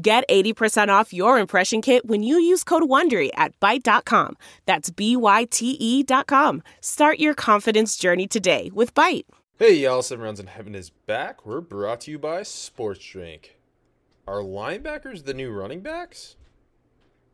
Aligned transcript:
Get 0.00 0.28
80% 0.28 0.90
off 0.90 1.12
your 1.12 1.40
impression 1.40 1.82
kit 1.82 2.06
when 2.06 2.22
you 2.22 2.38
use 2.38 2.62
code 2.62 2.84
WONDERY 2.84 3.30
at 3.34 3.58
Byte.com. 3.58 4.36
That's 4.64 4.90
B-Y-T-E 4.90 6.02
dot 6.04 6.28
com. 6.28 6.62
Start 6.80 7.18
your 7.18 7.34
confidence 7.34 7.96
journey 7.96 8.28
today 8.28 8.70
with 8.72 8.94
Byte. 8.94 9.24
Hey 9.58 9.74
y'all, 9.74 10.02
Seven 10.02 10.24
Rounds 10.24 10.38
in 10.38 10.46
Heaven 10.46 10.76
is 10.76 10.90
back. 10.90 11.44
We're 11.44 11.60
brought 11.60 12.02
to 12.02 12.12
you 12.12 12.18
by 12.20 12.44
Sports 12.44 13.04
Drink. 13.04 13.56
Are 14.24 14.40
linebackers 14.40 15.24
the 15.24 15.34
new 15.34 15.50
running 15.50 15.80
backs? 15.80 16.36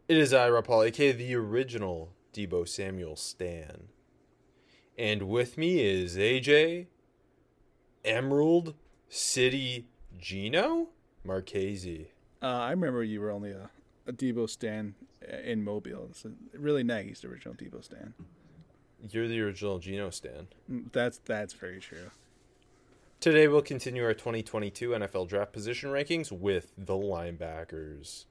It 0.08 0.16
is 0.16 0.32
I, 0.32 0.48
Rob 0.48 0.64
Paul, 0.64 0.84
aka 0.84 1.12
the 1.12 1.34
original 1.34 2.12
Deebo 2.32 2.66
Samuel 2.66 3.16
Stan. 3.16 3.88
And 4.96 5.24
with 5.24 5.58
me 5.58 5.80
is 5.80 6.16
AJ 6.16 6.86
Emerald 8.06 8.72
City 9.10 9.88
Gino 10.18 10.88
Marchese. 11.24 12.12
Uh, 12.44 12.58
I 12.58 12.70
remember 12.72 13.02
you 13.02 13.22
were 13.22 13.30
only 13.30 13.52
a, 13.52 13.70
a 14.06 14.12
Deebo 14.12 14.50
Stan 14.50 14.94
in 15.44 15.64
Mobile. 15.64 16.10
So 16.12 16.32
really 16.52 16.84
nice, 16.84 17.20
the 17.20 17.28
original 17.28 17.54
Deebo 17.54 17.82
Stan. 17.82 18.12
You're 19.10 19.28
the 19.28 19.40
original 19.40 19.78
Geno 19.78 20.10
Stan. 20.10 20.48
Mm, 20.70 20.92
That's 20.92 21.18
that's 21.24 21.54
very 21.54 21.80
true. 21.80 22.10
Today 23.18 23.48
we'll 23.48 23.62
continue 23.62 24.04
our 24.04 24.12
2022 24.12 24.90
NFL 24.90 25.26
draft 25.28 25.54
position 25.54 25.88
rankings 25.88 26.30
with 26.30 26.72
the 26.76 26.92
linebackers. 26.92 28.26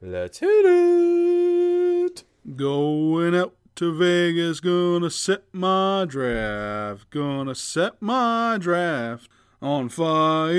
Let's 0.00 0.38
hit 0.38 0.48
it. 0.64 2.24
Going 2.56 3.34
out 3.34 3.54
to 3.76 3.92
Vegas, 3.94 4.60
gonna 4.60 5.10
set 5.10 5.44
my 5.52 6.06
draft, 6.08 7.10
gonna 7.10 7.54
set 7.54 8.00
my 8.00 8.56
draft 8.58 9.28
on 9.64 9.88
fire. 9.88 10.52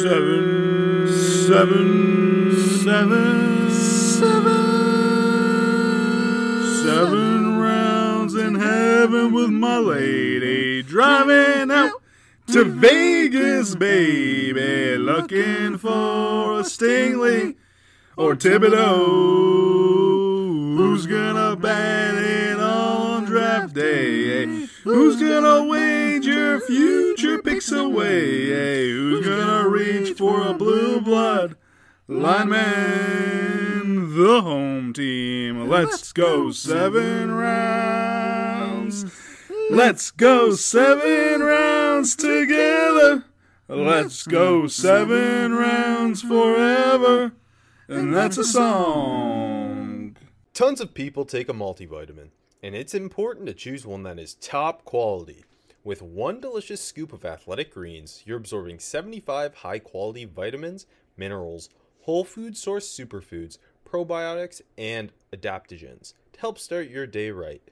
Seven, 0.00 1.06
seven, 1.46 2.56
seven, 2.82 3.70
seven, 3.70 4.50
seven 6.82 7.58
rounds 7.58 8.34
in 8.34 8.54
heaven 8.54 9.34
with 9.34 9.50
my 9.50 9.76
lady, 9.76 10.82
driving 10.82 11.70
out 11.70 11.92
to 12.46 12.64
Vegas, 12.64 13.74
baby, 13.74 14.96
looking 14.96 15.76
for 15.76 16.60
a 16.60 16.62
Stingley 16.62 17.54
or 18.16 18.34
Thibodeaux. 18.34 19.02
Who's 20.78 21.04
gonna 21.06 21.54
bat 21.56 21.91
Who's 24.84 25.20
gonna 25.20 25.64
wager 25.64 26.60
future 26.60 27.40
picks 27.40 27.70
away? 27.70 28.52
eh? 28.52 28.88
Who's 28.90 29.24
gonna 29.26 29.68
reach 29.68 30.16
for 30.16 30.46
a 30.46 30.54
blue 30.54 31.00
blood 31.00 31.56
lineman? 32.08 32.62
The 34.16 34.40
home 34.42 34.92
team. 34.92 35.68
Let's 35.68 36.12
go 36.12 36.50
seven 36.50 37.30
rounds. 37.32 39.04
Let's 39.70 40.10
go 40.10 40.52
seven 40.54 41.40
rounds 41.42 42.16
together. 42.16 43.24
Let's 43.68 44.26
go 44.26 44.66
seven 44.66 45.54
rounds 45.54 46.22
forever. 46.22 47.32
And 47.88 48.14
that's 48.14 48.38
a 48.38 48.44
song. 48.44 50.16
Tons 50.54 50.80
of 50.80 50.94
people 50.94 51.24
take 51.24 51.48
a 51.48 51.52
multivitamin, 51.54 52.28
and 52.62 52.74
it's 52.76 52.94
important 52.94 53.46
to 53.46 53.54
choose 53.54 53.84
one 53.84 54.04
that 54.04 54.18
is 54.18 54.34
top 54.34 54.84
quality. 54.84 55.44
With 55.82 56.00
one 56.00 56.40
delicious 56.40 56.80
scoop 56.80 57.12
of 57.12 57.24
athletic 57.24 57.74
greens, 57.74 58.22
you're 58.24 58.36
absorbing 58.36 58.78
75 58.78 59.56
high 59.56 59.80
quality 59.80 60.24
vitamins, 60.24 60.86
minerals, 61.16 61.68
whole 62.02 62.24
food 62.24 62.56
source 62.56 62.88
superfoods, 62.88 63.58
probiotics, 63.84 64.60
and 64.78 65.10
adaptogens 65.32 66.14
to 66.32 66.40
help 66.40 66.58
start 66.58 66.88
your 66.88 67.06
day 67.06 67.30
right. 67.32 67.62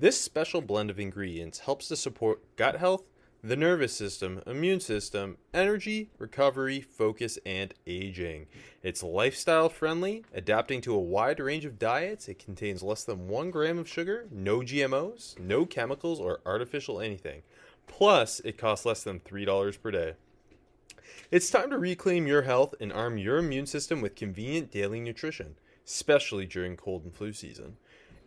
This 0.00 0.20
special 0.20 0.62
blend 0.62 0.90
of 0.90 0.98
ingredients 0.98 1.60
helps 1.60 1.86
to 1.88 1.96
support 1.96 2.56
gut 2.56 2.76
health, 2.76 3.06
the 3.42 3.56
nervous 3.56 3.94
system, 3.94 4.42
immune 4.46 4.80
system, 4.80 5.38
energy, 5.54 6.10
recovery, 6.18 6.80
focus, 6.80 7.38
and 7.46 7.72
aging. 7.86 8.46
It's 8.82 9.02
lifestyle 9.02 9.70
friendly, 9.70 10.24
adapting 10.34 10.82
to 10.82 10.94
a 10.94 11.00
wide 11.00 11.40
range 11.40 11.64
of 11.64 11.78
diets. 11.78 12.28
It 12.28 12.38
contains 12.38 12.82
less 12.82 13.04
than 13.04 13.28
one 13.28 13.50
gram 13.50 13.78
of 13.78 13.88
sugar, 13.88 14.26
no 14.30 14.60
GMOs, 14.60 15.38
no 15.38 15.64
chemicals, 15.64 16.20
or 16.20 16.40
artificial 16.44 17.00
anything. 17.00 17.42
Plus, 17.86 18.40
it 18.40 18.58
costs 18.58 18.84
less 18.84 19.02
than 19.02 19.20
$3 19.20 19.82
per 19.82 19.90
day. 19.90 20.14
It's 21.30 21.50
time 21.50 21.70
to 21.70 21.78
reclaim 21.78 22.26
your 22.26 22.42
health 22.42 22.74
and 22.80 22.92
arm 22.92 23.16
your 23.16 23.38
immune 23.38 23.66
system 23.66 24.00
with 24.00 24.16
convenient 24.16 24.70
daily 24.70 25.00
nutrition, 25.00 25.56
especially 25.86 26.44
during 26.44 26.76
cold 26.76 27.04
and 27.04 27.14
flu 27.14 27.32
season. 27.32 27.76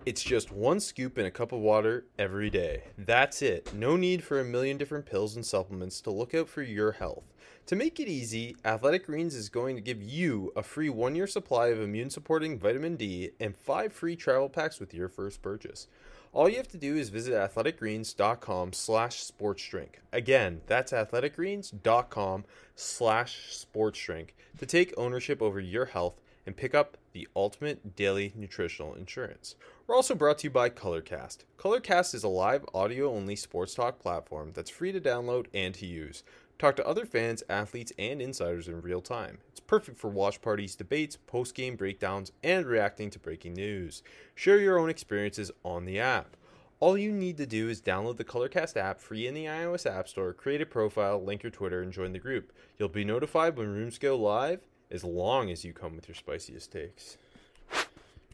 It's 0.05 0.21
just 0.21 0.51
one 0.51 0.81
scoop 0.81 1.17
in 1.17 1.25
a 1.25 1.31
cup 1.31 1.53
of 1.53 1.61
water 1.61 2.07
every 2.19 2.49
day. 2.49 2.83
That's 2.97 3.41
it. 3.41 3.73
No 3.73 3.95
need 3.95 4.21
for 4.21 4.37
a 4.37 4.43
million 4.43 4.77
different 4.77 5.05
pills 5.05 5.37
and 5.37 5.45
supplements 5.45 6.01
to 6.01 6.11
look 6.11 6.33
out 6.33 6.49
for 6.49 6.61
your 6.61 6.91
health. 6.91 7.23
To 7.67 7.77
make 7.77 8.01
it 8.01 8.09
easy, 8.09 8.57
Athletic 8.65 9.05
Greens 9.05 9.33
is 9.33 9.47
going 9.47 9.77
to 9.77 9.81
give 9.81 10.03
you 10.03 10.51
a 10.57 10.61
free 10.61 10.89
one 10.89 11.15
year 11.15 11.25
supply 11.25 11.67
of 11.67 11.79
immune 11.79 12.09
supporting 12.09 12.59
vitamin 12.59 12.97
D 12.97 13.31
and 13.39 13.55
five 13.55 13.93
free 13.93 14.17
travel 14.17 14.49
packs 14.49 14.77
with 14.77 14.93
your 14.93 15.07
first 15.07 15.41
purchase. 15.41 15.87
All 16.33 16.49
you 16.49 16.57
have 16.57 16.67
to 16.69 16.77
do 16.77 16.97
is 16.97 17.07
visit 17.07 17.33
athleticgreens.com 17.33 18.73
slash 18.73 19.23
sportsdrink. 19.23 19.99
Again, 20.11 20.61
that's 20.67 20.91
athleticgreens.com 20.91 22.43
slash 22.75 23.65
sportsdrink 23.73 24.29
to 24.57 24.65
take 24.65 24.93
ownership 24.97 25.41
over 25.41 25.61
your 25.61 25.85
health 25.85 26.19
and 26.45 26.57
pick 26.57 26.73
up 26.75 26.97
the 27.13 27.27
ultimate 27.35 27.95
daily 27.95 28.33
nutritional 28.35 28.93
insurance. 28.95 29.55
We're 29.87 29.95
also 29.95 30.15
brought 30.15 30.39
to 30.39 30.47
you 30.47 30.51
by 30.51 30.69
Colorcast. 30.69 31.39
Colorcast 31.57 32.13
is 32.13 32.23
a 32.23 32.29
live 32.29 32.65
audio 32.73 33.13
only 33.13 33.35
sports 33.35 33.73
talk 33.73 33.99
platform 33.99 34.51
that's 34.53 34.69
free 34.69 34.91
to 34.91 35.01
download 35.01 35.47
and 35.53 35.73
to 35.75 35.85
use. 35.85 36.23
Talk 36.59 36.75
to 36.77 36.87
other 36.87 37.05
fans, 37.05 37.43
athletes, 37.49 37.91
and 37.97 38.21
insiders 38.21 38.67
in 38.67 38.81
real 38.81 39.01
time. 39.01 39.39
It's 39.49 39.59
perfect 39.59 39.97
for 39.97 40.09
watch 40.09 40.41
parties, 40.41 40.75
debates, 40.75 41.17
post 41.27 41.55
game 41.55 41.75
breakdowns, 41.75 42.31
and 42.43 42.65
reacting 42.65 43.09
to 43.11 43.19
breaking 43.19 43.55
news. 43.55 44.03
Share 44.35 44.59
your 44.59 44.79
own 44.79 44.89
experiences 44.89 45.51
on 45.63 45.85
the 45.85 45.99
app. 45.99 46.37
All 46.79 46.97
you 46.97 47.11
need 47.11 47.37
to 47.37 47.45
do 47.45 47.69
is 47.69 47.81
download 47.81 48.17
the 48.17 48.25
Colorcast 48.25 48.75
app 48.77 48.99
free 48.99 49.25
in 49.25 49.33
the 49.33 49.45
iOS 49.45 49.89
App 49.89 50.07
Store, 50.07 50.33
create 50.33 50.61
a 50.61 50.65
profile, 50.65 51.23
link 51.23 51.43
your 51.43 51.49
Twitter, 51.49 51.81
and 51.81 51.93
join 51.93 52.11
the 52.11 52.19
group. 52.19 52.51
You'll 52.77 52.89
be 52.89 53.05
notified 53.05 53.57
when 53.57 53.73
rooms 53.73 53.97
go 53.97 54.17
live 54.17 54.61
as 54.93 55.03
long 55.03 55.49
as 55.49 55.65
you 55.65 55.73
come 55.73 55.95
with 55.95 56.07
your 56.07 56.15
spiciest 56.15 56.71
takes. 56.71 57.17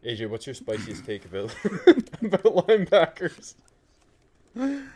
AJ, 0.06 0.30
what's 0.30 0.46
your 0.46 0.54
spiciest 0.54 1.06
take 1.06 1.26
about, 1.26 1.56
about 2.22 2.44
linebackers? 2.44 3.56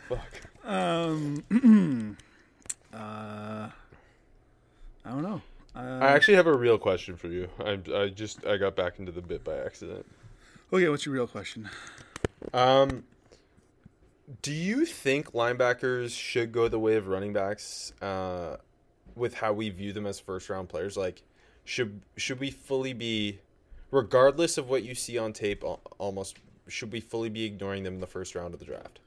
Fuck. 0.08 0.40
Um, 0.64 1.44
uh, 2.94 3.68
I 5.04 5.10
don't 5.10 5.22
know. 5.22 5.42
Uh, 5.74 5.98
I 6.00 6.12
actually 6.12 6.34
have 6.34 6.46
a 6.46 6.56
real 6.56 6.78
question 6.78 7.16
for 7.16 7.28
you. 7.28 7.48
I, 7.58 7.78
I 7.92 8.08
just 8.08 8.46
I 8.46 8.56
got 8.58 8.76
back 8.76 8.98
into 8.98 9.10
the 9.10 9.22
bit 9.22 9.42
by 9.42 9.56
accident. 9.56 10.06
okay, 10.72 10.88
what's 10.88 11.04
your 11.04 11.14
real 11.14 11.26
question? 11.26 11.68
Um, 12.52 13.04
do 14.42 14.52
you 14.52 14.84
think 14.84 15.32
linebackers 15.32 16.10
should 16.10 16.52
go 16.52 16.68
the 16.68 16.78
way 16.78 16.96
of 16.96 17.08
running 17.08 17.32
backs? 17.32 17.92
Uh, 18.00 18.56
with 19.16 19.34
how 19.34 19.52
we 19.52 19.70
view 19.70 19.92
them 19.92 20.06
as 20.06 20.18
first 20.18 20.48
round 20.48 20.68
players, 20.68 20.96
like 20.96 21.22
should 21.64 22.02
should 22.16 22.40
we 22.40 22.50
fully 22.50 22.92
be, 22.92 23.38
regardless 23.90 24.58
of 24.58 24.68
what 24.68 24.82
you 24.82 24.94
see 24.94 25.18
on 25.18 25.32
tape, 25.32 25.64
almost 25.98 26.38
should 26.68 26.92
we 26.92 27.00
fully 27.00 27.28
be 27.28 27.44
ignoring 27.44 27.82
them 27.82 27.94
in 27.94 28.00
the 28.00 28.06
first 28.06 28.34
round 28.34 28.54
of 28.54 28.60
the 28.60 28.66
draft? 28.66 29.00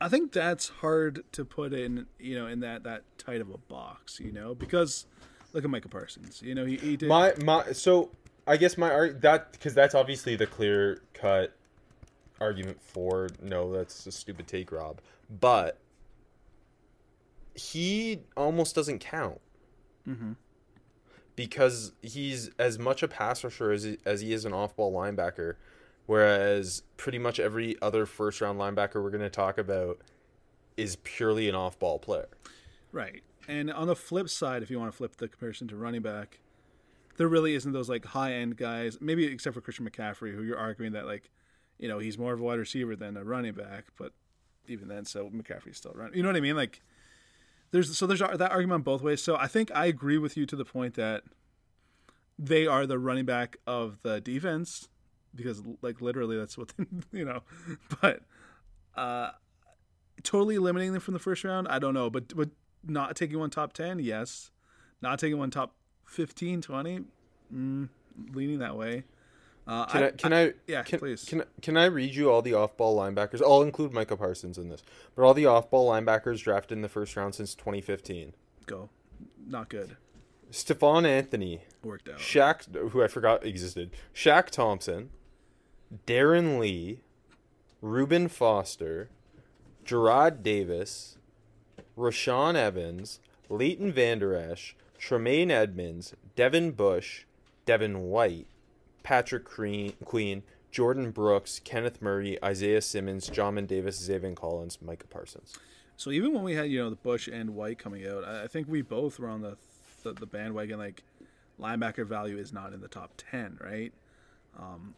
I 0.00 0.08
think 0.08 0.32
that's 0.32 0.68
hard 0.68 1.24
to 1.32 1.44
put 1.44 1.74
in, 1.74 2.06
you 2.18 2.38
know, 2.38 2.46
in 2.46 2.60
that 2.60 2.84
that 2.84 3.02
tight 3.18 3.40
of 3.40 3.50
a 3.50 3.58
box, 3.58 4.18
you 4.18 4.32
know, 4.32 4.54
because 4.54 5.06
look 5.52 5.64
at 5.64 5.70
Micah 5.70 5.88
Parsons. 5.88 6.40
You 6.42 6.54
know, 6.54 6.64
he, 6.64 6.76
he 6.76 6.96
did. 6.96 7.08
My 7.08 7.34
my 7.42 7.72
so 7.72 8.10
I 8.46 8.56
guess 8.56 8.78
my 8.78 8.90
art 8.90 9.20
that 9.22 9.52
because 9.52 9.74
that's 9.74 9.94
obviously 9.94 10.36
the 10.36 10.46
clear 10.46 11.02
cut 11.12 11.54
argument 12.40 12.80
for 12.80 13.28
no, 13.42 13.72
that's 13.72 14.06
a 14.06 14.12
stupid 14.12 14.46
take, 14.46 14.72
Rob. 14.72 15.00
But 15.40 15.78
he 17.54 18.20
almost 18.36 18.74
doesn't 18.74 19.00
count. 19.00 19.40
Mhm. 20.08 20.36
Because 21.36 21.92
he's 22.02 22.50
as 22.58 22.78
much 22.78 23.02
a 23.02 23.08
pass 23.08 23.42
rusher 23.44 23.72
as 23.72 23.84
he, 23.84 23.98
as 24.04 24.20
he 24.20 24.32
is 24.32 24.44
an 24.44 24.52
off 24.52 24.76
ball 24.76 24.92
linebacker. 24.92 25.54
Whereas 26.06 26.82
pretty 26.96 27.18
much 27.18 27.38
every 27.38 27.76
other 27.80 28.04
first 28.04 28.40
round 28.40 28.58
linebacker 28.58 29.02
we're 29.02 29.10
going 29.10 29.20
to 29.22 29.30
talk 29.30 29.58
about 29.58 30.00
is 30.76 30.96
purely 30.96 31.48
an 31.48 31.54
off 31.54 31.78
ball 31.78 31.98
player. 31.98 32.28
Right. 32.90 33.22
And 33.46 33.72
on 33.72 33.86
the 33.86 33.96
flip 33.96 34.28
side, 34.28 34.62
if 34.62 34.70
you 34.70 34.78
want 34.78 34.90
to 34.90 34.96
flip 34.96 35.16
the 35.16 35.28
comparison 35.28 35.68
to 35.68 35.76
running 35.76 36.02
back, 36.02 36.40
there 37.16 37.28
really 37.28 37.54
isn't 37.54 37.72
those 37.72 37.88
like 37.88 38.04
high 38.04 38.34
end 38.34 38.56
guys, 38.56 38.98
maybe 39.00 39.26
except 39.26 39.54
for 39.54 39.60
Christian 39.60 39.88
McCaffrey, 39.88 40.34
who 40.34 40.42
you're 40.42 40.58
arguing 40.58 40.92
that 40.92 41.06
like, 41.06 41.30
you 41.78 41.88
know, 41.88 41.98
he's 41.98 42.18
more 42.18 42.32
of 42.32 42.40
a 42.40 42.42
wide 42.42 42.58
receiver 42.58 42.96
than 42.96 43.16
a 43.16 43.24
running 43.24 43.54
back, 43.54 43.86
but 43.98 44.12
even 44.68 44.88
then, 44.88 45.04
so 45.04 45.28
McCaffrey's 45.30 45.76
still 45.76 45.92
running. 45.94 46.16
You 46.16 46.22
know 46.22 46.28
what 46.28 46.36
I 46.36 46.40
mean? 46.40 46.56
Like, 46.56 46.82
there's 47.70 47.96
so 47.96 48.06
there's 48.06 48.20
that 48.20 48.50
argument 48.50 48.84
both 48.84 49.02
ways. 49.02 49.22
So 49.22 49.36
I 49.36 49.46
think 49.46 49.70
I 49.74 49.86
agree 49.86 50.18
with 50.18 50.36
you 50.36 50.46
to 50.46 50.56
the 50.56 50.64
point 50.64 50.94
that 50.94 51.22
they 52.38 52.66
are 52.66 52.86
the 52.86 52.98
running 52.98 53.26
back 53.26 53.58
of 53.66 54.02
the 54.02 54.20
defense 54.20 54.88
because 55.34 55.62
like 55.82 56.00
literally 56.00 56.36
that's 56.36 56.56
what 56.58 56.72
they, 56.76 56.84
you 57.18 57.24
know. 57.24 57.42
But 58.00 58.22
uh, 58.96 59.30
totally 60.22 60.56
eliminating 60.56 60.92
them 60.92 61.00
from 61.00 61.14
the 61.14 61.20
first 61.20 61.44
round, 61.44 61.68
I 61.68 61.78
don't 61.78 61.94
know. 61.94 62.10
But 62.10 62.34
but 62.34 62.50
not 62.84 63.16
taking 63.16 63.38
one 63.38 63.50
top 63.50 63.72
ten, 63.72 63.98
yes. 63.98 64.50
Not 65.02 65.18
taking 65.18 65.38
one 65.38 65.50
top 65.50 65.74
15, 66.04 66.60
20, 66.60 67.00
mm, 67.54 67.88
leaning 68.34 68.58
that 68.58 68.76
way. 68.76 69.04
Uh, 69.70 69.86
can 69.86 70.02
I, 70.02 70.06
I, 70.06 70.10
can 70.10 70.32
I, 70.32 70.52
yeah 70.66 70.82
can, 70.82 70.98
please. 70.98 71.24
can 71.24 71.44
can 71.62 71.76
I 71.76 71.84
read 71.84 72.12
you 72.12 72.28
all 72.28 72.42
the 72.42 72.54
off 72.54 72.76
ball 72.76 72.98
linebackers? 72.98 73.40
I'll 73.40 73.62
include 73.62 73.92
Micah 73.92 74.16
Parsons 74.16 74.58
in 74.58 74.68
this, 74.68 74.82
but 75.14 75.22
all 75.22 75.32
the 75.32 75.46
off 75.46 75.70
ball 75.70 75.88
linebackers 75.88 76.42
drafted 76.42 76.76
in 76.76 76.82
the 76.82 76.88
first 76.88 77.14
round 77.14 77.36
since 77.36 77.54
2015. 77.54 78.32
Go, 78.66 78.90
not 79.46 79.68
good. 79.68 79.96
Stephone 80.50 81.06
Anthony. 81.06 81.60
Worked 81.84 82.08
out. 82.08 82.18
Shaq, 82.18 82.90
who 82.90 83.00
I 83.00 83.06
forgot 83.06 83.46
existed. 83.46 83.92
Shaq 84.12 84.50
Thompson, 84.50 85.10
Darron 86.04 86.58
Lee, 86.58 87.02
Reuben 87.80 88.26
Foster, 88.26 89.08
Jarrad 89.84 90.42
Davis, 90.42 91.16
Rashaan 91.96 92.56
Evans, 92.56 93.20
Leighton 93.48 93.92
Vander 93.92 94.34
Esch, 94.34 94.74
Tremaine 94.98 95.52
Edmunds, 95.52 96.16
Devin 96.34 96.72
Bush, 96.72 97.24
Devin 97.66 98.00
White, 98.00 98.48
Patrick 99.02 99.44
Queen, 99.44 100.42
Jordyn 100.72 101.12
Brooks, 101.12 101.60
Kenneth 101.64 102.00
Murray, 102.00 102.42
Isaiah 102.42 102.82
Simmons, 102.82 103.28
Jamin 103.28 103.66
Davis, 103.66 104.08
Zaven 104.08 104.34
Collins, 104.36 104.78
Micah 104.80 105.06
Parsons. 105.06 105.58
So 105.96 106.10
even 106.10 106.32
when 106.32 106.42
we 106.42 106.54
had 106.54 106.70
you 106.70 106.78
know 106.78 106.90
the 106.90 106.96
Bush 106.96 107.28
and 107.28 107.54
White 107.54 107.78
coming 107.78 108.06
out, 108.06 108.24
I 108.24 108.46
think 108.46 108.68
we 108.68 108.82
both 108.82 109.18
were 109.18 109.28
on 109.28 109.42
the 109.42 109.56
the, 110.02 110.12
the 110.12 110.26
bandwagon. 110.26 110.78
Like 110.78 111.02
linebacker 111.60 112.06
value 112.06 112.38
is 112.38 112.52
not 112.52 112.72
in 112.72 112.80
the 112.80 112.88
top 112.88 113.12
ten, 113.18 113.58
right? 113.60 113.92
Um, 114.58 114.94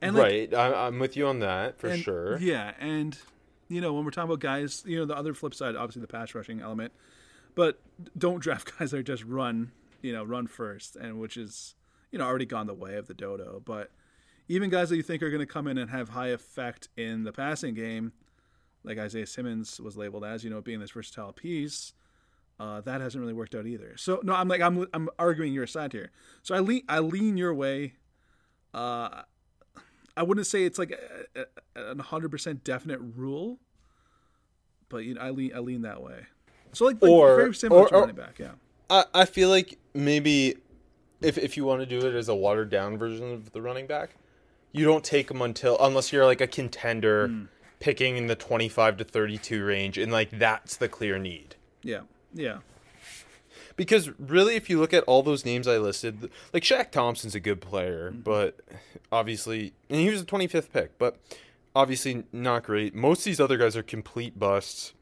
and 0.00 0.16
right, 0.16 0.50
like, 0.52 0.74
I, 0.74 0.88
am 0.88 0.98
with 0.98 1.16
you 1.16 1.28
on 1.28 1.38
that 1.40 1.78
for 1.78 1.88
and, 1.88 2.02
sure. 2.02 2.38
Yeah, 2.38 2.72
and 2.80 3.16
you 3.68 3.80
know 3.80 3.92
when 3.92 4.04
we're 4.04 4.10
talking 4.10 4.30
about 4.30 4.40
guys, 4.40 4.82
you 4.84 4.98
know 4.98 5.04
the 5.04 5.16
other 5.16 5.32
flip 5.32 5.54
side, 5.54 5.76
obviously 5.76 6.02
the 6.02 6.08
pass 6.08 6.34
rushing 6.34 6.60
element, 6.60 6.92
but 7.54 7.78
don't 8.18 8.40
draft 8.40 8.72
guys 8.78 8.90
that 8.90 9.04
just 9.04 9.24
run, 9.24 9.70
you 10.00 10.12
know, 10.12 10.24
run 10.24 10.48
first, 10.48 10.96
and 10.96 11.20
which 11.20 11.36
is 11.36 11.76
you 12.12 12.18
know 12.18 12.24
already 12.24 12.46
gone 12.46 12.68
the 12.68 12.74
way 12.74 12.94
of 12.96 13.08
the 13.08 13.14
dodo. 13.14 13.60
But 13.64 13.90
even 14.48 14.70
guys 14.70 14.90
that 14.90 14.96
you 14.96 15.02
think 15.02 15.22
are 15.22 15.30
going 15.30 15.40
to 15.40 15.46
come 15.46 15.66
in 15.66 15.78
and 15.78 15.90
have 15.90 16.10
high 16.10 16.28
effect 16.28 16.88
in 16.96 17.24
the 17.24 17.32
passing 17.32 17.74
game, 17.74 18.12
like 18.84 18.98
Isaiah 18.98 19.26
Simmons 19.26 19.80
was 19.80 19.96
labeled 19.96 20.24
as, 20.24 20.44
you 20.44 20.50
know, 20.50 20.60
being 20.60 20.80
this 20.80 20.90
versatile 20.90 21.32
piece. 21.32 21.94
Uh, 22.60 22.80
that 22.82 23.00
hasn't 23.00 23.20
really 23.20 23.32
worked 23.32 23.54
out 23.54 23.66
either. 23.66 23.96
So 23.96 24.20
no, 24.22 24.34
I'm 24.34 24.46
like 24.46 24.60
I'm 24.60 24.86
I'm 24.92 25.08
arguing 25.18 25.52
your 25.52 25.66
side 25.66 25.92
here. 25.92 26.10
So 26.42 26.54
I 26.54 26.60
lean 26.60 26.82
I 26.88 27.00
lean 27.00 27.36
your 27.36 27.54
way. 27.54 27.94
Uh, 28.72 29.22
I 30.16 30.22
wouldn't 30.22 30.46
say 30.46 30.64
it's 30.64 30.78
like 30.78 30.92
a, 31.34 31.46
a, 31.74 32.02
hundred 32.02 32.30
percent 32.30 32.62
definite 32.62 33.00
rule, 33.00 33.58
but 34.88 34.98
you 34.98 35.14
know, 35.14 35.22
I 35.22 35.30
lean 35.30 35.52
I 35.54 35.58
lean 35.58 35.82
that 35.82 36.02
way. 36.02 36.26
So 36.72 36.84
like, 36.84 37.02
like 37.02 37.10
or, 37.10 37.36
very 37.36 37.54
similar 37.54 37.82
or, 37.82 37.88
to 37.88 37.94
running 37.96 38.16
back, 38.16 38.38
yeah. 38.38 38.52
I, 38.88 39.04
I 39.14 39.24
feel 39.24 39.48
like 39.48 39.78
maybe 39.94 40.56
if 41.22 41.38
if 41.38 41.56
you 41.56 41.64
want 41.64 41.80
to 41.80 41.86
do 41.86 42.06
it 42.06 42.14
as 42.14 42.28
a 42.28 42.34
watered 42.34 42.70
down 42.70 42.98
version 42.98 43.32
of 43.32 43.52
the 43.52 43.62
running 43.62 43.86
back, 43.86 44.10
you 44.72 44.84
don't 44.84 45.04
take 45.04 45.28
them 45.28 45.42
until 45.42 45.76
unless 45.80 46.12
you're 46.12 46.24
like 46.24 46.40
a 46.40 46.46
contender 46.46 47.28
mm. 47.28 47.48
picking 47.78 48.16
in 48.16 48.26
the 48.26 48.34
25 48.34 48.96
to 48.98 49.04
32 49.04 49.64
range 49.64 49.98
and 49.98 50.10
like 50.10 50.30
that's 50.30 50.76
the 50.76 50.88
clear 50.88 51.18
need. 51.18 51.56
Yeah. 51.82 52.00
Yeah. 52.34 52.58
Because 53.76 54.10
really 54.18 54.56
if 54.56 54.68
you 54.68 54.78
look 54.80 54.92
at 54.92 55.04
all 55.04 55.22
those 55.22 55.44
names 55.44 55.68
I 55.68 55.78
listed, 55.78 56.30
like 56.52 56.62
Shaq 56.62 56.90
Thompson's 56.90 57.34
a 57.34 57.40
good 57.40 57.60
player, 57.60 58.10
mm-hmm. 58.10 58.20
but 58.20 58.60
obviously 59.10 59.74
and 59.88 60.00
he 60.00 60.10
was 60.10 60.24
the 60.24 60.30
25th 60.30 60.72
pick, 60.72 60.98
but 60.98 61.18
obviously 61.74 62.24
not 62.32 62.64
great. 62.64 62.94
Most 62.94 63.20
of 63.20 63.24
these 63.24 63.40
other 63.40 63.58
guys 63.58 63.76
are 63.76 63.82
complete 63.82 64.38
busts. 64.38 64.94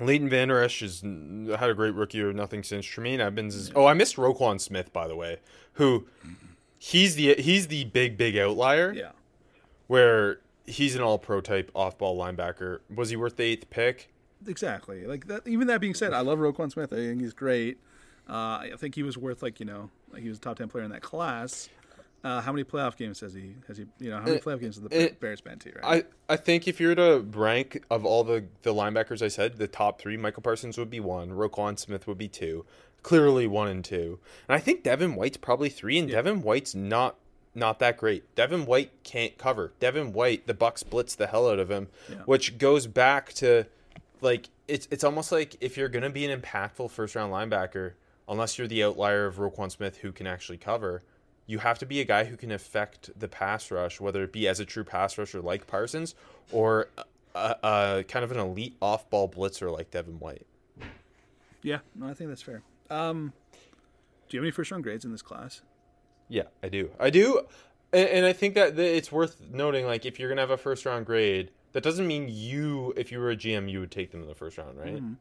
Leighton 0.00 0.28
Vander 0.28 0.60
Esch 0.60 0.80
has 0.80 1.00
had 1.02 1.70
a 1.70 1.74
great 1.74 1.94
rookie 1.94 2.20
or 2.20 2.32
nothing 2.32 2.62
since. 2.62 2.84
Tremaine 2.84 3.20
Edmunds 3.20 3.54
is. 3.54 3.70
Oh, 3.74 3.86
I 3.86 3.94
missed 3.94 4.16
Roquan 4.16 4.60
Smith 4.60 4.92
by 4.92 5.06
the 5.06 5.16
way, 5.16 5.38
who 5.74 6.06
he's 6.78 7.14
the 7.14 7.34
he's 7.34 7.68
the 7.68 7.84
big 7.84 8.16
big 8.16 8.36
outlier. 8.36 8.92
Yeah. 8.92 9.12
Where 9.86 10.40
he's 10.66 10.96
an 10.96 11.02
all 11.02 11.18
pro 11.18 11.40
type 11.40 11.70
off 11.74 11.98
ball 11.98 12.18
linebacker. 12.18 12.80
Was 12.94 13.10
he 13.10 13.16
worth 13.16 13.36
the 13.36 13.44
eighth 13.44 13.70
pick? 13.70 14.12
Exactly. 14.46 15.06
Like 15.06 15.26
that. 15.28 15.46
Even 15.46 15.68
that 15.68 15.80
being 15.80 15.94
said, 15.94 16.12
I 16.12 16.20
love 16.20 16.38
Roquan 16.38 16.72
Smith. 16.72 16.92
I 16.92 16.96
think 16.96 17.20
he's 17.20 17.34
great. 17.34 17.78
Uh, 18.28 18.32
I 18.32 18.72
think 18.76 18.94
he 18.94 19.02
was 19.02 19.18
worth 19.18 19.42
like 19.42 19.60
you 19.60 19.66
know 19.66 19.90
like 20.12 20.22
he 20.22 20.28
was 20.28 20.38
a 20.38 20.40
top 20.40 20.58
ten 20.58 20.68
player 20.68 20.84
in 20.84 20.90
that 20.90 21.02
class. 21.02 21.68
Uh, 22.24 22.40
how 22.40 22.50
many 22.50 22.64
playoff 22.64 22.96
games 22.96 23.20
has 23.20 23.34
he? 23.34 23.54
Has 23.68 23.76
he? 23.76 23.84
You 24.00 24.10
know, 24.10 24.16
how 24.16 24.24
many 24.24 24.38
playoff 24.38 24.58
games 24.58 24.76
has 24.76 24.82
the 24.82 25.04
it, 25.04 25.20
Bears 25.20 25.42
been 25.42 25.58
to? 25.58 25.72
Right. 25.82 26.06
I 26.28 26.32
I 26.32 26.36
think 26.36 26.66
if 26.66 26.80
you 26.80 26.88
were 26.88 26.94
to 26.94 27.20
rank 27.20 27.84
of 27.90 28.06
all 28.06 28.24
the 28.24 28.46
the 28.62 28.72
linebackers 28.72 29.20
I 29.20 29.28
said, 29.28 29.58
the 29.58 29.68
top 29.68 30.00
three, 30.00 30.16
Michael 30.16 30.42
Parsons 30.42 30.78
would 30.78 30.88
be 30.88 31.00
one, 31.00 31.32
Roquan 31.32 31.78
Smith 31.78 32.06
would 32.06 32.16
be 32.16 32.28
two, 32.28 32.64
clearly 33.02 33.46
one 33.46 33.68
and 33.68 33.84
two, 33.84 34.20
and 34.48 34.56
I 34.56 34.58
think 34.58 34.82
Devin 34.82 35.16
White's 35.16 35.36
probably 35.36 35.68
three, 35.68 35.98
and 35.98 36.08
yeah. 36.08 36.16
Devin 36.16 36.40
White's 36.40 36.74
not 36.74 37.16
not 37.54 37.78
that 37.80 37.98
great. 37.98 38.34
Devin 38.34 38.64
White 38.64 38.90
can't 39.02 39.36
cover. 39.36 39.74
Devin 39.78 40.14
White, 40.14 40.46
the 40.46 40.54
Bucs 40.54 40.88
blitz 40.88 41.14
the 41.14 41.26
hell 41.26 41.50
out 41.50 41.58
of 41.58 41.70
him, 41.70 41.88
yeah. 42.08 42.22
which 42.24 42.56
goes 42.56 42.86
back 42.86 43.34
to 43.34 43.66
like 44.22 44.48
it's 44.66 44.88
it's 44.90 45.04
almost 45.04 45.30
like 45.30 45.56
if 45.60 45.76
you're 45.76 45.90
gonna 45.90 46.08
be 46.08 46.24
an 46.24 46.40
impactful 46.40 46.90
first 46.90 47.14
round 47.16 47.34
linebacker, 47.34 47.92
unless 48.26 48.56
you're 48.56 48.66
the 48.66 48.82
outlier 48.82 49.26
of 49.26 49.36
Roquan 49.36 49.70
Smith 49.70 49.98
who 49.98 50.10
can 50.10 50.26
actually 50.26 50.56
cover 50.56 51.02
you 51.46 51.58
have 51.58 51.78
to 51.78 51.86
be 51.86 52.00
a 52.00 52.04
guy 52.04 52.24
who 52.24 52.36
can 52.36 52.50
affect 52.50 53.10
the 53.18 53.28
pass 53.28 53.70
rush, 53.70 54.00
whether 54.00 54.22
it 54.24 54.32
be 54.32 54.48
as 54.48 54.60
a 54.60 54.64
true 54.64 54.84
pass 54.84 55.18
rusher 55.18 55.40
like 55.40 55.66
Parsons 55.66 56.14
or 56.52 56.88
a, 57.34 57.56
a 57.62 58.04
kind 58.08 58.24
of 58.24 58.32
an 58.32 58.38
elite 58.38 58.76
off 58.80 59.08
ball 59.10 59.28
blitzer 59.28 59.72
like 59.72 59.90
Devin 59.90 60.18
White. 60.18 60.46
Yeah, 61.62 61.78
no, 61.94 62.08
I 62.08 62.14
think 62.14 62.28
that's 62.30 62.42
fair. 62.42 62.62
Um, 62.90 63.32
do 64.28 64.36
you 64.36 64.40
have 64.40 64.44
any 64.44 64.50
first 64.50 64.70
round 64.70 64.84
grades 64.84 65.04
in 65.04 65.12
this 65.12 65.22
class? 65.22 65.62
Yeah, 66.28 66.44
I 66.62 66.68
do. 66.68 66.90
I 66.98 67.10
do. 67.10 67.42
And, 67.92 68.08
and 68.08 68.26
I 68.26 68.32
think 68.32 68.54
that 68.54 68.78
it's 68.78 69.10
worth 69.12 69.40
noting, 69.50 69.86
like, 69.86 70.04
if 70.04 70.18
you're 70.18 70.28
going 70.28 70.36
to 70.36 70.42
have 70.42 70.50
a 70.50 70.56
first 70.56 70.84
round 70.84 71.06
grade, 71.06 71.50
that 71.72 71.82
doesn't 71.82 72.06
mean 72.06 72.28
you, 72.28 72.92
if 72.96 73.10
you 73.10 73.18
were 73.18 73.30
a 73.30 73.36
GM, 73.36 73.70
you 73.70 73.80
would 73.80 73.90
take 73.90 74.10
them 74.10 74.22
in 74.22 74.28
the 74.28 74.34
first 74.34 74.58
round, 74.58 74.78
right? 74.78 74.96
Mm-hmm. 74.96 75.14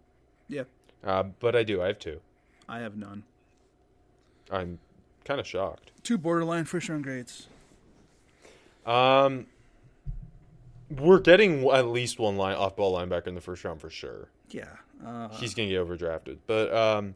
Yeah. 0.48 0.64
Uh, 1.04 1.24
but 1.40 1.56
I 1.56 1.64
do. 1.64 1.82
I 1.82 1.88
have 1.88 2.00
two. 2.00 2.20
I 2.68 2.80
have 2.80 2.96
none. 2.96 3.24
I'm 4.52 4.80
kind 5.26 5.40
of 5.40 5.48
shocked. 5.48 5.92
Two 6.04 6.18
borderline 6.18 6.66
first 6.66 6.90
round 6.90 7.04
grades. 7.04 7.48
Um, 8.86 9.48
we're 10.90 11.20
getting 11.20 11.68
at 11.70 11.88
least 11.88 12.20
one 12.20 12.38
line 12.38 12.56
off 12.56 12.76
ball 12.76 12.98
linebacker 12.98 13.28
in 13.28 13.36
the 13.36 13.42
first 13.42 13.64
round 13.64 13.82
for 13.82 13.90
sure. 13.90 14.30
Yeah, 14.50 14.66
uh, 15.06 15.30
he's 15.30 15.54
gonna 15.54 15.70
get 15.70 15.86
overdrafted. 15.86 16.40
But 16.46 16.74
um, 16.74 17.16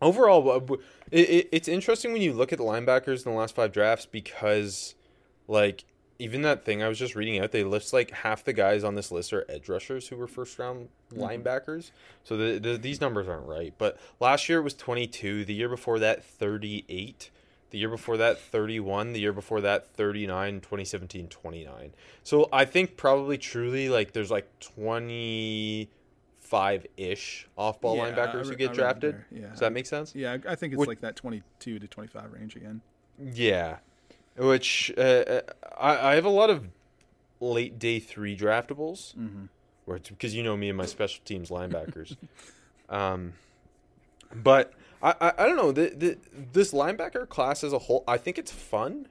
overall, 0.00 0.80
it, 1.10 1.18
it, 1.20 1.48
it's 1.52 1.68
interesting 1.68 2.12
when 2.12 2.22
you 2.22 2.32
look 2.32 2.52
at 2.52 2.58
the 2.58 2.64
linebackers 2.64 3.24
in 3.24 3.32
the 3.32 3.38
last 3.38 3.54
five 3.54 3.72
drafts 3.72 4.06
because, 4.06 4.94
like, 5.46 5.84
even 6.20 6.42
that 6.42 6.64
thing 6.64 6.82
I 6.82 6.88
was 6.88 6.98
just 6.98 7.16
reading 7.16 7.40
out, 7.40 7.50
they 7.50 7.64
list 7.64 7.94
like 7.94 8.10
half 8.10 8.44
the 8.44 8.52
guys 8.52 8.84
on 8.84 8.94
this 8.94 9.10
list 9.10 9.32
are 9.32 9.46
edge 9.48 9.70
rushers 9.70 10.08
who 10.08 10.16
were 10.16 10.26
first 10.26 10.58
round 10.58 10.88
mm-hmm. 11.12 11.22
linebackers. 11.22 11.92
So 12.24 12.36
the, 12.36 12.58
the, 12.58 12.76
these 12.76 13.00
numbers 13.00 13.26
aren't 13.26 13.46
right. 13.46 13.72
But 13.78 13.98
last 14.20 14.46
year 14.48 14.58
it 14.58 14.62
was 14.62 14.74
22. 14.74 15.46
The 15.46 15.54
year 15.54 15.70
before 15.70 15.98
that, 16.00 16.22
38. 16.22 17.30
The 17.70 17.78
year 17.78 17.88
before 17.88 18.18
that, 18.18 18.38
31. 18.38 19.14
The 19.14 19.20
year 19.20 19.32
before 19.32 19.62
that, 19.62 19.86
39. 19.94 20.60
2017, 20.60 21.28
29. 21.28 21.94
So 22.22 22.50
I 22.52 22.66
think 22.66 22.98
probably 22.98 23.38
truly 23.38 23.88
like 23.88 24.12
there's 24.12 24.30
like 24.30 24.46
25 24.60 26.86
ish 26.98 27.48
off 27.56 27.80
ball 27.80 27.96
yeah, 27.96 28.10
linebackers 28.10 28.46
who 28.46 28.56
get 28.56 28.74
drafted. 28.74 29.24
Yeah. 29.30 29.46
Does 29.48 29.60
that 29.60 29.72
make 29.72 29.86
sense? 29.86 30.14
Yeah, 30.14 30.36
I 30.46 30.54
think 30.54 30.74
it's 30.74 30.80
Which, 30.80 30.88
like 30.88 31.00
that 31.00 31.16
22 31.16 31.78
to 31.78 31.86
25 31.86 32.32
range 32.32 32.56
again. 32.56 32.82
Yeah. 33.18 33.78
Which 34.40 34.92
uh, 34.96 35.00
uh, 35.00 35.40
I, 35.78 36.12
I 36.12 36.14
have 36.14 36.24
a 36.24 36.30
lot 36.30 36.50
of 36.50 36.68
late 37.40 37.78
day 37.78 37.98
three 37.98 38.36
draftables, 38.36 39.14
mm-hmm. 39.14 39.44
where 39.84 39.98
because 39.98 40.34
you 40.34 40.42
know 40.42 40.56
me 40.56 40.68
and 40.68 40.78
my 40.78 40.86
special 40.86 41.22
teams 41.24 41.50
linebackers. 41.50 42.16
um, 42.88 43.34
but 44.34 44.72
I, 45.02 45.14
I, 45.20 45.32
I 45.38 45.46
don't 45.46 45.56
know. 45.56 45.72
The, 45.72 45.92
the, 45.96 46.18
this 46.52 46.72
linebacker 46.72 47.28
class 47.28 47.64
as 47.64 47.72
a 47.72 47.78
whole, 47.78 48.04
I 48.06 48.16
think 48.16 48.38
it's 48.38 48.52
fun. 48.52 49.08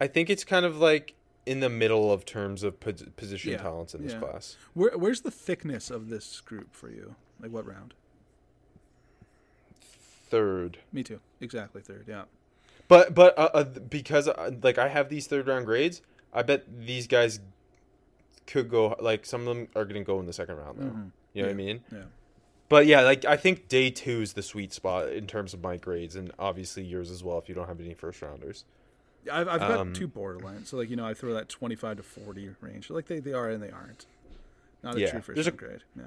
I 0.00 0.06
think 0.06 0.30
it's 0.30 0.44
kind 0.44 0.64
of 0.64 0.78
like 0.78 1.14
in 1.46 1.60
the 1.60 1.68
middle 1.68 2.12
of 2.12 2.24
terms 2.24 2.62
of 2.62 2.80
pos- 2.80 3.04
position 3.16 3.52
Yeah, 3.52 3.58
talents 3.58 3.94
in 3.94 4.02
this 4.02 4.12
yeah. 4.12 4.20
class. 4.20 4.56
Where, 4.74 4.96
where's 4.96 5.22
the 5.22 5.30
thickness 5.30 5.90
of 5.90 6.08
this 6.08 6.40
group 6.40 6.74
for 6.74 6.90
you? 6.90 7.16
Like 7.40 7.50
what 7.50 7.66
round? 7.66 7.94
Third. 10.28 10.78
Me 10.92 11.02
too. 11.02 11.20
Exactly 11.40 11.82
third. 11.82 12.04
Yeah. 12.06 12.24
But 12.90 13.14
but 13.14 13.38
uh, 13.38 13.50
uh, 13.54 13.64
because 13.64 14.26
uh, 14.28 14.50
like 14.62 14.76
I 14.76 14.88
have 14.88 15.08
these 15.08 15.26
third 15.28 15.46
round 15.46 15.64
grades, 15.64 16.02
I 16.34 16.42
bet 16.42 16.64
these 16.68 17.06
guys 17.06 17.38
could 18.48 18.68
go 18.68 18.96
like 19.00 19.24
some 19.24 19.42
of 19.42 19.46
them 19.46 19.68
are 19.76 19.84
going 19.84 20.00
to 20.00 20.04
go 20.04 20.18
in 20.18 20.26
the 20.26 20.32
second 20.32 20.56
round 20.56 20.78
now. 20.78 20.84
You 21.32 21.42
know 21.42 21.48
what 21.48 21.52
I 21.52 21.54
mean? 21.54 21.80
Yeah. 21.92 21.98
But 22.68 22.86
yeah, 22.86 23.02
like 23.02 23.24
I 23.24 23.36
think 23.36 23.68
day 23.68 23.90
two 23.90 24.20
is 24.22 24.32
the 24.32 24.42
sweet 24.42 24.72
spot 24.72 25.08
in 25.12 25.28
terms 25.28 25.54
of 25.54 25.62
my 25.62 25.76
grades, 25.76 26.16
and 26.16 26.32
obviously 26.38 26.82
yours 26.82 27.10
as 27.12 27.22
well 27.22 27.38
if 27.38 27.48
you 27.48 27.54
don't 27.54 27.68
have 27.68 27.78
any 27.80 27.94
first 27.94 28.20
rounders. 28.22 28.64
I've, 29.30 29.46
I've 29.46 29.60
got 29.60 29.78
Um, 29.78 29.92
two 29.92 30.08
borderline. 30.08 30.64
So 30.64 30.76
like 30.76 30.90
you 30.90 30.96
know 30.96 31.06
I 31.06 31.14
throw 31.14 31.32
that 31.34 31.48
25 31.48 31.98
to 31.98 32.02
40 32.02 32.50
range. 32.60 32.90
Like 32.90 33.06
they, 33.06 33.20
they 33.20 33.32
are 33.32 33.48
and 33.50 33.62
they 33.62 33.70
aren't. 33.70 34.06
Not 34.82 34.96
a 34.96 35.00
Yeah, 35.00 35.10
true 35.12 35.20
first 35.20 35.46
a- 35.46 35.52
grade. 35.52 35.84
Yeah. 35.96 36.02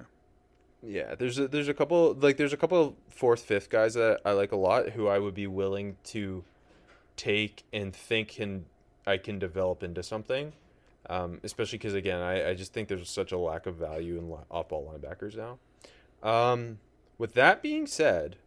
Yeah, 0.85 1.15
there's 1.15 1.39
a, 1.39 1.47
there's 1.47 1.69
a 1.69 1.73
couple 1.73 2.13
like 2.15 2.35
there's 2.35 2.51
a 2.51 2.57
couple 2.57 2.81
of 2.83 2.93
fourth 3.09 3.41
fifth 3.43 3.69
guys 3.69 3.93
that 3.93 4.19
I 4.25 4.31
like 4.33 4.51
a 4.51 4.57
lot 4.57 4.89
who 4.89 5.07
I 5.07 5.17
would 5.17 5.33
be 5.33 5.47
willing 5.47 5.95
to 6.05 6.43
take 7.15 7.63
and 7.71 7.95
think 7.95 8.29
can 8.29 8.65
I 9.05 9.17
can 9.17 9.39
develop 9.39 9.83
into 9.83 10.03
something. 10.03 10.53
Um, 11.09 11.41
especially 11.43 11.79
because 11.79 11.93
again, 11.93 12.21
I, 12.21 12.51
I 12.51 12.53
just 12.53 12.71
think 12.71 12.87
there's 12.87 13.09
such 13.09 13.33
a 13.33 13.37
lack 13.37 13.65
of 13.65 13.75
value 13.75 14.17
in 14.17 14.29
li- 14.29 14.37
off 14.49 14.69
ball 14.69 14.93
linebackers 14.93 15.35
now. 15.35 15.59
Um, 16.27 16.79
with 17.17 17.33
that 17.33 17.61
being 17.61 17.87
said, 17.87 18.37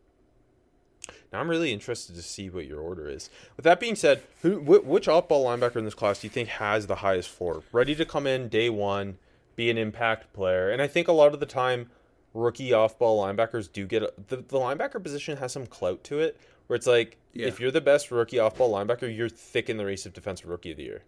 now 1.32 1.40
I'm 1.40 1.50
really 1.50 1.73
interested 1.73 2.16
to 2.16 2.23
see 2.23 2.49
what 2.49 2.64
your 2.66 2.80
order 2.80 3.08
is. 3.08 3.28
With 3.56 3.64
that 3.64 3.78
being 3.78 3.94
said, 3.94 4.23
who 4.40 4.61
wh- 4.61 4.87
which 4.87 5.06
off 5.06 5.28
ball 5.28 5.46
linebacker 5.46 5.76
in 5.76 5.85
this 5.85 5.94
class 5.94 6.20
do 6.20 6.26
you 6.26 6.30
think 6.30 6.49
has 6.49 6.87
the 6.87 6.96
highest 6.96 7.28
floor? 7.28 7.62
Ready 7.73 7.94
to 7.94 8.06
come 8.06 8.26
in 8.26 8.49
day 8.49 8.70
one, 8.70 9.18
be 9.54 9.70
an 9.70 9.76
impact 9.76 10.32
player, 10.32 10.70
and 10.70 10.80
I 10.80 10.87
think 10.87 11.08
a 11.08 11.12
lot 11.12 11.35
of 11.35 11.40
the 11.40 11.46
time, 11.46 11.90
rookie 12.32 12.73
off 12.73 12.99
ball 12.99 13.23
linebackers 13.23 13.70
do 13.70 13.87
get 13.87 14.02
a, 14.02 14.12
the 14.28 14.37
the 14.37 14.58
linebacker 14.58 15.02
position 15.02 15.37
has 15.38 15.52
some 15.52 15.66
clout 15.66 16.02
to 16.04 16.20
it, 16.20 16.38
where 16.66 16.76
it's 16.76 16.87
like 16.87 17.18
Yeah. 17.32 17.46
if 17.46 17.61
you're 17.61 17.70
the 17.70 17.80
best 17.80 18.11
rookie 18.11 18.38
off 18.38 18.56
ball 18.56 18.73
linebacker, 18.73 19.14
you're 19.14 19.28
thick 19.28 19.68
in 19.68 19.76
the 19.76 19.85
race 19.87 20.06
of 20.06 20.12
defensive 20.12 20.49
rookie 20.49 20.70
of 20.73 20.76
the 20.76 20.85
year. 20.85 21.02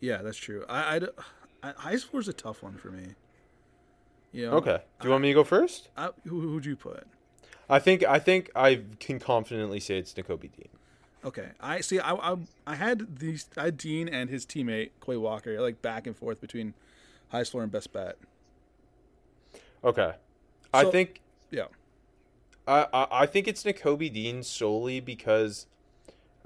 Yeah, 0.00 0.22
that's 0.22 0.36
true. 0.36 0.64
I, 0.68 1.00
I, 1.62 1.72
I 1.78 1.92
is 1.92 2.28
a 2.28 2.32
tough 2.32 2.62
one 2.62 2.76
for 2.76 2.90
me. 2.90 3.14
You 4.32 4.50
know, 4.50 4.56
Okay, 4.58 4.78
do 5.00 5.06
you 5.08 5.10
want 5.10 5.22
me 5.22 5.28
to 5.28 5.34
go 5.34 5.44
first? 5.44 5.88
I, 5.96 6.10
who 6.26 6.40
who'd 6.40 6.66
you 6.66 6.76
put? 6.76 7.06
I 7.68 7.78
think 7.78 8.04
I 8.04 8.18
think 8.18 8.50
I 8.54 8.82
can 8.98 9.18
confidently 9.20 9.80
say 9.80 9.96
it's 9.98 10.12
Nakobe 10.12 10.50
Dean. 10.54 10.68
Okay, 11.24 11.48
I 11.60 11.80
see. 11.80 11.98
I, 12.00 12.14
I 12.14 12.36
I 12.66 12.74
had 12.74 13.18
these. 13.20 13.46
I 13.56 13.66
had 13.66 13.78
Dean 13.78 14.08
and 14.08 14.28
his 14.28 14.44
teammate 14.44 14.90
Quay 15.04 15.16
Walker 15.16 15.58
like 15.60 15.80
back 15.80 16.06
and 16.06 16.16
forth 16.16 16.40
between 16.40 16.74
high 17.30 17.44
floor 17.44 17.62
and 17.62 17.72
best 17.72 17.92
bet. 17.92 18.18
Okay, 19.82 20.12
I 20.72 20.84
think 20.86 21.20
Yeah, 21.50 21.66
I, 22.66 22.86
I 22.92 23.06
I 23.22 23.26
think 23.26 23.46
it's 23.48 23.62
Nakobe 23.64 24.12
Dean 24.12 24.42
solely 24.42 25.00
because 25.00 25.66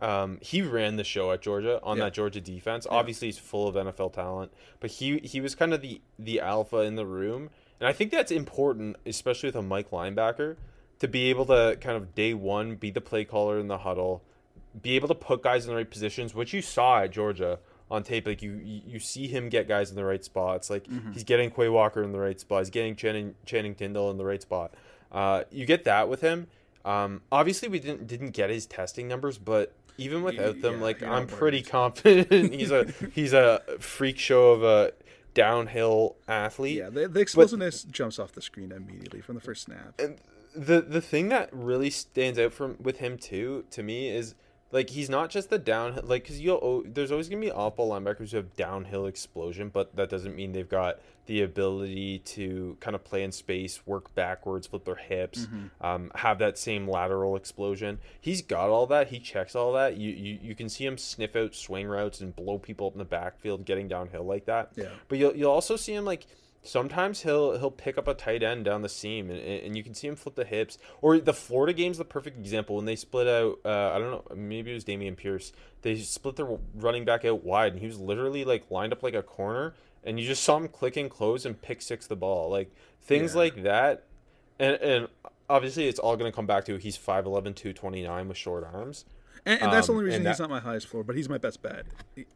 um, 0.01 0.39
he 0.41 0.63
ran 0.63 0.97
the 0.97 1.05
show 1.05 1.33
at 1.33 1.43
Georgia 1.43 1.81
on 1.83 1.97
Yeah. 1.99 2.05
that 2.05 2.15
Georgia 2.15 2.41
defense. 2.41 2.87
Obviously, 2.89 3.29
he's 3.29 3.39
full 3.39 3.67
of 3.69 3.75
NFL 3.75 4.13
talent, 4.13 4.53
but 4.81 4.91
he 4.93 5.19
he 5.19 5.41
was 5.41 5.55
kind 5.55 5.73
of 5.75 5.83
the 5.83 6.01
the 6.19 6.41
alpha 6.41 6.79
in 6.79 6.95
the 6.97 7.07
room, 7.07 7.51
and 7.81 7.89
I 7.89 7.93
think 7.93 8.11
that's 8.11 8.31
important, 8.31 8.97
especially 9.07 9.49
with 9.49 9.57
a 9.57 9.63
Mike 9.63 9.91
linebacker, 9.91 10.57
to 11.01 11.09
be 11.09 11.31
able 11.31 11.47
to 11.47 11.77
kind 11.81 11.97
of 11.97 12.15
day 12.15 12.35
one 12.35 12.77
be 12.77 12.91
the 12.91 13.01
play 13.01 13.25
caller 13.25 13.59
in 13.59 13.67
the 13.69 13.79
huddle, 13.79 14.23
be 14.81 14.95
able 14.97 15.09
to 15.09 15.15
put 15.15 15.43
guys 15.43 15.65
in 15.65 15.71
the 15.71 15.77
right 15.77 15.91
positions, 15.91 16.35
which 16.35 16.53
you 16.53 16.63
saw 16.63 17.01
at 17.03 17.11
Georgia 17.11 17.59
on 17.91 18.05
tape. 18.05 18.27
Like 18.27 18.41
you 18.43 18.53
you 18.63 19.01
see 19.01 19.27
him 19.27 19.49
get 19.49 19.67
guys 19.67 19.91
in 19.91 19.97
the 19.97 20.05
right 20.05 20.25
spots. 20.25 20.71
Like 20.71 20.87
he's 21.13 21.25
getting 21.25 21.51
Quay 21.51 21.69
Walker 21.71 22.03
in 22.05 22.13
the 22.13 22.21
right 22.21 22.39
spot. 22.39 22.61
He's 22.61 22.71
getting 22.71 22.95
Channing 22.95 23.35
Channing 23.47 23.75
Tindall 23.75 24.11
in 24.13 24.17
the 24.17 24.25
right 24.25 24.43
spot. 24.43 24.75
Uh, 25.11 25.45
you 25.51 25.67
get 25.67 25.85
that 25.85 26.09
with 26.09 26.21
him. 26.21 26.47
Um, 26.85 27.23
obviously, 27.33 27.69
we 27.69 27.79
didn't 27.79 28.07
didn't 28.07 28.31
get 28.31 28.51
his 28.51 28.67
testing 28.67 29.09
numbers, 29.09 29.39
but 29.39 29.75
even 29.99 30.23
without 30.23 30.61
them, 30.61 30.77
yeah, 30.77 30.83
like 30.83 31.03
I'm 31.03 31.27
pretty 31.27 31.63
confident 31.63 32.55
he's 32.55 32.71
a 32.71 32.87
he's 33.13 33.33
a 33.33 33.63
freak 33.79 34.19
show 34.19 34.53
of 34.53 34.63
a 34.63 34.93
downhill 35.35 36.17
athlete. 36.27 36.79
yeah. 36.79 36.91
The, 36.91 37.09
the 37.09 37.21
explosiveness 37.21 37.85
jumps 37.85 38.19
off 38.19 38.33
the 38.33 38.43
screen 38.43 38.73
immediately 38.73 39.21
from 39.21 39.35
the 39.35 39.41
first 39.41 39.65
snap. 39.65 39.95
And 39.99 40.19
the 40.55 40.81
the 40.81 41.01
thing 41.01 41.29
that 41.29 41.51
really 41.53 41.91
stands 41.91 42.39
out 42.39 42.53
from 42.53 42.77
with 42.81 42.99
him 42.99 43.19
too 43.19 43.65
to 43.71 43.83
me 43.83 44.09
is 44.09 44.35
like 44.71 44.91
he's 44.91 45.09
not 45.09 45.31
just 45.31 45.51
the 45.51 45.59
downhill 45.59 46.03
like 46.05 46.23
because 46.25 46.41
you'll 46.41 46.83
there's 46.87 47.11
always 47.11 47.29
gonna 47.29 47.41
be 47.41 47.51
off 47.51 47.77
ball 47.77 47.91
linebackers 47.91 48.31
who 48.31 48.39
have 48.39 48.55
downhill 48.55 49.07
explosion, 49.07 49.69
but 49.69 49.95
that 49.97 50.09
doesn't 50.09 50.35
mean 50.35 50.53
they've 50.53 50.69
got 50.69 50.99
the 51.29 51.43
ability 51.43 52.21
to 52.21 52.77
kind 52.81 52.97
of 52.97 53.05
play 53.05 53.23
in 53.23 53.31
space, 53.31 53.87
work 53.87 54.15
backwards, 54.15 54.67
flip 54.67 54.87
their 54.87 54.97
hips, 54.97 55.47
um, 55.83 56.11
have 56.15 56.39
that 56.39 56.57
same 56.57 56.89
lateral 56.89 57.37
explosion. 57.37 57.99
He's 58.19 58.41
got 58.41 58.71
all 58.71 58.87
that. 58.87 59.09
He 59.09 59.21
checks 59.21 59.55
all 59.55 59.75
that. 59.75 59.99
You, 59.99 60.11
you 60.11 60.39
you 60.43 60.55
can 60.55 60.71
see 60.71 60.87
him 60.87 60.97
sniff 60.97 61.37
out 61.37 61.55
swing 61.55 61.87
routes 61.87 62.23
and 62.23 62.35
blow 62.35 62.59
people 62.59 62.87
up 62.87 62.95
in 62.95 62.99
the 62.99 63.05
backfield, 63.05 63.67
getting 63.67 63.89
downhill 63.89 64.25
like 64.25 64.47
that. 64.47 64.73
Yeah. 64.75 64.89
But 65.09 65.19
you'll 65.19 65.37
you'll 65.37 65.53
also 65.53 65.77
see 65.77 65.93
him 65.93 66.07
like 66.07 66.27
sometimes 66.63 67.23
he'll 67.23 67.59
he'll 67.59 67.71
pick 67.71 67.99
up 67.99 68.09
a 68.09 68.15
tight 68.15 68.43
end 68.43 68.65
down 68.65 68.81
the 68.81 68.89
seam 68.89 69.31
and, 69.31 69.39
and 69.39 69.77
you 69.77 69.83
can 69.83 69.93
see 69.95 70.09
him 70.09 70.17
flip 70.17 70.35
the 70.35 70.47
hips. 70.47 70.79
Or 71.03 71.19
the 71.19 71.35
Florida 71.35 71.75
game's 71.75 71.99
the 71.99 72.07
perfect 72.07 72.39
example 72.39 72.77
when 72.77 72.87
they 72.87 72.97
split 72.97 73.29
out. 73.29 73.59
Uh, 73.65 73.93
I 73.95 73.99
don't 73.99 74.11
know, 74.11 74.25
maybe 74.35 74.71
it 74.71 74.75
was 74.75 74.85
Dameon 74.85 75.17
Pierce. 75.17 75.53
They 75.83 75.97
split 75.97 76.37
their 76.37 76.49
running 76.75 77.05
back 77.05 77.25
out 77.25 77.45
wide 77.45 77.73
and 77.73 77.81
he 77.81 77.87
was 77.87 78.01
literally 78.01 78.45
like 78.45 78.71
lined 78.71 78.93
up 78.93 79.03
like 79.03 79.15
a 79.15 79.23
corner 79.23 79.75
and 80.05 80.19
you 80.21 80.27
just 80.27 80.43
saw 80.43 80.57
him 80.57 80.69
click 80.69 80.97
and 80.97 81.11
close 81.11 81.45
and 81.45 81.61
pick 81.61 81.83
six 81.83 82.07
the 82.07 82.17
ball. 82.17 82.51
Like 82.51 82.71
things 83.03 83.35
Yeah. 83.35 83.39
like 83.41 83.63
that. 83.63 84.05
And 84.59 84.77
and 84.77 85.09
obviously 85.49 85.89
it's 85.89 85.99
all 85.99 86.17
going 86.17 86.31
to 86.31 86.35
come 86.35 86.47
back 86.47 86.65
to 86.67 86.77
he's 86.77 86.97
5'11", 86.99 87.55
229 87.55 88.29
with 88.29 88.37
short 88.37 88.65
arms. 88.65 89.05
And, 89.47 89.63
and 89.63 89.73
that's 89.73 89.87
the 89.87 89.93
Um, 89.93 89.99
only 89.99 90.07
reason 90.07 90.21
and 90.23 90.29
he's 90.29 90.39
that- 90.39 90.43
not 90.45 90.51
my 90.51 90.61
highest 90.61 90.89
floor, 90.89 91.05
but 91.05 91.17
he's 91.17 91.29
my 91.29 91.39
best 91.39 91.63
bet. 91.63 91.87
And, 92.17 92.27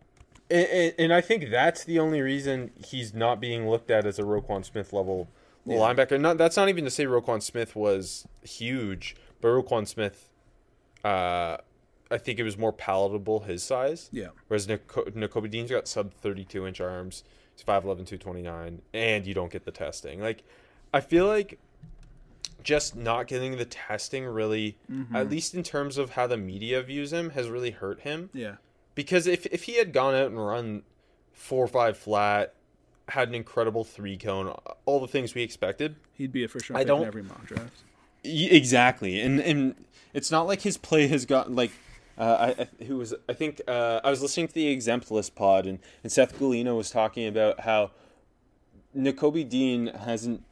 and, 0.68 0.94
and 0.98 1.12
I 1.14 1.20
think 1.20 1.50
that's 1.50 1.84
the 1.84 1.98
only 1.98 2.20
reason 2.20 2.70
he's 2.84 3.12
not 3.14 3.40
being 3.40 3.68
looked 3.68 3.90
at 3.90 4.06
as 4.06 4.18
a 4.18 4.22
Roquan 4.22 4.64
Smith 4.64 4.92
level 4.92 5.28
linebacker. 5.66 6.20
Not 6.20 6.38
that's 6.38 6.56
not 6.56 6.68
even 6.68 6.84
to 6.84 6.90
say 6.90 7.04
Roquan 7.06 7.42
Smith 7.42 7.74
was 7.74 8.26
huge, 8.42 9.16
but 9.40 9.48
Roquan 9.48 9.86
Smith, 9.88 10.28
uh, 11.04 11.56
I 12.10 12.18
think 12.18 12.38
it 12.38 12.42
was 12.42 12.58
more 12.58 12.72
palatable 12.72 13.40
his 13.40 13.62
size. 13.62 14.08
Yeah. 14.12 14.28
Whereas 14.48 14.68
Nico- 14.68 15.04
Nakobe 15.06 15.50
Dean's 15.50 15.70
got 15.70 15.88
sub 15.88 16.12
32 16.14 16.66
inch 16.66 16.80
arms. 16.80 17.24
He's 17.54 17.64
5'11", 17.64 18.06
229, 18.06 18.82
and 18.94 19.26
you 19.26 19.34
don't 19.34 19.52
get 19.52 19.64
the 19.64 19.70
testing. 19.70 20.20
Like, 20.20 20.42
I 20.92 21.00
feel 21.00 21.26
like 21.26 21.58
just 22.62 22.94
not 22.96 23.26
getting 23.26 23.56
the 23.56 23.64
testing 23.64 24.24
really, 24.24 24.78
mm-hmm. 24.90 25.14
at 25.16 25.28
least 25.28 25.54
in 25.54 25.62
terms 25.62 25.98
of 25.98 26.10
how 26.10 26.26
the 26.26 26.36
media 26.36 26.80
views 26.82 27.12
him, 27.12 27.30
has 27.30 27.48
really 27.48 27.72
hurt 27.72 28.00
him 28.00 28.30
Yeah. 28.32 28.56
because 28.94 29.26
if 29.26 29.46
if 29.46 29.64
he 29.64 29.78
had 29.78 29.92
gone 29.92 30.14
out 30.14 30.26
and 30.28 30.38
run 30.44 30.82
four 31.32 31.64
or 31.64 31.68
five 31.68 31.98
flat, 31.98 32.54
had 33.08 33.28
an 33.28 33.34
incredible 33.34 33.82
three 33.84 34.16
cone, 34.16 34.54
all 34.86 35.00
the 35.00 35.08
things 35.08 35.34
we 35.34 35.42
expected. 35.42 35.96
He'd 36.12 36.30
be 36.32 36.44
a 36.44 36.48
first 36.48 36.70
round 36.70 36.78
I 36.78 36.84
pick 36.84 36.90
in 36.92 36.96
don't- 36.98 37.06
every 37.06 37.22
mock 37.24 37.44
draft. 37.46 37.78
Exactly, 38.24 39.20
and 39.20 39.40
and 39.40 39.74
it's 40.14 40.30
not 40.30 40.46
like 40.46 40.60
his 40.62 40.76
play 40.78 41.08
has 41.08 41.26
gotten 41.26 41.56
like. 41.56 41.72
Uh, 42.22 42.54
I, 42.56 42.62
I 42.62 42.84
who 42.84 42.98
was 42.98 43.12
I 43.28 43.32
think 43.32 43.60
uh, 43.66 44.00
I 44.04 44.10
was 44.10 44.22
listening 44.22 44.46
to 44.46 44.54
the 44.54 44.74
Exemplist 44.76 45.34
pod 45.34 45.66
and, 45.66 45.80
and 46.04 46.12
Seth 46.12 46.38
Galina 46.38 46.76
was 46.76 46.88
talking 46.88 47.26
about 47.26 47.60
how 47.60 47.90
Nakobe 48.96 49.48
Dean 49.48 49.88
hasn't 49.88 50.44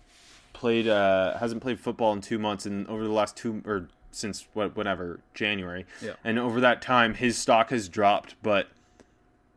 played 0.53 0.89
uh, 0.89 1.39
hasn't 1.39 1.63
played 1.63 1.79
football 1.79 2.13
in 2.13 2.23
two 2.23 2.41
months 2.41 2.67
and 2.67 2.89
over 2.89 3.05
the 3.05 3.13
last 3.13 3.37
two 3.37 3.63
or 3.65 3.89
since 4.11 4.49
what 4.53 4.75
whatever 4.75 5.21
January. 5.33 5.87
Yeah. 6.03 6.15
and 6.25 6.41
over 6.41 6.61
that 6.61 6.83
time 6.83 7.15
his 7.15 7.39
stock 7.39 7.71
has 7.71 7.89
dropped 7.89 8.35
but 8.43 8.67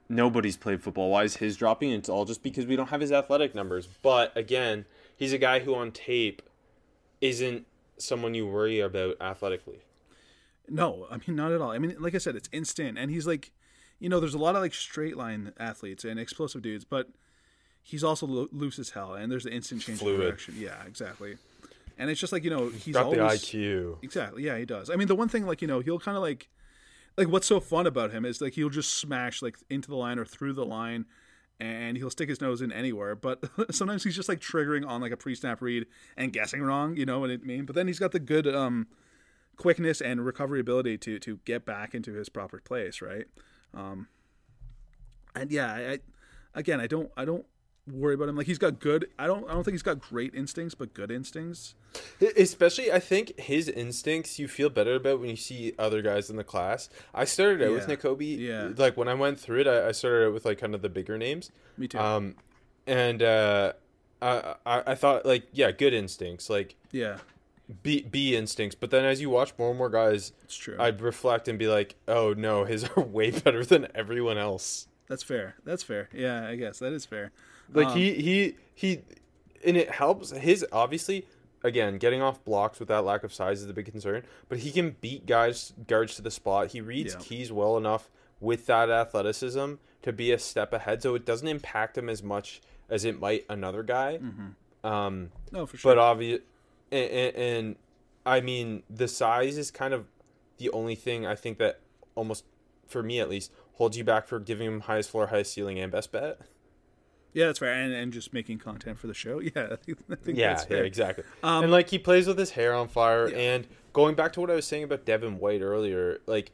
nobody's 0.07 0.55
played 0.55 0.83
football. 0.83 1.09
Why 1.09 1.23
is 1.23 1.37
his 1.37 1.57
dropping? 1.57 1.93
It's 1.93 2.09
all 2.09 2.25
just 2.25 2.43
because 2.43 2.67
we 2.67 2.75
don't 2.75 2.89
have 2.89 3.01
his 3.01 3.11
athletic 3.11 3.55
numbers. 3.55 3.87
But 4.03 4.37
again 4.37 4.85
he's 5.17 5.33
a 5.33 5.39
guy 5.39 5.61
who 5.61 5.73
on 5.73 5.91
tape 5.91 6.43
isn't 7.21 7.65
someone 7.97 8.35
you 8.35 8.45
worry 8.45 8.81
about 8.81 9.17
athletically 9.19 9.79
No, 10.69 11.07
I 11.11 11.17
mean 11.17 11.35
not 11.35 11.51
at 11.51 11.61
all. 11.61 11.71
I 11.71 11.77
mean, 11.77 11.95
like 11.99 12.15
I 12.15 12.19
said, 12.19 12.35
it's 12.35 12.49
instant, 12.51 12.97
and 12.97 13.11
he's 13.11 13.27
like, 13.27 13.51
you 13.99 14.09
know, 14.09 14.19
there's 14.19 14.33
a 14.33 14.39
lot 14.39 14.55
of 14.55 14.61
like 14.61 14.73
straight 14.73 15.17
line 15.17 15.53
athletes 15.59 16.03
and 16.03 16.19
explosive 16.19 16.61
dudes, 16.61 16.85
but 16.85 17.09
he's 17.81 18.03
also 18.03 18.25
lo- 18.25 18.47
loose 18.51 18.79
as 18.79 18.91
hell, 18.91 19.13
and 19.13 19.31
there's 19.31 19.43
the 19.43 19.51
instant 19.51 19.81
change 19.81 19.99
Fluid. 19.99 20.19
of 20.19 20.21
direction. 20.21 20.55
Yeah, 20.57 20.83
exactly. 20.87 21.37
And 21.97 22.09
it's 22.09 22.19
just 22.19 22.33
like 22.33 22.43
you 22.43 22.49
know 22.49 22.69
he's 22.69 22.93
got 22.93 23.05
always 23.05 23.19
the 23.19 23.57
IQ 23.57 24.03
exactly. 24.03 24.43
Yeah, 24.43 24.57
he 24.57 24.65
does. 24.65 24.89
I 24.89 24.95
mean, 24.95 25.07
the 25.07 25.15
one 25.15 25.29
thing 25.29 25.45
like 25.45 25.61
you 25.61 25.67
know 25.67 25.79
he'll 25.79 25.99
kind 25.99 26.17
of 26.17 26.23
like, 26.23 26.49
like 27.17 27.27
what's 27.27 27.47
so 27.47 27.59
fun 27.59 27.85
about 27.85 28.11
him 28.11 28.25
is 28.25 28.41
like 28.41 28.53
he'll 28.53 28.69
just 28.69 28.95
smash 28.95 29.41
like 29.41 29.57
into 29.69 29.89
the 29.89 29.97
line 29.97 30.17
or 30.17 30.25
through 30.25 30.53
the 30.53 30.65
line. 30.65 31.05
And 31.59 31.95
he'll 31.95 32.09
stick 32.09 32.27
his 32.27 32.41
nose 32.41 32.61
in 32.61 32.73
anywhere, 32.73 33.15
but 33.15 33.41
sometimes 33.71 34.03
he's 34.03 34.15
just 34.15 34.27
like 34.27 34.41
triggering 34.41 34.85
on 34.85 34.99
like 34.99 35.13
a 35.13 35.17
pre-snap 35.17 35.61
read 35.61 35.85
and 36.17 36.33
guessing 36.33 36.61
wrong, 36.61 36.97
you 36.97 37.05
know 37.05 37.19
what 37.19 37.29
I 37.29 37.37
mean? 37.37 37.65
But 37.65 37.75
then 37.75 37.87
he's 37.87 37.99
got 37.99 38.11
the 38.11 38.19
good 38.19 38.47
um, 38.47 38.87
quickness 39.57 40.01
and 40.01 40.25
recovery 40.25 40.59
ability 40.59 40.97
to 40.99 41.19
to 41.19 41.39
get 41.45 41.65
back 41.65 41.93
into 41.93 42.13
his 42.13 42.29
proper 42.29 42.59
place, 42.59 43.01
right? 43.01 43.25
Um, 43.73 44.07
and 45.35 45.51
yeah, 45.51 45.73
I, 45.73 45.91
I 45.93 45.99
again, 46.55 46.79
I 46.79 46.87
don't 46.87 47.11
I 47.17 47.25
don't 47.25 47.45
worry 47.91 48.13
about 48.13 48.29
him. 48.29 48.35
Like 48.37 48.47
he's 48.47 48.57
got 48.57 48.79
good. 48.79 49.07
I 49.19 49.27
don't 49.27 49.49
I 49.49 49.53
don't 49.53 49.63
think 49.63 49.73
he's 49.73 49.83
got 49.83 49.99
great 49.99 50.33
instincts, 50.33 50.73
but 50.75 50.93
good 50.93 51.11
instincts. 51.11 51.75
Especially, 52.37 52.91
I 52.91 52.99
think 52.99 53.39
his 53.39 53.67
instincts 53.69 54.39
you 54.39 54.47
feel 54.47 54.69
better 54.69 54.95
about 54.95 55.19
when 55.19 55.29
you 55.29 55.35
see 55.35 55.73
other 55.77 56.01
guys 56.01 56.29
in 56.29 56.37
the 56.37 56.43
class. 56.43 56.89
I 57.13 57.25
started 57.25 57.61
out 57.61 57.73
with 57.73 57.87
Yeah. 57.89 57.95
Nakobe. 57.95 58.37
Yeah. 58.39 58.69
Like 58.75 58.97
when 58.97 59.07
I 59.07 59.13
went 59.13 59.39
through 59.39 59.61
it, 59.61 59.67
I, 59.67 59.89
I 59.89 59.91
started 59.91 60.27
out 60.27 60.33
with 60.33 60.45
like 60.45 60.59
kind 60.59 60.73
of 60.73 60.81
the 60.81 60.89
bigger 60.89 61.17
names. 61.17 61.51
Me 61.77 61.87
too. 61.87 61.99
Um, 61.99 62.35
and 62.87 63.21
uh, 63.21 63.73
I, 64.21 64.55
I 64.65 64.83
I 64.87 64.95
thought 64.95 65.25
like 65.25 65.43
yeah, 65.51 65.71
good 65.71 65.93
instincts, 65.93 66.49
like 66.49 66.75
yeah, 66.91 67.17
B 67.81 68.03
B 68.09 68.35
instincts. 68.35 68.75
But 68.79 68.91
then 68.91 69.05
as 69.05 69.19
you 69.21 69.29
watch 69.29 69.53
more 69.57 69.69
and 69.69 69.77
more 69.77 69.89
guys, 69.89 70.33
it's 70.43 70.55
true. 70.55 70.75
I'd 70.79 71.01
reflect 71.01 71.47
and 71.47 71.57
be 71.57 71.67
like, 71.67 71.95
oh 72.07 72.33
no, 72.33 72.65
his 72.65 72.83
are 72.95 73.01
way 73.03 73.31
better 73.31 73.65
than 73.65 73.87
everyone 73.95 74.37
else. 74.37 74.87
That's 75.07 75.23
fair. 75.23 75.55
That's 75.65 75.83
fair. 75.83 76.09
Yeah, 76.13 76.47
I 76.47 76.55
guess 76.55 76.79
that 76.79 76.93
is 76.93 77.05
fair. 77.05 77.31
Like 77.73 77.87
Um, 77.87 77.97
he 77.97 78.13
he 78.15 78.55
he, 78.75 78.99
and 79.65 79.77
it 79.77 79.89
helps 79.91 80.31
his 80.31 80.65
obviously. 80.71 81.25
Again, 81.65 81.97
getting 81.97 82.21
off 82.21 82.43
blocks 82.43 82.77
with 82.77 82.89
that 82.89 83.05
lack 83.05 83.23
of 83.23 83.33
size 83.33 83.61
is 83.61 83.69
a 83.69 83.73
big 83.73 83.89
concern. 83.89 84.23
But 84.49 84.57
he 84.59 84.69
can 84.71 84.97
beat 84.99 85.25
guys 85.25 85.71
guards 85.87 86.15
to 86.17 86.21
the 86.21 86.29
spot. 86.29 86.71
He 86.71 86.81
reads 86.81 87.13
Yeah. 87.13 87.19
keys 87.21 87.53
well 87.53 87.77
enough 87.77 88.09
with 88.41 88.65
that 88.65 88.89
athleticism 88.89 89.75
to 90.01 90.11
be 90.11 90.33
a 90.33 90.39
step 90.39 90.73
ahead, 90.73 91.01
so 91.01 91.15
it 91.15 91.25
doesn't 91.25 91.47
impact 91.47 91.97
him 91.97 92.09
as 92.09 92.21
much 92.21 92.59
as 92.89 93.05
it 93.05 93.17
might 93.17 93.45
another 93.49 93.81
guy. 93.81 94.19
Um, 94.83 95.31
No, 95.53 95.65
for 95.65 95.77
sure. 95.77 95.91
but 95.95 95.99
obvious, 95.99 96.41
and, 96.93 97.11
and, 97.11 97.35
and 97.35 97.75
I 98.25 98.41
mean 98.41 98.83
the 98.89 99.07
size 99.07 99.57
is 99.57 99.71
kind 99.71 99.93
of 99.93 100.05
the 100.57 100.69
only 100.69 100.95
thing 100.95 101.25
I 101.25 101.35
think 101.35 101.57
that 101.57 101.79
almost, 102.15 102.45
for 102.87 103.03
me 103.03 103.19
at 103.19 103.29
least, 103.29 103.51
holds 103.73 103.97
you 103.97 104.03
back 104.03 104.27
for 104.27 104.39
giving 104.39 104.67
him 104.67 104.81
highest 104.81 105.09
floor, 105.09 105.27
highest 105.27 105.53
ceiling, 105.53 105.79
and 105.79 105.91
best 105.91 106.11
bet. 106.11 106.39
yeah, 107.33 107.47
that's 107.47 107.61
right, 107.61 107.71
And, 107.71 107.93
and 107.93 108.13
just 108.13 108.33
making 108.33 108.59
content 108.59 108.97
for 108.99 109.07
the 109.07 109.13
show. 109.13 109.39
Yeah, 109.55 109.69
I 109.71 109.75
think, 109.75 109.97
I 110.09 110.15
think 110.15 110.37
Yeah, 110.37 110.53
that's 110.53 110.69
yeah, 110.69 110.77
exactly. 110.77 111.23
Um, 111.41 111.63
and 111.63 111.71
like 111.71 111.89
he 111.89 111.99
plays 111.99 112.27
with 112.27 112.37
his 112.37 112.51
hair 112.51 112.73
on 112.73 112.87
fire. 112.87 113.29
Yeah. 113.29 113.37
And 113.37 113.67
going 113.91 114.15
back 114.15 114.33
to 114.33 114.41
what 114.41 114.51
I 114.51 114.55
was 114.55 114.67
saying 114.67 114.83
about 114.83 115.05
Devin 115.05 115.39
White 115.39 115.61
earlier, 115.61 116.19
like 116.27 116.51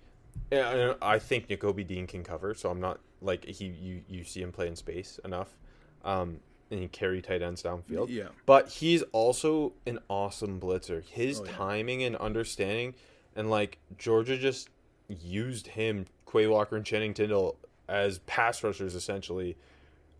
I 0.51 0.95
I 1.01 1.19
think 1.19 1.47
Nakobe 1.47 1.85
Dean 1.85 2.07
can 2.07 2.23
cover, 2.23 2.53
so 2.53 2.69
I'm 2.69 2.79
not 2.79 2.99
like 3.21 3.45
he 3.45 3.65
you 3.65 4.01
you 4.07 4.23
see 4.23 4.41
him 4.41 4.51
play 4.51 4.67
in 4.67 4.75
space 4.75 5.19
enough, 5.25 5.57
um, 6.03 6.39
and 6.71 6.79
he 6.79 6.87
carry 6.87 7.21
tight 7.21 7.41
ends 7.41 7.63
downfield. 7.63 8.07
Yeah. 8.09 8.29
but 8.45 8.69
he's 8.69 9.01
also 9.11 9.73
an 9.85 9.99
awesome 10.09 10.59
blitzer. 10.59 11.03
His 11.03 11.39
Oh, 11.39 11.45
yeah. 11.45 11.51
timing 11.51 12.03
and 12.03 12.15
understanding, 12.17 12.93
and 13.35 13.49
like 13.49 13.77
Georgia 13.97 14.37
just 14.37 14.69
used 15.07 15.67
him, 15.67 16.05
Quay 16.31 16.47
Walker 16.47 16.75
and 16.75 16.85
Channing 16.85 17.13
Tindall 17.13 17.57
as 17.87 18.19
pass 18.19 18.63
rushers 18.63 18.93
essentially, 18.95 19.57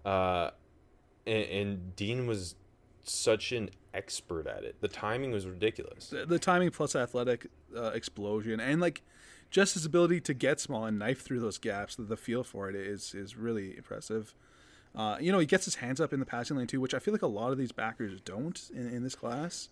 uh, 0.06 0.50
and, 1.28 1.44
and 1.50 1.96
Dean 1.96 2.26
was 2.26 2.56
such 3.04 3.52
an 3.52 3.70
expert 3.94 4.48
at 4.48 4.64
it. 4.64 4.76
The 4.82 4.88
timing 4.88 5.32
was 5.32 5.46
ridiculous. 5.46 6.10
the, 6.10 6.26
the 6.26 6.40
timing 6.40 6.72
plus 6.72 6.96
athletic 6.96 7.48
uh, 7.76 7.92
explosion 7.92 8.60
and 8.60 8.80
like 8.82 9.02
just 9.52 9.74
his 9.76 9.86
ability 9.86 10.22
to 10.22 10.34
get 10.34 10.60
small 10.60 10.86
and 10.86 10.98
knife 11.00 11.22
through 11.22 11.40
those 11.40 11.58
gaps 11.58 11.96
the, 11.96 12.04
the 12.04 12.18
feel 12.18 12.44
for 12.44 12.70
it 12.70 12.76
is 12.76 13.16
is 13.16 13.36
really 13.36 13.76
impressive 13.78 14.36
uh, 15.00 15.18
you 15.22 15.32
know 15.32 15.40
he 15.40 15.46
gets 15.46 15.64
his 15.64 15.76
hands 15.76 16.02
up 16.02 16.12
in 16.12 16.20
the 16.20 16.26
passing 16.26 16.58
lane 16.58 16.68
too 16.68 16.82
which 16.82 16.94
i 16.94 17.00
feel 17.00 17.14
like 17.14 17.22
a 17.22 17.28
lot 17.28 17.52
of 17.54 17.58
these 17.58 17.72
backers 17.72 18.20
don't 18.22 18.70
in, 18.76 18.88
in 18.90 19.04
this 19.04 19.16
class 19.16 19.70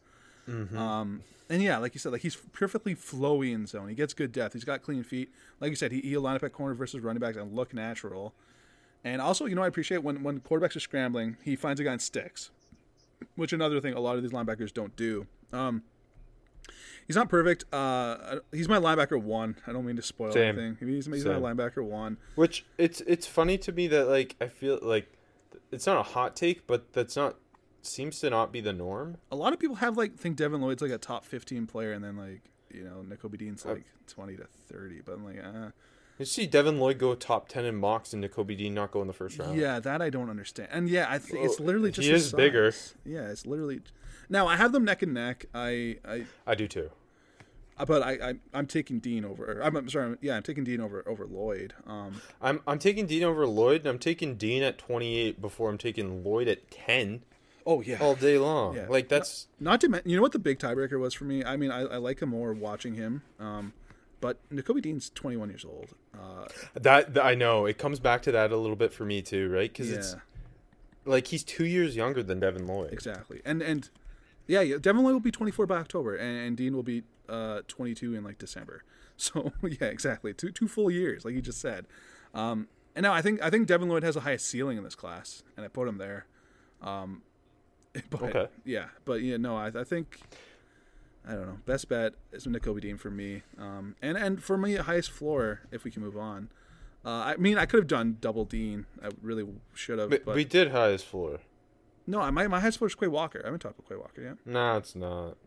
um, 0.77 1.21
and 1.49 1.61
yeah 1.61 1.77
like 1.77 1.93
you 1.93 1.99
said 1.99 2.13
like 2.13 2.21
he's 2.21 2.37
perfectly 2.53 2.95
flowy 2.95 3.53
in 3.53 3.67
zone 3.67 3.89
he 3.89 3.95
gets 3.95 4.13
good 4.13 4.31
depth 4.31 4.53
he's 4.53 4.63
got 4.63 4.81
clean 4.81 5.03
feet 5.03 5.29
like 5.59 5.69
you 5.69 5.75
said 5.75 5.91
he, 5.91 5.99
he'll 5.99 6.21
line 6.21 6.37
up 6.37 6.43
at 6.43 6.53
corner 6.53 6.73
versus 6.73 7.01
running 7.01 7.19
backs 7.19 7.35
and 7.35 7.53
look 7.53 7.73
natural 7.73 8.33
and 9.03 9.21
also 9.21 9.45
you 9.45 9.55
know 9.55 9.63
i 9.63 9.67
appreciate 9.67 10.01
when 10.01 10.23
when 10.23 10.39
quarterbacks 10.39 10.77
are 10.77 10.81
scrambling 10.81 11.35
he 11.43 11.57
finds 11.57 11.81
a 11.81 11.83
guy 11.83 11.91
and 11.91 12.01
sticks 12.01 12.49
which 13.35 13.51
another 13.51 13.81
thing 13.81 13.93
a 13.93 13.99
lot 13.99 14.15
of 14.15 14.23
these 14.23 14.31
linebackers 14.31 14.73
don't 14.73 14.95
do 14.95 15.27
um, 15.51 15.83
He's 17.07 17.15
not 17.15 17.29
perfect. 17.29 17.63
Uh, 17.73 18.39
he's 18.51 18.67
my 18.67 18.79
linebacker 18.79 19.19
one. 19.21 19.55
I 19.65 19.71
don't 19.71 19.85
mean 19.85 19.95
to 19.95 20.01
spoil 20.01 20.33
Same. 20.33 20.59
anything. 20.59 20.77
He's, 20.87 21.05
he's 21.05 21.25
my 21.25 21.35
linebacker 21.35 21.81
one. 21.81 22.17
Which 22.35 22.65
it's 22.77 22.99
it's 23.01 23.25
funny 23.25 23.57
to 23.59 23.71
me 23.71 23.87
that 23.87 24.09
like 24.09 24.35
I 24.41 24.47
feel 24.47 24.77
like 24.81 25.07
it's 25.71 25.85
not 25.85 25.97
a 25.97 26.03
hot 26.03 26.35
take, 26.35 26.67
but 26.67 26.93
that's 26.93 27.15
not 27.15 27.35
seems 27.81 28.19
to 28.19 28.29
not 28.29 28.51
be 28.51 28.59
the 28.61 28.73
norm. 28.73 29.17
A 29.31 29.35
lot 29.35 29.53
of 29.53 29.59
people 29.59 29.77
have 29.77 29.97
like 29.97 30.15
think 30.17 30.35
Devin 30.35 30.61
Lloyd's 30.61 30.81
like 30.81 30.91
a 30.91 30.97
top 30.97 31.25
fifteen 31.25 31.67
player, 31.67 31.91
and 31.93 32.03
then 32.03 32.17
like 32.17 32.41
you 32.73 32.83
know 32.83 33.01
Nico 33.01 33.29
Dean's 33.29 33.65
like 33.65 33.85
twenty 34.07 34.35
to 34.37 34.45
thirty. 34.71 35.01
But 35.05 35.13
I'm 35.13 35.25
like, 35.25 35.39
uh, 35.43 35.71
You 36.19 36.25
see 36.25 36.45
Devin 36.47 36.79
Lloyd 36.79 36.97
go 36.97 37.15
top 37.15 37.47
ten 37.47 37.65
in 37.65 37.75
mocks 37.75 38.13
and 38.13 38.23
Nakobe 38.23 38.57
Dean 38.57 38.73
not 38.73 38.91
go 38.91 39.01
in 39.01 39.07
the 39.07 39.13
first 39.13 39.39
round. 39.39 39.57
yeah, 39.57 39.79
that 39.79 40.01
I 40.01 40.09
don't 40.09 40.29
understand. 40.29 40.69
And 40.71 40.89
yeah, 40.89 41.07
I 41.09 41.17
think 41.19 41.45
it's 41.45 41.59
literally 41.59 41.91
just 41.91 42.07
his 42.07 42.25
is 42.27 42.33
bigger. 42.33 42.73
Yeah, 43.05 43.29
it's 43.29 43.45
literally. 43.45 43.81
Now 44.29 44.47
I 44.47 44.57
have 44.57 44.71
them 44.73 44.83
neck 44.83 45.01
and 45.01 45.13
neck. 45.13 45.45
I 45.53 45.97
I 46.05 46.25
I 46.45 46.55
do 46.55 46.67
too. 46.67 46.89
Uh, 47.79 47.85
but 47.85 48.01
I, 48.01 48.29
I 48.29 48.33
I'm 48.53 48.67
taking 48.67 48.99
Dean 48.99 49.23
over. 49.23 49.61
I'm, 49.61 49.75
I'm 49.75 49.89
sorry. 49.89 50.17
Yeah, 50.21 50.35
I'm 50.35 50.43
taking 50.43 50.63
Dean 50.63 50.81
over 50.81 51.03
over 51.07 51.25
Lloyd. 51.25 51.73
Um, 51.85 52.21
I'm 52.41 52.61
I'm 52.65 52.79
taking 52.79 53.05
Dean 53.05 53.23
over 53.23 53.45
Lloyd, 53.45 53.81
and 53.81 53.87
I'm 53.87 53.99
taking 53.99 54.35
Dean 54.35 54.63
at 54.63 54.77
28 54.77 55.41
before 55.41 55.69
I'm 55.69 55.77
taking 55.77 56.23
Lloyd 56.23 56.47
at 56.47 56.71
10 56.71 57.23
oh 57.67 57.81
yeah. 57.81 57.97
all 57.99 58.15
day 58.15 58.39
long. 58.39 58.75
Yeah. 58.75 58.87
Like 58.89 59.09
that's 59.09 59.47
Not 59.59 59.81
to 59.81 59.89
mention, 59.89 60.09
you 60.09 60.15
know 60.15 60.23
what 60.23 60.31
the 60.31 60.39
big 60.39 60.57
tiebreaker 60.57 60.99
was 60.99 61.13
for 61.13 61.25
me. 61.25 61.43
I 61.43 61.57
mean, 61.57 61.69
I, 61.69 61.81
I 61.81 61.97
like 61.97 62.21
him 62.21 62.29
more 62.29 62.53
watching 62.53 62.95
him. 62.95 63.21
Um, 63.39 63.73
but 64.19 64.37
Nakobe 64.49 64.81
Dean's 64.81 65.11
21 65.11 65.49
years 65.49 65.65
old. 65.65 65.93
Uh, 66.15 66.47
that, 66.73 67.13
that 67.13 67.23
I 67.23 67.35
know 67.35 67.67
it 67.67 67.77
comes 67.77 67.99
back 67.99 68.23
to 68.23 68.31
that 68.31 68.51
a 68.51 68.57
little 68.57 68.75
bit 68.75 68.91
for 68.91 69.05
me 69.05 69.21
too, 69.21 69.49
right? 69.49 69.71
Because 69.71 69.91
yeah, 69.91 69.97
it's 69.97 70.15
like 71.05 71.27
he's 71.27 71.43
two 71.43 71.65
years 71.65 71.95
younger 71.95 72.23
than 72.23 72.39
Devin 72.39 72.65
Lloyd. 72.65 72.93
exactly. 72.93 73.41
And 73.45 73.61
and 73.61 73.89
yeah, 74.47 74.61
yeah, 74.61 74.77
Devin 74.79 75.03
Lloyd 75.03 75.13
will 75.13 75.19
be 75.19 75.31
24 75.31 75.67
by 75.67 75.77
October, 75.77 76.15
and, 76.15 76.37
and 76.39 76.57
Dean 76.57 76.73
will 76.73 76.83
be 76.83 77.03
uh 77.29 77.61
22 77.67 78.15
in 78.15 78.23
like 78.23 78.37
December. 78.37 78.83
So 79.19 79.51
yeah, 79.63 79.87
exactly. 79.87 80.31
Two 80.33 80.51
two 80.51 80.67
full 80.67 80.91
years, 80.91 81.25
like 81.25 81.33
you 81.33 81.41
just 81.41 81.59
said. 81.59 81.87
Um, 82.35 82.67
and 82.95 83.01
now 83.03 83.13
I 83.13 83.23
think 83.23 83.41
I 83.41 83.49
think 83.49 83.67
Devin 83.67 83.89
Lloyd 83.89 84.03
has 84.03 84.13
the 84.13 84.21
highest 84.21 84.45
ceiling 84.47 84.77
in 84.77 84.83
this 84.83 84.93
class, 84.93 85.41
and 85.55 85.65
I 85.65 85.69
put 85.69 85.87
him 85.87 85.97
there. 85.97 86.27
Um, 86.83 87.23
but, 88.11 88.21
Okay. 88.21 88.47
Yeah, 88.63 88.89
but 89.05 89.23
yeah, 89.23 89.37
no, 89.37 89.57
I, 89.57 89.67
I 89.67 89.83
think 89.83 90.19
I 91.27 91.31
don't 91.31 91.47
know. 91.47 91.57
Best 91.65 91.89
bet 91.89 92.13
is 92.31 92.45
Nakobe 92.45 92.79
Dean 92.81 92.95
for 92.97 93.09
me, 93.09 93.41
um, 93.57 93.95
and 94.03 94.17
and 94.19 94.43
for 94.43 94.55
me, 94.55 94.75
highest 94.75 95.09
floor 95.09 95.61
if 95.71 95.83
we 95.83 95.89
can 95.89 96.03
move 96.03 96.15
on. 96.15 96.49
Uh, 97.03 97.09
I 97.09 97.37
mean, 97.37 97.57
I 97.57 97.65
could 97.65 97.79
have 97.79 97.87
done 97.87 98.17
double 98.21 98.45
Dean. 98.45 98.85
I 99.03 99.09
really 99.21 99.45
should 99.73 99.97
have, 99.97 100.11
But, 100.11 100.25
but 100.25 100.35
we 100.35 100.45
did 100.45 100.69
highest 100.71 101.05
floor. 101.05 101.39
no, 102.05 102.19
my 102.31 102.47
my 102.47 102.59
highest 102.59 102.77
floor 102.77 102.87
is 102.87 102.93
Quay 102.93 103.07
Walker. 103.07 103.41
I 103.43 103.47
haven't 103.47 103.61
talked 103.61 103.79
about 103.79 103.89
Quay 103.89 103.95
Walker 103.97 104.21
yet. 104.21 104.37
Nah, 104.45 104.77
it's 104.77 104.95
not. 104.95 105.37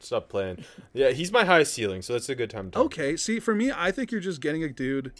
Stop 0.00 0.28
playing. 0.28 0.64
Yeah, 0.92 1.10
he's 1.10 1.30
my 1.32 1.44
highest 1.44 1.74
ceiling, 1.74 2.02
so 2.02 2.14
that's 2.14 2.28
a 2.28 2.34
good 2.34 2.50
time 2.50 2.70
to. 2.72 2.78
Okay, 2.80 3.16
see, 3.16 3.38
for 3.38 3.54
me, 3.54 3.70
I 3.74 3.90
think 3.90 4.10
you're 4.10 4.20
just 4.20 4.40
getting 4.40 4.64
a 4.64 4.68
dude 4.68 5.12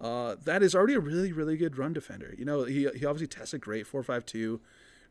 uh, 0.00 0.36
that 0.44 0.62
is 0.62 0.74
already 0.74 0.94
a 0.94 1.00
really, 1.00 1.32
really 1.32 1.56
good 1.56 1.78
run 1.78 1.92
defender. 1.92 2.34
You 2.36 2.44
know, 2.44 2.64
he 2.64 2.88
he 2.94 3.06
obviously 3.06 3.28
tested 3.28 3.60
great, 3.60 3.86
four 3.86 4.02
five 4.02 4.26
two, 4.26 4.60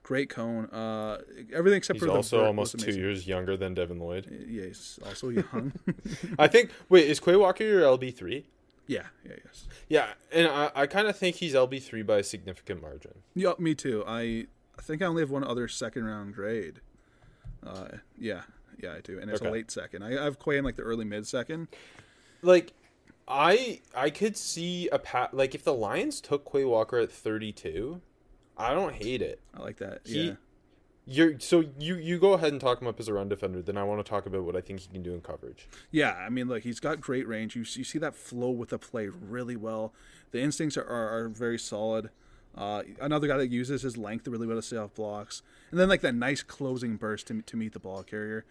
great 0.04 0.30
cone, 0.30 0.66
uh, 0.68 1.22
everything 1.54 1.78
except 1.78 1.98
He's 1.98 2.02
for 2.02 2.08
the 2.08 2.14
also 2.14 2.40
vert 2.40 2.48
almost 2.48 2.78
two 2.78 2.92
years 2.92 3.28
younger 3.28 3.58
than 3.58 3.74
Devin 3.74 4.00
Lloyd. 4.00 4.28
Yeah, 4.48 4.66
he's 4.66 5.00
also 5.06 5.30
young. 5.30 5.74
I 6.40 6.48
think. 6.48 6.72
Wait, 6.90 7.08
is 7.08 7.20
Quay 7.20 7.36
Walker 7.36 7.64
your 7.64 7.82
LB 7.82 8.16
three? 8.16 8.46
yeah, 8.88 9.08
yeah, 9.26 9.34
yes. 9.44 9.68
Yeah, 9.90 10.08
and 10.32 10.48
I, 10.48 10.72
I 10.76 10.86
kind 10.86 11.08
of 11.08 11.18
think 11.18 11.38
he's 11.38 11.56
LB 11.56 11.82
three 11.82 12.04
by 12.04 12.18
a 12.18 12.24
significant 12.24 12.82
margin. 12.82 13.14
Yeah, 13.34 13.54
me 13.58 13.74
too. 13.74 14.04
I 14.06 14.46
I 14.78 14.82
think 14.82 15.02
I 15.02 15.06
only 15.06 15.24
have 15.24 15.32
one 15.32 15.44
other 15.44 15.68
second 15.68 16.06
round 16.06 16.36
grade. 16.36 16.82
Uh, 17.66 17.88
yeah, 18.20 18.42
yeah, 18.82 18.94
I 18.94 19.02
do, 19.02 19.20
and 19.20 19.30
it's 19.30 19.42
a 19.42 19.50
late 19.50 19.72
second. 19.72 20.04
I, 20.04 20.20
I 20.20 20.24
have 20.24 20.40
Quay 20.40 20.58
in 20.58 20.66
like 20.66 20.76
the 20.76 20.84
early 20.84 21.06
mid 21.06 21.28
second. 21.28 21.68
Like, 22.42 22.74
I 23.28 23.82
I 23.96 24.10
could 24.10 24.38
see 24.38 24.88
a 24.90 25.00
pat 25.00 25.34
like 25.34 25.56
if 25.56 25.64
the 25.64 25.74
Lions 25.74 26.22
took 26.22 26.52
Quay 26.52 26.66
Walker 26.66 26.98
at 26.98 27.12
thirty 27.12 27.52
two, 27.52 28.02
I 28.58 28.74
don't 28.74 28.94
hate 28.94 29.22
it. 29.22 29.40
I 29.54 29.62
like 29.62 29.78
that. 29.78 30.02
He, 30.06 30.28
yeah. 30.28 30.34
You're 31.08 31.40
so 31.40 31.64
you 31.80 31.96
you 31.96 32.18
go 32.18 32.34
ahead 32.34 32.52
and 32.52 32.60
talk 32.60 32.82
him 32.82 32.88
up 32.88 33.00
as 33.00 33.08
a 33.08 33.14
run 33.14 33.30
defender. 33.30 33.62
Then 33.62 33.78
I 33.78 33.84
want 33.84 34.04
to 34.04 34.10
talk 34.10 34.26
about 34.26 34.44
what 34.44 34.56
I 34.56 34.62
think 34.62 34.80
he 34.80 34.88
can 34.88 35.04
do 35.04 35.14
in 35.14 35.22
coverage. 35.22 35.68
Yeah, 35.92 36.14
I 36.14 36.30
mean, 36.30 36.48
look, 36.48 36.64
he's 36.64 36.80
got 36.80 37.00
great 37.00 37.28
range. 37.28 37.56
You, 37.56 37.62
you 37.62 37.84
see 37.84 38.00
that 38.00 38.16
flow 38.16 38.50
with 38.50 38.70
the 38.70 38.80
play 38.80 39.08
really 39.08 39.56
well. 39.56 39.94
The 40.32 40.42
instincts 40.42 40.78
are, 40.78 40.84
are, 40.84 41.26
are 41.26 41.30
very 41.30 41.60
solid. 41.60 42.10
Uh, 42.56 42.84
another 43.00 43.28
guy 43.28 43.38
that 43.38 43.52
uses 43.52 43.84
his 43.84 43.98
length 43.98 44.28
really 44.28 44.48
well 44.48 44.56
to 44.56 44.62
stay 44.64 44.78
off 44.78 44.96
blocks, 44.96 45.44
and 45.70 45.80
then 45.80 45.90
like 45.90 46.02
that 46.02 46.16
nice 46.16 46.42
closing 46.42 46.96
burst 46.96 47.28
to, 47.28 47.42
to 47.42 47.56
meet 47.56 47.74
the 47.74 47.80
ball 47.80 48.02
carrier. 48.02 48.46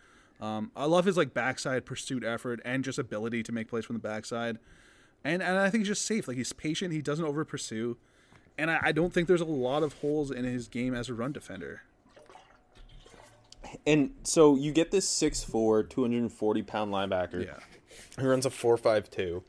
Um, 0.44 0.70
I 0.76 0.84
love 0.84 1.06
his 1.06 1.16
like 1.16 1.32
backside 1.32 1.86
pursuit 1.86 2.22
effort 2.22 2.60
and 2.66 2.84
just 2.84 2.98
ability 2.98 3.42
to 3.44 3.52
make 3.52 3.68
plays 3.68 3.86
from 3.86 3.96
the 3.96 4.00
backside, 4.00 4.58
and 5.24 5.42
and 5.42 5.56
I 5.56 5.70
think 5.70 5.80
he's 5.82 5.88
just 5.88 6.04
safe. 6.04 6.28
Like 6.28 6.36
he's 6.36 6.52
patient. 6.52 6.92
He 6.92 7.00
doesn't 7.00 7.24
over 7.24 7.46
pursue, 7.46 7.96
and 8.58 8.70
I, 8.70 8.78
I 8.82 8.92
don't 8.92 9.10
think 9.10 9.26
there's 9.26 9.40
a 9.40 9.46
lot 9.46 9.82
of 9.82 9.94
holes 9.94 10.30
in 10.30 10.44
his 10.44 10.68
game 10.68 10.94
as 10.94 11.08
a 11.08 11.14
run 11.14 11.32
defender. 11.32 11.82
And 13.86 14.10
so 14.22 14.54
you 14.54 14.70
get 14.70 14.90
this 14.90 15.08
6'4", 15.10 15.88
240 15.88 16.62
pound 16.62 16.92
linebacker. 16.92 17.46
Yeah. 17.46 17.58
He 18.20 18.26
runs 18.26 18.44
a 18.44 18.50
four 18.50 18.76
five 18.76 19.10
two. 19.10 19.42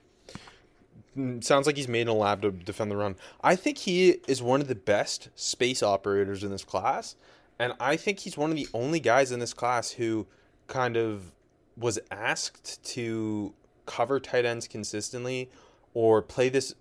Mm, 1.17 1.43
Sounds 1.43 1.67
like 1.67 1.75
he's 1.75 1.89
made 1.89 2.03
in 2.03 2.07
a 2.07 2.13
lab 2.13 2.41
to 2.43 2.51
defend 2.51 2.89
the 2.89 2.95
run. 2.95 3.17
I 3.43 3.57
think 3.57 3.79
he 3.79 4.21
is 4.29 4.41
one 4.41 4.61
of 4.61 4.69
the 4.69 4.75
best 4.75 5.27
space 5.35 5.83
operators 5.83 6.41
in 6.41 6.51
this 6.51 6.63
class, 6.63 7.17
and 7.59 7.73
I 7.81 7.97
think 7.97 8.19
he's 8.19 8.37
one 8.37 8.49
of 8.49 8.55
the 8.55 8.69
only 8.73 9.01
guys 9.01 9.33
in 9.33 9.39
this 9.39 9.53
class 9.53 9.91
who 9.91 10.25
kind 10.67 10.97
of 10.97 11.31
was 11.77 11.99
asked 12.11 12.83
to 12.93 13.53
cover 13.85 14.19
tight 14.19 14.45
ends 14.45 14.67
consistently 14.67 15.49
or 15.93 16.21
play 16.21 16.49
this. 16.49 16.73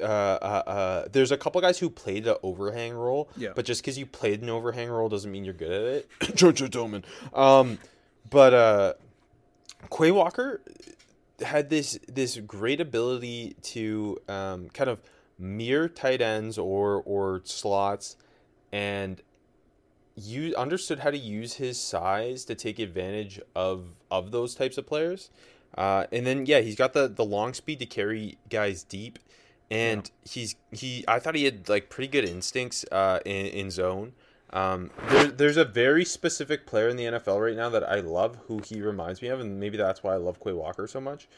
Uh, 0.00 0.02
uh, 0.04 0.62
uh, 0.66 1.08
there's 1.12 1.30
a 1.30 1.36
couple 1.36 1.60
guys 1.60 1.78
who 1.78 1.90
played 1.90 2.24
the 2.24 2.38
overhang 2.42 2.94
role, 2.94 3.28
Yeah. 3.36 3.50
but 3.54 3.66
just 3.66 3.82
because 3.82 3.98
you 3.98 4.06
played 4.06 4.40
an 4.40 4.48
overhang 4.48 4.88
role 4.88 5.08
doesn't 5.10 5.30
mean 5.30 5.44
you're 5.44 5.52
good 5.52 5.70
at 5.72 5.82
it. 5.82 6.08
JoJo 6.36 6.68
Domann. 6.70 7.04
Um, 7.38 7.78
but 8.30 8.54
uh, 8.54 8.92
Quay 9.94 10.10
Walker 10.10 10.62
had 11.42 11.68
this 11.70 11.98
this 12.08 12.36
great 12.38 12.80
ability 12.80 13.56
to 13.62 14.18
um, 14.28 14.68
kind 14.70 14.88
of 14.88 15.00
mirror 15.38 15.88
tight 15.88 16.20
ends 16.22 16.56
or 16.58 17.02
or 17.04 17.42
slots, 17.44 18.16
and 18.72 19.20
you 20.20 20.54
understood 20.56 21.00
how 21.00 21.10
to 21.10 21.18
use 21.18 21.54
his 21.54 21.80
size 21.80 22.44
to 22.46 22.54
take 22.54 22.78
advantage 22.78 23.40
of 23.54 23.96
of 24.10 24.30
those 24.30 24.54
types 24.54 24.78
of 24.78 24.86
players. 24.86 25.30
Uh, 25.76 26.06
and 26.12 26.26
then 26.26 26.46
yeah, 26.46 26.60
he's 26.60 26.76
got 26.76 26.92
the 26.92 27.08
the 27.08 27.24
long 27.24 27.54
speed 27.54 27.78
to 27.78 27.86
carry 27.86 28.38
guys 28.48 28.82
deep, 28.82 29.18
and 29.70 30.10
he's 30.24 30.56
he. 30.72 31.04
I 31.06 31.18
thought 31.18 31.34
he 31.34 31.44
had 31.44 31.68
like 31.68 31.90
pretty 31.90 32.08
good 32.08 32.28
instincts 32.28 32.84
uh, 32.90 33.20
in 33.24 33.46
in 33.46 33.70
zone. 33.70 34.12
Um, 34.52 34.90
there, 35.08 35.26
there's 35.28 35.56
a 35.56 35.64
very 35.64 36.04
specific 36.04 36.66
player 36.66 36.88
in 36.88 36.96
the 36.96 37.04
NFL 37.04 37.40
right 37.40 37.56
now 37.56 37.68
that 37.68 37.88
I 37.88 38.00
love, 38.00 38.36
who 38.48 38.60
he 38.64 38.82
reminds 38.82 39.22
me 39.22 39.28
of, 39.28 39.38
and 39.38 39.60
maybe 39.60 39.76
that's 39.76 40.02
why 40.02 40.14
I 40.14 40.16
love 40.16 40.40
Quay 40.42 40.52
Walker 40.52 40.88
so 40.88 41.00
much. 41.00 41.28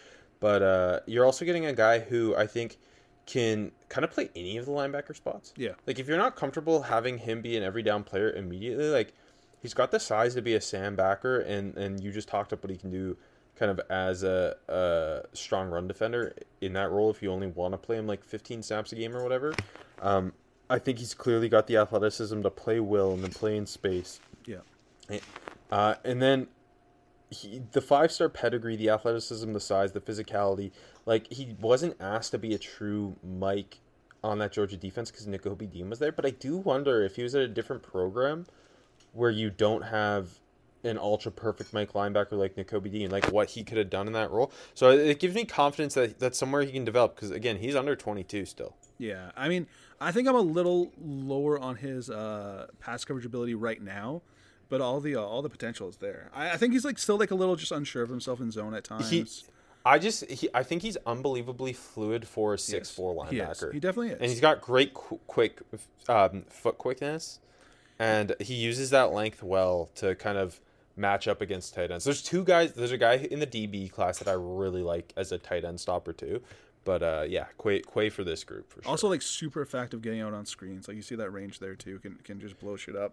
But 0.41 0.63
uh, 0.63 1.01
you're 1.07 1.27
also 1.27 1.45
getting 1.45 1.67
a 1.67 1.75
guy 1.75 2.01
who 2.01 2.35
I 2.35 2.47
think 2.47 2.79
can 3.27 3.73
kind 3.89 4.05
of 4.05 4.11
play 4.11 4.31
any 4.35 4.57
of 4.57 4.67
the 4.67 4.73
linebacker 4.73 5.15
spots. 5.15 5.53
Yeah. 5.57 5.73
Like 5.87 5.99
if 5.99 6.09
you're 6.09 6.19
not 6.19 6.37
comfortable 6.37 6.83
having 6.83 7.19
him 7.19 7.43
be 7.43 7.57
an 7.57 7.63
every 7.63 7.83
down 7.83 8.05
player 8.05 8.31
immediately, 8.33 8.89
like 8.89 9.13
he's 9.61 9.75
got 9.75 9.91
the 9.91 10.01
size 10.01 10.35
to 10.35 10.43
be 10.43 10.55
a 10.55 10.61
Sam 10.61 10.97
backer, 10.97 11.41
and 11.41 11.77
and 11.77 12.03
you 12.03 12.13
just 12.13 12.29
talked 12.29 12.53
up 12.53 12.63
what 12.63 12.71
he 12.71 12.77
can 12.77 12.91
do, 12.91 13.17
kind 13.57 13.71
of 13.71 13.81
as 13.91 14.23
a, 14.23 14.57
a 14.69 15.37
strong 15.37 15.71
run 15.71 15.89
defender 15.89 16.35
in 16.61 16.73
that 16.75 16.91
role. 16.91 17.11
If 17.11 17.23
you 17.23 17.31
only 17.31 17.47
want 17.47 17.73
to 17.75 17.79
play 17.79 17.97
him 17.97 18.07
like 18.07 18.25
15 18.25 18.63
snaps 18.63 18.93
a 18.93 18.97
game 18.97 19.17
or 19.17 19.23
whatever, 19.23 19.55
um, 20.01 20.33
I 20.69 20.79
think 20.79 20.99
he's 20.99 21.15
clearly 21.15 21.49
got 21.49 21.67
the 21.67 21.77
athleticism 21.77 22.43
to 22.43 22.51
play 22.51 22.81
will 22.81 23.13
and 23.13 23.25
to 23.25 23.31
play 23.31 23.57
in 23.57 23.67
space. 23.67 24.21
Yeah. 24.47 24.59
Uh, 25.71 25.95
and 26.05 26.21
then 26.21 26.49
he, 27.33 27.63
the 27.73 27.81
five 27.81 28.13
star 28.13 28.29
pedigree, 28.29 28.77
the 28.77 28.91
athleticism, 28.91 29.53
the 29.53 29.61
size, 29.61 29.93
the 29.93 30.01
physicality. 30.01 30.71
Like 31.07 31.33
he 31.33 31.57
wasn't 31.61 31.97
asked 32.01 32.31
to 32.33 32.39
be 32.39 32.55
a 32.55 32.59
true 32.59 33.17
Mike 33.25 33.79
on 34.23 34.39
that 34.39 34.53
Georgia 34.53 34.77
defense 34.77 35.11
because 35.11 35.27
Nakobe 35.27 35.71
Dean 35.71 35.91
was 35.91 35.99
there. 35.99 36.13
But 36.13 36.27
I 36.27 36.31
do 36.31 36.57
wonder 36.57 37.03
if 37.03 37.17
he 37.17 37.23
was 37.23 37.35
at 37.35 37.43
a 37.43 37.49
different 37.49 37.83
program 37.83 38.47
where 39.13 39.31
you 39.31 39.51
don't 39.51 39.83
have 39.83 40.39
an 40.85 40.99
ultra 40.99 41.31
perfect 41.31 41.73
Mike 41.73 41.93
linebacker 41.93 42.33
like 42.33 42.57
Nakobe 42.57 42.91
Dean, 42.91 43.11
like 43.11 43.27
what 43.31 43.51
he 43.51 43.63
could 43.63 43.79
have 43.79 43.91
done 43.91 44.07
in 44.07 44.13
that 44.13 44.31
role. 44.31 44.53
So 44.75 44.91
it 44.91 45.01
it 45.01 45.21
gives 45.21 45.35
me 45.35 45.45
confidence 45.45 45.95
that 45.95 46.19
that's 46.19 46.39
somewhere 46.39 46.63
he 46.63 46.73
can 46.73 46.85
develop 46.85 47.15
because 47.15 47.31
again, 47.31 47.59
he's 47.59 47.77
under 47.77 47.97
22 47.97 48.47
still. 48.47 48.77
Yeah, 48.99 49.31
I 49.37 49.49
mean, 49.49 49.67
I 50.01 50.13
think 50.13 50.29
I'm 50.29 50.35
a 50.35 50.41
little 50.41 50.93
lower 51.01 51.59
on 51.59 51.77
his 51.77 52.11
uh, 52.11 52.69
pass 52.79 53.05
coverage 53.05 53.27
ability 53.27 53.55
right 53.55 53.81
now, 53.81 54.23
but 54.73 54.81
all 54.81 55.01
the 55.01 55.15
uh, 55.15 55.21
all 55.21 55.43
the 55.43 55.51
potential 55.51 55.87
is 55.87 55.99
there. 55.99 56.31
I, 56.35 56.53
I 56.53 56.57
think 56.57 56.73
he's 56.73 56.83
like 56.83 56.99
still 56.99 57.19
like 57.19 57.31
a 57.31 57.35
little 57.35 57.57
just 57.57 57.73
unsure 57.73 58.03
of 58.03 58.09
himself 58.09 58.41
in 58.41 58.51
zone 58.51 58.73
at 58.73 58.85
times. 58.85 59.11
He, 59.11 59.27
I 59.85 59.99
just, 59.99 60.25
he, 60.31 60.49
I 60.55 60.63
think 60.63 60.81
he's 60.81 60.97
unbelievably 61.05 61.75
fluid 61.75 62.27
for 62.27 62.55
a 62.55 62.59
six 62.59 62.91
four 62.91 63.27
He 63.27 63.37
linebacker. 63.37 63.71
He 63.75 63.81
definitely 63.81 64.13
is. 64.13 64.21
and 64.21 64.31
he's 64.31 64.41
got 64.41 64.63
great 64.63 64.95
qu- 64.95 65.21
quick 65.27 65.61
um, 66.09 66.45
foot 66.49 66.79
quickness, 66.79 67.39
and 67.99 68.35
he 68.41 68.55
uses 68.55 68.89
that 68.91 69.13
length 69.13 69.43
well 69.43 69.91
to 69.97 70.15
kind 70.15 70.39
of 70.39 70.59
match 70.97 71.29
up 71.29 71.43
against 71.43 71.75
tight 71.75 71.91
ends. 71.91 72.07
There's 72.07 72.23
two 72.23 72.43
guys. 72.43 72.73
There's 72.73 72.93
a 72.93 72.99
guy 72.99 73.17
in 73.31 73.41
the 73.41 73.47
DB 73.47 73.93
class 73.93 74.21
that 74.21 74.29
I 74.29 74.33
really 74.39 74.83
like 74.83 75.13
as 75.19 75.33
a 75.33 75.39
tight 75.39 75.67
end 75.67 75.81
stopper 75.81 76.15
too. 76.15 76.41
But 76.85 77.03
uh, 77.03 77.25
yeah, 77.29 77.45
Quay, 77.63 77.83
Quay 77.93 78.09
for 78.09 78.25
this 78.25 78.43
group 78.43 78.71
for 78.71 78.83
sure. 78.83 78.91
also 78.91 79.11
like 79.11 79.21
super 79.21 79.61
effective 79.61 80.01
getting 80.01 80.23
out 80.23 80.33
on 80.33 80.47
screens. 80.47 80.89
Like 80.89 80.97
you 80.97 81.03
see 81.03 81.17
that 81.17 81.29
range 81.31 81.59
there 81.59 81.75
too. 81.75 81.99
Can 81.99 82.15
can 82.25 82.41
just 82.41 82.59
blow 82.59 82.77
shit 82.77 82.97
up. 82.97 83.13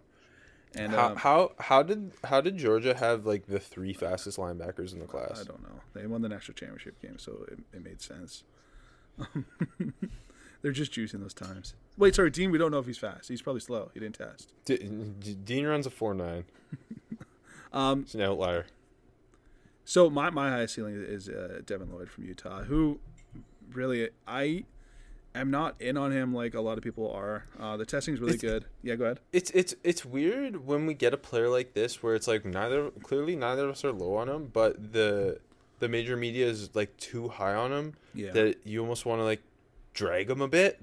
And 0.76 0.92
how, 0.92 1.06
um, 1.08 1.16
how 1.16 1.52
how 1.58 1.82
did 1.82 2.12
how 2.24 2.40
did 2.40 2.56
Georgia 2.56 2.94
have 2.94 3.26
like 3.26 3.46
the 3.46 3.58
three 3.58 3.92
fastest 3.92 4.38
linebackers 4.38 4.92
in 4.92 5.00
the 5.00 5.06
class? 5.06 5.40
I 5.40 5.44
don't 5.44 5.62
know. 5.62 5.80
They 5.94 6.06
won 6.06 6.22
the 6.22 6.28
national 6.28 6.54
championship 6.54 7.00
game, 7.02 7.18
so 7.18 7.44
it, 7.50 7.58
it 7.72 7.84
made 7.84 8.00
sense. 8.00 8.44
They're 10.62 10.72
just 10.72 10.92
juicing 10.92 11.20
those 11.20 11.34
times. 11.34 11.74
Wait, 11.96 12.14
sorry, 12.14 12.30
Dean. 12.30 12.50
We 12.50 12.58
don't 12.58 12.70
know 12.70 12.78
if 12.78 12.86
he's 12.86 12.98
fast. 12.98 13.28
He's 13.28 13.40
probably 13.42 13.60
slow. 13.60 13.90
He 13.94 14.00
didn't 14.00 14.16
test. 14.16 14.52
D- 14.66 14.76
D- 15.20 15.34
Dean 15.34 15.66
runs 15.66 15.86
a 15.86 15.90
four 15.90 16.14
nine. 16.14 16.44
Um, 17.72 18.00
It's 18.00 18.14
an 18.16 18.20
outlier. 18.22 18.66
So 19.84 20.10
my, 20.10 20.28
my 20.30 20.50
highest 20.50 20.74
ceiling 20.74 20.94
is 20.96 21.28
uh, 21.28 21.60
Devin 21.64 21.92
Lloyd 21.92 22.10
from 22.10 22.24
Utah, 22.24 22.64
who 22.64 22.98
really 23.72 24.08
I 24.26 24.64
am 25.34 25.50
not 25.50 25.80
in 25.80 25.96
on 25.96 26.12
him 26.12 26.34
like 26.34 26.54
a 26.54 26.60
lot 26.60 26.78
of 26.78 26.84
people 26.84 27.10
are. 27.12 27.44
Uh, 27.58 27.76
the 27.76 27.86
testing's 27.86 28.20
really 28.20 28.34
It's- 28.34 28.50
good. 28.50 28.64
Yeah, 28.82 28.96
go 28.96 29.04
ahead. 29.04 29.20
It's 29.32 29.50
it's 29.52 29.74
it's 29.84 30.04
weird 30.04 30.66
when 30.66 30.86
we 30.86 30.94
get 30.94 31.14
a 31.14 31.16
player 31.18 31.48
like 31.48 31.74
this 31.74 32.02
where 32.02 32.14
it's 32.14 32.26
like 32.28 32.44
neither 32.44 32.90
clearly 33.02 33.36
neither 33.36 33.64
of 33.64 33.70
us 33.70 33.84
are 33.84 33.92
low 33.92 34.16
on 34.16 34.28
him, 34.28 34.50
but 34.52 34.92
the 34.92 35.38
the 35.78 35.88
major 35.88 36.16
media 36.16 36.46
is 36.46 36.74
like 36.74 36.96
too 36.98 37.28
high 37.28 37.54
on 37.54 37.72
him 37.72 37.94
Yeah. 38.14 38.32
that 38.32 38.66
you 38.66 38.80
almost 38.82 39.06
want 39.06 39.20
to 39.20 39.24
like 39.24 39.40
drag 39.94 40.28
him 40.30 40.40
a 40.40 40.48
bit. 40.48 40.80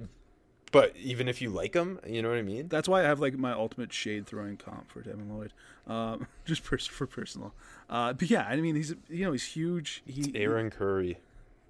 But 0.72 0.96
even 0.98 1.30
if 1.30 1.42
you 1.42 1.50
like 1.50 1.74
him, 1.74 1.98
you 2.06 2.22
know 2.22 2.28
what 2.30 2.38
I 2.38 2.42
mean. 2.42 2.68
That's 2.68 2.90
why 2.90 3.00
I 3.00 3.04
have 3.04 3.22
like 3.22 3.38
my 3.38 3.54
ultimate 3.54 3.94
shade 3.94 4.28
throwing 4.28 4.58
comp 4.58 4.90
for 4.92 5.02
Devin 5.02 5.30
Lloyd, 5.34 5.54
um, 5.88 6.28
just 6.46 6.62
pers- 6.64 6.86
for 6.86 7.08
personal. 7.08 7.54
Uh, 7.90 8.12
but 8.14 8.30
yeah, 8.30 8.46
I 8.50 8.58
mean 8.58 8.76
he's 8.76 8.94
you 9.10 9.24
know 9.26 9.32
he's 9.32 9.46
huge. 9.46 10.04
He 10.06 10.32
Aaron 10.36 10.70
Curry. 10.70 11.20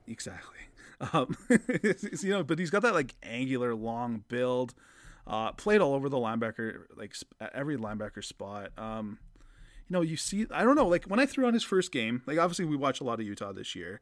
exactly. 0.07 0.57
Um, 1.13 1.37
you 2.21 2.29
know, 2.31 2.43
but 2.43 2.59
he's 2.59 2.69
got 2.69 2.81
that 2.81 2.93
like 2.93 3.15
angular 3.23 3.75
long 3.75 4.23
build. 4.27 4.73
Uh, 5.25 5.51
played 5.51 5.81
all 5.81 5.93
over 5.93 6.07
the 6.07 6.17
linebacker, 6.17 6.83
like 6.95 7.13
every 7.53 7.75
linebacker 7.75 8.23
spot. 8.23 8.71
Um, 8.77 9.19
you 9.89 9.93
know, 9.93 10.01
you 10.01 10.15
see, 10.17 10.45
I 10.51 10.63
don't 10.63 10.75
know, 10.75 10.87
like 10.87 11.05
when 11.05 11.19
I 11.19 11.25
threw 11.25 11.45
on 11.45 11.53
his 11.53 11.63
first 11.63 11.91
game, 11.91 12.21
like 12.25 12.37
obviously 12.37 12.65
we 12.65 12.77
watch 12.77 13.01
a 13.01 13.03
lot 13.03 13.19
of 13.19 13.25
Utah 13.25 13.51
this 13.51 13.75
year. 13.75 14.01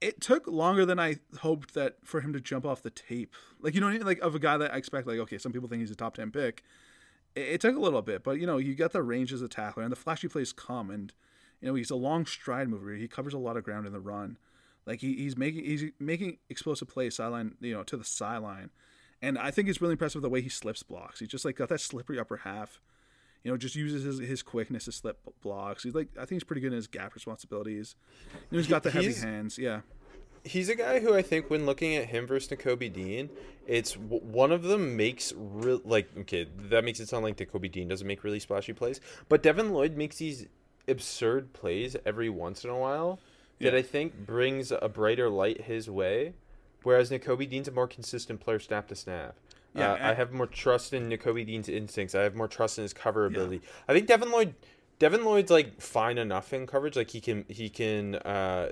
It 0.00 0.20
took 0.20 0.46
longer 0.46 0.84
than 0.84 0.98
I 0.98 1.16
hoped 1.40 1.74
that 1.74 1.96
for 2.04 2.20
him 2.20 2.32
to 2.32 2.40
jump 2.40 2.66
off 2.66 2.82
the 2.82 2.90
tape. 2.90 3.34
Like 3.60 3.74
you 3.74 3.80
know, 3.80 3.88
I 3.88 3.92
mean? 3.92 4.04
like 4.04 4.20
of 4.20 4.34
a 4.34 4.38
guy 4.38 4.56
that 4.58 4.74
I 4.74 4.76
expect, 4.76 5.06
like 5.06 5.18
okay, 5.20 5.38
some 5.38 5.52
people 5.52 5.68
think 5.68 5.80
he's 5.80 5.90
a 5.90 5.96
top 5.96 6.16
ten 6.16 6.30
pick. 6.30 6.62
It, 7.34 7.40
it 7.40 7.60
took 7.60 7.76
a 7.76 7.80
little 7.80 8.02
bit, 8.02 8.22
but 8.22 8.38
you 8.38 8.46
know, 8.46 8.58
you 8.58 8.74
got 8.74 8.92
the 8.92 9.02
range 9.02 9.32
as 9.32 9.42
a 9.42 9.48
tackler, 9.48 9.84
and 9.84 9.92
the 9.92 9.96
flashy 9.96 10.28
plays 10.28 10.52
come, 10.52 10.90
and 10.90 11.12
you 11.60 11.68
know 11.68 11.74
he's 11.74 11.90
a 11.90 11.96
long 11.96 12.26
stride 12.26 12.68
mover. 12.68 12.92
He 12.94 13.08
covers 13.08 13.32
a 13.32 13.38
lot 13.38 13.56
of 13.56 13.64
ground 13.64 13.86
in 13.86 13.92
the 13.92 14.00
run. 14.00 14.38
Like 14.86 15.00
he, 15.00 15.14
he's 15.16 15.36
making 15.36 15.64
he's 15.64 15.84
making 15.98 16.38
explosive 16.48 16.88
plays 16.88 17.16
sideline, 17.16 17.54
you 17.60 17.74
know, 17.74 17.82
to 17.84 17.96
the 17.96 18.04
sideline. 18.04 18.70
And 19.22 19.38
I 19.38 19.50
think 19.50 19.68
it's 19.68 19.80
really 19.80 19.92
impressive 19.92 20.22
the 20.22 20.28
way 20.28 20.40
he 20.42 20.48
slips 20.48 20.82
blocks. 20.82 21.20
He's 21.20 21.28
just 21.28 21.44
like 21.44 21.56
got 21.56 21.68
that 21.70 21.80
slippery 21.80 22.18
upper 22.18 22.36
half. 22.38 22.80
You 23.42 23.52
know, 23.52 23.56
just 23.56 23.76
uses 23.76 24.02
his, 24.02 24.18
his 24.18 24.42
quickness 24.42 24.86
to 24.86 24.92
slip 24.92 25.18
blocks. 25.42 25.82
He's 25.82 25.94
like 25.94 26.08
I 26.16 26.20
think 26.20 26.32
he's 26.32 26.44
pretty 26.44 26.60
good 26.60 26.68
in 26.72 26.76
his 26.76 26.86
gap 26.86 27.14
responsibilities. 27.14 27.96
You 28.34 28.38
know, 28.52 28.58
he's 28.58 28.66
got 28.68 28.82
the 28.82 28.90
heavy 28.90 29.06
He's- 29.06 29.22
hands. 29.22 29.58
Yeah. 29.58 29.80
He's 30.44 30.68
a 30.68 30.76
guy 30.76 31.00
who 31.00 31.12
I 31.12 31.22
think 31.22 31.50
when 31.50 31.66
looking 31.66 31.96
at 31.96 32.06
him 32.06 32.24
versus 32.24 32.48
Nakobe 32.56 32.92
Dean, 32.92 33.30
it's 33.66 33.94
one 33.94 34.52
of 34.52 34.62
them 34.62 34.96
makes 34.96 35.32
real 35.36 35.80
like 35.84 36.08
okay 36.20 36.46
that 36.70 36.84
makes 36.84 37.00
it 37.00 37.08
sound 37.08 37.24
like 37.24 37.36
Nakobe 37.36 37.72
Dean 37.72 37.88
doesn't 37.88 38.06
make 38.06 38.22
really 38.22 38.38
splashy 38.38 38.72
plays, 38.72 39.00
but 39.28 39.42
Devin 39.42 39.72
Lloyd 39.72 39.96
makes 39.96 40.18
these 40.18 40.46
absurd 40.86 41.52
plays 41.52 41.96
every 42.06 42.28
once 42.30 42.62
in 42.62 42.70
a 42.70 42.78
while 42.78 43.18
that 43.60 43.72
Yeah. 43.72 43.78
I 43.78 43.82
think 43.82 44.26
brings 44.26 44.70
a 44.72 44.88
brighter 44.88 45.28
light 45.28 45.62
his 45.62 45.88
way, 45.90 46.34
whereas 46.82 47.10
Nakobe 47.10 47.48
Dean's 47.48 47.68
a 47.68 47.72
more 47.72 47.88
consistent 47.88 48.40
player 48.40 48.58
snap 48.58 48.88
to 48.88 48.94
snap. 48.96 49.36
Yeah, 49.74 49.92
Uh, 49.92 50.10
I 50.10 50.14
have 50.14 50.32
more 50.32 50.46
trust 50.46 50.92
in 50.94 51.08
Nakobe 51.10 51.44
Dean's 51.46 51.68
instincts. 51.68 52.14
I 52.14 52.22
have 52.22 52.34
more 52.34 52.48
trust 52.48 52.78
in 52.78 52.82
his 52.82 52.92
cover 52.94 53.26
ability. 53.26 53.60
I 53.86 53.92
think 53.92 54.06
Devin 54.06 54.30
Lloyd, 54.30 54.54
Devin 54.98 55.24
Lloyd's 55.24 55.50
like 55.50 55.80
fine 55.80 56.16
enough 56.16 56.52
in 56.54 56.66
coverage. 56.66 56.96
Like 56.96 57.10
he 57.10 57.20
can 57.20 57.44
he 57.48 57.68
can 57.68 58.14
uh, 58.16 58.70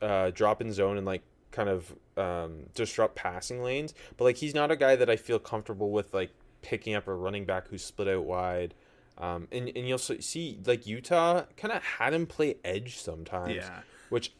uh, 0.00 0.30
drop 0.30 0.60
in 0.60 0.72
zone 0.72 0.96
and 0.96 1.06
like 1.06 1.22
kind 1.52 1.68
of 1.68 1.94
um, 2.16 2.64
disrupt 2.74 3.14
passing 3.14 3.62
lanes. 3.62 3.94
But 4.16 4.24
like 4.24 4.36
he's 4.36 4.54
not 4.54 4.70
a 4.72 4.76
guy 4.76 4.96
that 4.96 5.08
I 5.08 5.16
feel 5.16 5.38
comfortable 5.38 5.90
with 5.92 6.12
like 6.12 6.30
picking 6.62 6.94
up 6.94 7.06
a 7.06 7.14
running 7.14 7.44
back 7.44 7.68
who's 7.68 7.84
split 7.84 8.08
out 8.08 8.24
wide. 8.24 8.74
Um, 9.18 9.46
and 9.52 9.68
and 9.76 9.86
you'll 9.88 9.98
see 9.98 10.58
like 10.66 10.86
Utah 10.88 11.44
kind 11.56 11.72
of 11.72 11.82
had 11.84 12.14
him 12.14 12.26
play 12.26 12.56
edge 12.64 12.96
sometimes. 12.98 13.54
Yeah. 13.54 13.80
Which, 14.12 14.34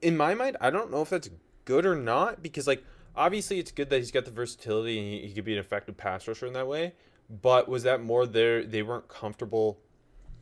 in 0.00 0.16
my 0.16 0.34
mind, 0.34 0.56
I 0.58 0.70
don't 0.70 0.90
know 0.90 1.02
if 1.02 1.10
that's 1.10 1.28
good 1.66 1.84
or 1.84 1.94
not 1.94 2.42
because 2.42 2.66
like 2.66 2.82
obviously 3.14 3.58
it's 3.58 3.70
good 3.70 3.90
that 3.90 3.98
he's 3.98 4.10
got 4.10 4.24
the 4.24 4.30
versatility 4.30 4.98
and 4.98 5.06
he, 5.06 5.28
he 5.28 5.34
could 5.34 5.44
be 5.44 5.52
an 5.52 5.58
effective 5.58 5.98
pass 5.98 6.26
rusher 6.26 6.46
in 6.46 6.54
that 6.54 6.66
way. 6.66 6.94
But 7.28 7.68
was 7.68 7.82
that 7.82 8.02
more 8.02 8.24
there? 8.26 8.64
They 8.64 8.82
weren't 8.82 9.06
comfortable 9.08 9.78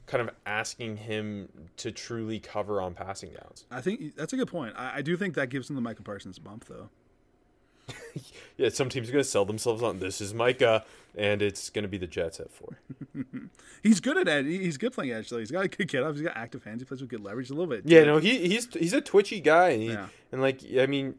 kind 0.07 0.21
of 0.21 0.35
asking 0.47 0.99
him 0.99 1.49
to 1.79 1.91
truly 1.91 2.39
cover 2.39 2.81
on 2.81 2.95
passing 2.95 3.31
downs. 3.31 3.65
I 3.73 3.81
think 3.81 4.15
that's 4.15 4.33
a 4.33 4.37
good 4.37 4.49
point. 4.49 4.75
I, 4.77 4.99
I 4.99 5.03
do 5.03 5.17
think 5.17 5.35
that 5.35 5.49
gives 5.49 5.69
him 5.69 5.75
the 5.75 5.83
Micah 5.83 6.03
Parsons 6.03 6.39
bump, 6.39 6.67
though. 6.67 6.91
Yeah, 8.57 8.69
some 8.69 8.89
teams 8.89 9.09
are 9.09 9.13
going 9.13 9.25
to 9.25 9.29
sell 9.29 9.45
themselves 9.45 9.83
on 9.83 9.99
this 9.99 10.21
is 10.21 10.33
Micah, 10.33 10.85
and 11.17 11.43
it's 11.43 11.71
going 11.71 11.83
to 11.83 11.89
be 11.89 11.99
the 11.99 12.07
Jets 12.07 12.39
at 12.39 12.53
four. 12.53 12.79
He's 13.83 13.99
good 13.99 14.17
at 14.17 14.29
edge. 14.29 14.47
He's 14.47 14.77
good 14.77 14.93
playing 14.93 15.11
edge, 15.11 15.29
though. 15.29 15.39
He's 15.39 15.51
got 15.51 15.65
a 15.65 15.69
good 15.69 15.89
get 15.89 16.05
up. 16.05 16.13
He's 16.15 16.23
got 16.23 16.37
active 16.37 16.63
hands. 16.63 16.81
He 16.81 16.85
plays 16.85 17.01
with 17.01 17.11
good 17.11 17.25
leverage 17.25 17.51
a 17.51 17.55
little 17.55 17.67
bit. 17.67 17.83
Yeah, 17.85 18.05
no, 18.05 18.19
he 18.19 18.47
he's 18.49 18.73
he's 18.73 18.93
a 18.93 19.01
twitchy 19.01 19.41
guy, 19.41 19.71
and, 19.71 19.83
he, 19.83 19.89
Yeah. 19.89 20.07
and 20.31 20.41
like 20.41 20.61
I 20.79 20.87
mean, 20.87 21.17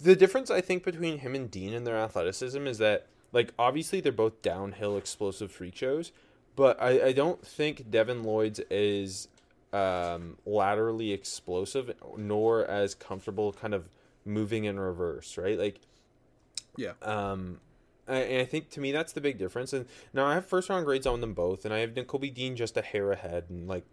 the 0.00 0.16
difference 0.16 0.50
I 0.50 0.60
think 0.60 0.82
between 0.82 1.18
him 1.18 1.36
and 1.36 1.48
Dean 1.48 1.72
and 1.72 1.86
their 1.86 1.96
athleticism 1.96 2.66
is 2.66 2.78
that 2.78 3.06
like 3.30 3.52
obviously 3.60 4.00
they're 4.00 4.10
both 4.10 4.42
downhill 4.42 4.96
explosive 4.96 5.52
freak 5.52 5.76
shows, 5.76 6.10
but 6.56 6.82
I 6.82 7.06
I 7.06 7.12
don't 7.12 7.46
think 7.46 7.92
Devin 7.92 8.24
Lloyd's 8.24 8.58
is 8.70 9.28
um, 9.72 10.36
laterally 10.44 11.12
explosive 11.12 11.94
nor 12.18 12.64
as 12.66 12.96
comfortable 12.96 13.52
kind 13.52 13.72
of 13.72 13.88
moving 14.24 14.64
in 14.64 14.80
reverse, 14.80 15.38
right? 15.38 15.56
Like 15.56 15.80
Yeah. 16.76 16.92
um, 17.02 17.60
I- 18.08 18.16
and 18.16 18.42
I 18.42 18.44
think 18.44 18.70
to 18.70 18.80
me 18.80 18.90
that's 18.92 19.12
the 19.12 19.20
big 19.20 19.38
difference. 19.38 19.72
And 19.72 19.86
now 20.12 20.26
I 20.26 20.34
have 20.34 20.46
first 20.46 20.68
round 20.68 20.84
grades 20.86 21.06
on 21.06 21.20
them 21.20 21.34
both, 21.34 21.64
and 21.64 21.72
I 21.72 21.78
have 21.78 21.90
Nakobe 21.90 22.32
Dean 22.34 22.56
just 22.56 22.76
a 22.76 22.82
hair 22.82 23.12
ahead, 23.12 23.44
and 23.48 23.68
like 23.68 23.84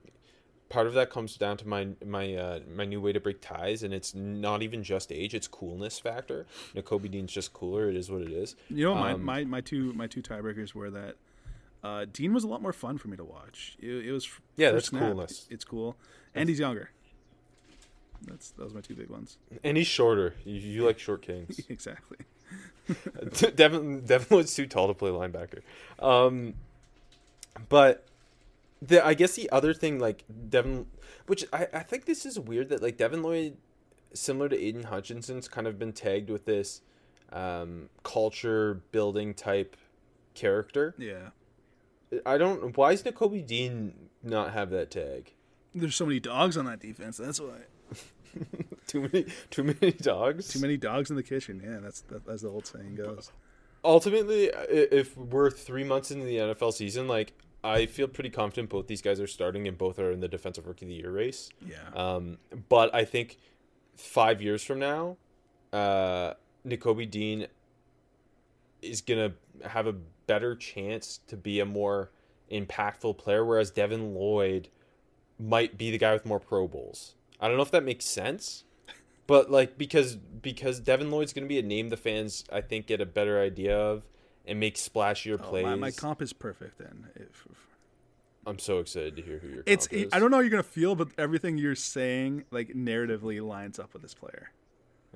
part 0.69 0.85
of 0.87 0.93
that 0.93 1.09
comes 1.09 1.35
down 1.37 1.57
to 1.57 1.67
my 1.67 1.89
my 2.05 2.33
uh, 2.35 2.59
my 2.75 2.85
new 2.85 2.99
way 3.01 3.13
to 3.13 3.19
break 3.19 3.39
ties, 3.41 3.83
and 3.83 3.93
it's 3.93 4.15
not 4.15 4.61
even 4.63 4.83
just 4.83 5.11
age; 5.11 5.33
it's 5.35 5.47
coolness 5.47 5.99
factor. 5.99 6.47
Nakobe 6.75 7.09
Dean's 7.11 7.31
just 7.31 7.53
cooler. 7.53 7.89
It 7.89 7.95
is 7.95 8.09
what 8.09 8.21
it 8.21 8.31
is. 8.31 8.55
You 8.69 8.85
know, 8.85 8.95
my, 8.95 9.11
Um, 9.13 9.23
my, 9.23 9.43
my 9.45 9.61
two 9.61 9.93
my 9.93 10.07
two 10.07 10.21
tiebreakers 10.23 10.73
were 10.73 10.89
that 10.89 11.15
uh, 11.83 12.05
Dean 12.11 12.33
was 12.33 12.43
a 12.43 12.47
lot 12.47 12.61
more 12.63 12.73
fun 12.73 12.97
for 12.97 13.09
me 13.09 13.17
to 13.17 13.23
watch. 13.23 13.77
It, 13.79 14.07
it 14.07 14.11
was 14.11 14.27
Yeah, 14.57 14.71
that's 14.71 14.89
coolness. 14.89 15.45
It's 15.51 15.63
cool, 15.65 15.95
and 16.33 16.49
he's 16.49 16.59
younger. 16.59 16.89
That's 18.23 18.51
those 18.51 18.71
are 18.71 18.75
my 18.75 18.81
two 18.81 18.95
big 18.95 19.09
ones. 19.09 19.37
And 19.63 19.77
he's 19.77 19.87
shorter. 19.87 20.33
You, 20.43 20.55
you 20.55 20.85
like 20.85 20.99
short 20.99 21.21
kings. 21.21 21.59
exactly. 21.69 22.17
Devin 23.55 24.01
Devin 24.05 24.37
was 24.37 24.53
too 24.53 24.65
tall 24.65 24.87
to 24.87 24.93
play 24.93 25.09
linebacker. 25.09 25.61
Um, 25.99 26.55
but 27.67 28.05
the 28.81 29.05
I 29.05 29.13
guess 29.13 29.35
the 29.35 29.49
other 29.51 29.73
thing 29.73 29.99
like 29.99 30.23
Devin, 30.49 30.87
which 31.27 31.45
I 31.53 31.67
I 31.73 31.79
think 31.79 32.05
this 32.05 32.25
is 32.25 32.39
weird 32.39 32.69
that 32.69 32.81
like 32.81 32.97
Devin 32.97 33.21
Lloyd, 33.21 33.57
similar 34.13 34.49
to 34.49 34.57
Aidan 34.57 34.83
Hutchinson's, 34.83 35.47
kind 35.47 35.67
of 35.67 35.77
been 35.77 35.93
tagged 35.93 36.29
with 36.29 36.45
this 36.45 36.81
um, 37.31 37.89
culture 38.03 38.81
building 38.91 39.33
type 39.33 39.75
character. 40.33 40.95
Yeah. 40.97 41.29
I 42.25 42.37
don't. 42.37 42.75
Why 42.75 42.91
does 42.91 43.03
Nakobe 43.03 43.45
Dean 43.45 44.09
not 44.23 44.53
have 44.53 44.71
that 44.71 44.89
tag? 44.89 45.33
There's 45.75 45.95
so 45.95 46.05
many 46.05 46.19
dogs 46.19 46.57
on 46.57 46.65
that 46.65 46.79
defense. 46.79 47.17
That's 47.17 47.39
why. 47.39 47.59
Too 48.91 49.01
many. 49.01 49.25
Too 49.51 49.63
many 49.63 49.91
dogs. 49.91 50.47
Too 50.47 50.59
many 50.59 50.75
dogs 50.77 51.09
in 51.09 51.15
the 51.15 51.23
kitchen. 51.23 51.61
Yeah, 51.63 51.79
that's 51.79 52.01
that, 52.01 52.27
as 52.27 52.41
the 52.41 52.49
old 52.49 52.65
saying 52.65 52.95
goes. 52.95 53.31
ultimately, 53.83 54.45
if 54.69 55.15
we're 55.15 55.51
three 55.51 55.83
months 55.83 56.11
into 56.11 56.25
the 56.25 56.37
NFL 56.37 56.73
season, 56.73 57.07
like 57.07 57.33
I 57.63 57.85
feel 57.85 58.07
pretty 58.07 58.29
confident 58.29 58.69
both 58.69 58.87
these 58.87 59.01
guys 59.01 59.19
are 59.19 59.27
starting 59.27 59.67
and 59.67 59.77
both 59.77 59.99
are 59.99 60.11
in 60.11 60.21
the 60.21 60.27
defensive 60.27 60.65
rookie 60.65 60.85
of 60.85 60.89
the 60.89 60.95
year 60.95 61.11
race. 61.11 61.49
Yeah. 61.65 61.77
Um, 61.93 62.37
but 62.69 62.93
I 62.95 63.05
think 63.05 63.37
five 63.95 64.41
years 64.41 64.63
from 64.63 64.79
now, 64.79 65.17
uh, 65.73 66.33
Nakobe 66.65 67.09
Dean 67.09 67.47
is 68.81 69.01
gonna 69.01 69.33
have 69.65 69.87
a 69.87 69.93
better 70.25 70.55
chance 70.55 71.19
to 71.27 71.35
be 71.35 71.59
a 71.59 71.65
more 71.65 72.11
impactful 72.51 73.17
player, 73.17 73.45
whereas 73.45 73.71
Devin 73.71 74.15
Lloyd 74.15 74.69
might 75.37 75.77
be 75.77 75.91
the 75.91 75.97
guy 75.97 76.13
with 76.13 76.25
more 76.25 76.39
Pro 76.39 76.67
Bowls. 76.67 77.15
I 77.39 77.47
don't 77.47 77.57
know 77.57 77.63
if 77.63 77.71
that 77.71 77.83
makes 77.83 78.05
sense, 78.05 78.63
but 79.29 79.49
like 79.49 79.77
because 79.77 80.15
because 80.17 80.79
Devin 80.81 81.09
Lloyd's 81.11 81.31
gonna 81.31 81.47
be 81.47 81.59
a 81.59 81.63
name 81.63 81.87
the 81.89 81.95
fans 81.97 82.43
I 82.51 82.59
think 82.61 82.87
get 82.87 82.99
a 82.99 83.05
better 83.05 83.39
idea 83.39 83.77
of 83.79 84.03
and 84.45 84.59
make 84.59 84.75
splashier 84.75 85.35
Oh, 85.39 85.43
plays. 85.49 85.65
my, 85.65 85.75
my 85.75 85.91
comp 85.91 86.21
is 86.21 86.33
perfect 86.33 86.77
then. 86.79 87.07
If, 87.15 87.45
if- 87.49 87.65
I'm 88.47 88.57
so 88.57 88.79
excited 88.79 89.15
to 89.17 89.21
hear 89.21 89.37
who 89.37 89.47
your 89.49 89.63
it's 89.67 89.87
comp 89.87 90.01
is. 90.01 90.09
I 90.11 90.19
don't 90.19 90.31
know 90.31 90.37
how 90.37 90.41
you're 90.41 90.49
gonna 90.49 90.63
feel, 90.63 90.95
but 90.95 91.09
everything 91.17 91.57
you're 91.57 91.75
saying 91.75 92.45
like 92.51 92.69
narratively 92.69 93.45
lines 93.45 93.77
up 93.79 93.93
with 93.93 94.01
this 94.01 94.13
player. 94.13 94.51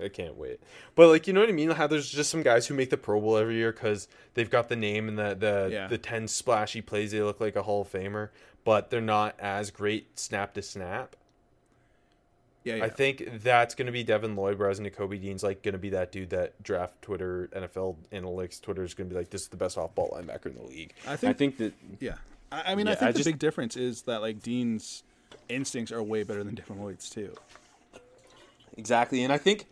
I 0.03 0.09
can't 0.09 0.35
wait. 0.35 0.59
But 0.95 1.07
like, 1.09 1.27
you 1.27 1.33
know 1.33 1.39
what 1.41 1.49
I 1.49 1.53
mean? 1.53 1.69
How 1.69 1.85
there's 1.87 2.09
just 2.09 2.29
some 2.31 2.41
guys 2.41 2.65
who 2.67 2.73
make 2.73 2.89
the 2.89 2.97
Pro 2.97 3.21
Bowl 3.21 3.37
every 3.37 3.55
year 3.55 3.71
because 3.71 4.07
they've 4.33 4.49
got 4.49 4.67
the 4.67 4.75
name 4.75 5.07
and 5.07 5.17
the 5.17 5.35
the 5.35 5.69
Yeah. 5.71 5.87
the 5.87 5.97
ten 5.99 6.27
splashy 6.27 6.81
plays. 6.81 7.11
They 7.11 7.21
look 7.21 7.39
like 7.39 7.55
a 7.55 7.63
Hall 7.63 7.81
of 7.81 7.91
Famer, 7.91 8.29
but 8.63 8.89
they're 8.89 9.01
not 9.01 9.35
as 9.39 9.71
great 9.71 10.19
snap 10.19 10.53
to 10.55 10.61
snap. 10.61 11.15
Yeah, 12.63 12.75
yeah. 12.75 12.83
I 12.85 12.89
think 12.89 13.41
that's 13.43 13.75
going 13.75 13.87
to 13.87 13.91
be 13.91 14.03
Devin 14.03 14.35
Lloyd, 14.35 14.57
whereas 14.57 14.79
Nakobe 14.79 15.21
Dean's 15.21 15.43
like 15.43 15.63
going 15.63 15.73
to 15.73 15.79
be 15.79 15.89
that 15.89 16.11
dude 16.11 16.29
that 16.29 16.61
draft 16.63 17.01
Twitter, 17.01 17.49
NFL 17.53 17.97
analytics, 18.13 18.61
Twitter 18.61 18.83
is 18.83 18.93
going 18.93 19.09
to 19.09 19.13
be 19.13 19.19
like, 19.19 19.29
this 19.31 19.41
is 19.41 19.47
the 19.49 19.57
best 19.57 19.77
off 19.77 19.93
ball 19.95 20.17
linebacker 20.17 20.45
in 20.47 20.55
the 20.55 20.63
league. 20.63 20.93
I 21.07 21.15
think- 21.17 21.29
I 21.29 21.33
think 21.33 21.57
that 21.57 21.73
Yeah, 21.99 22.15
I, 22.51 22.71
I 22.71 22.75
mean, 22.75 22.87
I 22.87 22.95
think 22.95 23.09
I 23.09 23.11
the 23.11 23.19
just- 23.19 23.27
big 23.27 23.39
difference 23.39 23.75
is 23.75 24.03
that 24.03 24.21
like 24.21 24.41
Dean's 24.41 25.03
instincts 25.49 25.91
are 25.91 26.01
way 26.01 26.23
better 26.23 26.43
than 26.43 26.55
Devin 26.55 26.79
Lloyd's 26.81 27.09
too. 27.09 27.33
Exactly, 28.77 29.23
and 29.23 29.31
I 29.31 29.37
think 29.37 29.65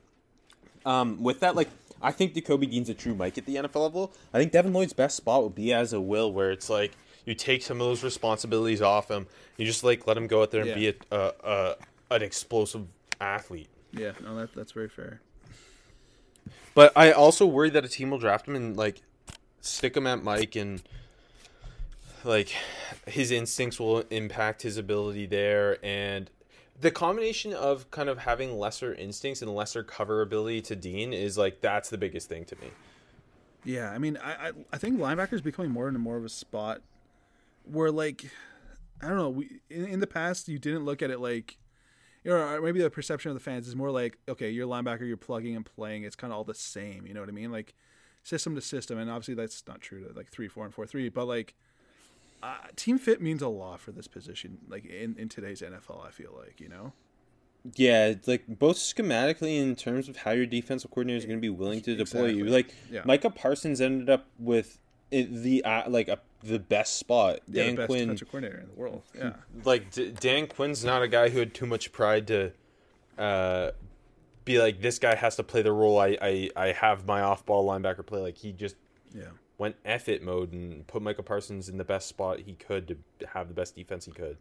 um, 0.85 1.21
with 1.23 1.39
that, 1.39 1.55
like, 1.55 1.69
I 2.01 2.11
think 2.11 2.33
Jacoby 2.33 2.65
Dean's 2.67 2.89
a 2.89 2.93
true 2.93 3.15
Mike 3.15 3.37
at 3.37 3.45
the 3.45 3.55
NFL 3.55 3.81
level. 3.83 4.13
I 4.33 4.39
think 4.39 4.51
Devin 4.51 4.73
Lloyd's 4.73 4.93
best 4.93 5.15
spot 5.15 5.43
would 5.43 5.55
be 5.55 5.73
as 5.73 5.93
a 5.93 6.01
Will, 6.01 6.31
where 6.31 6.51
it's 6.51 6.69
like 6.69 6.91
you 7.25 7.33
take 7.35 7.61
some 7.61 7.79
of 7.79 7.87
those 7.87 8.03
responsibilities 8.03 8.81
off 8.81 9.09
him, 9.09 9.27
you 9.57 9.65
just 9.65 9.83
like 9.83 10.07
let 10.07 10.17
him 10.17 10.27
go 10.27 10.41
out 10.41 10.51
there 10.51 10.61
and 10.61 10.69
Yeah. 10.69 10.75
be 10.75 10.87
a, 10.89 10.93
a, 11.15 11.33
a 11.43 11.75
an 12.11 12.21
explosive 12.21 12.87
athlete. 13.19 13.69
Yeah, 13.91 14.11
no, 14.23 14.35
that 14.35 14.53
that's 14.53 14.71
very 14.71 14.89
fair. 14.89 15.21
But 16.73 16.93
I 16.95 17.11
also 17.11 17.45
worry 17.45 17.69
that 17.71 17.83
a 17.83 17.89
team 17.89 18.11
will 18.11 18.19
draft 18.19 18.47
him 18.47 18.55
and 18.55 18.77
like 18.77 19.01
stick 19.59 19.97
him 19.97 20.07
at 20.07 20.23
Mike 20.23 20.55
and 20.55 20.81
like 22.23 22.55
his 23.07 23.31
instincts 23.31 23.79
will 23.79 23.99
impact 24.09 24.61
his 24.61 24.77
ability 24.77 25.25
there 25.25 25.83
and 25.83 26.29
the 26.79 26.91
combination 26.91 27.53
of 27.53 27.89
kind 27.91 28.09
of 28.09 28.19
having 28.19 28.57
lesser 28.57 28.93
instincts 28.93 29.41
and 29.41 29.53
lesser 29.53 29.83
cover 29.83 30.21
ability 30.21 30.61
to 30.61 30.75
Dean 30.75 31.13
is 31.13 31.37
like 31.37 31.61
that's 31.61 31.89
the 31.89 31.97
biggest 31.97 32.27
thing 32.27 32.43
to 32.45 32.55
me. 32.55 32.67
Yeah, 33.63 33.91
I 33.91 33.99
mean, 33.99 34.17
I 34.17 34.47
I, 34.47 34.51
I 34.73 34.77
think 34.77 34.99
linebacker 34.99 35.33
is 35.33 35.41
becoming 35.41 35.71
more 35.71 35.87
and 35.87 35.97
more 35.99 36.17
of 36.17 36.25
a 36.25 36.29
spot 36.29 36.81
where 37.63 37.91
like 37.91 38.25
I 39.01 39.07
don't 39.07 39.17
know. 39.17 39.29
We 39.29 39.59
in, 39.69 39.85
in 39.85 39.99
the 39.99 40.07
past 40.07 40.47
you 40.47 40.59
didn't 40.59 40.85
look 40.85 41.01
at 41.01 41.09
it 41.11 41.19
like. 41.19 41.57
You 42.23 42.31
know, 42.31 42.37
or 42.37 42.61
maybe 42.61 42.81
the 42.81 42.89
perception 42.89 43.31
of 43.31 43.35
the 43.35 43.43
fans 43.43 43.67
is 43.67 43.75
more 43.75 43.89
like, 43.89 44.17
okay, 44.29 44.49
you're 44.49 44.67
a 44.67 44.69
linebacker, 44.69 45.07
you're 45.07 45.17
plugging 45.17 45.55
and 45.55 45.65
playing. 45.65 46.03
It's 46.03 46.15
kind 46.15 46.31
of 46.31 46.37
all 46.37 46.43
the 46.43 46.53
same. 46.53 47.07
You 47.07 47.13
know 47.13 47.19
what 47.19 47.29
I 47.29 47.33
mean? 47.33 47.51
Like 47.51 47.73
system 48.23 48.55
to 48.55 48.61
system, 48.61 48.97
and 48.97 49.09
obviously 49.09 49.33
that's 49.33 49.63
not 49.67 49.81
true 49.81 50.07
to 50.07 50.13
like 50.13 50.29
three 50.29 50.47
four 50.47 50.65
and 50.65 50.73
four 50.73 50.85
three. 50.85 51.09
But 51.09 51.25
like, 51.25 51.55
uh, 52.43 52.55
team 52.75 52.97
fit 52.97 53.21
means 53.21 53.41
a 53.41 53.47
lot 53.47 53.79
for 53.79 53.91
this 53.91 54.07
position. 54.07 54.59
Like 54.67 54.85
in, 54.85 55.15
in 55.17 55.29
today's 55.29 55.61
NFL, 55.61 56.05
I 56.05 56.11
feel 56.11 56.33
like 56.37 56.59
you 56.59 56.69
know. 56.69 56.93
Yeah, 57.75 58.15
like 58.25 58.43
both 58.47 58.77
schematically 58.77 59.59
in 59.61 59.75
terms 59.75 60.09
of 60.09 60.17
how 60.17 60.31
your 60.31 60.47
defensive 60.47 60.89
coordinator 60.89 61.17
is 61.17 61.25
going 61.25 61.37
to 61.37 61.41
be 61.41 61.49
willing 61.49 61.81
to 61.81 61.95
deploy 61.95 62.27
you. 62.27 62.45
Like 62.45 62.73
Yeah. 62.89 63.01
Micah 63.05 63.29
Parsons 63.29 63.79
ended 63.79 64.09
up 64.09 64.25
with 64.39 64.77
it, 64.77 64.80
the 65.11 65.63
uh, 65.63 65.89
like 65.89 66.07
a, 66.07 66.19
the 66.43 66.59
best 66.59 66.97
spot. 66.97 67.39
Yeah, 67.47 67.63
Dan 67.65 67.75
the 67.75 67.81
best 67.81 67.87
Quinn 67.87 67.99
defensive 68.07 68.27
coordinator 68.31 68.59
in 68.61 68.67
the 68.69 68.73
world. 68.73 69.03
Yeah. 69.15 69.33
like 69.63 69.91
D- 69.91 70.11
Dan 70.19 70.47
Quinn's 70.47 70.83
not 70.83 71.01
a 71.03 71.07
guy 71.07 71.29
who 71.29 71.39
had 71.39 71.53
too 71.53 71.65
much 71.65 71.91
pride 71.91 72.27
to 72.27 72.51
uh, 73.17 73.71
be 74.45 74.59
like 74.59 74.81
this 74.81 74.97
guy 74.99 75.15
has 75.15 75.35
to 75.35 75.43
play 75.43 75.61
the 75.61 75.71
role 75.71 75.99
I 75.99 76.17
I, 76.21 76.49
I 76.55 76.67
have 76.71 77.05
my 77.05 77.21
off 77.21 77.45
ball 77.45 77.67
linebacker 77.67 78.05
play. 78.05 78.21
Like 78.21 78.37
he 78.37 78.51
just 78.53 78.75
Yeah. 79.13 79.23
went 79.57 79.75
F 79.85 80.09
it 80.09 80.23
mode 80.23 80.53
and 80.53 80.87
put 80.87 81.01
Michael 81.01 81.23
Parsons 81.23 81.69
in 81.69 81.77
the 81.77 81.83
best 81.83 82.07
spot 82.07 82.39
he 82.39 82.53
could 82.53 82.87
to 83.19 83.27
have 83.27 83.47
the 83.49 83.53
best 83.53 83.75
defense 83.75 84.05
he 84.05 84.11
could. 84.11 84.37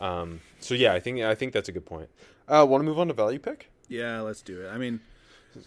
Um, 0.00 0.40
so 0.60 0.74
yeah, 0.74 0.94
I 0.94 1.00
think 1.00 1.20
I 1.20 1.34
think 1.34 1.52
that's 1.52 1.68
a 1.68 1.72
good 1.72 1.84
point. 1.86 2.08
Uh, 2.48 2.66
Want 2.68 2.80
to 2.80 2.84
move 2.86 2.98
on 2.98 3.08
to 3.08 3.14
value 3.14 3.38
pick? 3.38 3.70
Yeah, 3.88 4.20
let's 4.22 4.40
do 4.42 4.62
it. 4.62 4.68
I 4.70 4.78
mean, 4.78 5.00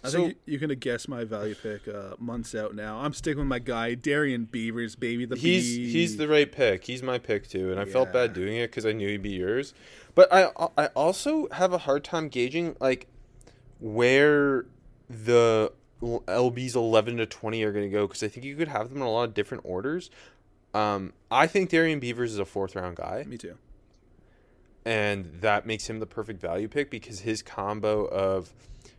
I 0.03 0.09
So- 0.09 0.17
think 0.17 0.27
you- 0.45 0.53
you're 0.53 0.59
gonna 0.61 0.75
guess 0.75 1.07
my 1.07 1.23
value 1.23 1.55
pick 1.55 1.87
uh, 1.87 2.15
months 2.19 2.55
out 2.55 2.73
now. 2.75 2.99
I'm 2.99 3.13
sticking 3.13 3.39
with 3.39 3.47
my 3.47 3.59
guy 3.59 3.95
Darian 3.95 4.45
Beavers, 4.45 4.95
baby. 4.95 5.25
The 5.25 5.35
He's 5.35 5.77
Bee. 5.77 5.91
he's 5.91 6.17
the 6.17 6.27
right 6.27 6.49
pick. 6.51 6.85
He's 6.85 7.03
my 7.03 7.17
pick 7.19 7.47
too, 7.47 7.69
and 7.71 7.79
I 7.79 7.85
felt 7.85 8.13
bad 8.13 8.33
doing 8.33 8.55
it 8.57 8.67
because 8.71 8.85
I 8.85 8.91
knew 8.93 9.07
he'd 9.09 9.21
be 9.21 9.31
yours. 9.31 9.73
But 10.15 10.31
I 10.31 10.51
I 10.77 10.87
also 10.95 11.47
have 11.51 11.73
a 11.73 11.79
hard 11.79 12.03
time 12.03 12.29
gauging 12.29 12.75
like 12.79 13.07
where 13.79 14.65
the 15.09 15.71
LBs 16.01 16.75
eleven 16.75 17.17
to 17.17 17.25
twenty 17.25 17.63
are 17.63 17.71
going 17.71 17.85
to 17.85 17.91
go 17.91 18.07
because 18.07 18.23
I 18.23 18.27
think 18.27 18.45
you 18.45 18.55
could 18.55 18.67
have 18.69 18.89
them 18.89 18.97
in 18.97 19.03
a 19.03 19.11
lot 19.11 19.23
of 19.23 19.33
different 19.33 19.63
orders. 19.65 20.09
Um, 20.73 21.13
I 21.29 21.45
think 21.47 21.69
Darian 21.69 21.99
Beavers 21.99 22.31
is 22.33 22.39
a 22.39 22.45
fourth 22.45 22.75
round 22.75 22.95
guy, 22.97 23.23
me 23.27 23.37
too. 23.37 23.57
and 24.85 25.25
that 25.41 25.65
makes 25.65 25.89
him 25.89 25.99
the 25.99 26.05
perfect 26.05 26.41
value 26.41 26.67
pick 26.67 26.89
because 26.89 27.21
his 27.21 27.41
combo 27.41 28.05
of 28.05 28.53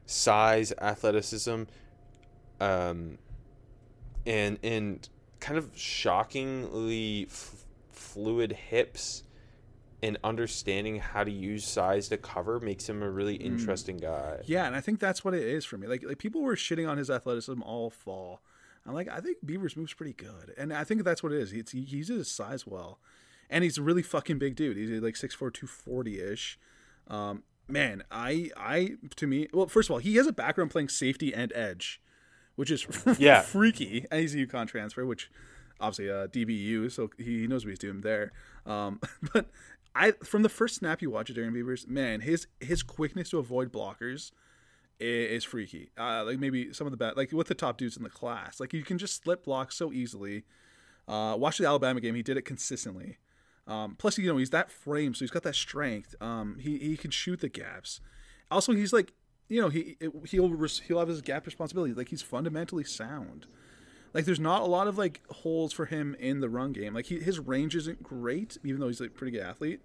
size, 0.07 0.73
athleticism, 0.81 1.63
um, 2.61 3.19
and 4.27 4.59
and 4.63 5.09
kind 5.41 5.59
of 5.59 5.71
shockingly 5.75 7.27
f- 7.29 7.65
fluid 7.91 8.53
hips 8.53 9.23
and 10.03 10.19
understanding 10.23 10.99
how 10.99 11.25
to 11.25 11.31
use 11.31 11.65
size 11.65 12.09
to 12.09 12.17
cover 12.17 12.61
makes 12.61 12.89
him 12.89 13.03
a 13.03 13.11
really 13.11 13.39
Mm. 13.39 13.45
interesting 13.47 13.97
guy. 13.97 14.41
Yeah, 14.45 14.67
and 14.67 14.77
I 14.77 14.81
think 14.81 15.01
that's 15.01 15.25
what 15.25 15.35
it 15.35 15.43
is 15.45 15.65
for 15.65 15.79
me. 15.79 15.87
Like 15.87 16.03
like 16.05 16.19
people 16.19 16.43
were 16.43 16.57
shitting 16.57 16.89
on 16.89 16.99
his 16.99 17.11
athleticism 17.11 17.63
all 17.63 17.91
fall. 17.91 18.43
I'm 18.87 18.93
like, 18.93 19.09
I 19.09 19.21
think 19.21 19.39
Beaver's 19.45 19.77
moves 19.79 19.95
pretty 19.95 20.13
good, 20.13 20.53
and 20.59 20.71
I 20.73 20.85
think 20.85 21.05
that's 21.05 21.23
what 21.23 21.33
it 21.33 21.41
is. 21.41 21.55
It's, 21.55 21.73
he 21.73 21.79
uses 21.81 22.19
his 22.19 22.31
size 22.31 22.67
well, 22.67 22.99
and 23.49 23.65
he's 23.65 23.79
a 23.79 23.83
really 23.83 24.03
fucking 24.03 24.39
big 24.39 24.57
dude. 24.57 24.77
He's 24.77 24.91
like 25.01 25.15
6'4", 25.15 25.39
240 25.55 26.21
ish. 26.21 26.59
Um, 27.09 27.45
man, 27.69 28.03
I 28.11 28.51
I 28.57 28.93
to 29.17 29.27
me, 29.27 29.49
well, 29.53 29.67
first 29.67 29.89
of 29.89 29.93
all, 29.93 29.99
he 29.99 30.17
has 30.17 30.27
a 30.27 30.33
background 30.33 30.71
playing 30.71 30.89
safety 30.89 31.35
and 31.35 31.53
edge, 31.55 32.01
which 32.57 32.71
is 32.71 32.87
Yeah. 33.19 33.41
freaky. 33.43 34.07
And 34.11 34.21
he's 34.21 34.35
a 34.35 34.39
UConn 34.47 34.67
transfer, 34.69 35.05
which 35.07 35.31
obviously 35.81 36.11
uh, 36.11 36.27
DBU, 36.29 36.91
so 36.93 37.11
he 37.19 37.47
knows 37.47 37.65
what 37.65 37.71
he's 37.71 37.79
doing 37.79 38.01
there. 38.03 38.33
Um, 38.67 39.01
but 39.33 39.51
I 39.95 40.13
from 40.25 40.43
the 40.43 40.49
first 40.49 40.77
snap 40.77 41.03
you 41.03 41.11
watch 41.11 41.31
of 41.31 41.37
Darrian 41.37 41.55
Beavers, 41.55 41.87
man, 41.89 42.21
his 42.21 42.47
his 42.61 42.83
quickness 42.83 43.31
to 43.31 43.39
avoid 43.39 43.73
blockers 43.73 44.31
i- 45.01 45.05
is 45.05 45.45
freaky. 45.45 45.91
Uh, 45.99 46.25
like 46.25 46.39
maybe 46.39 46.73
some 46.73 46.87
of 46.87 46.91
the 46.91 46.97
best, 46.97 47.17
like 47.17 47.33
with 47.33 47.49
the 47.49 47.55
top 47.55 47.79
dudes 47.79 47.97
in 47.97 48.03
the 48.03 48.11
class, 48.11 48.61
like 48.61 48.73
you 48.73 48.83
can 48.83 48.99
just 48.99 49.23
slip 49.23 49.45
blocks 49.45 49.77
so 49.77 49.93
easily. 49.93 50.45
Uh, 51.07 51.37
watch 51.39 51.59
the 51.59 51.67
Alabama 51.67 52.01
game; 52.01 52.15
he 52.15 52.23
did 52.23 52.37
it 52.37 52.43
consistently. 52.47 53.19
Um, 53.67 53.97
plus, 53.97 54.19
you 54.19 54.27
know, 54.27 54.37
he's 54.37 54.51
that 54.51 54.71
frame, 54.71 55.15
so 55.15 55.21
he's 55.21 55.31
got 55.31 55.43
that 55.45 55.55
strength. 55.55 56.15
Um, 56.21 56.59
he 56.61 56.79
he 56.79 56.97
can 56.97 57.11
shoot 57.11 57.41
the 57.41 57.49
gaps. 57.49 58.01
Also, 58.51 58.73
he's 58.73 58.93
like, 58.93 59.13
you 59.49 59.61
know, 59.61 59.69
he 59.69 59.97
he'll 60.29 60.55
he'll 60.87 60.99
have 60.99 61.09
his 61.09 61.23
gap 61.23 61.47
responsibility. 61.47 61.95
Like 61.95 62.09
he's 62.09 62.23
fundamentally 62.23 62.85
sound. 62.85 63.47
Like 64.13 64.27
there's 64.27 64.41
not 64.41 64.63
a 64.63 64.67
lot 64.67 64.87
of 64.87 64.97
like 64.97 65.23
holes 65.29 65.73
for 65.73 65.87
him 65.87 66.15
in 66.21 66.41
the 66.41 66.49
run 66.49 66.73
game. 66.73 66.95
Like 66.95 67.07
he, 67.07 67.19
his 67.19 67.41
range 67.41 67.75
isn't 67.75 68.03
great, 68.03 68.59
even 68.63 68.81
though 68.81 68.87
he's 68.87 69.01
like 69.01 69.11
a 69.11 69.13
pretty 69.13 69.33
good 69.33 69.45
athlete. 69.45 69.81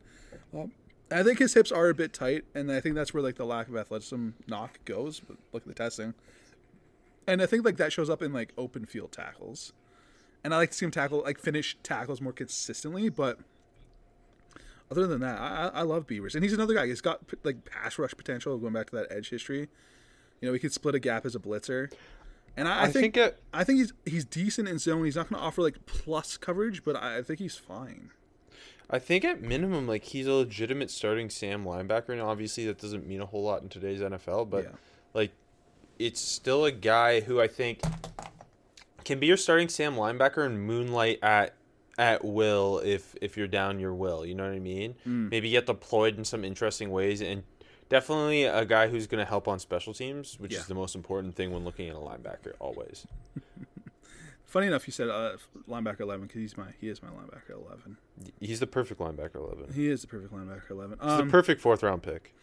Um, 0.54 0.72
I 1.12 1.24
think 1.24 1.40
his 1.40 1.56
hips 1.56 1.72
are 1.72 1.90
a 1.90 1.96
bit 1.96 2.14
tight, 2.14 2.46
and 2.54 2.72
I 2.72 2.80
think 2.80 2.96
that's 2.96 3.14
where 3.14 3.24
like 3.24 3.36
the 3.36 3.46
lack 3.46 3.68
of 3.68 3.76
athleticism 3.76 4.30
knock 4.48 4.80
goes. 4.86 5.20
But 5.20 5.38
look 5.54 5.64
at 5.64 5.68
the 5.70 5.74
testing, 5.74 6.14
and 7.26 7.42
I 7.42 7.46
think 7.46 7.66
like 7.66 7.78
that 7.78 7.92
shows 7.92 8.10
up 8.10 8.22
in 8.22 8.34
like 8.34 8.54
open 8.58 8.86
field 8.86 9.12
tackles. 9.12 9.74
And 10.44 10.54
I 10.54 10.58
like 10.58 10.72
to 10.72 10.78
see 10.78 10.86
him 10.86 10.92
tackle 10.92 11.22
like 11.24 11.40
finish 11.40 11.76
tackles 11.82 12.22
more 12.22 12.32
consistently, 12.32 13.10
but 13.10 13.40
other 14.92 15.06
than 15.08 15.22
that, 15.22 15.40
I, 15.40 15.72
I 15.74 15.82
love 15.84 16.08
Beavers, 16.08 16.36
and 16.36 16.44
he's 16.44 16.54
another 16.54 16.74
guy. 16.74 16.88
He's 16.88 17.02
got 17.02 17.20
like 17.44 17.66
pass 17.66 17.98
rush 18.00 18.12
potential. 18.18 18.58
Going 18.58 18.74
back 18.74 18.90
to 18.90 18.96
that 18.98 19.08
edge 19.12 19.30
history, 19.30 19.68
you 20.42 20.48
know, 20.48 20.54
he 20.54 20.60
could 20.60 20.74
split 20.74 20.96
a 20.96 21.00
gap 21.00 21.26
as 21.26 21.36
a 21.36 21.40
blitzer, 21.40 21.92
and 22.58 22.68
I, 22.68 22.80
I, 22.80 22.82
I 22.84 22.86
think, 22.86 23.16
think 23.16 23.18
it- 23.18 23.44
I 23.54 23.64
think 23.64 23.80
he's 23.80 23.94
he's 24.06 24.26
decent 24.26 24.68
in 24.68 24.80
zone. 24.80 25.06
He's 25.06 25.16
not 25.16 25.30
going 25.30 25.40
to 25.40 25.46
offer 25.46 25.62
like 25.62 25.86
plus 25.86 26.38
coverage, 26.38 26.84
but 26.84 26.96
I, 26.96 27.18
I 27.20 27.22
think 27.22 27.40
he's 27.40 27.56
fine. 27.56 28.12
I 28.92 28.98
think 28.98 29.24
at 29.24 29.40
minimum, 29.42 29.88
like 29.88 30.04
he's 30.06 30.26
a 30.26 30.34
legitimate 30.34 30.90
starting 30.90 31.30
Sam 31.30 31.64
linebacker, 31.64 32.10
and 32.10 32.22
obviously 32.22 32.66
that 32.66 32.80
doesn't 32.80 33.06
mean 33.06 33.22
a 33.22 33.26
whole 33.28 33.44
lot 33.44 33.62
in 33.62 33.70
today's 33.70 34.00
NFL. 34.00 34.50
But 34.50 34.64
Yeah. 34.64 34.70
like, 35.14 35.32
it's 36.00 36.20
still 36.20 36.66
a 36.66 36.72
guy 36.72 37.20
who 37.22 37.40
I 37.40 37.48
think 37.48 37.82
can 39.06 39.20
be 39.20 39.28
your 39.28 39.38
starting 39.38 39.70
Sam 39.70 39.94
linebacker 39.96 40.44
and 40.44 40.66
moonlight 40.66 41.20
at 41.22 41.54
at 42.00 42.24
will 42.26 42.80
if 42.84 43.16
if 43.22 43.38
you're 43.38 43.48
down 43.48 43.80
your 43.80 43.94
will. 43.94 44.26
You 44.26 44.34
know 44.34 44.46
what 44.46 44.54
I 44.56 44.60
mean? 44.60 44.96
Mm. 45.08 45.30
Maybe 45.30 45.52
get 45.52 45.68
deployed 45.68 46.18
in 46.18 46.26
some 46.26 46.44
interesting 46.44 46.90
ways, 46.90 47.22
and 47.22 47.44
definitely 47.90 48.46
a 48.46 48.66
guy 48.66 48.88
who's 48.88 49.06
going 49.06 49.24
to 49.24 49.30
help 49.30 49.48
on 49.48 49.60
special 49.60 49.94
teams, 49.94 50.40
which 50.40 50.54
Yeah. 50.54 50.60
is 50.60 50.66
the 50.68 50.76
most 50.76 50.96
important 50.96 51.36
thing 51.36 51.52
when 51.52 51.64
looking 51.64 51.90
at 51.90 51.96
a 51.96 52.00
linebacker 52.00 52.54
always. 52.60 53.06
Funny 54.46 54.66
enough, 54.66 54.88
you 54.88 54.92
said 54.92 55.10
uh, 55.10 55.38
linebacker 55.70 56.00
eleven 56.00 56.26
because 56.26 56.40
he's 56.42 56.58
my 56.58 56.66
he 56.82 56.88
is 56.90 57.04
my 57.04 57.10
linebacker 57.10 57.52
eleven. 57.54 57.98
He's 58.40 58.60
the 58.60 58.66
perfect 58.68 59.00
linebacker 59.00 59.36
eleven. 59.36 59.72
He 59.74 59.88
is 59.90 60.02
the 60.02 60.08
perfect 60.08 60.34
linebacker 60.34 60.72
eleven. 60.72 60.98
He's 61.00 61.12
Um, 61.12 61.28
the 61.28 61.32
perfect 61.32 61.62
fourth 61.62 61.84
round 61.84 62.02
pick. 62.02 62.34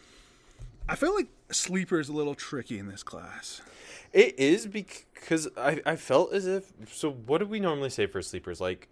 I 0.88 0.94
feel 0.94 1.12
like 1.16 1.26
sleeper 1.50 1.98
is 1.98 2.08
a 2.08 2.12
little 2.12 2.36
tricky 2.36 2.78
in 2.78 2.86
this 2.86 3.02
class. 3.02 3.60
It 4.12 4.38
is 4.38 4.68
because 4.68 5.48
I, 5.56 5.80
I 5.84 5.96
felt 5.96 6.32
as 6.32 6.46
if 6.46 6.70
so. 6.92 7.10
What 7.10 7.38
do 7.38 7.46
we 7.46 7.58
normally 7.58 7.90
say 7.90 8.06
for 8.06 8.22
sleepers? 8.22 8.60
Like 8.60 8.86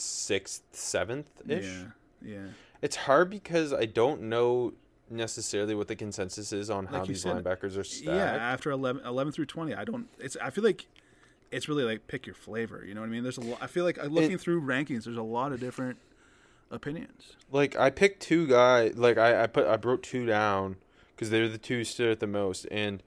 sixth, 0.00 0.62
seventh 0.72 1.30
ish. 1.48 1.64
Yeah, 1.64 1.84
yeah. 2.22 2.46
It's 2.82 2.96
hard 2.96 3.30
because 3.30 3.72
I 3.72 3.86
don't 3.86 4.22
know 4.22 4.74
necessarily 5.08 5.74
what 5.74 5.88
the 5.88 5.96
consensus 5.96 6.52
is 6.52 6.68
on 6.68 6.86
how 6.86 6.98
Like 6.98 7.08
these 7.08 7.22
said, 7.22 7.42
linebackers 7.42 7.78
are 7.78 7.84
stacked. 7.84 8.06
Yeah, 8.06 8.34
after 8.34 8.70
11, 8.70 9.04
11 9.04 9.32
through 9.32 9.46
twenty, 9.46 9.74
I 9.74 9.84
don't. 9.84 10.08
It's. 10.18 10.36
I 10.42 10.50
feel 10.50 10.64
like 10.64 10.86
it's 11.50 11.68
really 11.68 11.84
like 11.84 12.06
pick 12.06 12.26
your 12.26 12.34
flavor. 12.34 12.84
You 12.86 12.94
know 12.94 13.00
what 13.00 13.06
I 13.06 13.10
mean? 13.10 13.22
There's 13.22 13.38
a 13.38 13.42
lot. 13.42 13.58
I 13.62 13.66
feel 13.66 13.84
like 13.84 13.98
uh, 13.98 14.06
looking 14.06 14.38
through 14.38 14.62
rankings, 14.62 15.04
there's 15.04 15.16
a 15.16 15.22
lot 15.22 15.52
of 15.52 15.60
different 15.60 15.98
opinions. 16.70 17.36
Like 17.50 17.76
I 17.76 17.90
picked 17.90 18.20
two 18.20 18.46
guys. 18.46 18.96
Like 18.96 19.18
I, 19.18 19.44
I 19.44 19.46
put 19.46 19.66
I 19.66 19.76
broke 19.76 20.02
two 20.02 20.26
down 20.26 20.76
because 21.14 21.30
they're 21.30 21.48
the 21.48 21.58
two 21.58 21.84
stood 21.84 22.10
at 22.10 22.20
the 22.20 22.26
most, 22.26 22.66
and 22.70 23.02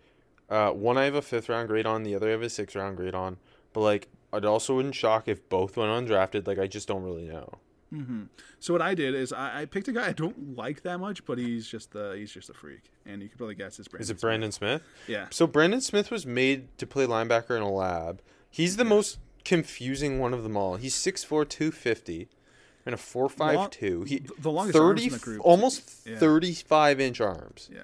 uh, 0.50 0.72
one 0.72 0.98
I 0.98 1.06
have 1.06 1.16
a 1.16 1.22
fifth 1.22 1.50
round 1.50 1.68
grade 1.68 1.86
on, 1.86 2.04
the 2.04 2.16
other 2.16 2.30
I 2.30 2.32
have 2.32 2.42
a 2.42 2.50
sixth 2.50 2.76
round 2.76 2.98
grade 2.98 3.16
on. 3.16 3.38
But 3.74 3.82
like 3.82 4.08
it 4.34 4.46
also 4.46 4.76
wouldn't 4.76 4.96
shock 4.96 5.28
if 5.28 5.48
both 5.50 5.78
went 5.78 5.92
undrafted. 5.92 6.48
Like 6.48 6.60
I 6.60 6.68
just 6.68 6.88
don't 6.88 7.04
really 7.04 7.28
know. 7.28 7.54
Mm-hmm. 7.94 8.24
So 8.60 8.74
what 8.74 8.82
I 8.82 8.94
did 8.94 9.16
is 9.16 9.34
I, 9.34 9.62
I 9.62 9.66
picked 9.66 9.88
a 9.88 9.92
guy 9.92 10.08
I 10.10 10.12
don't 10.12 10.56
like 10.56 10.84
that 10.84 11.00
much, 11.00 11.26
but 11.26 11.38
he's 11.38 11.68
just 11.68 11.92
the 11.92 12.14
he's 12.16 12.32
just 12.32 12.50
a 12.50 12.54
freak, 12.54 12.92
and 13.06 13.22
you 13.22 13.30
could 13.30 13.38
probably 13.38 13.56
guess 13.56 13.80
it's 13.80 13.88
Brandon. 13.88 14.04
Is 14.04 14.10
it 14.10 14.14
Smith. 14.14 14.22
Brandon 14.22 14.52
Smith? 14.52 14.84
Yeah. 15.08 15.26
So 15.32 15.48
Brandon 15.48 15.82
Smith 15.82 16.12
was 16.12 16.26
made 16.26 16.78
to 16.78 16.86
play 16.86 17.06
linebacker 17.08 17.56
in 17.58 17.64
a 17.64 17.72
lab. 17.72 18.22
He's 18.50 18.78
the 18.78 18.86
most 18.86 19.18
confusing 19.46 20.20
one 20.20 20.34
of 20.34 20.44
them 20.44 20.56
all. 20.58 20.76
He's 20.76 20.96
6'4", 20.96 21.48
250, 21.50 22.28
and 22.86 22.94
a 22.94 22.98
four 22.98 23.28
five 23.30 23.70
two. 23.72 24.04
He 24.04 24.24
the 24.38 24.52
longest 24.52 24.78
arms 24.78 25.04
in 25.04 25.12
the 25.12 25.20
group. 25.20 25.42
almost 25.44 26.02
Yeah. 26.06 26.18
thirty 26.18 26.54
five 26.54 27.00
inch 27.00 27.20
arms. 27.22 27.70
Yeah. 27.74 27.82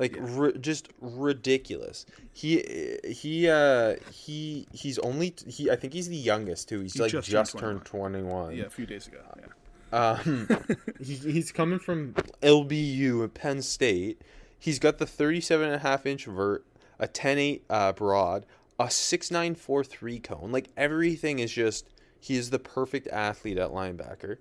Like 0.00 0.16
ri- 0.18 0.58
just 0.58 0.88
ridiculous. 1.02 2.06
He 2.32 2.96
he 3.06 3.50
uh 3.50 3.96
he 4.10 4.66
he's 4.72 4.98
only 5.00 5.34
he 5.46 5.70
I 5.70 5.76
think 5.76 5.92
he's 5.92 6.08
the 6.08 6.16
youngest 6.16 6.70
too. 6.70 6.80
He's 6.80 6.94
He 6.94 7.00
like 7.02 7.12
just 7.12 7.28
just, 7.28 7.58
turned 7.58 7.84
turned 7.84 7.84
21. 7.84 8.56
Yeah. 8.56 8.64
A 8.64 8.70
few 8.70 8.86
days 8.86 9.06
ago. 9.06 9.18
Yeah. 9.38 9.46
Um, 9.92 10.48
he, 11.04 11.14
he's 11.16 11.52
coming 11.52 11.78
from 11.78 12.14
LBU 12.42 13.24
at 13.24 13.34
Penn 13.34 13.60
State. 13.60 14.22
He's 14.58 14.78
got 14.78 14.96
the 14.96 15.06
37 15.06 15.66
and 15.66 15.74
a 15.74 15.78
half 15.80 16.06
inch 16.06 16.24
vert, 16.24 16.64
a 16.98 17.06
10.8 17.06 17.60
uh, 17.68 17.92
broad, 17.92 18.46
a 18.78 18.84
6.943 18.84 20.22
cone. 20.22 20.50
Like 20.50 20.68
everything 20.78 21.40
is 21.40 21.52
just, 21.52 21.88
he 22.18 22.36
is 22.36 22.48
the 22.50 22.58
perfect 22.58 23.06
athlete 23.08 23.58
at 23.58 23.70
linebacker. 23.70 24.36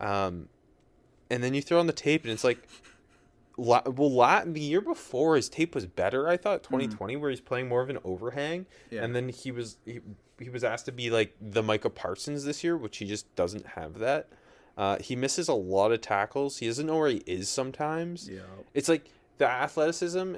Um, 0.00 0.48
and 1.30 1.42
then 1.42 1.52
you 1.52 1.60
throw 1.62 1.80
on 1.80 1.86
the 1.86 1.92
tape 1.92 2.22
and 2.22 2.32
it's 2.32 2.44
like, 2.44 2.66
la- 3.56 3.82
well, 3.86 4.10
la- 4.10 4.44
the 4.44 4.60
year 4.60 4.80
before 4.80 5.36
his 5.36 5.48
tape 5.48 5.74
was 5.74 5.86
better, 5.86 6.28
I 6.28 6.36
thought, 6.36 6.62
2020, 6.62 7.16
where 7.16 7.30
he's 7.30 7.40
playing 7.40 7.68
more 7.68 7.82
of 7.82 7.90
an 7.90 7.98
overhang. 8.04 8.66
Yeah. 8.90 9.04
And 9.04 9.14
then 9.14 9.28
he 9.28 9.50
was, 9.50 9.78
he, 9.84 10.00
he 10.38 10.50
was 10.50 10.64
asked 10.64 10.86
to 10.86 10.92
be 10.92 11.10
like 11.10 11.34
the 11.40 11.62
Micah 11.62 11.90
Parsons 11.90 12.44
this 12.44 12.62
year, 12.64 12.76
which 12.76 12.98
he 12.98 13.04
just 13.06 13.34
doesn't 13.36 13.66
have 13.66 13.98
that. 13.98 14.28
Uh, 14.76 14.96
he 15.00 15.14
misses 15.14 15.48
a 15.48 15.54
lot 15.54 15.92
of 15.92 16.00
tackles. 16.00 16.58
He 16.58 16.66
doesn't 16.66 16.86
know 16.86 16.98
where 16.98 17.10
he 17.10 17.22
is 17.26 17.48
sometimes. 17.48 18.28
Yeah. 18.28 18.40
It's 18.74 18.88
like 18.88 19.10
the 19.38 19.48
athleticism 19.48 20.36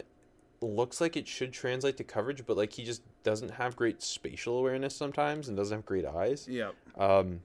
looks 0.60 1.00
like 1.00 1.16
it 1.16 1.28
should 1.28 1.52
translate 1.52 1.96
to 1.98 2.04
coverage, 2.04 2.44
but 2.46 2.56
like 2.56 2.72
he 2.72 2.84
just 2.84 3.02
doesn't 3.22 3.50
have 3.52 3.76
great 3.76 4.02
spatial 4.02 4.58
awareness 4.58 4.94
sometimes 4.94 5.48
and 5.48 5.56
doesn't 5.56 5.78
have 5.78 5.86
great 5.86 6.06
eyes. 6.06 6.46
Yeah. 6.48 6.70
Um, 6.96 7.40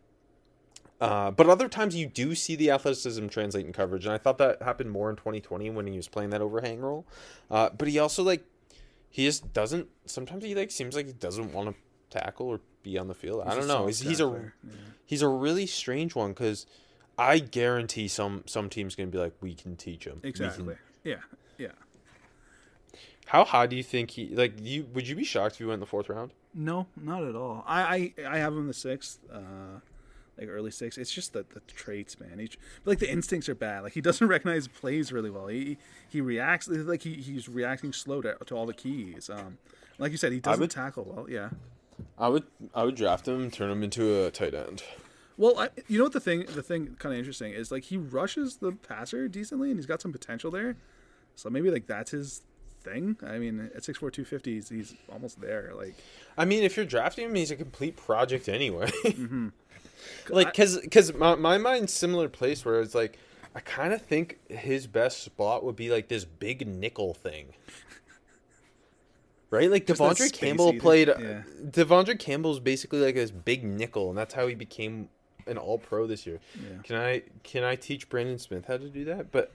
uh, 1.02 1.32
but 1.32 1.48
other 1.48 1.68
times 1.68 1.96
you 1.96 2.06
do 2.06 2.36
see 2.36 2.56
the 2.56 2.72
athleticism 2.72 3.28
translate 3.28 3.66
in 3.66 3.74
coverage, 3.74 4.06
and 4.06 4.14
I 4.14 4.18
thought 4.18 4.38
that 4.40 4.62
happened 4.62 4.92
more 4.92 5.10
in 5.10 5.16
2020 5.16 5.70
when 5.70 5.88
he 5.88 5.96
was 5.96 6.08
playing 6.08 6.30
that 6.32 6.42
overhang 6.42 6.80
role. 6.82 7.06
Uh, 7.50 7.70
but 7.78 7.88
he 7.88 8.00
also 8.00 8.24
like 8.24 8.44
he 9.10 9.26
just 9.26 9.54
doesn't. 9.54 9.88
Sometimes 10.06 10.44
he 10.44 10.56
like 10.56 10.72
seems 10.72 10.96
like 10.96 11.08
he 11.08 11.14
doesn't 11.14 11.54
want 11.54 11.70
to 11.70 11.76
tackle 12.20 12.48
or 12.48 12.62
be 12.84 12.98
on 12.98 13.08
the 13.08 13.14
field. 13.14 13.42
I 13.46 13.46
He's 13.46 13.54
a 13.54 13.58
don't 13.60 13.68
know. 13.68 13.88
He's, 13.88 14.00
he's 14.02 14.20
a. 14.20 14.52
Yeah. 14.64 14.72
he's 15.06 15.22
a 15.22 15.28
really 15.28 15.66
strange 15.66 16.16
one 16.16 16.32
because 16.32 16.66
I 17.18 17.40
guarantee 17.40 18.08
some 18.08 18.44
some 18.46 18.70
teams 18.70 18.96
gonna 18.96 19.10
be 19.10 19.18
like, 19.18 19.34
we 19.42 19.54
can 19.56 19.76
teach 19.76 20.06
him. 20.06 20.20
We 20.24 20.32
can-" 20.32 20.46
Exactly. 20.46 20.76
Yeah. 21.04 21.16
Yeah. 21.58 21.72
How 23.26 23.46
high 23.46 23.68
do 23.68 23.76
you 23.76 23.84
think 23.84 24.12
he 24.12 24.28
like? 24.36 24.54
You 24.62 24.88
would 24.94 25.08
you 25.08 25.16
be 25.16 25.24
shocked 25.24 25.56
if 25.56 25.60
he 25.60 25.66
went 25.66 25.76
in 25.76 25.80
the 25.82 25.86
fourth 25.86 26.10
round? 26.10 26.32
No, 26.54 26.88
not 27.00 27.24
at 27.24 27.36
all. 27.36 27.64
I 27.68 27.82
I, 27.82 28.14
I 28.28 28.38
have 28.40 28.54
him 28.54 28.66
the 28.68 28.74
sixth, 28.74 29.20
uh, 29.32 29.80
like 30.40 30.50
early 30.50 30.72
sixth. 30.72 30.98
It's 30.98 31.12
just 31.12 31.34
the, 31.34 31.46
the 31.54 31.60
traits, 31.62 32.20
man. 32.20 32.40
Each 32.40 32.58
like 32.86 33.00
the 33.00 33.12
instincts 33.12 33.50
are 33.50 33.56
bad. 33.56 33.84
Like 33.84 33.94
he 33.94 34.02
doesn't 34.02 34.28
recognize 34.36 34.68
plays 34.68 35.12
really 35.12 35.30
well. 35.30 35.48
He 35.48 35.78
he 36.08 36.22
reacts 36.22 36.68
like 36.68 37.04
he, 37.04 37.16
he's 37.16 37.50
reacting 37.50 37.94
slow 37.94 38.22
to, 38.22 38.36
to 38.46 38.56
all 38.56 38.66
the 38.66 38.74
keys. 38.74 39.30
Um, 39.30 39.58
like 39.98 40.12
you 40.12 40.18
said, 40.18 40.32
he 40.32 40.40
doesn't 40.40 40.60
would- 40.62 40.72
tackle 40.72 41.04
well. 41.04 41.30
Yeah. 41.30 41.50
I 42.18 42.30
would 42.30 42.44
I 42.74 42.84
would 42.84 42.96
draft 42.96 43.28
him 43.28 43.52
turn 43.52 43.70
him 43.70 43.84
into 43.84 44.24
a 44.26 44.32
tight 44.32 44.54
end. 44.54 44.84
Well, 45.38 45.58
I, 45.60 45.70
you 45.88 45.98
know 45.98 46.06
what 46.06 46.14
the 46.14 46.20
thing 46.20 46.46
the 46.54 46.64
thing 46.64 46.96
kind 47.00 47.14
of 47.14 47.20
interesting 47.20 47.54
is 47.54 47.72
like 47.72 47.86
he 47.86 47.98
rushes 47.98 48.58
the 48.58 48.72
passer 48.72 49.28
decently 49.28 49.70
and 49.70 49.78
he's 49.78 49.86
got 49.86 50.02
some 50.02 50.12
potential 50.12 50.52
there. 50.52 50.76
So 51.36 51.50
maybe 51.50 51.70
like 51.72 51.88
that's 51.88 52.12
his 52.12 52.42
thing. 52.84 53.18
I 53.26 53.38
mean, 53.40 53.70
at 53.76 53.84
6'4", 53.84 54.00
250, 54.00 54.54
he's, 54.54 54.70
he's 54.70 54.96
almost 55.12 55.40
there. 55.42 55.72
Like 55.76 55.96
I 56.38 56.46
mean, 56.46 56.64
if 56.64 56.76
you're 56.78 56.86
drafting 56.86 57.26
him, 57.26 57.36
he's 57.36 57.52
a 57.52 57.56
complete 57.56 57.96
project 57.98 58.48
anyway. 58.50 58.92
Mm-hmm. 59.04 59.50
like, 60.30 60.54
cause, 60.54 60.80
cause 60.92 61.14
my, 61.14 61.36
my 61.36 61.58
mind's 61.58 61.94
similar 61.94 62.30
place 62.30 62.64
where 62.66 62.82
it's 62.82 62.96
like, 62.96 63.18
I 63.56 63.60
kind 63.62 63.94
of 63.94 64.02
think 64.02 64.40
his 64.50 64.88
best 64.88 65.24
spot 65.24 65.64
would 65.64 65.76
be 65.76 65.90
like 65.90 66.08
this 66.08 66.26
big 66.26 66.68
nickel 66.68 67.14
thing. 67.14 67.54
Right? 69.50 69.72
Like 69.72 69.88
Just 69.88 70.00
uh, 70.00 70.10
De'Vondre 70.14 70.32
Campbell 70.32 70.70
eater, 70.70 70.80
played 70.80 71.08
yeah. 71.08 71.42
De'Vondre 71.66 72.20
Campbell's 72.20 72.60
basically 72.60 73.00
like 73.00 73.16
this 73.16 73.32
big 73.32 73.64
nickel 73.64 74.10
and 74.10 74.18
that's 74.18 74.36
how 74.36 74.46
he 74.48 74.54
became 74.54 75.10
an 75.48 75.58
all 75.58 75.80
pro 75.80 76.06
this 76.06 76.28
year. 76.28 76.40
Yeah. 76.56 76.82
Can 76.84 76.96
I 76.96 77.24
can 77.44 77.64
I 77.64 77.76
teach 77.76 78.08
Brandon 78.10 78.38
Smith 78.38 78.66
how 78.68 78.78
to 78.78 78.88
do 78.90 79.04
that? 79.06 79.32
But 79.32 79.52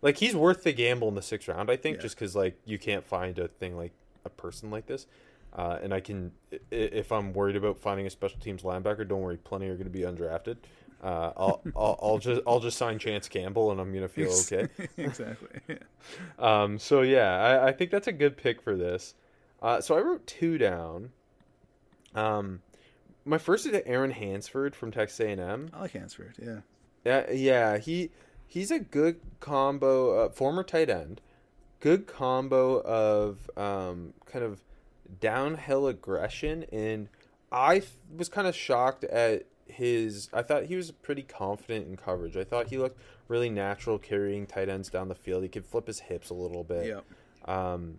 like 0.00 0.16
he's 0.16 0.34
worth 0.34 0.64
the 0.64 0.72
gamble 0.72 1.08
in 1.08 1.14
the 1.14 1.22
sixth 1.22 1.48
round, 1.48 1.70
I 1.70 1.76
think, 1.76 1.96
Yeah. 1.96 2.02
just 2.02 2.16
because 2.16 2.34
like 2.34 2.58
you 2.64 2.78
can't 2.78 3.04
find 3.04 3.38
a 3.38 3.48
thing 3.48 3.76
like 3.76 3.92
a 4.24 4.30
person 4.30 4.70
like 4.70 4.86
this. 4.86 5.06
Uh, 5.56 5.78
and 5.82 5.94
I 5.94 6.00
can, 6.00 6.32
if 6.70 7.10
I'm 7.10 7.32
worried 7.32 7.56
about 7.56 7.78
finding 7.78 8.06
a 8.06 8.10
special 8.10 8.38
teams 8.38 8.62
linebacker, 8.62 9.08
don't 9.08 9.22
worry, 9.22 9.38
plenty 9.38 9.68
are 9.68 9.74
going 9.74 9.84
to 9.84 9.90
be 9.90 10.00
undrafted. 10.00 10.56
Uh, 11.02 11.32
I'll, 11.34 11.62
I'll, 11.76 11.98
I'll 12.02 12.18
just, 12.18 12.42
I'll 12.46 12.60
just 12.60 12.76
sign 12.76 12.98
Chance 12.98 13.28
Campbell, 13.28 13.70
and 13.70 13.80
I'm 13.80 13.90
going 13.90 14.02
to 14.02 14.08
feel 14.08 14.30
okay. 14.30 14.68
exactly. 14.98 15.48
Yeah. 15.66 15.76
Um, 16.38 16.78
so 16.78 17.00
yeah, 17.00 17.36
I, 17.38 17.68
I 17.68 17.72
think 17.72 17.90
that's 17.90 18.06
a 18.06 18.12
good 18.12 18.36
pick 18.36 18.60
for 18.60 18.76
this. 18.76 19.14
Uh, 19.62 19.80
so 19.80 19.96
I 19.96 20.00
wrote 20.00 20.26
two 20.26 20.58
down. 20.58 21.10
Um, 22.14 22.60
my 23.24 23.38
first 23.38 23.66
is 23.66 23.80
Aaron 23.86 24.10
Hansford 24.10 24.76
from 24.76 24.90
Texas 24.90 25.20
A&M. 25.20 25.70
I 25.72 25.80
like 25.80 25.92
Hansford. 25.92 26.34
Yeah. 26.40 26.60
Yeah, 27.06 27.30
yeah, 27.30 27.78
he 27.78 28.10
he's 28.48 28.72
a 28.72 28.80
good 28.80 29.20
combo. 29.38 30.24
Uh, 30.24 30.28
former 30.28 30.64
tight 30.64 30.90
end, 30.90 31.20
good 31.78 32.08
combo 32.08 32.80
of 32.80 33.48
um, 33.56 34.12
kind 34.26 34.44
of 34.44 34.60
downhill 35.20 35.86
aggression, 35.86 36.64
and 36.72 37.08
I 37.50 37.76
f- 37.76 37.94
was 38.14 38.28
kind 38.28 38.46
of 38.46 38.54
shocked 38.54 39.04
at 39.04 39.46
his. 39.66 40.28
I 40.32 40.42
thought 40.42 40.64
he 40.64 40.76
was 40.76 40.90
pretty 40.90 41.22
confident 41.22 41.88
in 41.88 41.96
coverage. 41.96 42.36
I 42.36 42.44
thought 42.44 42.68
he 42.68 42.78
looked 42.78 43.00
really 43.28 43.50
natural 43.50 43.98
carrying 43.98 44.46
tight 44.46 44.68
ends 44.68 44.88
down 44.88 45.08
the 45.08 45.14
field. 45.14 45.42
He 45.42 45.48
could 45.48 45.66
flip 45.66 45.86
his 45.86 46.00
hips 46.00 46.30
a 46.30 46.34
little 46.34 46.64
bit. 46.64 46.86
Yeah. 46.86 47.00
Um, 47.44 47.98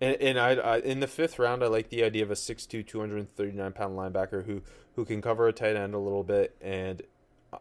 and, 0.00 0.16
and 0.16 0.38
I, 0.38 0.50
I 0.52 0.78
in 0.78 1.00
the 1.00 1.06
fifth 1.06 1.38
round, 1.38 1.62
I 1.62 1.66
like 1.66 1.88
the 1.90 2.04
idea 2.04 2.22
of 2.22 2.30
a 2.30 2.34
6'2", 2.34 2.86
239 2.86 3.72
pound 3.72 3.96
linebacker 3.96 4.44
who 4.44 4.62
who 4.94 5.04
can 5.04 5.22
cover 5.22 5.48
a 5.48 5.52
tight 5.52 5.76
end 5.76 5.94
a 5.94 5.98
little 5.98 6.24
bit 6.24 6.56
and 6.60 7.02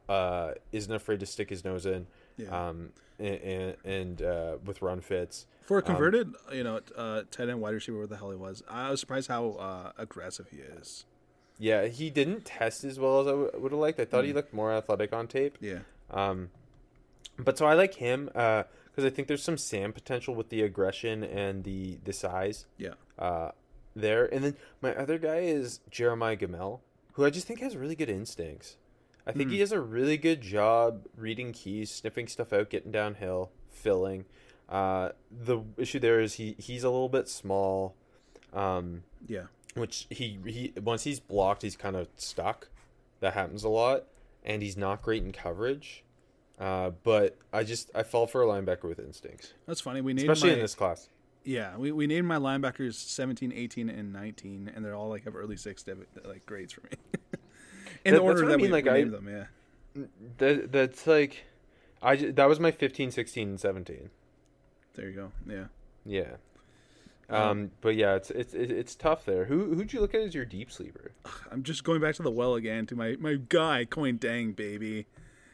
uh, 0.09 0.51
isn't 0.71 0.93
afraid 0.93 1.19
to 1.19 1.25
stick 1.25 1.49
his 1.49 1.63
nose 1.63 1.85
in. 1.85 2.07
Yeah. 2.37 2.69
Um, 2.69 2.89
and 3.19 3.35
and, 3.35 3.75
and 3.83 4.21
uh, 4.21 4.57
with 4.63 4.81
run 4.81 5.01
fits. 5.01 5.45
For 5.67 5.77
a 5.77 5.81
converted, 5.81 6.33
you 6.51 6.63
know, 6.63 6.79
uh, 6.95 7.23
tight 7.29 7.49
end 7.49 7.61
wide 7.61 7.73
receiver, 7.75 7.97
where 7.99 8.07
the 8.07 8.17
hell 8.17 8.31
he 8.31 8.37
was, 8.37 8.63
I 8.69 8.89
was 8.89 8.99
surprised 8.99 9.27
how 9.27 9.51
uh, 9.51 9.91
aggressive 9.97 10.47
he 10.49 10.57
is. 10.57 11.05
Yeah, 11.59 11.87
he 11.87 12.09
didn't 12.09 12.45
test 12.45 12.83
as 12.83 12.99
well 12.99 13.19
as 13.21 13.27
I 13.27 13.33
would 13.57 13.71
have 13.71 13.79
liked. 13.79 13.99
I 13.99 14.05
thought 14.05 14.23
Mm. 14.23 14.27
he 14.27 14.33
looked 14.33 14.53
more 14.53 14.71
athletic 14.71 15.11
on 15.13 15.27
tape. 15.27 15.57
Yeah. 15.59 15.79
Um, 16.09 16.49
but 17.37 17.57
so 17.57 17.65
I 17.65 17.73
like 17.73 17.95
him 17.95 18.25
because 18.27 18.65
I 19.05 19.09
think 19.09 19.27
there's 19.27 19.43
some 19.43 19.57
Sam 19.57 19.91
potential 19.93 20.33
with 20.35 20.49
the 20.49 20.61
aggression 20.63 21.23
and 21.23 21.63
the 21.63 21.99
the 22.03 22.13
size. 22.13 22.65
Yeah. 22.77 22.93
uh, 23.19 23.51
there. 23.95 24.25
And 24.31 24.43
then 24.43 24.55
my 24.81 24.95
other 24.95 25.17
guy 25.17 25.39
is 25.39 25.79
Jeremiah 25.89 26.37
Gemmel, 26.37 26.79
who 27.13 27.25
I 27.25 27.29
just 27.31 27.45
think 27.47 27.59
has 27.61 27.75
really 27.75 27.95
good 27.95 28.09
instincts. 28.09 28.77
I 29.25 29.33
think 29.33 29.51
he 29.51 29.57
does 29.57 29.73
a 29.73 29.81
really 29.81 30.17
good 30.17 30.39
job 30.39 31.05
reading 31.17 31.51
keys, 31.51 31.91
sniffing 31.91 32.27
stuff 32.27 32.53
out, 32.53 32.69
getting 32.69 32.91
downhill, 32.91 33.51
filling. 33.69 34.23
Uh, 34.69 35.09
the 35.31 35.59
issue 35.77 35.99
there 35.99 36.19
is 36.19 36.33
he 36.35 36.55
he's 36.59 36.83
a 36.83 36.89
little 36.89 37.09
bit 37.09 37.29
small, 37.29 37.95
um, 38.53 39.03
Yeah. 39.27 39.43
which 39.75 40.07
he 40.09 40.39
he 40.45 40.73
once 40.81 41.03
he's 41.03 41.19
blocked, 41.19 41.61
he's 41.61 41.75
kind 41.77 41.95
of 41.95 42.07
stuck. 42.17 42.69
That 43.21 43.33
happens 43.33 43.63
a 43.63 43.69
lot, 43.69 44.05
and 44.43 44.61
he's 44.61 44.77
not 44.77 45.01
great 45.01 45.23
in 45.23 45.31
coverage. 45.31 46.03
Uh, 46.59 46.89
but 47.03 47.37
I 47.53 47.63
just 47.63 47.89
I 47.95 48.03
fall 48.03 48.27
for 48.27 48.41
a 48.41 48.45
linebacker 48.45 48.83
with 48.83 48.99
instincts, 48.99 49.53
That's 49.67 49.79
funny. 49.81 50.01
We 50.01 50.13
named 50.13 50.29
especially 50.29 50.49
my, 50.49 50.55
in 50.55 50.61
this 50.61 50.75
class. 50.75 51.07
Yeah, 51.43 51.77
we, 51.77 51.91
we 51.93 52.07
named 52.07 52.27
my 52.27 52.37
linebackers 52.37 52.95
17, 52.95 53.53
18, 53.53 53.89
and 53.89 54.11
19, 54.11 54.71
and 54.75 54.83
they're 54.83 54.95
all 54.95 55.07
like 55.07 55.23
have 55.25 55.35
early 55.35 55.55
six 55.55 55.81
dev- 55.83 56.05
like 56.25 56.45
grades 56.45 56.73
for 56.73 56.81
me. 56.81 56.89
In 58.03 58.13
That- 58.13 58.17
the 58.17 58.23
order 58.23 58.41
what 58.43 58.49
I 58.49 58.51
that 58.53 58.57
mean, 58.57 58.65
we, 58.65 58.71
like, 58.71 58.83
we 58.85 58.89
I- 58.89 58.93
named 58.95 59.13
them, 59.13 59.27
yeah. 59.29 60.03
That 60.39 60.71
that's 60.71 61.07
like, 61.07 61.45
I 62.01 62.15
that 62.17 62.49
was 62.49 62.59
my 62.59 62.71
15, 62.71 63.11
16, 63.11 63.47
and 63.49 63.59
17. 63.59 64.09
There 64.97 65.07
you 65.07 65.15
go. 65.15 65.31
Yeah. 65.47 65.65
Yeah. 66.05 66.35
Um, 67.29 67.71
but 67.81 67.95
yeah, 67.95 68.15
it's 68.15 68.31
it's 68.31 68.53
it's 68.53 68.95
tough 68.95 69.25
there. 69.25 69.45
Who 69.45 69.75
who'd 69.75 69.91
you 69.91 69.99
look 69.99 70.15
at 70.15 70.21
as 70.21 70.33
your 70.33 70.45
deep 70.45 70.71
sleeper? 70.71 71.11
I'm 71.51 71.63
just 71.63 71.83
going 71.83 72.01
back 72.01 72.15
to 72.15 72.23
the 72.23 72.31
well 72.31 72.55
again 72.55 72.85
to 72.87 72.95
my, 72.95 73.15
my 73.19 73.35
guy, 73.35 73.85
Kuony 73.85 74.17
Deng, 74.17 74.55
baby. 74.55 75.05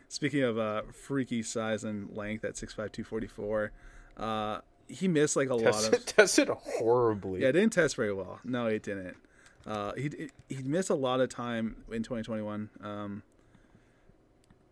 Speaking 0.07 0.43
of 0.43 0.59
uh, 0.59 0.83
freaky 0.91 1.41
size 1.41 1.83
and 1.83 2.15
length 2.15 2.45
at 2.45 2.57
six 2.57 2.73
five 2.73 2.91
two 2.91 3.03
forty 3.03 3.25
four, 3.25 3.71
uh, 4.17 4.59
he 4.87 5.07
missed 5.07 5.35
like 5.35 5.49
a 5.49 5.55
lot 5.55 5.83
of. 5.83 5.91
Tested, 5.91 6.05
tested 6.17 6.49
horribly. 6.49 7.41
Yeah, 7.41 7.49
it 7.49 7.53
didn't 7.53 7.73
test 7.73 7.95
very 7.95 8.13
well. 8.13 8.39
No, 8.43 8.67
it 8.67 8.83
didn't. 8.83 9.17
Uh, 9.65 9.93
he 9.93 10.29
he 10.49 10.61
missed 10.61 10.91
a 10.91 10.95
lot 10.95 11.21
of 11.21 11.29
time 11.29 11.77
in 11.91 12.03
2021. 12.03 12.69
Um, 12.81 13.23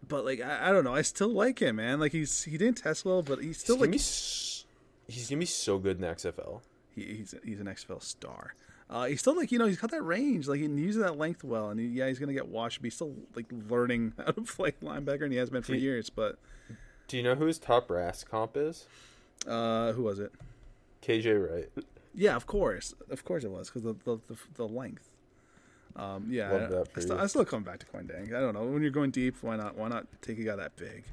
but 0.07 0.23
like 0.23 0.39
I, 0.39 0.69
I 0.69 0.71
don't 0.71 0.83
know, 0.83 0.93
I 0.93 1.01
still 1.01 1.29
like 1.29 1.59
him, 1.59 1.77
man. 1.77 1.99
Like 1.99 2.11
he's 2.11 2.43
he 2.43 2.59
didn't 2.59 2.77
test 2.77 3.05
well, 3.05 3.23
but 3.23 3.39
he's 3.39 3.47
he's 3.47 3.57
still 3.57 3.77
gonna 3.77 3.91
like 3.91 4.01
he's 5.11 5.29
gonna 5.29 5.39
be 5.39 5.45
so 5.45 5.77
good 5.77 5.97
in 5.97 6.01
the 6.01 6.07
XFL. 6.07 6.61
he, 6.95 7.03
he's 7.03 7.35
he's 7.43 7.59
an 7.59 7.67
XFL 7.67 8.01
star. 8.01 8.53
Uh, 8.89 9.05
he's 9.05 9.19
still 9.21 9.35
like 9.35 9.51
you 9.51 9.59
know 9.59 9.65
he's 9.67 9.79
got 9.79 9.91
that 9.91 10.03
range, 10.03 10.47
like 10.47 10.59
he 10.59 10.65
uses 10.65 11.01
that 11.01 11.17
length 11.17 11.43
well, 11.43 11.69
and 11.69 11.79
he, 11.79 11.85
yeah 11.87 12.07
he's 12.07 12.19
gonna 12.19 12.33
get 12.33 12.47
washed, 12.49 12.79
but 12.79 12.85
he's 12.87 12.95
still 12.95 13.13
like 13.35 13.45
learning 13.69 14.13
how 14.17 14.31
to 14.31 14.41
play 14.41 14.71
linebacker, 14.83 15.23
and 15.23 15.31
he 15.31 15.37
has 15.37 15.49
been 15.49 15.63
for 15.63 15.73
Do 15.73 15.77
years. 15.79 16.09
But 16.09 16.37
Do 17.07 17.17
you 17.17 17.23
know 17.23 17.35
who 17.35 17.45
his 17.45 17.57
top 17.59 17.87
brass 17.87 18.23
comp 18.23 18.57
is? 18.57 18.85
uh, 19.47 19.93
who 19.93 20.03
was 20.03 20.19
it? 20.19 20.31
KJ 21.01 21.49
Wright. 21.49 21.85
Yeah, 22.13 22.35
of 22.35 22.45
course, 22.45 22.93
of 23.09 23.23
course 23.23 23.43
it 23.43 23.51
was 23.51 23.69
because 23.69 23.83
the, 23.83 23.93
the 24.03 24.19
the 24.27 24.37
the 24.55 24.67
length. 24.67 25.07
Um, 25.95 26.27
yeah, 26.29 26.51
I, 26.51 26.97
I, 26.97 27.01
still. 27.01 27.19
I 27.19 27.27
still 27.27 27.45
come 27.45 27.63
back 27.63 27.79
to 27.79 27.85
Kuony 27.85 28.05
Deng. 28.07 28.33
I 28.33 28.39
don't 28.39 28.53
know 28.53 28.63
when 28.63 28.81
you're 28.81 28.91
going 28.91 29.11
deep, 29.11 29.35
why 29.41 29.55
not? 29.57 29.77
Why 29.77 29.87
not 29.89 30.07
take 30.21 30.39
a 30.39 30.43
guy 30.43 30.55
that 30.55 30.75
big? 30.77 31.03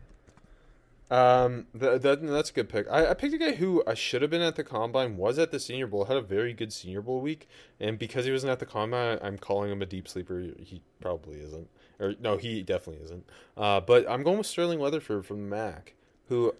Um, 1.10 1.66
that, 1.74 2.02
that 2.02 2.26
that's 2.26 2.50
a 2.50 2.52
good 2.52 2.68
pick. 2.68 2.86
I, 2.90 3.10
I 3.10 3.14
picked 3.14 3.32
a 3.32 3.38
guy 3.38 3.52
who 3.52 3.82
I 3.86 3.94
should 3.94 4.20
have 4.20 4.30
been 4.30 4.42
at 4.42 4.56
the 4.56 4.64
combine, 4.64 5.16
was 5.16 5.38
at 5.38 5.50
the 5.50 5.58
Senior 5.58 5.86
Bowl, 5.86 6.04
had 6.04 6.18
a 6.18 6.22
very 6.22 6.52
good 6.52 6.72
Senior 6.72 7.00
Bowl 7.00 7.20
week, 7.20 7.48
and 7.80 7.98
because 7.98 8.26
he 8.26 8.32
wasn't 8.32 8.52
at 8.52 8.58
the 8.58 8.66
combine, 8.66 9.18
I'm 9.22 9.38
calling 9.38 9.72
him 9.72 9.80
a 9.80 9.86
deep 9.86 10.06
sleeper. 10.06 10.40
He 10.60 10.82
probably 11.00 11.40
isn't, 11.40 11.68
or 11.98 12.14
no, 12.20 12.36
he 12.36 12.62
definitely 12.62 13.02
isn't. 13.04 13.24
Uh, 13.56 13.80
but 13.80 14.08
I'm 14.08 14.22
going 14.22 14.38
with 14.38 14.46
Sterling 14.46 14.80
Weatherford 14.80 15.24
from 15.24 15.48
MAC, 15.48 15.94
who 16.28 16.54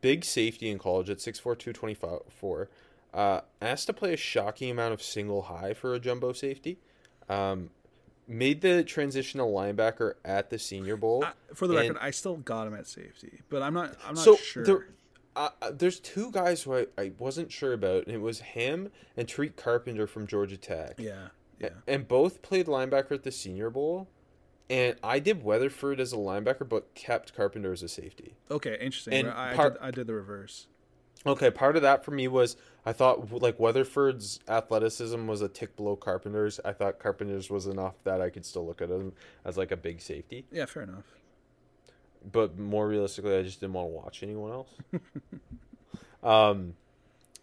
big 0.00 0.24
safety 0.24 0.70
in 0.70 0.78
college 0.78 1.10
at 1.10 1.18
6'4", 1.18 1.42
224, 1.42 2.68
uh, 3.12 3.40
asked 3.60 3.86
to 3.86 3.92
play 3.92 4.12
a 4.12 4.16
shocking 4.16 4.70
amount 4.70 4.94
of 4.94 5.02
single 5.02 5.42
high 5.42 5.74
for 5.74 5.94
a 5.94 5.98
jumbo 5.98 6.32
safety. 6.32 6.78
Um, 7.28 7.70
made 8.30 8.60
the 8.60 8.84
transition 8.84 9.38
to 9.38 9.44
linebacker 9.44 10.14
at 10.24 10.50
the 10.50 10.58
Senior 10.58 10.96
Bowl. 10.96 11.24
I, 11.24 11.32
for 11.54 11.66
the 11.66 11.76
and- 11.76 11.88
record, 11.90 11.98
I 12.00 12.10
still 12.10 12.36
got 12.36 12.66
him 12.66 12.74
at 12.74 12.86
safety, 12.86 13.40
but 13.50 13.62
I'm 13.62 13.74
not. 13.74 13.96
I'm 14.06 14.14
not 14.14 14.24
so 14.24 14.36
sure. 14.36 14.64
there, 14.64 14.86
uh, 15.36 15.50
there's 15.72 16.00
two 16.00 16.30
guys 16.30 16.62
who 16.62 16.76
I, 16.76 16.86
I 16.96 17.12
wasn't 17.18 17.52
sure 17.52 17.72
about, 17.72 18.06
and 18.06 18.14
it 18.14 18.20
was 18.20 18.40
him 18.40 18.90
and 19.16 19.28
Tariq 19.28 19.56
Carpenter 19.56 20.06
from 20.06 20.26
Georgia 20.26 20.56
Tech. 20.56 20.94
yeah, 20.98 21.28
yeah. 21.58 21.70
And 21.86 22.06
both 22.08 22.42
played 22.42 22.66
linebacker 22.66 23.12
at 23.12 23.24
the 23.24 23.32
Senior 23.32 23.70
Bowl. 23.70 24.08
And 24.68 24.94
I 25.02 25.18
did 25.18 25.42
Weatherford 25.42 25.98
as 25.98 26.12
a 26.12 26.16
linebacker, 26.16 26.68
but 26.68 26.94
kept 26.94 27.34
Carpenter 27.34 27.72
as 27.72 27.82
a 27.82 27.88
safety. 27.88 28.36
Okay, 28.48 28.78
interesting. 28.80 29.14
and 29.14 29.28
I, 29.28 29.50
I 29.50 29.68
did, 29.68 29.78
I 29.80 29.90
did 29.90 30.06
the 30.06 30.14
reverse. 30.14 30.68
Okay, 31.26 31.50
part 31.50 31.74
of 31.74 31.82
that 31.82 32.04
for 32.04 32.12
me 32.12 32.28
was 32.28 32.56
I 32.86 32.92
thought 32.92 33.30
like 33.42 33.58
Weatherford's 33.58 34.40
athleticism 34.48 35.26
was 35.26 35.42
a 35.42 35.48
tick 35.48 35.76
below 35.76 35.96
Carpenter's. 35.96 36.58
I 36.64 36.72
thought 36.72 36.98
Carpenter's 36.98 37.50
was 37.50 37.66
enough 37.66 37.94
that 38.04 38.20
I 38.20 38.30
could 38.30 38.44
still 38.46 38.66
look 38.66 38.80
at 38.80 38.88
him 38.90 39.12
as 39.44 39.56
like 39.58 39.70
a 39.70 39.76
big 39.76 40.00
safety. 40.00 40.46
Yeah, 40.50 40.64
fair 40.66 40.84
enough. 40.84 41.04
but 42.32 42.58
more 42.58 42.86
realistically, 42.88 43.36
I 43.36 43.42
just 43.42 43.60
didn't 43.60 43.74
want 43.74 43.86
to 43.88 43.92
watch 43.92 44.22
anyone 44.22 44.50
else. 44.52 44.70
um, 46.22 46.74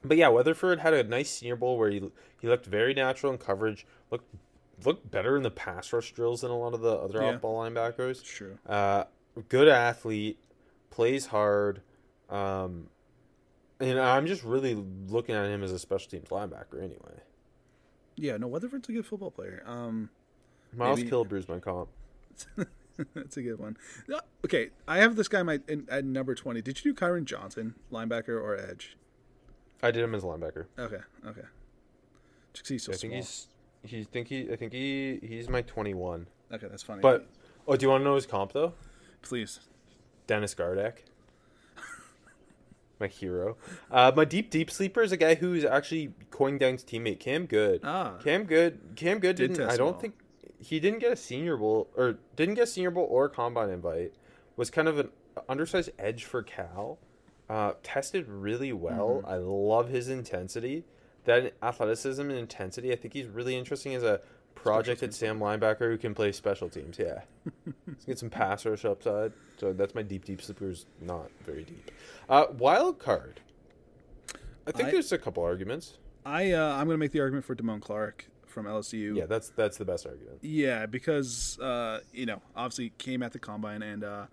but 0.03 0.17
yeah, 0.17 0.29
Weatherford 0.29 0.79
had 0.79 0.93
a 0.93 1.03
nice 1.03 1.29
Senior 1.29 1.55
Bowl 1.55 1.77
where 1.77 1.89
he 1.89 2.01
he 2.41 2.47
looked 2.47 2.65
very 2.65 2.93
natural 2.93 3.31
in 3.31 3.37
coverage. 3.37 3.85
looked 4.11 4.33
looked 4.85 5.09
better 5.09 5.35
in 5.37 5.43
the 5.43 5.49
pass 5.51 5.91
rush 5.91 6.11
drills 6.13 6.41
than 6.41 6.51
a 6.51 6.57
lot 6.57 6.73
of 6.73 6.81
the 6.81 6.91
other 6.91 7.21
Yeah. 7.21 7.35
off 7.35 7.41
ball 7.41 7.61
linebackers. 7.63 8.23
True. 8.23 8.57
Uh, 8.67 9.05
good 9.49 9.67
athlete, 9.67 10.37
plays 10.91 11.27
hard, 11.27 11.81
um, 12.29 12.87
and 13.79 13.99
I'm 13.99 14.25
just 14.27 14.43
really 14.43 14.75
looking 15.07 15.35
at 15.35 15.45
him 15.45 15.63
as 15.63 15.71
a 15.71 15.79
special 15.79 16.09
teams 16.09 16.29
linebacker. 16.29 16.77
Anyway, 16.81 17.21
Yeah, 18.15 18.37
no, 18.37 18.47
Weatherford's 18.47 18.89
a 18.89 18.91
good 18.91 19.05
football 19.05 19.31
player. 19.31 19.63
Um, 19.65 20.09
Miles 20.75 20.99
Maybe- 20.99 21.09
Killebrew's 21.11 21.47
my 21.47 21.59
comp. 21.59 21.89
that's 23.13 23.37
a 23.37 23.41
good 23.41 23.59
one. 23.59 23.77
Okay, 24.45 24.69
I 24.87 24.97
have 24.97 25.15
this 25.15 25.27
guy 25.27 25.43
my 25.43 25.59
in, 25.67 25.87
at 25.89 26.05
number 26.05 26.35
twenty. 26.35 26.61
Did 26.61 26.83
you 26.83 26.93
do 26.93 26.99
Kyron 26.99 27.25
Johnson, 27.25 27.75
linebacker 27.91 28.29
or 28.41 28.57
edge? 28.57 28.97
I 29.81 29.91
did 29.91 30.03
him 30.03 30.13
as 30.15 30.23
a 30.23 30.27
linebacker. 30.27 30.65
Okay, 30.77 30.99
okay. 31.27 31.41
Just 32.53 32.69
he's 32.69 32.83
so 32.83 32.91
I 32.93 32.95
think 32.95 33.11
small. 33.13 33.19
he's 33.21 33.47
he 33.83 34.03
think 34.03 34.27
he 34.27 34.51
I 34.51 34.55
think 34.55 34.73
he 34.73 35.19
he's 35.21 35.47
my 35.49 35.61
21. 35.61 36.27
Okay, 36.51 36.67
that's 36.69 36.83
funny. 36.83 37.01
But 37.01 37.27
oh, 37.67 37.75
do 37.75 37.85
you 37.85 37.89
want 37.89 38.01
to 38.01 38.05
know 38.05 38.15
his 38.15 38.25
comp 38.25 38.53
though? 38.53 38.73
please, 39.21 39.59
Dennis 40.27 40.53
Gardeck. 40.55 41.03
My 42.99 43.07
hero. 43.07 43.57
Uh, 43.91 44.11
my 44.15 44.25
deep 44.25 44.49
deep 44.49 44.71
sleeper 44.71 45.01
is 45.01 45.11
a 45.11 45.17
guy 45.17 45.35
who's 45.35 45.63
actually 45.63 46.13
Kuony 46.31 46.59
Deng's 46.59 46.83
teammate, 46.83 47.19
Cam 47.19 47.45
Goode. 47.45 47.81
Ah. 47.83 48.15
Cam 48.23 48.45
Goode. 48.45 48.79
Cam 48.95 49.19
Goode 49.19 49.35
Did 49.35 49.53
didn't. 49.53 49.69
I 49.69 49.77
don't 49.77 49.91
well. 49.91 49.99
think 49.99 50.15
he 50.59 50.79
didn't 50.79 50.99
get 50.99 51.11
a 51.11 51.15
Senior 51.15 51.57
Bowl 51.57 51.89
or 51.95 52.17
didn't 52.35 52.55
get 52.55 52.63
a 52.63 52.67
Senior 52.67 52.91
Bowl 52.91 53.07
or 53.09 53.29
combine 53.29 53.69
invite. 53.69 54.13
Was 54.55 54.71
kind 54.71 54.87
of 54.87 54.97
an 54.97 55.09
undersized 55.47 55.91
edge 55.99 56.25
for 56.25 56.41
Cal. 56.41 56.97
Uh, 57.49 57.73
tested 57.83 58.27
really 58.27 58.73
well. 58.73 59.21
Mm-hmm. 59.21 59.29
I 59.29 59.37
love 59.37 59.89
his 59.89 60.09
intensity. 60.09 60.83
That 61.25 61.53
athleticism 61.61 62.21
and 62.21 62.31
intensity. 62.39 62.91
I 62.91 62.95
think 62.95 63.13
he's 63.13 63.27
really 63.27 63.55
interesting 63.55 63.93
as 63.93 64.03
a 64.03 64.21
projected 64.63 65.13
Sam 65.13 65.39
linebacker 65.39 65.89
who 65.91 65.97
can 65.97 66.13
play 66.13 66.31
special 66.31 66.69
teams. 66.69 66.97
Yeah, 66.99 67.21
let's 67.87 68.05
get 68.05 68.19
some 68.19 68.29
pass 68.29 68.65
rush 68.65 68.85
upside. 68.85 69.33
So 69.57 69.73
that's 69.73 69.95
my 69.95 70.01
deep 70.03 70.25
deep 70.25 70.41
sleepers. 70.41 70.85
Not 71.01 71.29
very 71.45 71.63
deep. 71.63 71.91
Uh, 72.29 72.45
wild 72.57 72.99
card. 72.99 73.39
I 74.65 74.71
think 74.71 74.89
I- 74.89 74.91
there's 74.91 75.11
a 75.11 75.17
couple 75.17 75.43
arguments. 75.43 75.97
I 76.25 76.51
uh, 76.51 76.73
I'm 76.75 76.87
gonna 76.87 76.97
make 76.97 77.11
the 77.11 77.21
argument 77.21 77.45
for 77.45 77.55
Damone 77.55 77.81
Clark 77.81 78.25
from 78.45 78.65
LSU. 78.65 79.15
Yeah, 79.15 79.25
that's 79.27 79.49
that's 79.49 79.77
the 79.77 79.85
best 79.85 80.05
argument. 80.05 80.39
Yeah, 80.41 80.85
because 80.85 81.57
uh, 81.59 82.01
you 82.11 82.25
know, 82.25 82.41
obviously 82.55 82.91
came 82.97 83.23
at 83.23 83.31
the 83.31 83.39
combine 83.39 83.81
and 83.81 84.03
uh, 84.03 84.25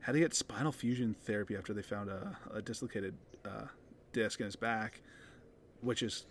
had 0.00 0.12
to 0.12 0.20
get 0.20 0.32
spinal 0.34 0.70
fusion 0.70 1.16
therapy 1.24 1.56
after 1.56 1.72
they 1.72 1.82
found 1.82 2.08
a, 2.08 2.36
a 2.52 2.62
dislocated 2.62 3.14
uh, 3.44 3.64
disc 4.12 4.38
in 4.38 4.46
his 4.46 4.54
back, 4.54 5.00
which 5.80 6.02
is 6.04 6.24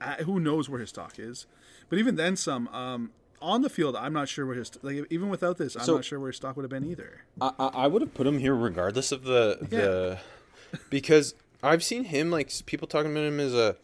I, 0.00 0.14
who 0.24 0.38
knows 0.40 0.68
where 0.68 0.80
his 0.80 0.90
stock 0.90 1.18
is. 1.18 1.46
But 1.88 1.98
even 1.98 2.16
then, 2.16 2.36
some 2.36 2.68
um, 2.68 3.10
on 3.40 3.62
the 3.62 3.70
field, 3.70 3.96
I'm 3.96 4.12
not 4.12 4.28
sure 4.28 4.44
where 4.46 4.56
his 4.56 4.70
like 4.82 5.06
even 5.10 5.28
without 5.28 5.58
this, 5.58 5.76
I'm 5.76 5.82
So- 5.84 5.94
not 5.96 6.04
sure 6.04 6.20
where 6.20 6.28
his 6.28 6.36
stock 6.36 6.56
would 6.56 6.62
have 6.64 6.70
been 6.70 6.84
either. 6.84 7.22
I, 7.40 7.52
I 7.58 7.86
would 7.86 8.02
have 8.02 8.14
put 8.14 8.26
him 8.26 8.38
here 8.38 8.54
regardless 8.54 9.12
of 9.12 9.24
the 9.24 9.58
the 9.60 10.18
because 10.90 11.34
I've 11.62 11.82
seen 11.82 12.04
him 12.04 12.30
like 12.30 12.52
people 12.66 12.86
talking 12.88 13.10
about 13.12 13.24
him 13.24 13.40
as 13.40 13.54
a 13.54 13.76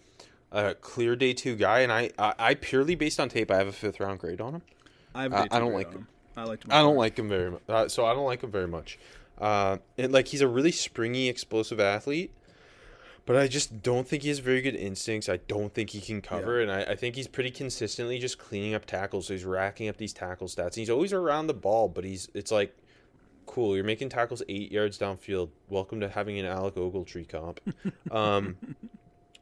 a 0.52 0.74
clear 0.74 1.16
day 1.16 1.32
two 1.32 1.56
guy, 1.56 1.80
and 1.80 1.90
I, 1.92 2.10
I 2.18 2.34
I 2.38 2.54
purely 2.54 2.94
based 2.94 3.18
on 3.18 3.28
tape 3.28 3.50
I 3.50 3.56
have 3.56 3.66
a 3.66 3.72
fifth 3.72 4.00
round 4.00 4.18
grade 4.20 4.40
on 4.40 4.54
him. 4.56 4.62
I, 5.14 5.24
I- 5.26 5.48
I 5.50 5.58
don't 5.58 5.72
like 5.72 5.88
on 5.88 5.92
him. 5.94 6.08
I 6.36 6.42
liked 6.44 6.64
him. 6.64 6.72
I 6.72 6.82
don't 6.82 6.96
like 6.96 7.16
him 7.16 7.28
very 7.28 7.50
much. 7.52 7.62
Uh, 7.68 7.86
so 7.88 8.04
I 8.04 8.12
don't 8.12 8.26
like 8.26 8.42
him 8.42 8.50
very 8.50 8.66
much. 8.66 8.98
Uh, 9.38 9.76
and 9.96 10.12
like 10.12 10.26
he's 10.28 10.40
a 10.40 10.48
really 10.48 10.72
springy, 10.72 11.28
explosive 11.28 11.78
athlete, 11.78 12.32
but 13.26 13.36
I 13.36 13.48
just 13.48 13.82
don't 13.82 14.06
think 14.06 14.22
he 14.22 14.28
has 14.28 14.38
very 14.38 14.60
good 14.60 14.74
instincts. 14.74 15.28
I 15.28 15.38
don't 15.38 15.72
think 15.72 15.90
he 15.90 16.00
can 16.00 16.20
cover, 16.20 16.60
and 16.60 16.70
I, 16.70 16.82
I 16.82 16.96
think 16.96 17.16
he's 17.16 17.28
pretty 17.28 17.50
consistently 17.50 18.18
just 18.18 18.38
cleaning 18.38 18.74
up 18.74 18.84
tackles. 18.84 19.28
So 19.28 19.34
he's 19.34 19.44
racking 19.44 19.88
up 19.88 19.96
these 19.96 20.12
tackle 20.12 20.46
stats. 20.46 20.66
And 20.66 20.76
he's 20.76 20.90
always 20.90 21.12
around 21.12 21.46
the 21.46 21.54
ball, 21.54 21.88
but 21.88 22.04
he's 22.04 22.28
it's 22.34 22.50
like 22.50 22.76
cool. 23.46 23.74
You're 23.74 23.84
making 23.84 24.10
tackles 24.10 24.42
eight 24.48 24.70
yards 24.72 24.98
downfield. 24.98 25.50
Welcome 25.68 26.00
to 26.00 26.08
having 26.08 26.38
an 26.38 26.46
Alec 26.46 26.74
Ogletree 26.74 27.28
comp. 27.28 27.60
Um, 28.10 28.56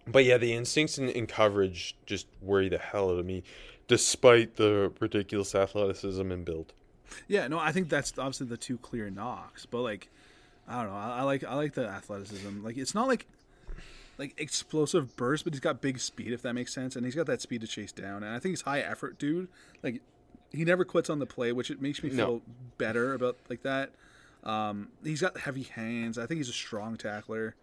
but 0.07 0.25
yeah, 0.25 0.39
the 0.39 0.53
instincts 0.55 0.99
in, 0.99 1.09
in 1.11 1.27
coverage 1.27 1.95
just 2.07 2.27
worry 2.41 2.69
the 2.69 2.79
hell 2.79 3.11
out 3.11 3.19
of 3.19 3.27
me, 3.27 3.43
despite 3.87 4.57
the 4.57 4.93
ridiculous 4.99 5.55
athleticism 5.55 6.31
and 6.33 6.45
build. 6.45 6.73
Yeah, 7.29 7.49
no, 7.49 7.59
I 7.59 7.73
think 7.73 7.89
that's 7.89 8.19
obviously 8.19 8.47
the 8.47 8.57
two 8.57 8.79
clear 8.79 9.11
knocks, 9.11 9.67
but 9.67 9.83
like, 9.83 10.09
I 10.67 10.83
don't 10.83 10.93
know, 10.93 10.97
I, 10.97 11.19
I 11.19 11.23
like 11.23 11.45
I 11.45 11.55
like 11.55 11.75
the 11.75 11.87
athleticism. 11.87 12.65
Like, 12.65 12.79
it's 12.79 12.95
not 12.95 13.09
like 13.09 13.27
like 14.19 14.35
explosive 14.39 15.17
burst, 15.17 15.45
but 15.45 15.53
he's 15.53 15.61
got 15.61 15.81
big 15.81 15.99
speed, 15.99 16.33
if 16.33 16.43
that 16.43 16.55
makes 16.55 16.73
sense, 16.73 16.97
and 16.97 17.05
he's 17.05 17.15
got 17.15 17.27
that 17.27 17.41
speed 17.41 17.61
to 17.63 17.67
chase 17.67 17.93
down. 17.93 18.23
And 18.23 18.35
I 18.35 18.39
think 18.39 18.53
he's 18.53 18.63
high 18.63 18.81
effort, 18.81 19.19
dude. 19.19 19.49
Like, 19.83 20.01
he 20.51 20.65
never 20.65 20.85
quits 20.85 21.09
on 21.09 21.19
the 21.19 21.27
play, 21.27 21.51
which 21.53 21.71
it 21.71 21.81
makes 21.81 22.03
me 22.03 22.11
No. 22.11 22.27
feel 22.27 22.43
better 22.79 23.15
about 23.15 23.39
like 23.49 23.63
that. 23.63 23.91
Um, 24.45 24.89
he's 25.03 25.21
got 25.21 25.39
heavy 25.39 25.63
hands. 25.63 26.19
I 26.19 26.27
think 26.27 26.39
he's 26.39 26.49
a 26.49 26.53
strong 26.53 26.97
tackler, 26.97 27.55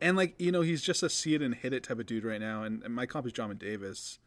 and 0.00 0.16
like 0.16 0.34
you 0.38 0.52
know, 0.52 0.60
he's 0.60 0.82
just 0.82 1.02
a 1.02 1.08
see 1.10 1.34
it 1.34 1.42
and 1.42 1.54
hit 1.54 1.72
it 1.72 1.82
type 1.82 1.98
of 1.98 2.06
dude 2.06 2.24
right 2.24 2.40
now. 2.40 2.62
And, 2.62 2.82
and 2.84 2.94
my 2.94 3.06
comp 3.06 3.26
is 3.26 3.32
John 3.32 3.54
Davis, 3.56 4.18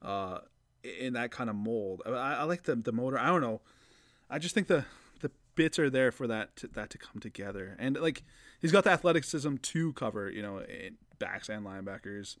uh, 0.00 0.38
in 0.82 1.12
that 1.14 1.30
kind 1.32 1.50
of 1.50 1.56
mold. 1.56 2.02
I, 2.06 2.10
I 2.10 2.42
like 2.44 2.62
the 2.62 2.76
the 2.76 2.92
motor. 2.92 3.18
I 3.18 3.26
don't 3.26 3.40
know. 3.42 3.60
I 4.30 4.38
just 4.38 4.54
think 4.54 4.68
the 4.68 4.84
the 5.20 5.30
bits 5.56 5.78
are 5.78 5.90
there 5.90 6.12
for 6.12 6.26
that 6.28 6.54
to, 6.56 6.68
that 6.68 6.88
to 6.90 6.98
come 6.98 7.20
together, 7.20 7.76
and 7.78 7.98
like 8.00 8.22
he's 8.62 8.72
got 8.72 8.84
the 8.84 8.90
athleticism 8.90 9.56
to 9.56 9.92
cover, 9.94 10.30
you 10.30 10.40
know, 10.42 10.64
backs 11.20 11.48
and 11.48 11.64
linebackers, 11.64 12.36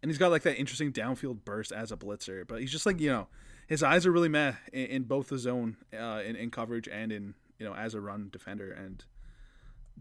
and 0.00 0.10
he's 0.10 0.16
got 0.16 0.30
like 0.30 0.42
that 0.42 0.58
interesting 0.58 0.90
downfield 0.92 1.44
burst 1.44 1.72
as 1.72 1.92
a 1.92 1.96
blitzer. 1.96 2.48
But 2.48 2.60
he's 2.60 2.72
just 2.72 2.86
like 2.86 2.98
you 2.98 3.10
know, 3.10 3.28
his 3.66 3.82
eyes 3.82 4.06
are 4.06 4.10
really 4.10 4.30
meh 4.30 4.54
in, 4.72 4.86
in 4.86 5.02
both 5.02 5.28
the 5.28 5.38
zone, 5.38 5.76
uh, 5.92 6.22
in, 6.24 6.36
in 6.36 6.50
coverage 6.50 6.88
and 6.88 7.12
in 7.12 7.34
you 7.58 7.66
know 7.66 7.74
as 7.74 7.92
a 7.92 8.00
run 8.00 8.30
defender, 8.32 8.72
and 8.72 9.04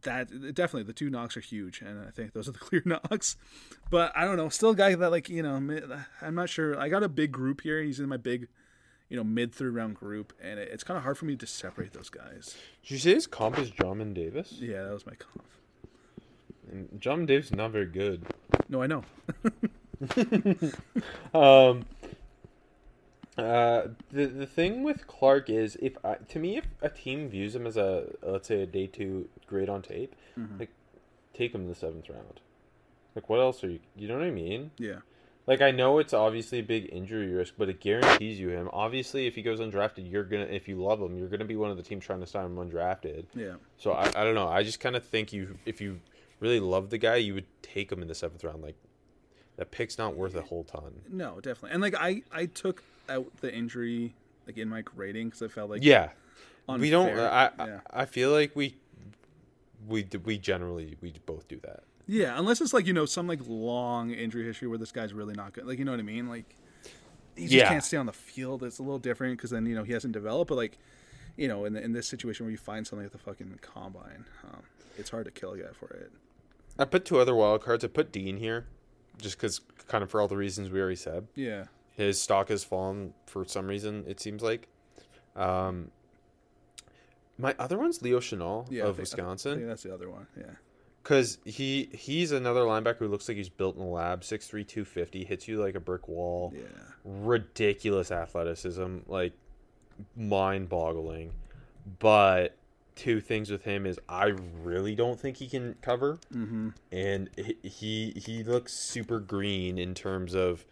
that 0.04 0.30
definitely 0.56 0.84
the 0.84 0.94
two 0.94 1.10
knocks 1.10 1.36
are 1.36 1.42
huge, 1.42 1.82
and 1.82 2.00
I 2.08 2.12
think 2.12 2.32
those 2.32 2.48
are 2.48 2.54
the 2.54 2.60
clear 2.70 2.84
knocks. 2.86 3.36
But 3.90 4.14
I 4.16 4.24
don't 4.24 4.38
know, 4.38 4.48
still 4.48 4.70
a 4.70 4.76
guy 4.76 4.96
that 4.96 5.12
like 5.12 5.28
you 5.28 5.44
know, 5.44 5.56
I'm 6.22 6.36
not 6.36 6.48
sure. 6.48 6.80
I 6.80 6.88
got 6.88 7.04
a 7.04 7.10
big 7.10 7.34
group 7.34 7.60
here. 7.60 7.82
He's 7.82 8.00
in 8.00 8.08
my 8.08 8.18
big 8.18 8.48
you 9.12 9.18
know, 9.18 9.26
mid 9.26 9.54
third 9.54 9.76
round 9.76 9.96
group, 9.96 10.32
and 10.42 10.58
it, 10.58 10.70
it's 10.72 10.86
kind 10.86 10.98
of 10.98 11.04
hard 11.04 11.18
for 11.18 11.26
me 11.26 11.36
to 11.36 11.46
separate 11.46 11.92
those 11.92 12.10
guys. 12.10 12.56
Did 12.82 12.92
you 12.92 12.98
say 12.98 13.14
his 13.14 13.28
comp 13.28 13.60
is 13.60 13.70
Drummond 13.70 14.16
Davis? 14.16 14.54
Yeah, 14.54 14.84
that 14.84 14.94
was 14.94 15.06
my 15.06 15.16
comp. 15.16 15.46
And 16.70 17.00
Davis 17.28 17.48
is 17.48 17.56
not 17.56 17.72
very 17.72 17.86
good. 17.86 18.26
No, 18.70 18.82
I 18.82 18.88
know. 18.88 19.04
Um, 21.34 21.86
uh, 23.38 23.88
the 24.12 24.26
the 24.26 24.46
thing 24.46 24.84
with 24.84 25.08
Clark 25.08 25.50
is 25.50 25.78
if 25.82 25.94
I, 26.04 26.16
to 26.16 26.40
me 26.40 26.58
if 26.58 26.66
a 26.82 26.90
team 26.90 27.30
views 27.30 27.56
him 27.56 27.66
as 27.66 27.78
a 27.78 28.06
let's 28.22 28.48
say 28.48 28.62
a 28.62 28.66
day 28.66 28.88
two 28.88 29.30
grade 29.48 29.70
on 29.70 29.82
tape, 29.82 30.16
like 30.60 30.70
take 31.34 31.54
him 31.56 31.62
in 31.62 31.68
the 31.70 31.76
seventh 31.76 32.10
round. 32.10 32.42
Like 33.16 33.30
what 33.30 33.40
else 33.40 33.64
are 33.64 33.70
you? 33.70 33.80
You 33.96 34.08
know 34.08 34.16
what 34.18 34.24
I 34.26 34.32
mean? 34.32 34.72
Yeah, 34.78 34.98
Like 35.48 35.62
I 35.62 35.72
know 35.72 36.00
it's 36.00 36.14
obviously 36.14 36.60
a 36.60 36.64
big 36.64 36.90
injury 36.92 37.28
risk, 37.34 37.54
but 37.58 37.70
it 37.70 37.80
guarantees 37.80 38.40
you 38.40 38.50
him. 38.50 38.70
Obviously, 38.74 39.28
if 39.28 39.36
he 39.36 39.42
goes 39.42 39.60
undrafted, 39.60 40.10
you're 40.12 40.24
gonna 40.24 40.46
if 40.46 40.68
you 40.68 40.76
love 40.82 41.00
him, 41.02 41.18
you're 41.18 41.30
gonna 41.30 41.46
be 41.46 41.56
one 41.56 41.72
of 41.72 41.78
the 41.78 41.84
teams 41.84 42.06
trying 42.06 42.20
to 42.22 42.28
sign 42.28 42.46
him 42.46 42.56
undrafted. 42.58 43.26
yeah, 43.34 43.54
So 43.78 43.92
I, 43.94 44.08
I 44.16 44.24
don't 44.24 44.36
know. 44.36 44.48
I 44.50 44.64
just 44.64 44.80
kind 44.80 44.96
of 44.96 45.06
think 45.06 45.32
you 45.32 45.58
if 45.66 45.80
you 45.80 46.00
really 46.42 46.60
love 46.60 46.90
the 46.90 46.98
guy, 46.98 47.16
you 47.16 47.34
would 47.34 47.46
take 47.62 47.90
him 47.92 48.02
in 48.02 48.10
the 48.10 48.16
seventh 48.16 48.44
round. 48.44 48.62
Like 48.62 48.76
that 49.56 49.72
pick's 49.72 49.98
not 49.98 50.16
worth 50.18 50.36
a 50.36 50.42
whole 50.42 50.64
ton. 50.66 51.02
no, 51.10 51.36
definitely. 51.40 51.72
And 51.72 51.82
like 51.82 51.96
I, 51.96 52.24
I 52.34 52.48
took 52.48 52.84
out 53.10 53.28
the 53.42 53.54
injury 53.54 54.14
like 54.48 54.58
in 54.58 54.68
my 54.68 54.82
grading 54.82 55.28
because 55.30 55.42
I 55.44 55.48
felt 55.48 55.70
like 55.70 55.84
Yeah, 55.84 56.10
we 56.68 56.90
don't. 56.90 57.18
I, 57.18 57.52
yeah. 57.58 57.80
I 57.92 58.02
I 58.02 58.06
feel 58.06 58.32
like 58.32 58.56
we 58.56 58.76
we 59.88 60.06
we 60.24 60.38
generally 60.38 60.98
we 61.02 61.14
both 61.26 61.48
do 61.48 61.60
that. 61.64 61.84
yeah, 62.08 62.38
unless 62.38 62.62
it's 62.62 62.74
like 62.74 62.86
you 62.86 62.94
know 62.94 63.06
some 63.06 63.28
like 63.28 63.40
long 63.48 64.12
injury 64.12 64.44
history 64.46 64.68
where 64.68 64.78
this 64.78 64.92
guy's 64.92 65.14
really 65.14 65.34
not 65.34 65.54
good. 65.54 65.66
Like 65.66 65.80
you 65.80 65.86
know 65.86 65.92
what 65.92 66.00
I 66.00 66.04
mean? 66.04 66.28
Like 66.30 66.56
he 67.36 67.44
just 67.44 67.54
Yeah. 67.54 67.68
can't 67.70 67.84
stay 67.84 67.98
on 67.98 68.06
the 68.06 68.14
field. 68.14 68.64
It's 68.64 68.80
a 68.80 68.84
little 68.84 69.00
different 69.00 69.38
because 69.38 69.50
then 69.52 69.66
you 69.66 69.76
know 69.76 69.84
he 69.84 69.94
hasn't 69.94 70.14
developed. 70.14 70.50
But 70.50 70.56
like 70.56 70.78
you 71.38 71.48
know 71.48 71.66
in 71.66 71.74
the, 71.74 71.84
in 71.84 71.94
this 71.94 72.08
situation 72.08 72.46
where 72.46 72.52
you 72.52 72.58
find 72.58 72.86
something 72.86 73.06
at 73.06 73.12
the 73.12 73.18
fucking 73.18 73.60
combine, 73.62 74.26
um, 74.46 74.62
it's 74.98 75.10
hard 75.10 75.26
to 75.26 75.32
kill 75.32 75.54
a 75.54 75.58
guy 75.58 75.72
for 75.80 75.90
it. 75.94 76.12
I 76.80 76.86
put 76.86 77.06
two 77.06 77.20
other 77.20 77.36
wild 77.36 77.62
cards. 77.64 77.84
I 77.84 77.88
put 77.88 78.12
Dean 78.12 78.38
here, 78.38 78.66
just 79.20 79.38
because 79.38 79.62
kind 79.88 80.04
of 80.04 80.10
for 80.10 80.22
all 80.22 80.28
the 80.28 80.38
reasons 80.38 80.70
we 80.70 80.80
already 80.80 80.96
said. 80.96 81.28
Yeah. 81.36 81.66
His 81.96 82.20
stock 82.22 82.50
has 82.50 82.64
fallen 82.64 83.14
for 83.28 83.46
some 83.46 83.68
reason. 83.68 84.06
It 84.08 84.20
seems 84.20 84.42
like. 84.42 84.68
Um, 85.36 85.92
my 87.38 87.56
other 87.60 87.78
one's 87.78 88.02
Leo 88.02 88.20
Chenal 88.20 88.68
Yeah, 88.70 88.84
of 88.84 88.96
think- 88.96 89.00
I 89.00 89.02
Wisconsin. 89.02 89.56
think 89.58 89.68
that's 89.68 89.84
the 89.84 89.94
other 89.94 90.10
one. 90.10 90.28
Yeah. 90.38 90.44
Because 91.04 91.40
he 91.46 91.90
he's 91.94 92.32
another 92.32 92.62
linebacker 92.62 93.00
who 93.00 93.08
looks 93.08 93.28
like 93.28 93.36
he's 93.38 93.50
built 93.50 93.76
in 93.76 93.82
the 93.82 93.88
lab, 93.88 94.22
6'3", 94.22 94.64
250, 94.68 95.24
hits 95.26 95.48
you 95.48 95.60
like 95.60 95.74
a 95.76 95.80
brick 95.80 96.08
wall. 96.08 96.54
Yeah. 96.56 96.62
Ridiculous 97.04 98.12
athleticism, 98.12 98.98
like 99.08 99.34
mind 100.16 100.70
boggling. 100.70 101.34
But 101.98 102.56
two 102.96 103.22
things 103.22 103.50
with 103.50 103.64
him 103.64 103.86
is 103.86 104.00
I 104.10 104.34
really 104.64 104.96
don't 104.96 105.20
think 105.20 105.38
he 105.38 105.48
can 105.48 105.76
cover, 105.82 106.20
Mm-hmm. 106.34 106.70
and 106.92 107.30
he 107.64 108.14
he, 108.16 108.44
looks 108.44 108.74
super 108.74 109.20
green 109.20 109.78
in 109.78 109.94
terms 109.94 110.34
of 110.36 110.66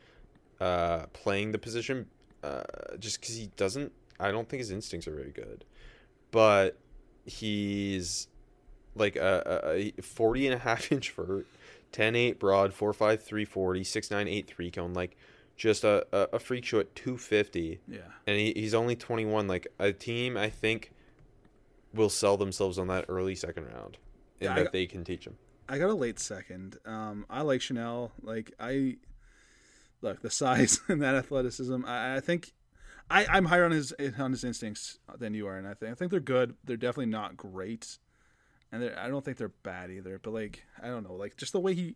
uh, 0.59 1.05
playing 1.13 1.51
the 1.51 1.57
position. 1.59 2.07
Uh, 2.43 2.63
just 2.99 3.19
because 3.19 3.35
he 3.35 3.49
doesn't, 3.57 3.91
I 4.19 4.31
don't 4.31 4.47
think 4.47 4.59
his 4.59 4.71
instincts 4.71 5.07
are 5.07 5.15
very 5.15 5.31
good, 5.31 5.65
but 6.31 6.77
he's 7.25 8.27
like 8.95 9.15
a, 9.15 9.61
a, 9.65 9.93
a 9.97 10.01
40 10.01 10.47
and 10.47 10.55
a 10.55 10.57
half 10.59 10.91
inch 10.91 11.11
vert, 11.11 11.45
10 11.91 12.15
8 12.15 12.39
broad, 12.39 12.73
4 12.73 12.93
5 12.93 13.23
3 13.23 13.45
40, 13.45 13.83
6 13.83 14.11
9 14.11 14.27
8 14.27 14.47
3 14.47 14.71
cone, 14.71 14.93
like 14.93 15.17
just 15.57 15.83
a, 15.83 16.05
a, 16.13 16.27
a 16.33 16.39
freak 16.39 16.63
show 16.65 16.79
at 16.79 16.95
250. 16.95 17.79
Yeah. 17.87 17.99
And 18.25 18.37
he, 18.37 18.53
he's 18.55 18.73
only 18.73 18.95
21. 18.95 19.47
Like 19.47 19.67
a 19.77 19.91
team, 19.91 20.37
I 20.37 20.49
think, 20.49 20.91
will 21.93 22.09
sell 22.09 22.37
themselves 22.37 22.77
on 22.77 22.87
that 22.87 23.05
early 23.09 23.35
second 23.35 23.65
round 23.65 23.97
and 24.39 24.49
Yeah, 24.49 24.55
that 24.55 24.63
got- 24.65 24.73
they 24.73 24.85
can 24.85 25.03
teach 25.03 25.25
him. 25.25 25.37
I 25.67 25.77
got 25.77 25.89
a 25.89 25.93
late 25.93 26.17
second. 26.19 26.77
Um, 26.85 27.25
I 27.29 27.41
like 27.41 27.61
Chenal. 27.61 28.11
Like 28.23 28.51
I 28.59 28.97
look 30.01 30.21
the 30.21 30.29
size 30.31 30.81
and 30.87 31.01
that 31.01 31.15
athleticism. 31.15 31.85
I, 31.85 32.15
I 32.17 32.19
think 32.19 32.53
I, 33.09 33.25
I'm 33.27 33.45
higher 33.45 33.65
on 33.65 33.71
his 33.71 33.93
on 34.17 34.31
his 34.31 34.43
instincts 34.43 34.97
than 35.17 35.33
you 35.33 35.47
are, 35.47 35.57
and 35.57 35.67
I 35.67 35.73
think 35.73 35.91
I 35.91 35.95
think 35.95 36.11
they're 36.11 36.19
good. 36.19 36.55
They're 36.63 36.77
definitely 36.77 37.07
not 37.07 37.37
great. 37.37 37.97
and 38.71 38.81
they're- 38.81 38.97
I 38.97 39.07
don't 39.09 39.23
think 39.23 39.37
they're 39.37 39.49
bad 39.49 39.91
either. 39.91 40.19
But 40.21 40.33
like, 40.33 40.63
I 40.81 40.87
don't 40.87 41.03
know, 41.07 41.13
like 41.15 41.37
just 41.37 41.51
the 41.53 41.59
way 41.59 41.73
he 41.75 41.95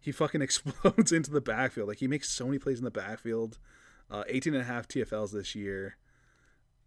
he 0.00 0.12
fucking 0.12 0.42
explodes 0.42 1.12
into 1.12 1.30
the 1.30 1.40
backfield. 1.40 1.88
Like 1.88 1.98
he 1.98 2.08
makes 2.08 2.28
so 2.28 2.46
many 2.46 2.58
plays 2.58 2.78
in 2.78 2.84
the 2.84 2.90
backfield. 2.90 3.58
Uh, 4.10 4.24
18 4.26 4.54
and 4.54 4.62
a 4.62 4.66
half 4.66 4.88
TFLs 4.88 5.30
this 5.32 5.54
year. 5.54 5.96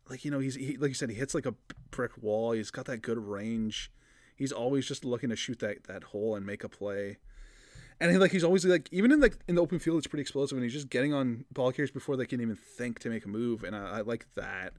Like 0.10 0.26
you 0.26 0.32
know, 0.32 0.40
he's 0.40 0.56
he, 0.56 0.78
like 0.78 0.90
you 0.90 0.96
said, 0.96 1.10
he 1.10 1.16
hits 1.16 1.34
like 1.34 1.46
a 1.46 1.56
brick 1.92 2.12
wall. 2.22 2.52
He's 2.52 2.72
got 2.72 2.86
that 2.86 3.02
good 3.02 3.18
range. 3.18 3.92
He's 4.36 4.52
always 4.52 4.88
just 4.88 5.06
looking 5.06 5.30
to 5.30 5.36
shoot 5.36 5.60
that 5.60 5.86
that 5.86 6.04
hole 6.06 6.36
and 6.36 6.46
make 6.46 6.64
a 6.64 6.70
play. 6.70 7.18
And 8.00 8.12
he, 8.12 8.18
like 8.18 8.32
he's 8.32 8.44
always 8.44 8.66
like 8.66 8.90
even 8.92 9.12
in 9.12 9.22
like 9.22 9.38
in 9.48 9.56
the 9.56 9.62
open 9.62 9.80
field, 9.80 10.00
it's 10.00 10.08
pretty 10.08 10.22
explosive, 10.22 10.58
and 10.58 10.64
he's 10.64 10.74
just 10.74 10.90
getting 10.90 11.14
on 11.14 11.46
ball 11.52 11.72
carriers 11.72 11.92
before 11.92 12.18
they 12.18 12.26
can 12.26 12.42
even 12.42 12.56
think 12.56 13.00
to 13.00 13.10
make 13.10 13.26
a 13.26 13.30
move. 13.30 13.64
And 13.64 13.76
I, 13.76 14.00
I 14.00 14.02
like 14.02 14.26
that. 14.36 14.74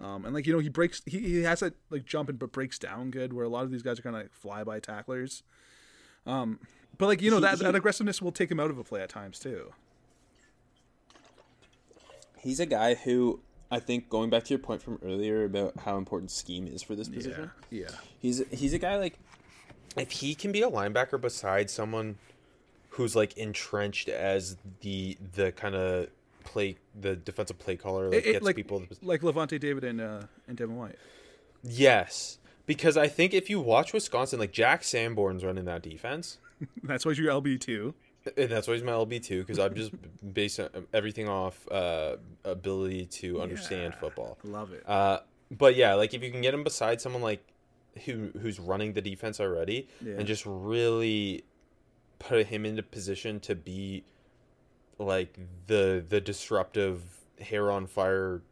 Um, 0.00 0.24
and 0.24 0.32
like 0.32 0.46
you 0.46 0.52
know, 0.52 0.60
he 0.60 0.68
breaks. 0.68 1.02
He, 1.06 1.18
he 1.18 1.42
has 1.42 1.60
that 1.60 1.74
like 1.90 2.04
jumping, 2.04 2.36
but 2.36 2.52
breaks 2.52 2.78
down 2.78 3.10
good. 3.10 3.32
Where 3.32 3.44
a 3.44 3.48
lot 3.48 3.64
of 3.64 3.72
these 3.72 3.82
guys 3.82 3.98
are 3.98 4.02
kind 4.02 4.14
of 4.14 4.22
like 4.22 4.32
fly 4.32 4.62
by 4.62 4.78
tacklers. 4.78 5.42
Um, 6.24 6.60
but 6.98 7.06
like 7.06 7.22
you 7.22 7.30
know 7.30 7.40
that, 7.40 7.58
that 7.58 7.74
aggressiveness 7.74 8.22
will 8.22 8.32
take 8.32 8.50
him 8.50 8.60
out 8.60 8.70
of 8.70 8.78
a 8.78 8.84
play 8.84 9.00
at 9.00 9.08
times 9.08 9.38
too. 9.38 9.72
He's 12.38 12.60
a 12.60 12.66
guy 12.66 12.94
who 12.94 13.40
I 13.70 13.80
think 13.80 14.08
going 14.08 14.30
back 14.30 14.44
to 14.44 14.50
your 14.50 14.58
point 14.58 14.82
from 14.82 14.98
earlier 15.04 15.44
about 15.44 15.74
how 15.80 15.98
important 15.98 16.30
scheme 16.30 16.66
is 16.66 16.82
for 16.82 16.94
this 16.94 17.08
position. 17.08 17.50
yeah. 17.70 17.88
He's 18.18 18.42
he's 18.50 18.72
a 18.72 18.78
guy 18.78 18.96
like 18.96 19.18
if 19.96 20.10
he 20.10 20.34
can 20.34 20.52
be 20.52 20.62
a 20.62 20.70
linebacker 20.70 21.20
beside 21.20 21.68
someone 21.70 22.16
who's 22.90 23.14
like 23.14 23.36
entrenched 23.36 24.08
as 24.08 24.56
the 24.80 25.16
the 25.34 25.52
kind 25.52 25.74
of 25.74 26.08
play 26.44 26.76
the 26.98 27.14
defensive 27.14 27.58
play 27.58 27.76
caller 27.76 28.08
like 28.08 28.18
It- 28.24 28.26
it- 28.28 28.32
gets 28.32 28.44
like 28.44 28.56
people 28.56 28.82
like 29.02 29.20
Lavonte 29.20 29.60
David 29.60 29.84
and 29.84 30.00
uh, 30.00 30.22
and 30.46 30.56
Devin 30.56 30.76
White. 30.76 30.96
yes 31.62 32.38
because 32.66 32.96
I 32.96 33.08
think 33.08 33.34
if 33.34 33.50
you 33.50 33.60
watch 33.60 33.92
Wisconsin 33.92 34.38
like 34.38 34.52
Jack 34.52 34.82
Sanborn's 34.84 35.44
running 35.44 35.64
that 35.66 35.82
defense 35.82 36.38
That's 36.82 37.06
why 37.06 37.12
you're 37.12 37.30
LB 37.32 37.60
two. 37.60 37.94
And 38.36 38.50
that's 38.50 38.66
why 38.68 38.74
he's 38.74 38.82
my 38.82 38.92
LB 38.92 39.22
too 39.24 39.40
because 39.40 39.58
I'm 39.58 39.74
just 39.74 39.92
based 40.34 40.60
on 40.60 40.68
everything 40.92 41.28
off 41.28 41.66
uh, 41.70 42.16
ability 42.44 43.06
to 43.06 43.40
understand 43.40 43.94
Yeah. 43.94 44.00
football 44.00 44.38
Love 44.44 44.72
it. 44.72 44.82
Uh, 44.88 45.20
but 45.50 45.76
yeah, 45.76 45.94
like 45.94 46.14
if 46.14 46.22
you 46.22 46.30
can 46.30 46.40
get 46.42 46.52
him 46.54 46.64
beside 46.64 47.00
someone 47.00 47.22
like 47.22 47.42
who 48.04 48.30
who's 48.40 48.60
running 48.60 48.92
the 48.92 49.00
defense 49.00 49.40
already, 49.40 49.88
Yeah. 50.04 50.14
and 50.18 50.26
just 50.26 50.44
really 50.46 51.44
put 52.18 52.46
him 52.46 52.66
into 52.66 52.82
position 52.82 53.40
to 53.40 53.54
be 53.54 54.04
like 54.98 55.38
the 55.66 56.04
the 56.08 56.20
disruptive 56.20 57.02
hair 57.40 57.70
on 57.70 57.86
fire, 57.86 58.42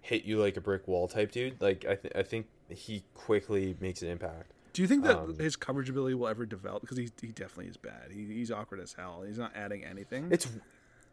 hit 0.00 0.24
you 0.24 0.38
like 0.38 0.56
a 0.56 0.60
brick 0.60 0.86
wall 0.86 1.08
type 1.08 1.32
dude. 1.32 1.60
Like 1.60 1.84
I 1.86 1.94
th- 1.96 2.14
I 2.14 2.22
think 2.22 2.46
he 2.68 3.04
quickly 3.14 3.76
makes 3.80 4.02
an 4.02 4.08
impact. 4.08 4.52
Do 4.72 4.82
you 4.82 4.88
think 4.88 5.04
that 5.04 5.18
um, 5.18 5.38
his 5.38 5.56
coverage 5.56 5.90
ability 5.90 6.14
will 6.14 6.28
ever 6.28 6.46
develop? 6.46 6.82
Because 6.82 6.96
he 6.96 7.10
he 7.20 7.28
definitely 7.28 7.66
is 7.66 7.76
bad. 7.76 8.10
He, 8.10 8.24
he's 8.26 8.50
awkward 8.50 8.80
as 8.80 8.94
hell. 8.94 9.22
He's 9.26 9.38
not 9.38 9.52
adding 9.54 9.84
anything. 9.84 10.28
It's 10.30 10.46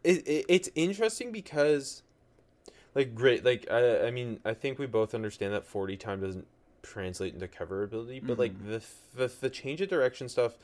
it, 0.02 0.26
it, 0.26 0.46
it's 0.48 0.70
interesting 0.74 1.30
because 1.32 2.02
like 2.94 3.14
great 3.14 3.44
like 3.44 3.70
I 3.70 4.06
I 4.06 4.10
mean 4.10 4.40
I 4.44 4.54
think 4.54 4.78
we 4.78 4.86
both 4.86 5.14
understand 5.14 5.52
that 5.52 5.66
40 5.66 5.96
time 5.96 6.20
doesn't 6.20 6.46
translate 6.82 7.34
into 7.34 7.46
cover 7.46 7.82
ability 7.82 8.20
but 8.20 8.38
like 8.38 8.66
the, 8.66 8.82
the 9.14 9.30
the 9.40 9.50
change 9.50 9.82
of 9.82 9.88
direction 9.88 10.28
stuff 10.28 10.56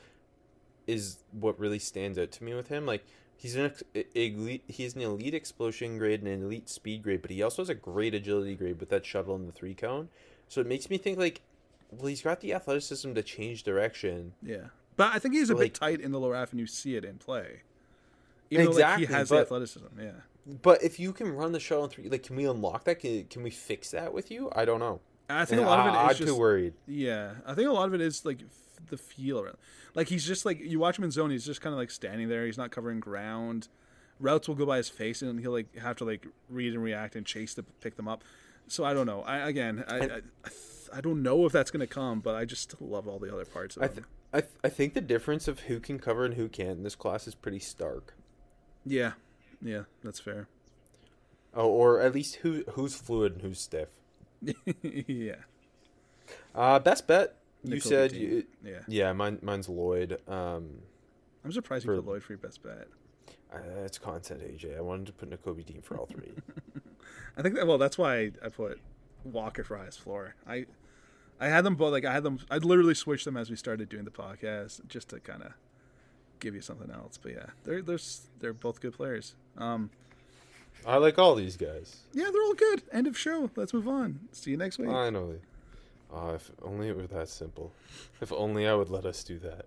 is 0.87 1.17
what 1.31 1.59
really 1.59 1.77
stands 1.77 2.17
out 2.17 2.31
to 2.31 2.43
me 2.43 2.55
with 2.55 2.69
him 2.69 2.87
like 2.87 3.05
he's 3.35 3.55
an 3.55 3.71
elite 4.15 4.63
he's 4.67 4.95
an 4.95 5.01
elite 5.01 5.35
explosion 5.35 5.99
grade 5.99 6.21
and 6.21 6.27
an 6.27 6.43
elite 6.43 6.67
speed 6.69 7.03
grade 7.03 7.21
but 7.21 7.29
he 7.29 7.43
also 7.43 7.61
has 7.61 7.69
a 7.69 7.75
great 7.75 8.15
agility 8.15 8.55
grade 8.55 8.79
with 8.79 8.89
that 8.89 9.05
shuttle 9.05 9.35
and 9.35 9.47
the 9.47 9.51
three 9.51 9.75
cone 9.75 10.09
so 10.47 10.59
it 10.59 10.65
makes 10.65 10.89
me 10.89 10.97
think 10.97 11.19
like 11.19 11.41
well 11.91 12.07
he's 12.07 12.21
got 12.21 12.41
the 12.41 12.53
athleticism 12.53 13.13
to 13.13 13.23
change 13.23 13.63
direction 13.63 14.33
yeah, 14.43 14.67
but 14.95 15.13
I 15.13 15.19
think 15.19 15.33
he's 15.35 15.49
a 15.49 15.55
Like- 15.55 15.73
bit 15.73 15.73
tight 15.75 16.01
in 16.01 16.11
the 16.11 16.19
lower 16.19 16.35
half, 16.35 16.51
and 16.51 16.59
you 16.59 16.67
see 16.67 16.95
it 16.95 17.05
in 17.05 17.17
play. 17.17 17.61
Even 18.49 18.65
though, 18.65 18.71
like, 18.71 18.79
Exactly, 18.79 19.05
he 19.07 19.13
has 19.13 19.29
the 19.29 19.35
but- 19.35 19.41
athleticism. 19.41 19.87
Yeah. 19.99 20.11
but 20.61 20.81
if 20.83 20.99
you 20.99 21.11
can 21.11 21.33
run 21.33 21.51
the 21.51 21.59
shuttle 21.59 21.83
in 21.85 21.89
three 21.89 22.09
like 22.09 22.23
can 22.23 22.35
we 22.35 22.45
unlock 22.45 22.85
that 22.85 22.99
can, 22.99 23.25
can 23.25 23.43
we 23.43 23.49
fix 23.49 23.91
that 23.91 24.13
with 24.13 24.31
you 24.31 24.49
i 24.55 24.63
don't 24.63 24.79
know 24.79 25.01
I 25.29 25.43
think 25.43 25.59
And 25.59 25.67
a 25.67 25.69
lot 25.69 25.79
of 25.81 25.87
it 25.87 25.89
is 25.89 25.95
I- 25.97 26.03
I'd 26.05 26.15
just 26.15 26.33
be 26.33 26.39
worried. 26.39 26.73
Yeah, 26.87 27.33
I 27.45 27.53
think 27.53 27.67
a 27.67 27.73
lot 27.73 27.89
of 27.89 27.93
it 27.93 27.99
is 27.99 28.23
like 28.23 28.39
f- 28.43 28.79
the 28.89 28.95
feel 28.95 29.41
around. 29.41 29.57
Like 29.93 30.07
he's 30.07 30.25
just 30.25 30.45
like 30.45 30.57
you 30.61 30.79
watch 30.79 30.97
him 30.97 31.03
in 31.03 31.11
zone, 31.11 31.31
he's 31.31 31.45
just 31.45 31.59
kind 31.59 31.73
of 31.73 31.77
like 31.77 31.91
standing 31.91 32.29
there. 32.29 32.45
He's 32.45 32.57
not 32.57 32.71
covering 32.71 33.01
ground. 33.01 33.67
Routes 34.21 34.47
will 34.47 34.55
go 34.55 34.65
by 34.65 34.77
his 34.77 34.87
face, 34.87 35.21
and 35.21 35.37
he'll 35.41 35.51
like 35.51 35.75
have 35.75 35.97
to 35.97 36.05
like 36.05 36.25
read 36.47 36.73
and 36.73 36.81
react 36.81 37.17
and 37.17 37.25
chase 37.25 37.53
to 37.55 37.63
pick 37.63 37.97
them 37.97 38.07
up. 38.07 38.23
So 38.69 38.85
I 38.85 38.93
don't 38.93 39.05
know. 39.05 39.21
I 39.23 39.49
again, 39.49 39.83
I 39.89 39.95
I, 39.95 39.97
I, 39.97 40.07
th- 40.07 40.23
I 40.93 41.01
don't 41.01 41.21
know 41.23 41.45
if 41.45 41.51
that's 41.51 41.71
gonna 41.71 41.87
come, 41.87 42.19
but 42.19 42.35
I 42.35 42.45
just 42.45 42.81
love 42.81 43.07
all 43.07 43.19
the 43.19 43.31
other 43.33 43.45
parts 43.45 43.77
of 43.77 43.83
I, 43.83 43.87
th- 43.87 44.03
I, 44.33 44.39
th- 44.41 44.53
I 44.63 44.69
think 44.69 44.93
the 44.93 45.01
difference 45.01 45.47
of 45.47 45.61
who 45.61 45.79
can 45.79 45.99
cover 45.99 46.25
and 46.25 46.33
who 46.35 46.47
can't 46.49 46.77
in 46.77 46.83
this 46.83 46.95
class 46.95 47.27
is 47.27 47.35
pretty 47.35 47.59
stark. 47.59 48.13
yeah, 48.85 49.13
yeah, 49.61 49.83
that's 50.03 50.19
fair. 50.19 50.47
Oh, 51.53 51.67
or 51.69 51.99
at 52.01 52.13
least 52.13 52.35
who 52.37 52.63
who's 52.71 52.95
fluid 52.95 53.33
and 53.33 53.41
who's 53.41 53.59
stiff. 53.59 53.89
yeah, 54.83 55.35
Uh, 56.53 56.79
best 56.79 57.07
bet. 57.07 57.35
You 57.63 57.75
Nickel 57.75 57.89
said 57.89 58.11
you, 58.11 58.45
yeah. 58.63 58.79
yeah. 58.87 59.13
Mine 59.13 59.39
mine's 59.41 59.67
Lloyd. 59.67 60.19
Um, 60.27 60.79
I'm 61.43 61.51
surprised 61.51 61.85
you 61.85 61.91
For- 61.91 62.01
put 62.01 62.05
Lloyd 62.07 62.23
for 62.23 62.33
your 62.33 62.37
best 62.39 62.61
bet. 62.61 62.87
uh, 63.53 63.57
it's 63.83 63.97
content 63.97 64.41
AJ. 64.41 64.77
I 64.77 64.81
wanted 64.81 65.07
to 65.07 65.13
put 65.13 65.29
Nakobe 65.29 65.65
Dean 65.65 65.81
for 65.81 65.97
all 65.97 66.05
three. 66.05 66.33
I 67.37 67.41
think 67.41 67.55
that 67.55 67.65
well, 67.65 67.77
that's 67.79 67.97
why 67.97 68.31
I 68.43 68.49
put 68.49 68.79
Walker 69.31 69.63
for 69.63 69.77
highest 69.77 69.99
floor. 70.01 70.35
I 70.47 70.65
I 71.39 71.47
had 71.49 71.63
them 71.63 71.75
both 71.75 71.91
like 71.91 72.05
I 72.05 72.13
had 72.13 72.23
them. 72.23 72.39
I'd 72.49 72.65
literally 72.65 72.95
switched 72.95 73.25
them 73.25 73.37
as 73.37 73.49
we 73.49 73.55
started 73.55 73.89
doing 73.89 74.05
the 74.05 74.11
podcast 74.11 74.87
just 74.87 75.09
to 75.09 75.19
kind 75.19 75.43
of 75.43 75.51
give 76.39 76.55
you 76.55 76.61
something 76.61 76.89
else. 76.91 77.17
But 77.17 77.33
yeah, 77.33 77.45
they're 77.63 77.81
they're 77.81 77.99
they're 78.39 78.53
both 78.53 78.79
good 78.81 78.93
players. 78.93 79.35
Um, 79.57 79.89
I 80.85 80.97
like 80.97 81.17
all 81.17 81.35
these 81.35 81.57
guys. 81.57 81.97
yeah, 82.13 82.29
they're 82.31 82.41
all 82.43 82.53
good. 82.53 82.83
End 82.91 83.07
of 83.07 83.17
show. 83.17 83.49
Let's 83.55 83.73
move 83.73 83.87
on. 83.87 84.19
See 84.31 84.51
you 84.51 84.57
next 84.57 84.77
week. 84.77 84.89
Know. 84.89 85.35
Oh, 86.13 86.29
if 86.35 86.49
only 86.61 86.87
it 86.87 86.95
were 86.95 87.07
that 87.07 87.27
simple. 87.29 87.71
If 88.21 88.31
only 88.31 88.67
I 88.67 88.73
would 88.75 88.89
let 88.89 89.05
us 89.05 89.23
do 89.23 89.39
that. 89.39 89.65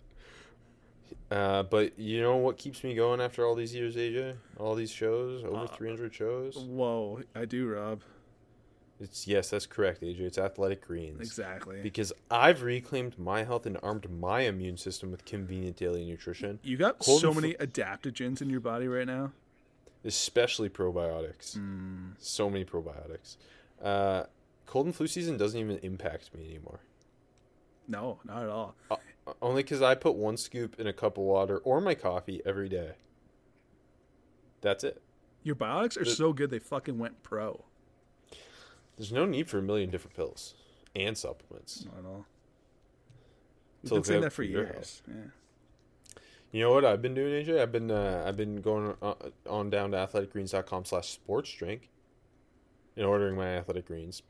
Uh, 1.30 1.62
but 1.64 1.96
you 1.98 2.20
know 2.20 2.36
what 2.36 2.56
keeps 2.56 2.82
me 2.82 2.94
going 2.94 3.20
after 3.20 3.44
all 3.46 3.54
these 3.54 3.74
years, 3.74 3.94
AJ? 3.96 4.36
All 4.58 4.74
these 4.74 4.90
shows, 4.90 5.44
over 5.44 5.64
Uh, 5.64 5.66
300 5.66 6.14
shows. 6.14 6.56
Whoa, 6.56 7.20
I 7.34 7.44
do, 7.44 7.68
Rob. 7.68 8.00
It's 9.01 9.26
yes, 9.26 9.48
that's 9.51 9.64
correct, 9.66 10.03
AJ. 10.03 10.20
It's 10.20 10.36
athletic 10.38 10.86
greens. 10.86 11.20
Exactly. 11.20 11.80
Because 11.80 12.12
I've 12.30 12.62
reclaimed 12.62 13.18
my 13.18 13.44
health 13.44 13.64
and 13.64 13.78
armed 13.82 14.11
my 14.11 14.42
immune 14.42 14.76
system 14.76 15.11
with 15.11 15.24
convenient 15.24 15.76
daily 15.76 16.05
nutrition, 16.05 16.59
You 16.62 16.76
got 16.76 16.98
Cold 16.98 17.20
so 17.22 17.32
fl- 17.32 17.40
many 17.40 17.55
adaptogens 17.55 18.42
in 18.42 18.51
your 18.51 18.61
body 18.61 18.88
right 18.88 19.07
now. 19.07 19.32
especially 20.05 20.68
probiotics. 20.68 21.55
Hmm. 21.57 22.11
So 22.18 22.51
many 22.51 22.64
probiotics. 22.66 23.36
Uh, 23.82 24.24
cold 24.66 24.86
and 24.86 24.94
flu 24.94 25.07
season 25.07 25.36
doesn't 25.38 25.59
even 25.59 25.78
impact 25.78 26.34
me 26.34 26.44
anymore. 26.44 26.80
No, 27.88 28.20
not 28.24 28.42
at 28.42 28.48
all. 28.51 28.74
Uh, 28.90 28.96
only 29.42 29.62
because 29.62 29.80
I 29.82 29.94
put 29.94 30.14
one 30.14 30.36
scoop 30.36 30.78
in 30.78 30.86
a 30.86 30.92
cup 30.92 31.16
of 31.18 31.24
water 31.24 31.57
or 31.59 31.80
my 31.80 31.94
coffee 31.94 32.40
every 32.44 32.68
day. 32.68 32.92
That's 34.61 34.84
it. 34.84 35.01
Your 35.42 35.55
biotics 35.57 35.96
are 36.01 36.05
The- 36.05 36.11
so 36.11 36.32
good 36.34 36.51
they 36.51 36.59
fucking 36.59 36.98
went 36.98 37.22
pro. 37.22 37.64
There's 39.01 39.12
no 39.12 39.24
need 39.24 39.48
for 39.48 39.57
a 39.57 39.62
million 39.62 39.88
different 39.88 40.14
pills 40.14 40.53
and 40.94 41.16
supplements. 41.16 41.86
Not 41.86 42.01
at 42.01 42.05
all. 42.05 42.26
We've 43.82 43.92
been 43.92 44.05
saying 44.05 44.20
that 44.20 44.32
for 44.34 44.42
years. 44.42 45.01
Yeah. 45.09 45.14
You 46.53 46.61
know 46.61 46.72
what 46.72 46.84
I've 46.84 47.01
been 47.01 47.14
doing, 47.14 47.42
AJ? 47.42 47.62
I've 47.62 47.72
been 47.72 47.90
uh, 47.90 48.24
I've 48.26 48.36
been 48.36 48.61
going 48.61 48.94
on, 49.01 49.14
on 49.48 49.70
down 49.70 49.92
to 49.92 49.96
athleticgreens.com 49.96 50.84
slash 50.84 51.09
sports 51.09 51.51
drink 51.51 51.88
and 52.94 53.07
ordering 53.07 53.36
my 53.36 53.57
athletic 53.57 53.86
greens. 53.86 54.20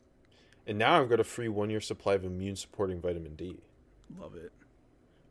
And 0.69 0.79
now 0.79 1.01
I've 1.01 1.09
got 1.09 1.19
a 1.19 1.25
free 1.25 1.49
one 1.49 1.69
year 1.69 1.81
supply 1.81 2.15
of 2.15 2.23
immune 2.23 2.55
supporting 2.55 3.01
vitamin 3.01 3.35
D. 3.35 3.57
Love 4.21 4.37
it. 4.37 4.53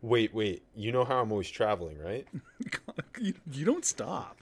Wait, 0.02 0.34
wait. 0.34 0.64
You 0.76 0.92
know 0.92 1.06
how 1.06 1.22
I'm 1.22 1.32
always 1.32 1.50
traveling, 1.50 1.98
right? 1.98 2.28
you 3.22 3.64
don't 3.64 3.86
stop. 3.86 4.42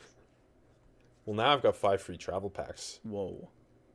Well, 1.27 1.35
now 1.35 1.53
I've 1.53 1.61
got 1.61 1.75
five 1.75 2.01
free 2.01 2.17
travel 2.17 2.49
packs 2.49 2.99
Whoa. 3.03 3.49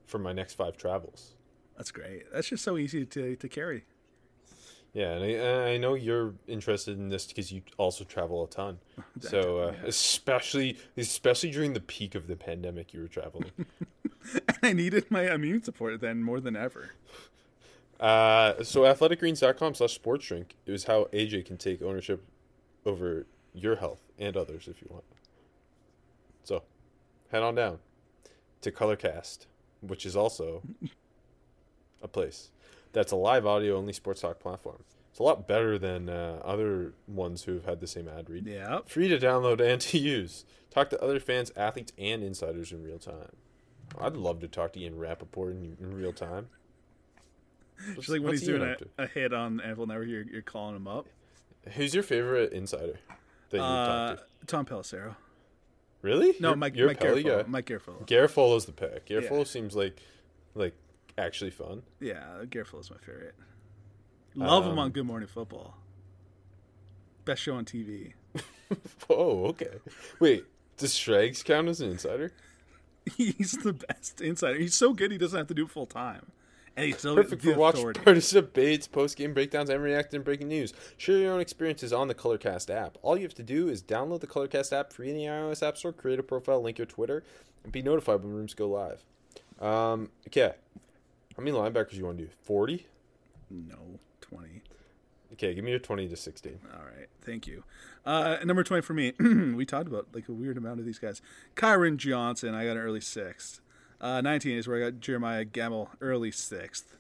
For 0.07 0.19
my 0.19 0.33
next 0.33 0.55
five 0.55 0.77
travels. 0.77 1.37
That's 1.77 1.91
great. 1.91 2.25
That's 2.33 2.49
just 2.49 2.65
so 2.65 2.77
easy 2.77 3.05
to, 3.07 3.37
to 3.37 3.49
carry. 3.49 3.85
Yeah, 4.93 5.13
and 5.13 5.25
I, 5.25 5.29
and 5.29 5.69
I 5.69 5.77
know 5.79 5.95
you're 5.95 6.35
interested 6.47 6.99
in 6.99 7.09
this 7.09 7.27
because 7.27 7.51
you 7.51 7.63
also 7.79 8.05
travel 8.05 8.45
a 8.45 8.49
ton. 8.49 8.79
So 9.21 9.59
uh, 9.59 9.73
yeah. 9.73 9.89
especially 9.89 10.79
especially 10.97 11.51
during 11.51 11.73
the 11.73 11.81
peak 11.81 12.15
of 12.15 12.27
the 12.27 12.37
pandemic, 12.37 12.93
you 12.93 13.01
were 13.01 13.09
traveling. 13.09 13.51
And 14.47 14.57
I 14.63 14.73
needed 14.73 15.11
my 15.11 15.33
immune 15.35 15.65
support 15.65 16.01
then 16.01 16.23
more 16.23 16.39
than 16.39 16.55
ever. 16.55 16.91
Uh, 17.99 18.63
so 18.63 18.83
athleticgreens.com 18.83 19.75
slash 19.75 19.95
sports 19.95 20.27
drink 20.27 20.57
is 20.65 20.85
how 20.85 21.05
AJ 21.13 21.47
can 21.47 21.57
take 21.57 21.83
ownership 21.83 22.25
over 22.87 23.27
your 23.53 23.77
health 23.77 24.01
and 24.19 24.37
others 24.37 24.69
if 24.69 24.81
you 24.81 24.89
want. 24.91 25.05
So 26.45 26.63
head 27.31 27.43
on 27.43 27.55
down 27.55 27.79
to 28.61 28.71
Colorcast, 28.71 29.47
which 29.83 30.07
is 30.07 30.17
also 30.17 30.63
a 32.03 32.09
place 32.09 32.51
that's 32.93 33.13
a 33.13 33.17
live 33.17 33.47
audio 33.47 33.77
only 33.77 33.93
sports 33.93 34.21
talk 34.23 34.39
platform. 34.41 34.83
It's 35.11 35.19
a 35.19 35.23
lot 35.23 35.47
better 35.47 35.79
than 35.79 36.09
uh, 36.09 36.41
other 36.45 36.95
ones 37.07 37.45
who 37.45 37.53
have 37.55 37.65
had 37.67 37.81
the 37.81 37.87
same 37.87 38.09
ad 38.09 38.31
read. 38.31 38.47
Yeah. 38.47 38.81
Free 38.87 39.09
to 39.09 39.19
download 39.19 39.61
and 39.61 39.81
to 39.83 39.99
use. 39.99 40.45
Talk 40.71 40.89
to 40.91 41.03
other 41.03 41.21
fans, 41.21 41.53
athletes, 41.57 41.93
and 41.99 42.23
insiders 42.25 42.73
in 42.73 42.83
real 42.83 42.99
time. 42.99 43.29
I'd 44.01 44.17
love 44.17 44.41
to 44.41 44.49
talk 44.49 44.73
to 44.73 44.81
Ian 44.81 44.99
Rapoport 44.99 45.53
in, 45.53 45.77
in 45.81 45.95
real 45.95 46.15
time. 46.15 46.49
Just 47.97 48.09
like 48.09 48.23
when 48.23 48.33
he's 48.33 48.43
doing 48.43 48.63
a, 48.63 48.77
a 49.03 49.07
hit 49.07 49.35
on 49.35 49.59
NFL 49.61 49.89
Network, 49.89 50.09
you're, 50.09 50.23
you're 50.23 50.41
calling 50.43 50.77
him 50.77 50.87
up. 50.89 51.07
Who's 51.75 51.95
your 51.95 52.03
favorite 52.03 52.53
insider 52.53 52.99
that 53.51 53.57
you 53.59 53.63
Uh, 53.63 54.09
talk 54.17 54.19
to? 54.41 54.47
Tom 54.47 54.65
Pelissero. 54.67 55.17
Really? 56.03 56.35
No, 56.41 56.49
You're- 56.51 56.57
Mike, 56.59 56.77
you're 56.77 56.87
Mike 56.89 57.01
Garafolo. 57.01 57.25
guy? 57.25 57.45
Mike 57.49 57.67
Garafolo. 57.67 58.07
Garafolo's 58.07 58.67
the 58.67 58.73
pick. 58.73 59.09
Yeah. 59.09 59.45
Seems 59.45 59.75
like 59.77 59.99
like 60.55 60.75
actually 61.17 61.51
fun. 61.51 61.83
Yeah, 62.01 62.25
Garafolo's 62.45 62.91
my 62.91 62.97
favorite. 62.99 63.35
Love 64.35 64.65
him 64.65 64.73
Um, 64.73 64.79
on 64.79 64.91
Good 64.91 65.07
Morning 65.07 65.29
Football. 65.29 65.77
Best 67.25 67.43
show 67.43 67.55
on 67.55 67.65
TV. 67.65 68.13
Oh, 69.11 69.45
okay. 69.49 69.69
Wait, 70.19 70.47
does 70.79 70.95
Shregs 70.95 71.45
count 71.45 71.69
as 71.69 71.83
an 71.83 71.91
insider? 71.91 72.33
He's 73.19 73.53
the 73.63 73.75
best 73.75 74.23
insider. 74.23 74.59
He's 74.59 74.75
so 74.75 74.95
good 74.95 75.13
he 75.13 75.19
doesn't 75.19 75.37
have 75.37 75.49
to 75.49 75.55
do 75.55 75.65
it 75.67 75.71
full 75.71 75.85
time. 75.85 76.33
And 76.77 76.87
he's 76.87 76.99
still 76.99 77.15
Perfect 77.17 77.43
the 77.43 77.53
for 77.53 77.59
watch 77.59 77.75
authority. 77.75 78.01
parties, 78.01 78.31
debates, 78.31 78.89
post 78.89 79.17
game 79.17 79.35
breakdowns, 79.35 79.69
and 79.69 79.83
reacting 79.83 80.21
to 80.21 80.25
breaking 80.25 80.49
news. 80.49 80.73
Share 80.97 81.19
your 81.19 81.33
own 81.35 81.41
experiences 81.41 81.93
on 81.93 82.09
the 82.09 82.15
Colorcast 82.15 82.75
app. 82.75 82.97
All 83.03 83.17
you 83.17 83.25
have 83.25 83.35
to 83.35 83.43
do 83.43 83.69
is 83.69 83.83
download 83.83 84.21
the 84.21 84.27
Colorcast 84.27 84.73
app 84.73 84.93
free 84.93 85.11
in 85.11 85.17
the 85.17 85.25
iOS 85.25 85.67
App 85.67 85.77
Store, 85.77 85.93
create 85.93 86.19
a 86.19 86.23
profile, 86.23 86.63
link 86.63 86.79
your 86.79 86.87
Twitter, 86.87 87.23
and 87.63 87.73
be 87.73 87.83
notified 87.83 88.23
when 88.23 88.33
rooms 88.33 88.55
go 88.55 88.69
live. 88.69 89.05
Um, 89.61 90.09
okay. 90.29 90.55
How 91.37 91.43
many 91.43 91.57
linebackers 91.57 91.95
you 91.95 92.05
want 92.07 92.19
to 92.19 92.25
do? 92.25 92.31
40? 92.43 92.87
No, 93.51 93.99
20. 94.23 94.63
Okay, 95.35 95.55
give 95.55 95.65
me 95.65 95.71
your 95.71 95.81
20 95.81 96.09
to 96.09 96.17
16. 96.17 96.59
All 96.75 96.85
right, 96.85 97.09
thank 97.23 97.47
you. 97.47 97.65
Uh, 98.05 98.37
number 98.45 98.63
20 98.63 98.83
for 98.83 98.93
me, 98.93 99.13
we 99.55 99.65
talked 99.65 99.89
about 99.89 100.09
like 100.15 100.29
a 100.29 100.33
weird 100.33 100.57
amount 100.59 100.79
of 100.81 100.87
these 100.87 100.99
guys. 100.99 101.23
Kyron 101.57 101.97
Johnson, 101.97 102.55
I 102.55 102.65
got 102.65 102.73
an 102.73 102.79
early 102.79 103.01
sixth. 103.01 103.61
Uh, 104.03 104.21
19 104.21 104.59
is 104.59 104.67
where 104.67 104.79
I 104.79 104.91
got 104.91 105.01
Jeremiah 105.01 105.45
Gemmel, 105.45 105.89
early 106.01 106.33
sixth. 106.33 106.97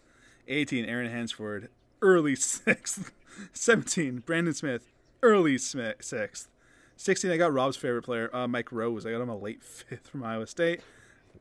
18, 0.46 0.84
Aaron 0.84 1.10
Hansford, 1.10 1.68
early 2.00 2.36
sixth. 2.36 3.12
17, 3.52 4.20
Brandon 4.20 4.54
Smith, 4.54 4.92
early 5.22 5.58
sixth. 5.58 6.48
16, 6.96 7.30
I 7.30 7.36
got 7.36 7.52
Rob's 7.52 7.76
favorite 7.76 8.02
player, 8.02 8.30
uh, 8.34 8.46
Mike 8.46 8.70
Rose. 8.70 9.04
I 9.04 9.10
got 9.10 9.20
him 9.20 9.28
a 9.28 9.36
late 9.36 9.62
fifth 9.64 10.08
from 10.08 10.22
Iowa 10.22 10.46
State. 10.46 10.80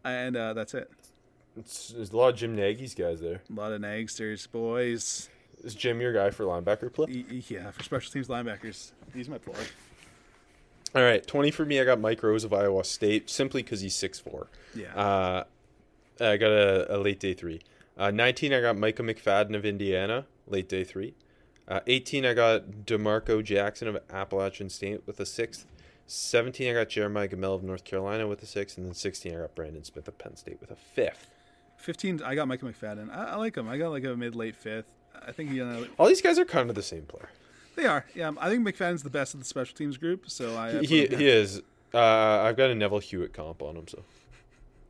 And 0.04 0.36
uh, 0.36 0.54
that's 0.54 0.74
it. 0.74 0.90
It's, 1.56 1.90
there's 1.90 2.12
a 2.12 2.18
lot 2.18 2.30
of 2.30 2.36
Jim 2.38 2.56
Nagy's 2.56 2.96
guys 2.96 3.20
there. 3.20 3.42
A 3.50 3.54
lot 3.54 3.72
of 3.72 3.82
Nagsters, 3.82 4.50
boys. 4.50 5.30
Is 5.64 5.76
Jim 5.76 6.02
your 6.02 6.14
guy 6.14 6.32
for 6.32 6.46
linebacker 6.46 6.92
play? 6.92 7.26
Yeah, 7.30 7.70
for 7.70 7.84
special 7.84 8.12
teams 8.12 8.28
linebackers. 8.30 8.94
He's 9.14 9.30
my 9.30 9.38
plug. 9.38 9.58
All 10.94 11.02
right, 11.02 11.26
20 11.26 11.52
for 11.52 11.66
me. 11.66 11.80
I 11.80 11.86
got 11.86 12.00
Mike 12.00 12.22
Rose 12.22 12.44
of 12.44 12.54
Iowa 12.54 12.84
State 12.84 13.30
simply 13.30 13.64
because 13.64 13.82
he's 13.82 13.96
6'4. 13.96 14.48
Yeah. 14.76 14.94
Uh, 14.94 15.44
I 16.20 16.38
got 16.38 16.52
a, 16.52 16.96
a 16.96 16.98
late 16.98 17.20
day 17.20 17.34
three. 17.34 17.62
Uh, 17.98 18.12
19, 18.12 18.54
I 18.54 18.62
got 18.62 18.78
Micah 18.78 19.04
McFadden 19.04 19.56
of 19.56 19.66
Indiana, 19.66 20.26
late 20.48 20.68
day 20.68 20.84
three. 20.84 21.14
Uh, 21.68 21.80
18, 21.88 22.26
I 22.26 22.34
got 22.34 22.86
D'Marco 22.86 23.42
Jackson 23.42 23.88
of 23.88 24.00
Appalachian 24.10 24.70
State 24.70 25.02
with 25.06 25.20
a 25.20 25.26
sixth. 25.26 25.66
17, 26.08 26.70
I 26.70 26.74
got 26.74 26.90
Jeremiah 26.90 27.30
Gemmel 27.30 27.56
of 27.56 27.64
North 27.64 27.86
Carolina 27.86 28.28
with 28.28 28.44
a 28.44 28.46
sixth. 28.46 28.78
And 28.78 28.86
then 28.86 28.94
16, 28.94 29.34
I 29.34 29.42
got 29.42 29.56
Brandon 29.56 29.84
Smith 29.86 30.08
of 30.10 30.18
Penn 30.18 30.36
State 30.36 30.58
with 30.60 30.72
a 30.72 30.76
fifth. 30.76 31.30
15, 31.78 32.22
I 32.24 32.36
got 32.36 32.48
Micah 32.50 32.66
McFadden. 32.66 33.10
I, 33.10 33.32
I 33.32 33.36
like 33.36 33.56
him. 33.56 33.70
I 33.70 33.78
got 33.78 33.92
like 33.92 34.04
a 34.04 34.16
mid 34.16 34.36
late 34.36 34.56
fifth. 34.56 34.92
I 35.26 35.32
think 35.32 35.52
he, 35.52 35.62
uh, 35.62 35.86
All 35.98 36.08
these 36.08 36.22
guys 36.22 36.38
are 36.38 36.46
kind 36.46 36.70
of 36.70 36.76
the 36.76 36.84
same 36.84 37.04
player. 37.04 37.30
They 37.76 37.86
are. 37.86 38.06
Yeah, 38.16 38.32
I 38.40 38.50
think 38.50 38.68
McFadden's 38.68 39.04
the 39.04 39.10
best 39.10 39.34
of 39.34 39.40
the 39.40 39.46
special 39.46 39.76
teams 39.76 39.98
group. 39.98 40.30
So 40.30 40.58
I, 40.58 40.82
He, 40.82 41.06
he 41.08 41.28
is. 41.28 41.62
Uh, 41.94 41.98
I've 41.98 42.58
got 42.58 42.70
a 42.70 42.76
Neville 42.76 43.00
Hewitt 43.00 43.34
comp 43.34 43.62
on 43.62 43.76
him, 43.76 43.88
so. 43.88 44.04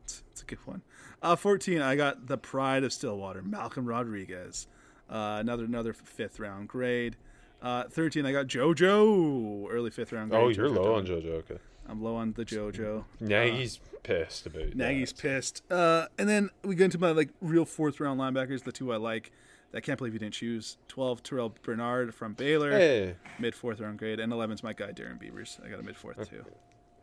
It's, 0.04 0.22
it's 0.30 0.42
a 0.42 0.44
good 0.44 0.58
one. 0.64 0.82
Uh, 1.20 1.36
14, 1.36 1.80
I 1.80 1.94
got 1.96 2.26
the 2.26 2.36
pride 2.36 2.84
of 2.84 2.92
Stillwater, 2.92 3.42
Malcolm 3.42 3.86
Rodriguez. 3.86 4.66
Uh, 5.08 5.38
another 5.40 5.64
another 5.64 5.92
fifth 5.92 6.40
round 6.40 6.68
grade. 6.68 7.16
Uh, 7.60 7.84
13, 7.84 8.26
I 8.26 8.32
got 8.32 8.46
JoJo, 8.46 9.66
early 9.70 9.90
fifth 9.90 10.12
round 10.12 10.30
grade. 10.30 10.42
Oh, 10.42 10.48
you're 10.48 10.68
JoJo 10.68 10.84
low 10.84 10.94
on 10.94 11.06
JoJo. 11.06 11.26
Okay. 11.34 11.58
I'm 11.88 12.02
low 12.02 12.16
on 12.16 12.32
the 12.32 12.44
JoJo. 12.44 13.04
Nagy's 13.20 13.80
pissed 14.02 14.46
about 14.46 14.62
that. 14.70 14.76
Nagy's 14.76 15.12
pissed. 15.12 15.62
Uh, 15.70 16.06
and 16.18 16.28
then 16.28 16.50
we 16.64 16.74
get 16.74 16.86
into 16.86 16.98
my 16.98 17.10
like 17.10 17.30
real 17.40 17.64
fourth 17.64 18.00
round 18.00 18.20
linebackers, 18.20 18.64
the 18.64 18.72
two 18.72 18.92
I 18.92 18.96
like. 18.96 19.32
I 19.74 19.80
can't 19.80 19.96
believe 19.98 20.12
you 20.12 20.18
didn't 20.18 20.34
choose. 20.34 20.76
12, 20.88 21.22
Terrel 21.22 21.52
Bernard 21.62 22.14
from 22.14 22.34
Baylor, 22.34 22.70
Hey. 22.72 23.14
mid 23.38 23.54
fourth 23.54 23.80
round 23.80 23.98
grade, 23.98 24.20
and 24.20 24.32
11's 24.32 24.62
my 24.62 24.72
guy 24.72 24.92
Darren 24.92 25.18
Beavers. 25.18 25.58
I 25.64 25.68
got 25.68 25.80
a 25.80 25.82
mid 25.82 25.96
fourth 25.96 26.28
too. 26.28 26.44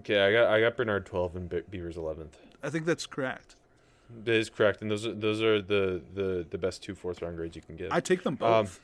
Okay, 0.01 0.20
I 0.22 0.32
got 0.32 0.47
I 0.49 0.61
got 0.61 0.78
Bernard 0.78 1.05
12 1.05 1.36
and 1.36 1.49
Be- 1.49 1.61
Beavers 1.70 1.95
11th. 1.97 2.34
I 2.63 2.70
think 2.70 2.86
that's 2.86 3.05
correct. 3.05 3.55
That 4.24 4.34
is 4.36 4.49
correct, 4.49 4.82
and 4.82 4.89
those 4.89 5.05
are 5.05 5.13
those 5.13 5.41
are 5.41 5.61
the 5.61 6.01
the, 6.13 6.45
the 6.49 6.57
best 6.57 6.82
two 6.84 6.95
fourth 6.95 7.22
round 7.22 7.38
grades 7.38 7.55
you 7.55 7.61
can 7.61 7.76
get. 7.76 7.91
I 7.93 7.99
take 7.99 8.24
them 8.24 8.34
Um, 8.41 8.63
both. 8.65 8.80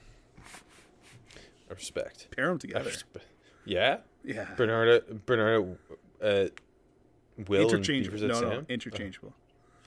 I 1.69 1.73
respect. 1.73 2.27
Pair 2.35 2.47
them 2.47 2.59
together. 2.59 2.89
respe- 2.89 3.21
Yeah, 3.65 3.97
Yeah. 4.23 4.47
Bernard 4.55 5.25
Bernard 5.25 5.77
uh, 6.21 6.45
Will 7.47 7.61
interchangeable. 7.63 8.19
No, 8.19 8.27
no, 8.27 8.49
Sam? 8.49 8.65
interchangeable. 8.69 9.33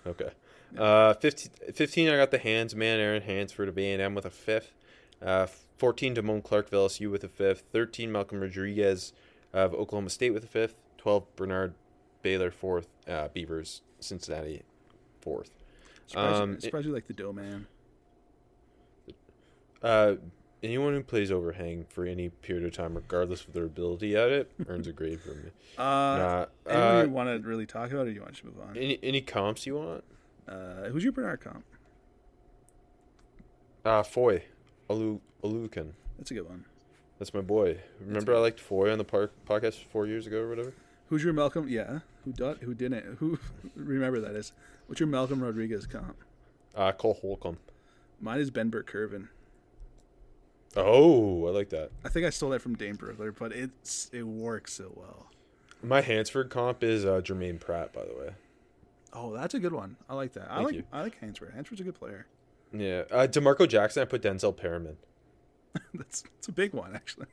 Okay. 0.06 0.30
Uh, 0.76 1.14
15, 1.14 1.50
15, 1.74 2.08
I 2.08 2.16
got 2.16 2.30
the 2.30 2.38
hands 2.38 2.74
man 2.74 3.00
Aaron 3.00 3.22
Hansford 3.22 3.68
of 3.68 3.78
A 3.78 3.92
and 3.92 4.02
M 4.02 4.14
with 4.14 4.26
a 4.26 4.30
fifth. 4.30 4.72
Uh, 5.20 5.46
fourteen 5.78 6.14
Damone 6.14 6.42
Clark 6.44 6.66
of 6.66 6.72
LSU 6.72 7.10
with 7.10 7.24
a 7.24 7.28
fifth. 7.28 7.64
Thirteen 7.72 8.12
Malcolm 8.12 8.40
Rodriguez 8.40 9.12
of 9.52 9.74
Oklahoma 9.74 10.10
State 10.10 10.30
with 10.30 10.44
a 10.44 10.48
fifth. 10.48 10.74
Twelve 10.96 11.24
Bernard 11.36 11.74
Baylor 12.22 12.50
fourth. 12.50 12.88
Uh, 13.08 13.28
Beavers 13.28 13.82
Cincinnati 13.98 14.62
fourth. 15.20 15.50
Surprised, 16.06 16.42
Um, 16.42 16.60
surprised 16.60 16.86
you 16.86 16.92
like 16.92 17.06
the 17.06 17.12
dough 17.14 17.32
man. 17.32 17.66
Uh, 19.82 20.14
anyone 20.62 20.92
who 20.94 21.02
plays 21.02 21.30
overhang 21.30 21.84
for 21.88 22.04
any 22.04 22.28
period 22.28 22.64
of 22.64 22.72
time, 22.72 22.94
regardless 22.94 23.44
of 23.44 23.52
their 23.52 23.64
ability 23.64 24.16
at 24.16 24.30
it, 24.30 24.50
earns 24.68 24.86
a 24.86 24.92
grade 24.92 25.20
from 25.20 25.42
me. 25.42 25.50
Uh, 25.76 25.82
Nah, 25.82 26.46
anyone 26.68 26.96
uh, 26.96 27.02
you 27.02 27.10
want 27.10 27.42
to 27.42 27.48
really 27.48 27.66
talk 27.66 27.90
about, 27.90 28.06
or 28.06 28.10
you 28.10 28.20
want 28.22 28.36
to 28.36 28.46
move 28.46 28.60
on? 28.60 28.76
any 28.76 28.98
any 29.02 29.20
comps 29.20 29.66
you 29.66 29.76
want? 29.76 30.04
Uh, 30.48 30.88
who's 30.88 31.04
your 31.04 31.12
Bernard 31.12 31.40
comp? 31.40 31.64
Uh, 33.84 34.02
Foy, 34.02 34.44
Alu 34.88 35.20
Oluokun. 35.42 35.92
That's 36.16 36.30
a 36.30 36.34
good 36.34 36.48
one. 36.48 36.64
That's 37.18 37.34
my 37.34 37.40
boy. 37.40 37.78
Remember, 38.00 38.34
I 38.34 38.38
liked 38.38 38.60
Foy 38.60 38.90
on 38.90 38.98
the 38.98 39.04
park 39.04 39.32
podcast 39.46 39.84
four 39.90 40.06
years 40.06 40.26
ago 40.26 40.40
or 40.40 40.48
whatever. 40.48 40.72
Who's 41.08 41.24
your 41.24 41.32
Malcolm? 41.32 41.68
Yeah. 41.68 42.00
Who 42.24 42.32
did? 42.32 42.58
Who 42.58 42.74
didn't? 42.74 43.16
Who? 43.18 43.38
Remember 43.76 44.20
that 44.20 44.34
is. 44.34 44.52
What's 44.86 45.00
your 45.00 45.08
Malcolm 45.08 45.42
Rodriguez 45.42 45.86
comp? 45.86 46.16
Uh, 46.74 46.92
Cole 46.92 47.18
Holcomb. 47.20 47.58
Mine 48.20 48.40
is 48.40 48.50
Ben 48.50 48.68
Burt 48.68 48.86
Curvin. 48.86 49.28
Oh, 50.76 51.46
I 51.46 51.50
like 51.50 51.70
that. 51.70 51.90
I 52.04 52.08
think 52.08 52.26
I 52.26 52.30
stole 52.30 52.50
that 52.50 52.62
from 52.62 52.74
Dane 52.74 52.96
Brugler, 52.96 53.34
but 53.36 53.52
it's 53.52 54.10
it 54.12 54.24
works 54.24 54.74
so 54.74 54.92
well. 54.94 55.26
My 55.82 56.00
Hansford 56.00 56.50
comp 56.50 56.82
is 56.82 57.04
uh, 57.04 57.20
Germaine 57.20 57.58
Pratt, 57.58 57.92
by 57.92 58.04
the 58.04 58.14
way. 58.14 58.30
Oh, 59.12 59.34
that's 59.34 59.54
a 59.54 59.58
good 59.58 59.72
one. 59.72 59.96
I 60.08 60.14
like 60.14 60.32
that. 60.34 60.50
I 60.50 60.60
like 60.60 60.74
you. 60.74 60.84
I 60.92 61.02
like 61.02 61.18
Hansford. 61.18 61.52
Hansford's 61.54 61.80
a 61.80 61.84
good 61.84 61.94
player. 61.94 62.26
Yeah, 62.72 63.04
uh, 63.10 63.26
D'Marco 63.26 63.66
Jackson. 63.66 64.02
I 64.02 64.04
put 64.04 64.22
Denzel 64.22 64.56
Perryman. 64.56 64.96
that's 65.94 66.24
it's 66.38 66.48
a 66.48 66.52
big 66.52 66.74
one 66.74 66.94
actually. 66.94 67.26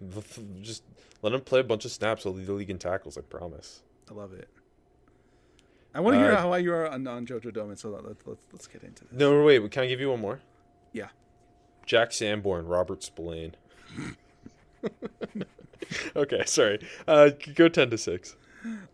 Just 0.60 0.82
let 1.22 1.32
him 1.32 1.40
play 1.40 1.60
a 1.60 1.64
bunch 1.64 1.84
of 1.84 1.90
snaps. 1.90 2.24
He'll 2.24 2.34
lead 2.34 2.46
the 2.46 2.52
league 2.52 2.70
in 2.70 2.78
tackles. 2.78 3.16
I 3.16 3.22
promise. 3.22 3.82
I 4.10 4.14
love 4.14 4.32
it. 4.34 4.48
I 5.94 6.00
want 6.00 6.14
to 6.14 6.18
hear 6.18 6.32
Uh, 6.32 6.42
how 6.42 6.54
you 6.56 6.72
are 6.74 6.86
on, 6.86 7.06
on 7.06 7.26
JoJo 7.26 7.52
Domann, 7.54 7.78
so 7.78 7.88
let's 7.88 8.26
let's 8.26 8.44
let's 8.52 8.66
get 8.66 8.82
into 8.82 9.04
this. 9.04 9.18
No, 9.18 9.42
wait. 9.42 9.70
Can 9.70 9.84
I 9.84 9.86
give 9.86 10.00
you 10.00 10.10
one 10.10 10.20
more? 10.20 10.40
Yeah. 10.92 11.08
Jack 11.86 12.12
Sanborn, 12.12 12.66
Robert 12.66 13.02
Spillane. 13.02 13.54
okay, 16.16 16.42
sorry. 16.44 16.80
Uh, 17.08 17.30
go 17.54 17.68
ten 17.68 17.88
to 17.90 17.98
six. 17.98 18.36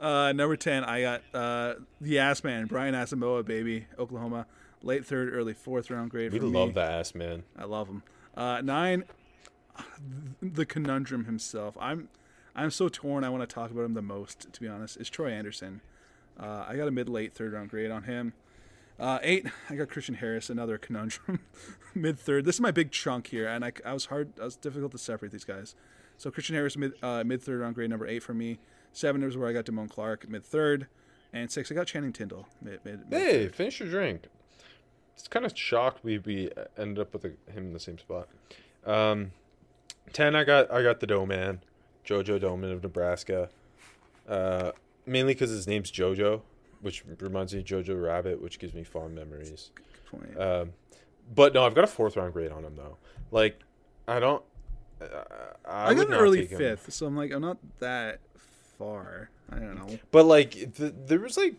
Uh, 0.00 0.32
number 0.32 0.56
ten, 0.56 0.84
I 0.84 1.00
got 1.02 1.22
uh, 1.32 1.74
the 2.00 2.18
ass 2.18 2.42
man, 2.44 2.66
Brian 2.66 2.94
Asamoah, 2.94 3.44
baby, 3.44 3.86
Oklahoma, 3.98 4.46
late 4.82 5.06
third, 5.06 5.32
early 5.32 5.54
fourth 5.54 5.90
round 5.90 6.10
grade. 6.10 6.32
We 6.32 6.40
love 6.40 6.68
me. 6.68 6.74
that 6.74 6.92
ass 6.92 7.14
man. 7.14 7.44
I 7.56 7.64
love 7.64 7.88
him. 7.88 8.02
Uh, 8.36 8.60
nine, 8.62 9.04
the 10.40 10.66
conundrum 10.66 11.24
himself. 11.26 11.76
I'm, 11.80 12.08
I'm 12.54 12.70
so 12.70 12.88
torn. 12.88 13.24
I 13.24 13.28
want 13.28 13.48
to 13.48 13.52
talk 13.52 13.70
about 13.70 13.84
him 13.84 13.94
the 13.94 14.02
most. 14.02 14.52
To 14.52 14.60
be 14.60 14.68
honest, 14.68 14.96
is 14.96 15.08
Troy 15.08 15.30
Anderson. 15.30 15.80
Uh, 16.38 16.64
I 16.68 16.76
got 16.76 16.88
a 16.88 16.90
mid 16.90 17.08
late 17.08 17.32
third 17.32 17.52
round 17.52 17.70
grade 17.70 17.90
on 17.90 18.04
him. 18.04 18.32
Uh, 18.98 19.18
eight, 19.22 19.46
I 19.70 19.74
got 19.76 19.88
Christian 19.88 20.16
Harris, 20.16 20.50
another 20.50 20.78
conundrum, 20.78 21.40
mid 21.94 22.18
third. 22.18 22.44
This 22.44 22.56
is 22.56 22.60
my 22.60 22.70
big 22.70 22.90
chunk 22.90 23.28
here, 23.28 23.48
and 23.48 23.64
I, 23.64 23.72
I 23.84 23.92
was 23.92 24.06
hard, 24.06 24.32
I 24.40 24.44
was 24.44 24.56
difficult 24.56 24.92
to 24.92 24.98
separate 24.98 25.32
these 25.32 25.44
guys. 25.44 25.74
So 26.18 26.30
Christian 26.30 26.54
Harris, 26.54 26.76
mid 26.76 26.92
uh, 27.02 27.24
mid 27.24 27.42
third 27.42 27.60
round 27.60 27.74
grade, 27.74 27.90
number 27.90 28.06
eight 28.06 28.22
for 28.22 28.34
me. 28.34 28.58
Seven 28.92 29.22
is 29.22 29.36
where 29.36 29.48
I 29.48 29.52
got 29.52 29.64
Damone 29.64 29.90
Clark, 29.90 30.28
mid 30.28 30.44
third, 30.44 30.86
and 31.32 31.50
six 31.50 31.70
I 31.70 31.74
got 31.74 31.86
Channing 31.86 32.12
Tyndall, 32.12 32.46
mid 32.60 32.84
mid. 32.84 33.10
mid 33.10 33.20
Hey, 33.20 33.48
finish 33.48 33.80
your 33.80 33.88
drink. 33.88 34.24
it's 35.14 35.28
kind 35.28 35.46
of 35.46 35.56
shocked 35.56 36.04
we 36.04 36.18
we 36.18 36.50
ended 36.76 36.98
up 36.98 37.12
with 37.12 37.24
a, 37.24 37.28
him 37.50 37.66
in 37.66 37.72
the 37.72 37.80
same 37.80 37.98
spot. 37.98 38.28
Um, 38.84 39.32
ten, 40.12 40.36
I 40.36 40.44
got 40.44 40.70
I 40.70 40.82
got 40.82 41.00
the 41.00 41.06
Doe 41.06 41.26
Man, 41.26 41.62
Jojo 42.06 42.40
Domann 42.40 42.72
of 42.72 42.82
Nebraska. 42.82 43.48
Uh, 44.28 44.72
mainly 45.06 45.34
because 45.34 45.50
his 45.50 45.66
name's 45.66 45.90
Jojo, 45.90 46.42
which 46.80 47.04
reminds 47.20 47.54
me 47.54 47.60
of 47.60 47.66
Jojo 47.66 48.00
Rabbit, 48.02 48.40
which 48.42 48.58
gives 48.58 48.74
me 48.74 48.84
fond 48.84 49.14
memories. 49.14 49.70
Good 49.74 50.20
point. 50.20 50.40
Um, 50.40 50.72
but 51.34 51.54
no, 51.54 51.64
I've 51.64 51.74
got 51.74 51.84
a 51.84 51.88
fourth 51.88 52.16
round 52.16 52.32
grade 52.32 52.52
on 52.52 52.64
him 52.64 52.76
though. 52.76 52.98
Like, 53.30 53.58
I 54.06 54.20
don't. 54.20 54.42
Uh, 55.00 55.24
I, 55.64 55.90
I, 55.90 55.94
got 55.94 56.08
an 56.08 56.14
early 56.14 56.46
fifth, 56.46 56.92
so 56.92 57.06
I'm 57.06 57.16
like, 57.16 57.32
I'm 57.32 57.40
not 57.40 57.58
that 57.80 58.20
far. 58.82 59.30
I 59.50 59.56
don't 59.56 59.74
know. 59.76 59.98
But 60.10 60.24
like, 60.26 60.74
the, 60.74 60.94
there 61.06 61.18
was 61.20 61.36
like, 61.36 61.54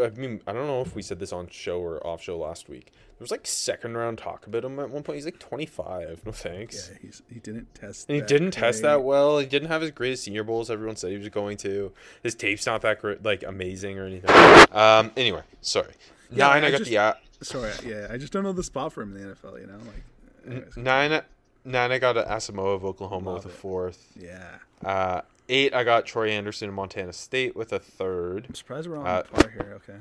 I 0.00 0.08
mean, 0.10 0.40
I 0.46 0.52
don't 0.52 0.66
know 0.66 0.80
if 0.80 0.94
we 0.94 1.02
said 1.02 1.18
this 1.18 1.32
on 1.32 1.48
show 1.48 1.80
or 1.80 2.04
off 2.06 2.22
show 2.22 2.38
last 2.38 2.68
week. 2.68 2.86
There 2.92 3.22
was 3.24 3.30
like 3.30 3.46
second 3.46 3.96
round 3.96 4.18
talk 4.18 4.46
about 4.46 4.64
him 4.64 4.78
at 4.80 4.90
one 4.90 5.02
point. 5.02 5.16
He's 5.16 5.24
like 5.24 5.38
25. 5.38 6.22
No 6.26 6.32
thanks. 6.32 6.90
Yeah, 6.92 6.98
he's 7.02 7.22
he 7.32 7.38
didn't 7.40 7.72
test. 7.74 8.08
And 8.08 8.14
he 8.16 8.20
that 8.20 8.28
didn't 8.28 8.50
test 8.52 8.82
that 8.82 9.02
well. 9.04 9.38
He 9.38 9.46
didn't 9.46 9.68
have 9.68 9.82
his 9.82 9.90
greatest 9.90 10.24
senior 10.24 10.42
bowls 10.44 10.70
everyone 10.70 10.96
said 10.96 11.10
he 11.12 11.18
was 11.18 11.28
going 11.28 11.56
to. 11.58 11.92
His 12.22 12.34
tape's 12.34 12.66
not 12.66 12.82
that 12.82 13.00
great, 13.00 13.22
like 13.24 13.42
amazing 13.44 13.98
or 13.98 14.06
anything. 14.06 14.30
Um. 14.72 15.12
Anyway, 15.16 15.42
sorry. 15.60 15.92
Yeah, 16.30 16.48
nine. 16.48 16.64
I, 16.64 16.68
I 16.68 16.70
got 16.72 16.78
just- 16.78 16.90
the 16.90 16.98
uh, 16.98 17.14
Sorry, 17.42 17.70
yeah, 17.84 18.08
I 18.10 18.16
just 18.16 18.32
don't 18.32 18.42
know 18.42 18.52
the 18.52 18.62
spot 18.64 18.92
for 18.92 19.02
him 19.02 19.14
in 19.16 19.22
the 19.28 19.34
NFL. 19.34 19.60
You 19.60 19.66
know, 19.66 19.76
like, 19.78 20.04
anyways, 20.52 20.76
nine. 20.76 21.20
Nine. 21.64 21.92
I 21.92 21.98
got 21.98 22.16
Asamoah 22.16 22.74
of 22.76 22.84
Oklahoma 22.84 23.30
Love 23.34 23.44
with 23.44 23.52
a 23.52 23.54
it. 23.54 23.58
fourth. 23.60 24.12
yeah. 24.18 24.56
Uh, 24.84 25.20
eight. 25.48 25.74
I 25.74 25.84
got 25.84 26.06
Troy 26.06 26.28
Anderson 26.30 26.68
of 26.68 26.74
Montana 26.74 27.12
State 27.12 27.54
with 27.56 27.72
a 27.72 27.78
third. 27.78 28.46
I'm 28.48 28.54
surprised 28.54 28.88
we're 28.88 28.96
on 28.98 29.06
Uh, 29.06 29.22
par 29.22 29.48
here. 29.50 29.72
Okay, 29.76 29.98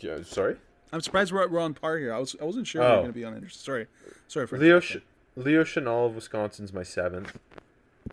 Yeah. 0.00 0.22
Sorry. 0.22 0.56
I'm 0.92 1.00
surprised 1.00 1.32
we're, 1.32 1.46
we're 1.48 1.60
on 1.60 1.74
par 1.74 1.98
here. 1.98 2.12
I 2.14 2.18
was 2.18 2.34
I 2.40 2.44
wasn't 2.44 2.66
sure 2.66 2.80
we 2.82 2.86
were 2.86 2.92
Oh. 2.92 2.96
going 3.00 3.08
to 3.08 3.12
be 3.12 3.24
on 3.24 3.34
interest. 3.34 3.62
Sorry, 3.64 3.86
sorry 4.26 4.46
for 4.46 4.56
Leo 4.58 4.80
Sh- 4.80 4.98
Leo 5.36 5.62
Chenal 5.64 6.06
of 6.06 6.14
Wisconsin's 6.14 6.72
my 6.72 6.82
seventh, 6.82 7.38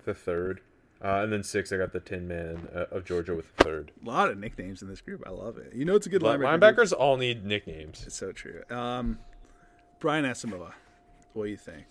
the 0.03 0.13
third, 0.13 0.59
uh, 1.01 1.21
and 1.23 1.31
then 1.31 1.41
six. 1.41 1.71
I 1.71 1.77
got 1.77 1.93
the 1.93 1.99
Tin 2.01 2.27
Man 2.27 2.67
uh, 2.75 2.85
of 2.91 3.05
Georgia 3.05 3.33
with 3.33 3.55
the 3.55 3.63
third. 3.63 3.91
A 4.03 4.05
lot 4.07 4.29
of 4.29 4.37
nicknames 4.37 4.81
in 4.81 4.89
this 4.89 4.99
group. 5.01 5.23
I 5.25 5.29
love 5.29 5.57
it. 5.57 5.73
You 5.73 5.85
know, 5.85 5.95
it's 5.95 6.05
a 6.05 6.09
good 6.09 6.21
Li- 6.21 6.29
linebacker. 6.31 6.59
group. 6.75 6.77
linebackers 6.89 6.93
all 6.97 7.15
need 7.17 7.45
nicknames. 7.45 8.03
It's 8.05 8.15
so 8.17 8.31
true. 8.33 8.63
Um, 8.69 9.19
Brian 9.99 10.25
Asamoah, 10.25 10.73
what 11.33 11.45
do 11.45 11.49
you 11.49 11.57
think? 11.57 11.85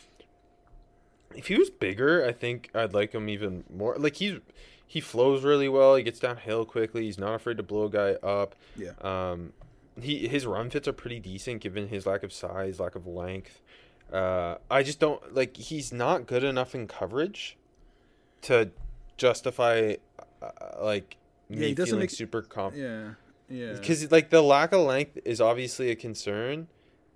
If 1.36 1.48
he 1.48 1.56
was 1.56 1.70
bigger, 1.70 2.24
I 2.24 2.32
think 2.32 2.70
I'd 2.74 2.94
like 2.94 3.12
him 3.12 3.28
even 3.28 3.64
more. 3.74 3.96
Like 3.98 4.16
he's 4.16 4.38
he 4.86 5.00
flows 5.00 5.42
really 5.44 5.68
well. 5.68 5.96
He 5.96 6.02
gets 6.02 6.18
downhill 6.20 6.64
quickly. 6.64 7.04
He's 7.04 7.18
not 7.18 7.34
afraid 7.34 7.56
to 7.56 7.62
blow 7.62 7.84
a 7.84 7.90
guy 7.90 8.12
up. 8.26 8.54
Yeah. 8.76 8.92
Um, 9.00 9.52
he 10.00 10.26
his 10.28 10.46
run 10.46 10.70
fits 10.70 10.86
are 10.88 10.92
pretty 10.92 11.20
decent 11.20 11.60
given 11.60 11.88
his 11.88 12.06
lack 12.06 12.22
of 12.22 12.32
size, 12.32 12.80
lack 12.80 12.94
of 12.94 13.06
length. 13.06 13.60
Uh, 14.12 14.56
I 14.70 14.82
just 14.82 15.00
don't 15.00 15.34
like 15.34 15.56
he's 15.56 15.92
not 15.92 16.26
good 16.26 16.44
enough 16.44 16.74
in 16.74 16.86
coverage 16.86 17.56
to 18.42 18.70
justify 19.16 19.94
uh, 20.42 20.48
like 20.82 21.16
Yeah, 21.48 21.60
me 21.60 21.66
he 21.68 21.74
doesn't 21.74 21.86
feeling 21.90 22.00
make- 22.00 22.10
super 22.10 22.42
confident. 22.42 23.16
Yeah, 23.48 23.66
yeah. 23.66 23.72
because 23.72 24.10
like 24.12 24.30
the 24.30 24.42
lack 24.42 24.72
of 24.72 24.80
length 24.82 25.18
is 25.24 25.40
obviously 25.40 25.90
a 25.90 25.96
concern, 25.96 26.68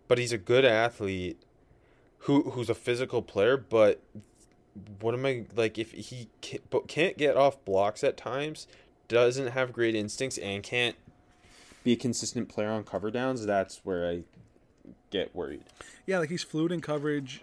but 0.08 0.18
he's 0.18 0.32
a 0.32 0.38
good 0.38 0.64
athlete 0.64 1.40
who 2.20 2.50
who's 2.50 2.70
a 2.70 2.74
physical 2.74 3.22
player. 3.22 3.56
But 3.56 4.02
what 5.00 5.14
am 5.14 5.26
I 5.26 5.44
like 5.54 5.78
if 5.78 5.92
he 5.92 6.28
but 6.70 6.88
can't 6.88 7.16
get 7.16 7.36
off 7.36 7.64
blocks 7.64 8.04
at 8.04 8.16
times, 8.16 8.66
doesn't 9.08 9.48
have 9.48 9.72
great 9.72 9.94
instincts, 9.94 10.38
and 10.38 10.62
can't 10.62 10.96
be 11.84 11.92
a 11.92 11.96
consistent 11.96 12.48
player 12.48 12.68
on 12.68 12.84
cover 12.84 13.10
downs? 13.10 13.46
That's 13.46 13.80
where 13.84 14.08
I 14.08 14.22
get 15.10 15.34
worried. 15.34 15.62
Yeah, 16.06 16.18
like 16.18 16.30
he's 16.30 16.42
fluid 16.42 16.72
in 16.72 16.80
coverage. 16.80 17.42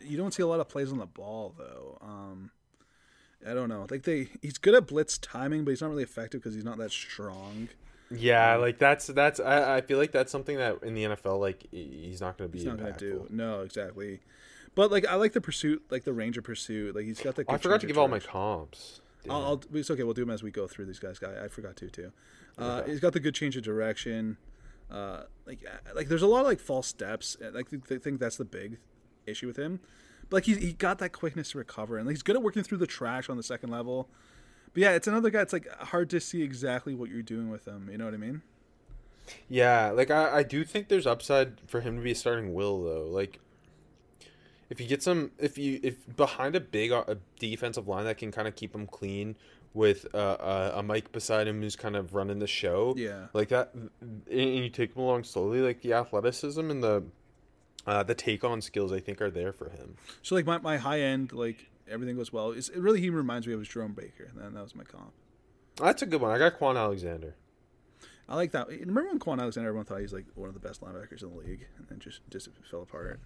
You 0.00 0.16
don't 0.16 0.32
see 0.32 0.42
a 0.42 0.46
lot 0.46 0.60
of 0.60 0.68
plays 0.68 0.92
on 0.92 0.98
the 0.98 1.06
ball 1.06 1.54
though. 1.56 1.98
Um, 2.00 2.50
I 3.48 3.54
don't 3.54 3.68
know. 3.68 3.86
Like 3.90 4.02
they, 4.02 4.28
he's 4.42 4.58
good 4.58 4.74
at 4.74 4.86
blitz 4.86 5.18
timing, 5.18 5.64
but 5.64 5.70
he's 5.70 5.80
not 5.80 5.90
really 5.90 6.02
effective 6.02 6.40
because 6.40 6.54
he's 6.54 6.64
not 6.64 6.78
that 6.78 6.90
strong. 6.90 7.68
Yeah, 8.10 8.56
like 8.56 8.78
that's 8.78 9.08
that's 9.08 9.40
I, 9.40 9.76
I 9.76 9.80
feel 9.80 9.98
like 9.98 10.12
that's 10.12 10.30
something 10.30 10.56
that 10.58 10.82
in 10.82 10.94
the 10.94 11.04
NFL 11.04 11.40
like 11.40 11.66
he's 11.70 12.20
not 12.20 12.38
going 12.38 12.48
to 12.48 12.52
be 12.52 12.58
He's 12.60 12.66
not 12.66 12.78
gonna 12.78 12.92
do. 12.96 13.26
No, 13.30 13.62
exactly. 13.62 14.20
But 14.74 14.92
like 14.92 15.06
I 15.06 15.14
like 15.14 15.32
the 15.32 15.40
pursuit, 15.40 15.82
like 15.90 16.04
the 16.04 16.12
Ranger 16.12 16.42
pursuit. 16.42 16.94
Like 16.94 17.06
he's 17.06 17.20
got 17.20 17.34
the. 17.34 17.44
Oh, 17.48 17.54
I 17.54 17.58
forgot 17.58 17.80
to 17.80 17.86
give 17.86 17.96
of 17.96 18.02
all 18.02 18.08
my 18.08 18.20
comps. 18.20 19.00
I'll. 19.28 19.44
I'll, 19.44 19.62
it's 19.72 19.90
okay. 19.90 20.02
We'll 20.04 20.14
do 20.14 20.22
them 20.22 20.30
as 20.30 20.42
we 20.42 20.50
go 20.50 20.66
through 20.68 20.84
these 20.86 20.98
guys. 20.98 21.18
Guy, 21.18 21.32
I 21.42 21.48
forgot 21.48 21.76
to 21.76 21.88
too. 21.88 22.12
Uh, 22.58 22.80
Okay. 22.82 22.90
He's 22.92 23.00
got 23.00 23.12
the 23.12 23.20
good 23.20 23.34
change 23.34 23.56
of 23.56 23.62
direction. 23.64 24.36
Uh, 24.90 25.22
like, 25.46 25.64
uh, 25.66 25.94
like 25.94 26.08
there's 26.08 26.22
a 26.22 26.26
lot 26.26 26.40
of 26.40 26.46
like 26.46 26.60
false 26.60 26.86
steps. 26.86 27.36
Like, 27.40 27.66
I 27.90 27.98
think 27.98 28.20
that's 28.20 28.36
the 28.36 28.44
big 28.44 28.78
issue 29.26 29.46
with 29.46 29.56
him. 29.56 29.80
But 30.28 30.36
like, 30.36 30.44
he 30.44 30.54
he 30.54 30.72
got 30.72 30.98
that 30.98 31.10
quickness 31.12 31.50
to 31.52 31.58
recover, 31.58 31.96
and 31.96 32.06
like, 32.06 32.14
he's 32.14 32.22
good 32.22 32.36
at 32.36 32.42
working 32.42 32.62
through 32.62 32.78
the 32.78 32.86
trash 32.86 33.28
on 33.28 33.36
the 33.36 33.42
second 33.42 33.70
level. 33.70 34.08
But 34.76 34.82
yeah, 34.82 34.90
it's 34.90 35.08
another 35.08 35.30
guy. 35.30 35.40
It's 35.40 35.54
like 35.54 35.66
hard 35.84 36.10
to 36.10 36.20
see 36.20 36.42
exactly 36.42 36.94
what 36.94 37.08
you're 37.08 37.22
doing 37.22 37.48
with 37.48 37.66
him. 37.66 37.88
You 37.90 37.96
know 37.96 38.04
what 38.04 38.12
I 38.12 38.18
mean? 38.18 38.42
Yeah, 39.48 39.88
like 39.88 40.10
I, 40.10 40.40
I 40.40 40.42
do 40.42 40.64
think 40.64 40.88
there's 40.88 41.06
upside 41.06 41.62
for 41.66 41.80
him 41.80 41.96
to 41.96 42.02
be 42.02 42.10
a 42.10 42.14
starting 42.14 42.52
will 42.52 42.84
though. 42.84 43.06
Like 43.06 43.40
if 44.68 44.78
you 44.78 44.86
get 44.86 45.02
some 45.02 45.30
if 45.38 45.56
you 45.56 45.80
if 45.82 46.14
behind 46.14 46.56
a 46.56 46.60
big 46.60 46.92
uh, 46.92 47.04
a 47.08 47.16
defensive 47.40 47.88
line 47.88 48.04
that 48.04 48.18
can 48.18 48.30
kind 48.30 48.46
of 48.46 48.54
keep 48.54 48.74
him 48.74 48.86
clean 48.86 49.36
with 49.72 50.14
uh, 50.14 50.36
a, 50.74 50.80
a 50.80 50.82
Mike 50.82 51.10
beside 51.10 51.48
him 51.48 51.62
who's 51.62 51.74
kind 51.74 51.96
of 51.96 52.12
running 52.14 52.38
the 52.38 52.46
show. 52.46 52.92
Yeah. 52.98 53.28
Like 53.32 53.48
that 53.48 53.72
and 53.72 54.20
you 54.30 54.68
take 54.68 54.94
him 54.94 55.00
along 55.00 55.24
slowly 55.24 55.62
like 55.62 55.80
the 55.80 55.94
athleticism 55.94 56.70
and 56.70 56.82
the 56.82 57.02
uh, 57.86 58.02
the 58.02 58.14
take 58.14 58.44
on 58.44 58.60
skills 58.60 58.92
I 58.92 59.00
think 59.00 59.22
are 59.22 59.30
there 59.30 59.54
for 59.54 59.70
him. 59.70 59.96
So 60.20 60.34
like 60.34 60.44
my, 60.44 60.58
my 60.58 60.76
high 60.76 61.00
end, 61.00 61.32
like 61.32 61.70
everything 61.90 62.16
goes 62.16 62.32
well. 62.32 62.50
It's, 62.50 62.68
it 62.68 62.78
really 62.78 63.00
he 63.00 63.10
reminds 63.10 63.46
me 63.46 63.54
of 63.54 63.62
Jerome 63.68 63.92
Baker. 63.92 64.30
And 64.40 64.56
that 64.56 64.62
was 64.62 64.74
my 64.74 64.84
comp. 64.84 65.12
That's 65.76 66.02
a 66.02 66.06
good 66.06 66.20
one. 66.20 66.30
I 66.30 66.38
got 66.38 66.58
Kwon 66.58 66.76
Alexander. 66.76 67.34
I 68.28 68.34
like 68.34 68.50
that. 68.52 68.68
Remember 68.68 69.06
when 69.06 69.18
Kwon 69.20 69.40
Alexander? 69.40 69.68
Everyone 69.68 69.84
thought 69.86 69.98
he 69.98 70.02
was 70.02 70.12
like 70.12 70.26
one 70.34 70.48
of 70.48 70.54
the 70.54 70.60
best 70.60 70.80
linebackers 70.80 71.22
in 71.22 71.30
the 71.30 71.36
league, 71.36 71.66
and 71.78 71.86
then 71.88 71.98
just 72.00 72.20
just 72.30 72.48
fell 72.68 72.82
apart. 72.82 73.20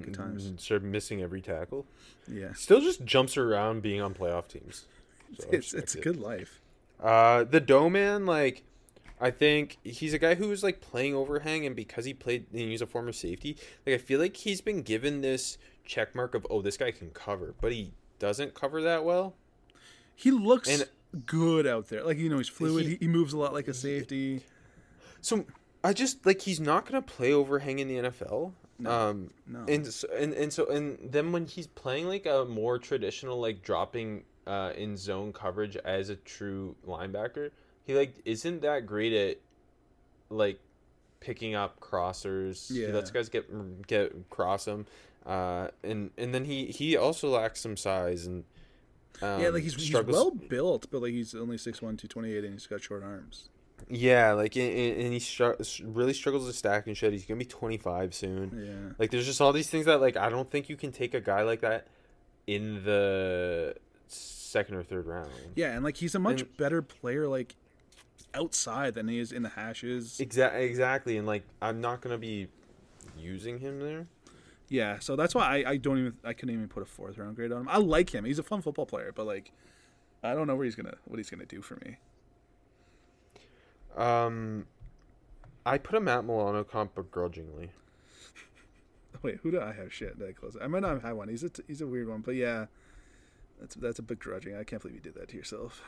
Good 0.00 0.14
times. 0.14 0.46
Mm, 0.52 0.60
Started 0.60 0.86
missing 0.86 1.20
every 1.20 1.40
tackle. 1.40 1.86
Yeah, 2.28 2.52
Still 2.52 2.80
just 2.80 3.04
jumps 3.04 3.36
around 3.36 3.82
being 3.82 4.00
on 4.00 4.14
playoff 4.14 4.48
teams. 4.48 4.86
So 5.38 5.46
it's 5.52 5.72
it's 5.72 5.94
a 5.94 6.00
good 6.00 6.16
life. 6.16 6.60
Uh, 6.98 7.44
the 7.44 7.60
Doe 7.60 7.88
Man, 7.88 8.26
like, 8.26 8.64
I 9.20 9.30
think 9.30 9.78
he's 9.84 10.12
a 10.12 10.18
guy 10.18 10.34
who 10.34 10.48
was 10.48 10.64
like 10.64 10.80
playing 10.80 11.14
overhang, 11.14 11.64
and 11.64 11.76
because 11.76 12.04
he 12.04 12.12
played, 12.12 12.46
and 12.50 12.60
he's 12.62 12.82
a 12.82 12.86
former 12.86 13.12
safety. 13.12 13.56
Like, 13.86 13.94
I 13.94 13.98
feel 13.98 14.18
like 14.18 14.36
he's 14.36 14.60
been 14.60 14.82
given 14.82 15.20
this 15.20 15.56
check 15.90 16.14
mark 16.14 16.34
of, 16.36 16.46
oh, 16.50 16.62
this 16.62 16.76
guy 16.76 16.92
can 16.92 17.10
cover, 17.10 17.54
but 17.60 17.72
he 17.72 17.92
doesn't 18.20 18.54
cover 18.54 18.80
that 18.82 19.04
well. 19.04 19.34
He 20.14 20.30
looks 20.30 20.68
And- 20.68 20.88
good 21.26 21.66
out 21.66 21.88
there. 21.88 22.04
Like 22.04 22.18
you 22.18 22.28
know, 22.28 22.38
he's 22.38 22.48
fluid. 22.48 22.84
He- 22.84 22.90
He, 22.92 22.98
he 23.00 23.08
moves 23.08 23.32
a 23.32 23.38
lot 23.38 23.52
like 23.52 23.66
a 23.68 23.74
safety. 23.74 24.42
So 25.20 25.44
I 25.82 25.92
just 25.92 26.24
like 26.24 26.42
he's 26.42 26.60
not 26.60 26.86
gonna 26.86 27.02
play 27.02 27.32
overhang 27.32 27.78
in 27.80 27.88
the 27.88 27.96
NFL. 28.10 28.52
No, 28.78 28.90
um, 28.90 29.30
no. 29.46 29.64
and 29.68 29.86
so, 29.86 30.08
and 30.16 30.32
and 30.32 30.52
so 30.52 30.66
and 30.66 30.98
then 31.12 31.32
when 31.32 31.46
he's 31.46 31.66
playing 31.66 32.06
like 32.06 32.24
a 32.26 32.44
more 32.46 32.78
traditional 32.78 33.38
like 33.40 33.62
dropping 33.62 34.24
uh 34.46 34.72
in 34.76 34.96
zone 34.96 35.32
coverage 35.32 35.76
as 35.76 36.08
a 36.08 36.16
true 36.16 36.76
linebacker, 36.86 37.50
he 37.84 37.94
like 37.94 38.14
isn't 38.24 38.62
that 38.62 38.86
great 38.86 39.12
at 39.12 39.38
like 40.30 40.60
picking 41.20 41.54
up 41.54 41.80
crossers. 41.80 42.68
He 42.72 42.82
Yeah. 42.82 42.88
lets 42.92 43.10
guys 43.10 43.28
get 43.28 43.86
get 43.86 44.30
cross 44.30 44.66
him. 44.66 44.86
Uh, 45.26 45.68
and 45.84 46.10
and 46.16 46.34
then 46.34 46.44
he 46.46 46.66
he 46.66 46.96
also 46.96 47.28
lacks 47.28 47.60
some 47.60 47.76
size 47.76 48.26
and 48.26 48.44
um, 49.22 49.40
yeah, 49.42 49.48
like 49.50 49.62
he's, 49.62 49.74
he's 49.74 49.92
well 49.92 50.30
built, 50.30 50.86
but 50.90 51.02
like 51.02 51.12
he's 51.12 51.34
only 51.34 51.56
6'1", 51.56 51.74
228, 51.80 52.42
and 52.44 52.54
he's 52.54 52.66
got 52.66 52.80
short 52.80 53.02
arms. 53.02 53.50
Yeah, 53.88 54.32
like 54.32 54.56
and, 54.56 54.72
and 54.72 55.00
and 55.02 55.12
he 55.12 55.18
str- 55.18 55.52
really 55.84 56.12
struggles 56.14 56.46
to 56.46 56.52
stack 56.54 56.86
and 56.86 56.96
shit. 56.96 57.12
He's 57.12 57.24
gonna 57.26 57.38
be 57.38 57.44
twenty 57.44 57.76
five 57.78 58.14
soon. 58.14 58.50
Yeah, 58.64 58.94
Like 58.98 59.10
there's 59.10 59.26
just 59.26 59.40
all 59.40 59.52
these 59.52 59.68
things 59.70 59.86
that 59.86 60.00
like 60.00 60.16
I 60.16 60.28
don't 60.30 60.50
think 60.50 60.68
you 60.68 60.76
can 60.76 60.92
take 60.92 61.12
a 61.14 61.20
guy 61.20 61.42
like 61.42 61.60
that 61.60 61.86
in 62.46 62.84
the 62.84 63.74
second 64.06 64.74
or 64.76 64.82
third 64.82 65.06
round. 65.06 65.30
yeah, 65.54 65.74
and 65.74 65.84
like 65.84 65.96
he's 65.96 66.14
a 66.14 66.18
much 66.18 66.40
And- 66.42 66.56
better 66.56 66.80
player 66.82 67.26
like 67.28 67.56
outside 68.34 68.94
than 68.94 69.08
he 69.08 69.18
is 69.18 69.32
in 69.32 69.42
the 69.42 69.48
hashes. 69.50 70.20
Exactly, 70.20 70.64
exactly, 70.64 71.16
and 71.16 71.26
like 71.26 71.42
I'm 71.60 71.80
not 71.80 72.00
gonna 72.00 72.18
be 72.18 72.48
using 73.18 73.58
him 73.58 73.80
there. 73.80 74.06
Yeah, 74.70 75.00
so 75.00 75.16
that's 75.16 75.34
why 75.34 75.64
I, 75.64 75.72
I 75.72 75.76
don't 75.78 75.98
even 75.98 76.14
I 76.24 76.32
couldn't 76.32 76.54
even 76.54 76.68
put 76.68 76.84
a 76.84 76.86
fourth 76.86 77.18
round 77.18 77.34
grade 77.34 77.50
on 77.50 77.62
him. 77.62 77.68
I 77.68 77.78
like 77.78 78.14
him. 78.14 78.24
He's 78.24 78.38
a 78.38 78.44
fun 78.44 78.62
football 78.62 78.86
player, 78.86 79.12
but 79.12 79.26
like 79.26 79.50
I 80.22 80.32
don't 80.32 80.46
know 80.46 80.54
where 80.54 80.64
he's 80.64 80.76
gonna 80.76 80.94
what 81.06 81.18
he's 81.18 81.28
gonna 81.28 81.44
do 81.44 81.60
for 81.60 81.76
me. 81.84 81.96
Um, 83.96 84.66
I 85.66 85.76
put 85.76 85.96
a 85.96 86.00
Matt 86.00 86.24
Milano 86.24 86.62
comp 86.62 86.94
begrudgingly. 86.94 87.72
Wait, 89.22 89.40
who 89.42 89.50
do 89.50 89.60
I 89.60 89.72
have? 89.72 89.92
Shit, 89.92 90.16
I 90.26 90.30
close? 90.30 90.56
I 90.62 90.68
might 90.68 90.82
not 90.82 91.02
have 91.02 91.16
one. 91.16 91.28
He's 91.28 91.42
a 91.42 91.50
t- 91.50 91.64
he's 91.66 91.80
a 91.80 91.86
weird 91.88 92.08
one, 92.08 92.20
but 92.20 92.36
yeah, 92.36 92.66
that's 93.58 93.74
that's 93.74 93.98
a 93.98 94.02
bit 94.02 94.20
grudging. 94.20 94.54
I 94.54 94.62
can't 94.62 94.80
believe 94.80 94.94
you 94.94 95.02
did 95.02 95.16
that 95.16 95.30
to 95.30 95.36
yourself. 95.36 95.82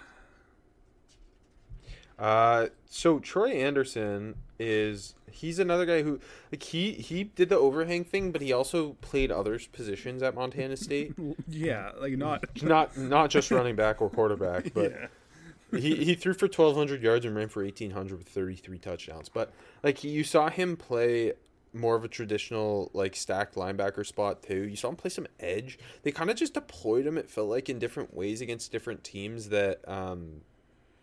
Uh, 2.19 2.67
so 2.87 3.19
Troy 3.19 3.51
Anderson 3.51 4.37
is 4.59 5.15
he's 5.31 5.59
another 5.59 5.85
guy 5.85 6.03
who 6.03 6.21
like 6.51 6.63
he 6.63 6.93
he 6.93 7.25
did 7.25 7.49
the 7.49 7.59
overhang 7.59 8.05
thing, 8.05 8.31
but 8.31 8.41
he 8.41 8.53
also 8.53 8.93
played 9.01 9.31
other 9.31 9.59
positions 9.73 10.23
at 10.23 10.35
Montana 10.35 10.77
State. 10.77 11.15
Yeah, 11.49 11.91
like 12.01 12.17
not. 12.17 12.45
not 12.63 12.97
not 12.97 13.31
just 13.31 13.51
running 13.51 13.77
back 13.77 14.01
or 14.01 14.09
quarterback, 14.09 14.73
but 14.75 14.93
yeah. 14.93 15.79
he, 15.79 16.05
he 16.05 16.15
threw 16.15 16.35
for 16.35 16.47
1200 16.47 17.03
yards 17.03 17.25
and 17.25 17.35
ran 17.35 17.49
for 17.49 17.63
1800 17.63 18.19
with 18.19 18.29
33 18.29 18.79
touchdowns 18.79 19.29
but 19.29 19.53
like 19.83 20.05
you 20.05 20.23
saw 20.25 20.49
him 20.49 20.77
play 20.77 21.33
more 21.73 21.97
of 21.97 22.05
a 22.05 22.09
traditional 22.09 22.91
like 22.93 23.17
stacked 23.17 23.55
linebacker 23.55 24.05
spot 24.05 24.43
too 24.43 24.69
you 24.69 24.77
saw 24.77 24.89
him 24.89 24.97
play 24.97 25.11
some 25.11 25.27
edge 25.41 25.79
they 26.03 26.13
kind 26.13 26.31
of 26.31 26.37
just 26.37 26.55
deployed 26.55 27.07
him 27.07 27.17
it 27.17 27.31
felt 27.31 27.49
like 27.49 27.69
in 27.69 27.79
different 27.79 28.15
ways 28.15 28.41
against 28.41 28.71
different 28.71 29.03
teams 29.03 29.49
that 29.49 29.81
um 29.89 30.43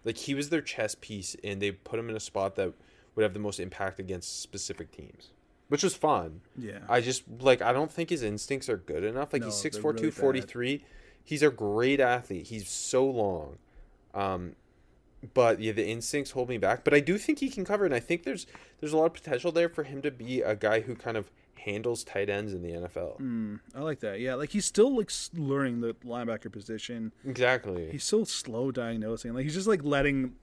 like 0.05 0.17
he 0.17 0.33
was 0.33 0.49
their 0.49 0.61
chess 0.61 0.95
piece 0.99 1.35
and 1.43 1.61
they 1.61 1.71
put 1.71 1.99
him 1.99 2.09
in 2.09 2.15
a 2.15 2.19
spot 2.19 2.55
that 2.55 2.73
would 3.15 3.23
have 3.23 3.33
the 3.33 3.39
most 3.39 3.59
impact 3.59 3.99
against 3.99 4.41
specific 4.41 4.91
teams 4.91 5.29
which 5.69 5.83
was 5.83 5.95
fun 5.95 6.41
Yeah. 6.57 6.79
I 6.89 6.99
just 7.01 7.23
like 7.39 7.61
I 7.61 7.71
don't 7.73 7.91
think 7.91 8.09
his 8.09 8.23
instincts 8.23 8.69
are 8.69 8.77
good 8.77 9.03
enough. 9.03 9.31
Like 9.31 9.43
No, 9.43 9.47
he's 9.47 9.61
they're 9.61 9.71
6'4", 9.71 9.83
really 9.83 9.97
243. 10.11 10.85
He's 11.23 11.43
a 11.43 11.49
great 11.51 11.99
athlete. 11.99 12.47
He's 12.47 12.69
so 12.69 13.05
long. 13.05 13.57
Um 14.13 14.55
but 15.33 15.59
yeah, 15.59 15.73
the 15.73 15.85
instincts 15.85 16.31
hold 16.31 16.47
me 16.49 16.57
back. 16.57 16.83
But 16.83 16.93
I 16.93 17.01
do 17.01 17.17
think 17.17 17.39
he 17.39 17.49
can 17.49 17.65
cover 17.65 17.85
and 17.85 17.93
I 17.93 17.99
think 17.99 18.23
there's 18.23 18.47
there's 18.79 18.93
a 18.93 18.97
lot 18.97 19.05
of 19.05 19.13
potential 19.13 19.51
there 19.51 19.69
for 19.69 19.83
him 19.83 20.01
to 20.01 20.11
be 20.11 20.41
a 20.41 20.55
guy 20.55 20.81
who 20.81 20.95
kind 20.95 21.17
of 21.17 21.29
handles 21.59 22.03
tight 22.03 22.29
ends 22.29 22.53
in 22.53 22.61
the 22.61 22.69
NFL. 22.69 23.19
Mm, 23.19 23.59
I 23.75 23.81
like 23.81 23.99
that. 23.99 24.19
Yeah, 24.19 24.35
like 24.35 24.51
he's 24.51 24.65
still 24.65 24.95
like 24.95 25.11
learning 25.33 25.81
the 25.81 25.93
linebacker 26.05 26.51
position. 26.51 27.11
Exactly. 27.25 27.89
He's 27.91 28.03
so 28.03 28.23
slow 28.23 28.71
diagnosing. 28.71 29.33
Like 29.33 29.43
he's 29.43 29.53
just 29.53 29.67
like 29.67 29.83
letting 29.83 30.35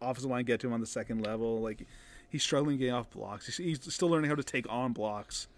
offensive 0.00 0.30
line 0.30 0.44
get 0.44 0.60
to 0.60 0.66
him 0.66 0.72
on 0.72 0.80
the 0.80 0.86
second 0.86 1.24
level. 1.24 1.60
Like 1.60 1.86
he's 2.28 2.42
struggling 2.42 2.78
getting 2.78 2.94
off 2.94 3.10
blocks. 3.10 3.46
He's, 3.46 3.56
he's 3.56 3.94
still 3.94 4.08
learning 4.08 4.30
how 4.30 4.36
to 4.36 4.44
take 4.44 4.70
on 4.70 4.92
blocks. 4.92 5.48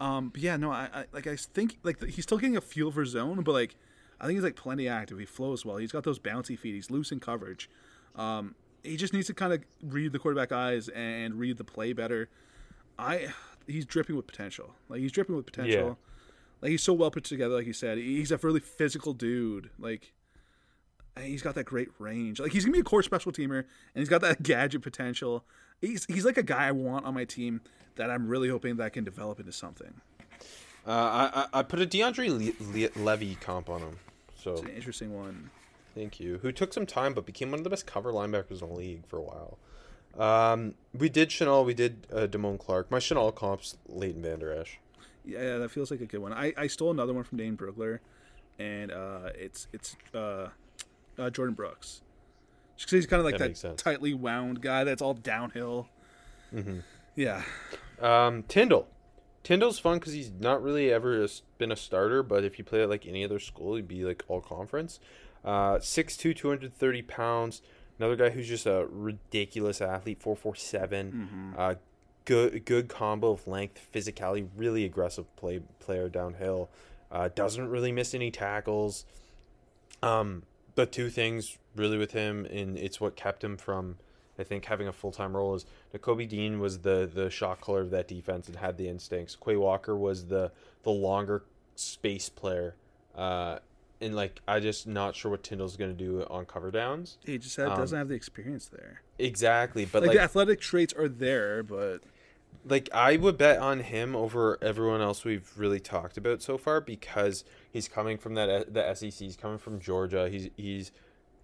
Um, 0.00 0.30
but 0.30 0.40
yeah, 0.40 0.56
no, 0.56 0.70
I, 0.70 0.88
I 0.92 1.04
like 1.12 1.26
I 1.26 1.36
think 1.36 1.78
like 1.82 1.98
the, 1.98 2.06
he's 2.08 2.24
still 2.24 2.38
getting 2.38 2.56
a 2.56 2.60
feel 2.60 2.90
for 2.90 3.04
zone, 3.04 3.42
but 3.42 3.52
like 3.52 3.76
I 4.20 4.26
think 4.26 4.36
he's 4.36 4.44
like 4.44 4.56
plenty 4.56 4.88
active. 4.88 5.18
He 5.18 5.26
flows 5.26 5.64
well. 5.64 5.76
He's 5.76 5.92
got 5.92 6.04
those 6.04 6.18
bouncy 6.18 6.58
feet. 6.58 6.74
He's 6.74 6.90
loose 6.90 7.12
in 7.12 7.20
coverage. 7.20 7.70
Um, 8.16 8.54
he 8.82 8.96
just 8.96 9.12
needs 9.12 9.28
to 9.28 9.34
kind 9.34 9.52
of 9.52 9.62
read 9.82 10.12
the 10.12 10.18
quarterback 10.18 10.52
eyes 10.52 10.88
and 10.88 11.38
read 11.38 11.56
the 11.56 11.64
play 11.64 11.92
better. 11.92 12.28
I 12.98 13.28
he's 13.66 13.84
dripping 13.84 14.16
with 14.16 14.26
potential. 14.26 14.74
Like 14.88 15.00
he's 15.00 15.12
dripping 15.12 15.36
with 15.36 15.46
potential. 15.46 15.98
Like 16.60 16.70
he's 16.70 16.82
so 16.82 16.92
well 16.92 17.10
put 17.10 17.24
together, 17.24 17.54
like 17.56 17.66
you 17.66 17.72
said. 17.72 17.98
He's 17.98 18.30
a 18.30 18.36
really 18.38 18.60
physical 18.60 19.12
dude. 19.14 19.70
Like 19.78 20.12
he's 21.20 21.42
got 21.42 21.54
that 21.56 21.64
great 21.64 21.88
range. 21.98 22.40
Like 22.40 22.52
he's 22.52 22.64
gonna 22.64 22.72
be 22.74 22.80
a 22.80 22.84
core 22.84 23.02
special 23.02 23.32
teamer, 23.32 23.58
and 23.58 23.66
he's 24.00 24.08
got 24.08 24.20
that 24.22 24.42
gadget 24.44 24.82
potential. 24.82 25.44
He's 25.80 26.04
he's 26.06 26.24
like 26.24 26.36
a 26.36 26.42
guy 26.42 26.68
I 26.68 26.72
want 26.72 27.04
on 27.04 27.14
my 27.14 27.24
team 27.24 27.60
that 27.96 28.10
I'm 28.10 28.28
really 28.28 28.48
hoping 28.48 28.76
that 28.76 28.84
I 28.84 28.88
can 28.88 29.04
develop 29.04 29.40
into 29.40 29.52
something. 29.52 29.92
Uh, 30.86 30.90
I, 30.90 31.30
I 31.34 31.60
I 31.60 31.62
put 31.62 31.80
a 31.80 31.86
DeAndre 31.86 32.28
Le- 32.28 32.78
Le- 32.96 33.04
Levy 33.04 33.36
comp 33.36 33.68
on 33.68 33.80
him. 33.80 33.98
So 34.34 34.52
It's 34.52 34.62
an 34.62 34.68
interesting 34.70 35.14
one. 35.14 35.50
Thank 35.94 36.18
you. 36.20 36.38
Who 36.42 36.52
took 36.52 36.72
some 36.72 36.86
time 36.86 37.12
but 37.12 37.26
became 37.26 37.50
one 37.50 37.60
of 37.60 37.64
the 37.64 37.70
best 37.70 37.86
cover 37.86 38.12
linebackers 38.12 38.62
in 38.62 38.68
the 38.68 38.74
league 38.74 39.06
for 39.06 39.18
a 39.18 39.22
while. 39.22 39.58
Um, 40.18 40.74
we 40.96 41.08
did 41.08 41.30
Chenal, 41.30 41.64
we 41.64 41.74
did 41.74 42.06
uh, 42.12 42.26
Damone 42.26 42.58
Clark. 42.58 42.90
My 42.90 42.98
Chenal 42.98 43.34
comp's 43.34 43.76
Leighton 43.88 44.22
Vander 44.22 44.52
Esch. 44.52 44.78
Yeah, 45.24 45.58
that 45.58 45.70
feels 45.70 45.90
like 45.90 46.00
a 46.00 46.06
good 46.06 46.18
one. 46.20 46.32
I, 46.32 46.52
I 46.56 46.66
stole 46.66 46.90
another 46.90 47.14
one 47.14 47.24
from 47.24 47.38
Dane 47.38 47.56
Brugler, 47.56 48.00
and 48.58 48.90
uh, 48.90 49.30
it's 49.34 49.68
it's 49.72 49.96
uh, 50.14 50.18
uh, 50.18 50.50
Jordyn 51.30 51.54
Brooks. 51.56 52.02
Just 52.76 52.88
'cause 52.88 52.96
he's 52.96 53.06
kind 53.06 53.20
of 53.20 53.24
like 53.26 53.38
That 53.38 53.54
that, 53.54 53.78
tightly 53.78 54.14
wound 54.14 54.60
guy 54.60 54.82
that's 54.84 55.00
all 55.00 55.14
downhill. 55.14 55.88
Mm-hmm. 56.54 56.80
Yeah, 57.14 57.42
Um, 58.00 58.42
Tindall. 58.44 58.86
Tindall's 59.44 59.78
fun 59.78 59.98
because 59.98 60.12
he's 60.12 60.30
not 60.40 60.62
really 60.62 60.92
ever 60.92 61.26
been 61.58 61.70
a 61.72 61.76
starter, 61.76 62.22
but 62.22 62.42
if 62.44 62.58
you 62.58 62.64
play 62.64 62.82
at 62.82 62.88
like 62.88 63.06
any 63.06 63.24
other 63.24 63.38
school, 63.38 63.74
he'd 63.76 63.86
be 63.88 64.04
like 64.04 64.24
all 64.28 64.40
conference. 64.40 64.98
Uh, 65.44 65.74
6'2", 65.78 66.34
230 66.36 67.02
pounds. 67.02 67.62
Another 68.02 68.16
guy 68.16 68.30
who's 68.30 68.48
just 68.48 68.66
a 68.66 68.88
ridiculous 68.90 69.80
athlete, 69.80 70.20
447. 70.20 71.54
Uh, 71.56 71.74
good 72.24 72.64
good 72.64 72.88
combo 72.88 73.30
of 73.30 73.46
length, 73.46 73.80
physicality, 73.94 74.48
really 74.56 74.84
aggressive 74.84 75.24
play 75.36 75.60
player 75.78 76.08
downhill. 76.08 76.68
Uh, 77.12 77.28
doesn't 77.32 77.68
really 77.68 77.92
miss 77.92 78.12
any 78.12 78.32
tackles. 78.32 79.04
Um, 80.02 80.42
the 80.74 80.84
two 80.84 81.10
things 81.10 81.58
really 81.76 81.96
with 81.96 82.10
him, 82.10 82.44
and 82.46 82.76
it's 82.76 83.00
what 83.00 83.14
kept 83.14 83.44
him 83.44 83.56
from, 83.56 83.98
I 84.36 84.42
think, 84.42 84.64
having 84.64 84.88
a 84.88 84.92
full 84.92 85.12
time 85.12 85.36
role 85.36 85.54
is 85.54 85.64
Nakobe 85.94 86.28
Dean 86.28 86.58
was 86.58 86.80
the 86.80 87.08
the 87.14 87.30
shot 87.30 87.60
caller 87.60 87.82
of 87.82 87.90
that 87.90 88.08
defense 88.08 88.48
and 88.48 88.56
had 88.56 88.78
the 88.78 88.88
instincts. 88.88 89.36
Quay 89.36 89.54
Walker 89.54 89.94
was 89.96 90.26
the 90.26 90.50
the 90.82 90.90
longer 90.90 91.44
space 91.76 92.28
player. 92.28 92.74
Uh, 93.14 93.60
and 94.02 94.14
like 94.14 94.40
I 94.46 94.60
just 94.60 94.86
not 94.86 95.14
sure 95.16 95.30
what 95.30 95.42
Tindall's 95.42 95.76
gonna 95.76 95.92
do 95.94 96.22
on 96.28 96.44
cover 96.46 96.70
downs. 96.70 97.18
he 97.24 97.38
just 97.38 97.58
Um, 97.58 97.68
doesn't 97.76 97.96
have 97.96 98.08
the 98.08 98.14
experience 98.14 98.66
there. 98.68 99.02
Exactly, 99.18 99.84
but 99.84 100.02
Like, 100.02 100.08
like 100.08 100.16
the 100.18 100.22
athletic 100.22 100.60
traits 100.60 100.92
are 100.94 101.08
there, 101.08 101.62
but 101.62 102.02
like 102.64 102.88
I 102.92 103.16
would 103.16 103.38
bet 103.38 103.58
on 103.58 103.80
him 103.80 104.14
over 104.14 104.58
everyone 104.62 105.00
else 105.00 105.24
we've 105.24 105.50
really 105.56 105.80
talked 105.80 106.16
about 106.16 106.42
so 106.42 106.58
far 106.58 106.80
because 106.80 107.44
he's 107.70 107.88
coming 107.88 108.18
from 108.18 108.34
that 108.34 108.72
the 108.74 108.94
SEC. 108.94 109.12
He's 109.12 109.36
coming 109.36 109.58
from 109.58 109.80
Georgia. 109.80 110.28
He's 110.28 110.48
he's 110.56 110.92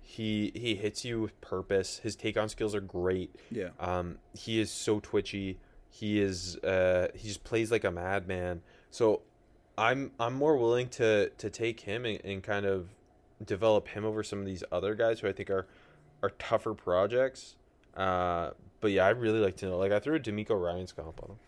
he 0.01 0.53
he 0.55 0.75
hits 0.75 1.05
you 1.05 1.21
with 1.23 1.41
purpose. 1.41 1.99
His 1.99 2.17
take 2.17 2.37
on 2.37 2.49
skills 2.49 2.75
are 2.75 2.81
great. 2.81 3.35
yeah, 3.51 3.69
Um, 3.79 4.19
he 4.33 4.61
is 4.61 4.71
so 4.71 5.01
twitchy. 5.01 5.59
He 5.91 6.21
is 6.21 6.57
uh 6.59 7.09
he 7.15 7.29
just 7.29 7.45
plays 7.45 7.71
like 7.71 7.85
a 7.85 7.91
madman. 7.91 8.63
So 8.91 9.23
I'm 9.79 10.11
I'm 10.19 10.35
more 10.35 10.57
willing 10.57 10.89
to 10.91 11.31
to 11.31 11.51
take 11.51 11.81
him 11.81 12.05
and, 12.05 12.21
and 12.25 12.43
kind 12.43 12.67
of 12.67 12.89
develop 13.45 13.89
him 13.89 14.05
over 14.05 14.23
some 14.23 14.41
of 14.41 14.47
these 14.47 14.65
other 14.73 14.95
guys 14.95 15.21
who 15.21 15.29
I 15.29 15.33
think 15.33 15.51
are 15.51 15.67
are 16.23 16.31
tougher 16.31 16.75
projects. 16.75 17.55
Uh, 17.97 18.51
but 18.81 18.91
yeah, 18.91 19.07
I 19.07 19.11
really 19.11 19.39
like 19.39 19.57
to 19.59 19.67
know. 19.67 19.79
Like 19.79 19.93
I 19.93 20.01
threw 20.01 20.17
a 20.17 20.21
DeMeco 20.21 20.61
Ryans 20.61 20.93
comp 20.93 21.23
on 21.23 21.31
him. 21.31 21.39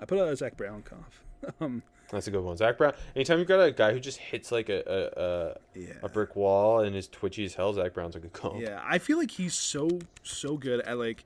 I 0.00 0.06
put 0.06 0.18
out 0.18 0.28
a 0.28 0.36
Zach 0.36 0.56
Brown 0.56 0.82
cough. 0.82 1.22
um, 1.60 1.82
That's 2.10 2.26
a 2.26 2.30
good 2.30 2.42
one. 2.42 2.56
Zach 2.56 2.78
Brown. 2.78 2.94
Anytime 3.14 3.38
you've 3.38 3.48
got 3.48 3.60
a 3.60 3.70
guy 3.70 3.92
who 3.92 4.00
just 4.00 4.18
hits 4.18 4.50
like 4.50 4.70
a 4.70 5.56
a, 5.74 5.78
yeah, 5.78 5.92
a, 6.02 6.06
a 6.06 6.08
brick 6.08 6.34
wall 6.34 6.80
and 6.80 6.96
is 6.96 7.08
twitchy 7.08 7.44
as 7.44 7.54
hell, 7.54 7.74
Zach 7.74 7.92
Brown's 7.92 8.16
a 8.16 8.20
good 8.20 8.32
comp. 8.32 8.60
Yeah, 8.60 8.80
I 8.82 8.98
feel 8.98 9.18
like 9.18 9.30
he's 9.30 9.54
so 9.54 9.98
so 10.22 10.56
good 10.56 10.80
at 10.80 10.98
like 10.98 11.24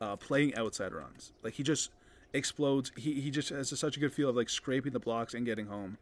uh, 0.00 0.16
playing 0.16 0.54
outside 0.56 0.92
runs. 0.92 1.32
Like 1.42 1.54
he 1.54 1.62
just 1.62 1.90
explodes. 2.36 2.92
He 2.96 3.20
he 3.20 3.30
just 3.30 3.48
has 3.50 3.76
such 3.78 3.96
a 3.96 4.00
good 4.00 4.12
feel 4.12 4.28
of 4.28 4.36
like 4.36 4.48
scraping 4.48 4.92
the 4.92 5.00
blocks 5.00 5.34
and 5.34 5.44
getting 5.46 5.66
home. 5.66 5.98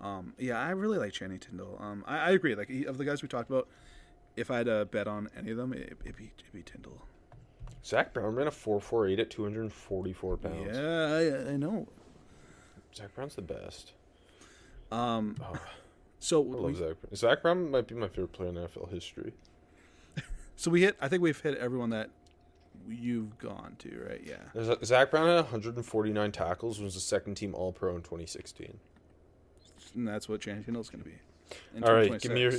Um, 0.00 0.34
yeah, 0.38 0.58
I 0.60 0.70
really 0.70 0.98
like 0.98 1.12
Channing 1.12 1.38
Tindall. 1.38 1.78
Um, 1.80 2.04
I, 2.06 2.18
I 2.18 2.30
agree. 2.30 2.54
Like 2.54 2.68
he, 2.68 2.84
of 2.84 2.98
the 2.98 3.04
guys 3.04 3.22
we 3.22 3.28
talked 3.28 3.48
about, 3.48 3.68
if 4.36 4.50
I 4.50 4.58
had 4.58 4.66
to 4.66 4.86
bet 4.90 5.06
on 5.06 5.28
any 5.38 5.52
of 5.52 5.56
them, 5.56 5.72
it, 5.72 5.96
it'd 6.04 6.16
be 6.16 6.32
it'd 6.38 6.52
be 6.52 6.62
Tindall. 6.62 7.02
Zach 7.84 8.12
Brown 8.12 8.34
ran 8.34 8.46
a 8.46 8.50
four 8.50 8.80
four 8.80 9.06
eight 9.06 9.20
at 9.20 9.30
two 9.30 9.44
hundred 9.44 9.62
and 9.62 9.72
forty 9.72 10.12
four 10.12 10.36
pounds. 10.36 10.76
Yeah, 10.76 11.46
I, 11.48 11.52
I 11.52 11.56
know. 11.56 11.86
Zach 12.94 13.14
Brown's 13.14 13.34
the 13.36 13.42
best. 13.42 13.92
Um, 14.90 15.36
Oh, 15.42 15.56
so 16.18 16.42
I 16.42 16.46
love 16.56 16.62
we, 16.64 16.74
Zach. 16.74 17.00
Brown. 17.00 17.14
Zach 17.14 17.42
Brown 17.42 17.70
might 17.70 17.86
be 17.86 17.94
my 17.94 18.08
favorite 18.08 18.32
player 18.32 18.48
in 18.50 18.54
NFL 18.56 18.90
history. 18.90 19.32
so 20.56 20.70
we 20.70 20.82
hit. 20.82 20.96
I 21.00 21.08
think 21.08 21.22
we've 21.22 21.38
hit 21.40 21.58
everyone 21.58 21.90
that 21.90 22.10
you've 22.88 23.38
gone 23.38 23.76
to, 23.80 24.06
right? 24.08 24.22
Yeah. 24.24 24.36
There's- 24.54 24.86
Zach 24.86 25.10
Brown 25.10 25.26
had 25.26 25.36
149 25.36 26.32
tackles. 26.32 26.80
Was 26.80 26.94
the 26.94 27.00
second 27.00 27.34
team 27.36 27.54
All 27.54 27.72
Pro 27.72 27.96
in 27.96 28.02
2016. 28.02 28.78
And 29.94 30.08
that's 30.08 30.28
what 30.28 30.40
Channing 30.40 30.64
Tindall's 30.64 30.90
going 30.90 31.04
to 31.04 31.08
be. 31.08 31.16
All 31.82 31.94
right, 31.94 32.20
give 32.20 32.32
me 32.32 32.40
your 32.40 32.52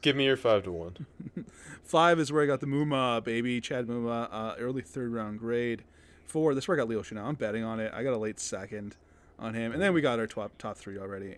give 0.00 0.16
me 0.16 0.24
your 0.24 0.36
five 0.36 0.64
to 0.64 0.72
one. 0.72 1.06
Five 1.84 2.20
is 2.20 2.32
where 2.32 2.42
I 2.42 2.46
got 2.46 2.60
the 2.60 2.66
Muma 2.66 3.22
baby, 3.22 3.60
Chad 3.60 3.86
Muma, 3.86 4.28
uh, 4.30 4.54
early 4.58 4.82
third 4.82 5.12
round 5.12 5.38
grade. 5.38 5.82
Four, 6.24 6.54
this 6.54 6.64
is 6.64 6.68
where 6.68 6.76
I 6.76 6.80
got 6.80 6.88
Leo 6.88 7.02
Chenal. 7.02 7.24
I'm 7.24 7.34
betting 7.34 7.64
on 7.64 7.80
it. 7.80 7.92
I 7.92 8.02
got 8.04 8.14
a 8.14 8.16
late 8.16 8.38
second 8.38 8.96
on 9.38 9.54
him, 9.54 9.72
and 9.72 9.82
then 9.82 9.92
we 9.92 10.00
got 10.00 10.18
our 10.18 10.26
top 10.26 10.56
top 10.58 10.76
three 10.76 10.98
already 10.98 11.34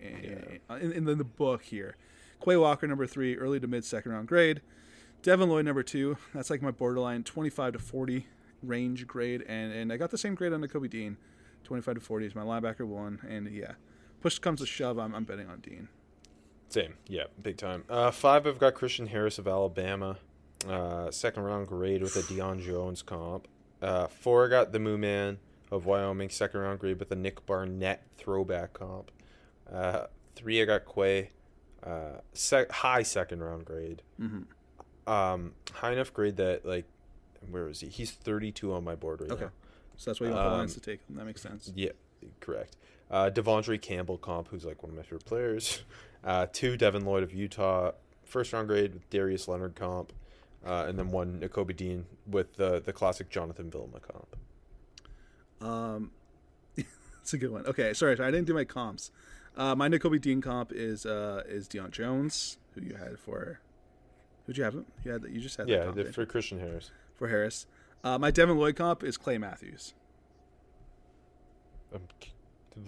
in, 0.68 0.76
in, 0.80 1.08
in, 1.08 1.18
the 1.18 1.24
book 1.24 1.62
here. 1.62 1.96
Quay 2.44 2.56
Walker 2.56 2.86
number 2.86 3.06
three, 3.06 3.36
early 3.36 3.60
to 3.60 3.66
mid 3.66 3.84
second 3.84 4.12
round 4.12 4.28
grade. 4.28 4.60
Devin 5.22 5.48
Lloyd 5.48 5.64
number 5.64 5.82
two. 5.82 6.16
That's 6.34 6.50
like 6.50 6.62
my 6.62 6.72
borderline 6.72 7.22
25 7.22 7.74
to 7.74 7.78
40 7.78 8.26
range 8.62 9.06
grade, 9.06 9.42
and 9.46 9.72
and 9.72 9.92
I 9.92 9.96
got 9.96 10.10
the 10.10 10.18
same 10.18 10.34
grade 10.34 10.52
on 10.52 10.60
the 10.60 10.68
Kobe 10.68 10.88
Dean. 10.88 11.16
25 11.64 11.94
to 11.94 12.00
40 12.00 12.26
is 12.26 12.34
my 12.34 12.42
linebacker 12.42 12.84
one, 12.86 13.20
and 13.28 13.48
yeah, 13.48 13.72
push 14.20 14.38
comes 14.38 14.60
to 14.60 14.66
shove, 14.66 14.98
I'm, 14.98 15.14
I'm 15.14 15.24
betting 15.24 15.48
on 15.48 15.60
Dean. 15.60 15.88
Same, 16.68 16.94
yeah, 17.06 17.24
big 17.40 17.56
time. 17.56 17.84
Uh, 17.88 18.10
five, 18.10 18.46
I've 18.46 18.58
got 18.58 18.74
Christian 18.74 19.06
Harris 19.06 19.38
of 19.38 19.46
Alabama, 19.46 20.18
uh, 20.68 21.10
second 21.10 21.44
round 21.44 21.68
grade 21.68 22.02
with 22.02 22.16
a 22.16 22.22
Deion 22.22 22.60
Jones 22.60 23.02
comp. 23.02 23.46
Uh, 23.80 24.08
four, 24.08 24.46
I 24.46 24.48
got 24.48 24.72
the 24.72 24.80
Moo 24.80 24.98
Man 24.98 25.38
of 25.70 25.86
Wyoming, 25.86 26.30
second 26.30 26.60
round 26.60 26.80
grade 26.80 26.98
with 26.98 27.12
a 27.12 27.16
Nick 27.16 27.46
Barnett 27.46 28.02
throwback 28.16 28.72
comp. 28.72 29.10
Uh, 29.72 30.06
three, 30.34 30.60
I 30.60 30.64
got 30.64 30.82
Quay, 30.84 31.30
uh, 31.84 32.18
sec- 32.32 32.72
high 32.72 33.02
second 33.02 33.42
round 33.42 33.64
grade. 33.64 34.02
Mm-hmm. 34.20 34.42
Um, 35.06 35.52
high 35.72 35.92
enough 35.92 36.12
grade 36.12 36.36
that 36.36 36.64
like, 36.64 36.84
where 37.50 37.68
is 37.68 37.80
he? 37.80 37.88
He's 37.88 38.10
thirty 38.10 38.52
two 38.52 38.72
on 38.72 38.84
my 38.84 38.94
board 38.94 39.20
right 39.20 39.30
Okay. 39.32 39.44
now. 39.44 39.50
So 39.96 40.10
that's 40.10 40.20
why 40.20 40.28
you 40.28 40.32
want 40.32 40.44
the 40.44 40.50
Um, 40.50 40.56
Lions 40.58 40.74
to 40.74 40.80
take 40.80 41.00
him. 41.08 41.16
That 41.16 41.24
makes 41.26 41.40
sense. 41.40 41.72
Yeah, 41.74 41.90
correct. 42.40 42.76
Uh, 43.10 43.30
De'Vondre 43.32 43.80
Campbell 43.80 44.16
comp, 44.18 44.48
who's 44.48 44.64
like 44.64 44.82
one 44.82 44.90
of 44.90 44.96
my 44.96 45.02
favorite 45.02 45.24
players. 45.24 45.82
Uh, 46.24 46.46
two 46.52 46.76
Devin 46.76 47.04
Lloyd 47.04 47.24
of 47.24 47.34
Utah, 47.34 47.90
first 48.22 48.52
round 48.52 48.68
grade 48.68 48.94
with 48.94 49.10
Darius 49.10 49.48
Leonard 49.48 49.74
comp, 49.74 50.12
uh, 50.64 50.84
and 50.86 50.96
then 50.96 51.10
one 51.10 51.40
Nakobe 51.40 51.74
Dean 51.76 52.06
with 52.28 52.54
the 52.54 52.80
the 52.80 52.92
classic 52.92 53.28
Jonathan 53.28 53.68
Vilma 53.68 53.98
comp. 53.98 54.36
Um, 55.60 56.12
it's 56.76 57.34
a 57.34 57.38
good 57.38 57.50
one. 57.50 57.66
Okay, 57.66 57.92
sorry, 57.92 58.16
sorry, 58.16 58.28
I 58.28 58.30
didn't 58.30 58.46
do 58.46 58.54
my 58.54 58.64
comps. 58.64 59.10
Uh, 59.56 59.74
my 59.74 59.88
Nakobe 59.88 60.20
Dean 60.20 60.40
comp 60.40 60.70
is 60.72 61.04
uh 61.04 61.42
is 61.48 61.66
Deion 61.68 61.90
Jones, 61.90 62.58
who 62.76 62.82
you 62.82 62.94
had 62.94 63.18
for. 63.18 63.58
You 64.56 64.64
have? 64.64 64.74
You 65.04 65.10
had 65.12 65.24
you 65.30 65.40
just 65.40 65.56
had 65.56 65.66
that 65.66 65.72
Yeah, 65.72 65.84
comp, 65.92 66.14
for 66.14 66.26
Christian 66.26 66.58
Harris. 66.60 66.90
for 67.16 67.28
Harris. 67.28 67.66
Uh, 68.04 68.18
my 68.18 68.30
Devin 68.30 68.58
Lloyd 68.58 68.76
comp 68.76 69.02
is 69.04 69.16
Clay 69.16 69.38
Matthews. 69.38 69.94
Um, 71.94 72.00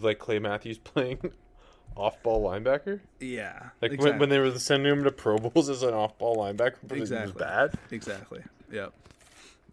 like 0.00 0.18
Clay 0.18 0.38
Matthews 0.38 0.78
playing 0.84 1.32
off 1.96 2.20
ball 2.22 2.42
linebacker. 2.48 3.00
Yeah, 3.20 3.70
Like 3.80 3.92
exactly. 3.92 4.10
when, 4.12 4.18
when 4.20 4.28
they 4.30 4.38
were 4.38 4.58
sending 4.58 4.92
him 4.92 5.04
to 5.04 5.12
Pro 5.12 5.38
Bowls 5.38 5.68
as 5.70 5.82
an 5.82 5.94
off 5.94 6.18
ball 6.18 6.36
linebacker, 6.36 6.76
but 6.82 6.98
Exactly. 6.98 7.30
it 7.30 7.34
was 7.34 7.42
bad. 7.42 7.74
exactly. 7.90 8.42
Yep. 8.72 8.92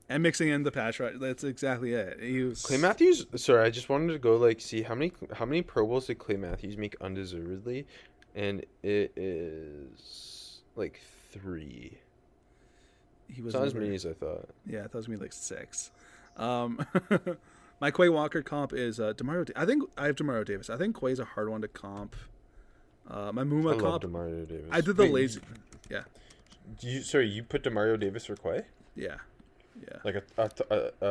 And 0.09 0.21
mixing 0.21 0.49
in 0.49 0.63
the 0.63 0.71
pass 0.71 0.99
rush. 0.99 1.13
That's 1.15 1.45
exactly 1.45 1.93
it. 1.93 2.19
He 2.21 2.41
was 2.43 2.61
Clay 2.61 2.75
Matthews. 2.77 3.25
Sorry, 3.37 3.65
I 3.65 3.69
just 3.69 3.87
wanted 3.87 4.11
to 4.11 4.19
go 4.19 4.35
like 4.35 4.59
see 4.59 4.81
how 4.81 4.93
many 4.93 5.13
how 5.33 5.45
many 5.45 5.61
Pro 5.61 5.87
Bowls 5.87 6.07
did 6.07 6.19
Clay 6.19 6.35
Matthews 6.35 6.75
make 6.75 6.97
undeservedly, 6.99 7.87
and 8.35 8.65
it 8.83 9.13
is 9.15 10.59
like 10.75 10.99
three. 11.31 11.97
He 13.27 13.41
was 13.41 13.53
not 13.53 13.63
as 13.65 13.73
many 13.73 13.95
as 13.95 14.05
I 14.05 14.13
thought. 14.13 14.49
Yeah, 14.65 14.79
I 14.79 14.83
thought 14.83 14.95
it 14.95 14.95
was 14.95 15.05
gonna 15.07 15.17
be 15.19 15.23
like 15.25 15.33
six. 15.33 15.91
Um, 16.37 16.85
my 17.81 17.91
Quay 17.91 18.09
Walker 18.09 18.41
comp 18.41 18.73
is 18.73 18.99
uh, 18.99 19.13
Demario. 19.13 19.45
Da- 19.45 19.53
I 19.55 19.65
think 19.65 19.83
I 19.97 20.07
have 20.07 20.15
Demario 20.15 20.45
Davis. 20.45 20.69
I 20.69 20.77
think 20.77 20.95
Quay's 20.95 21.19
a 21.19 21.25
hard 21.25 21.49
one 21.49 21.61
to 21.61 21.67
comp. 21.67 22.15
Uh, 23.09 23.31
my 23.33 23.41
I 23.41 23.45
Muma 23.45 23.63
love 23.71 23.79
comp. 23.79 24.03
Demario 24.03 24.47
Davis. 24.47 24.69
I 24.71 24.81
did 24.81 24.97
the 24.97 25.03
Wait, 25.03 25.13
lazy. 25.13 25.41
Yeah, 25.89 26.03
You, 26.81 27.01
sorry, 27.01 27.27
you 27.29 27.43
put 27.43 27.63
Demario 27.63 27.99
Davis 27.99 28.25
for 28.25 28.35
Quay? 28.35 28.63
yeah, 28.95 29.15
yeah. 29.81 29.97
Like 30.05 30.15
a, 30.15 30.23
a, 30.37 30.49
a, 30.69 30.91
a, 31.01 31.07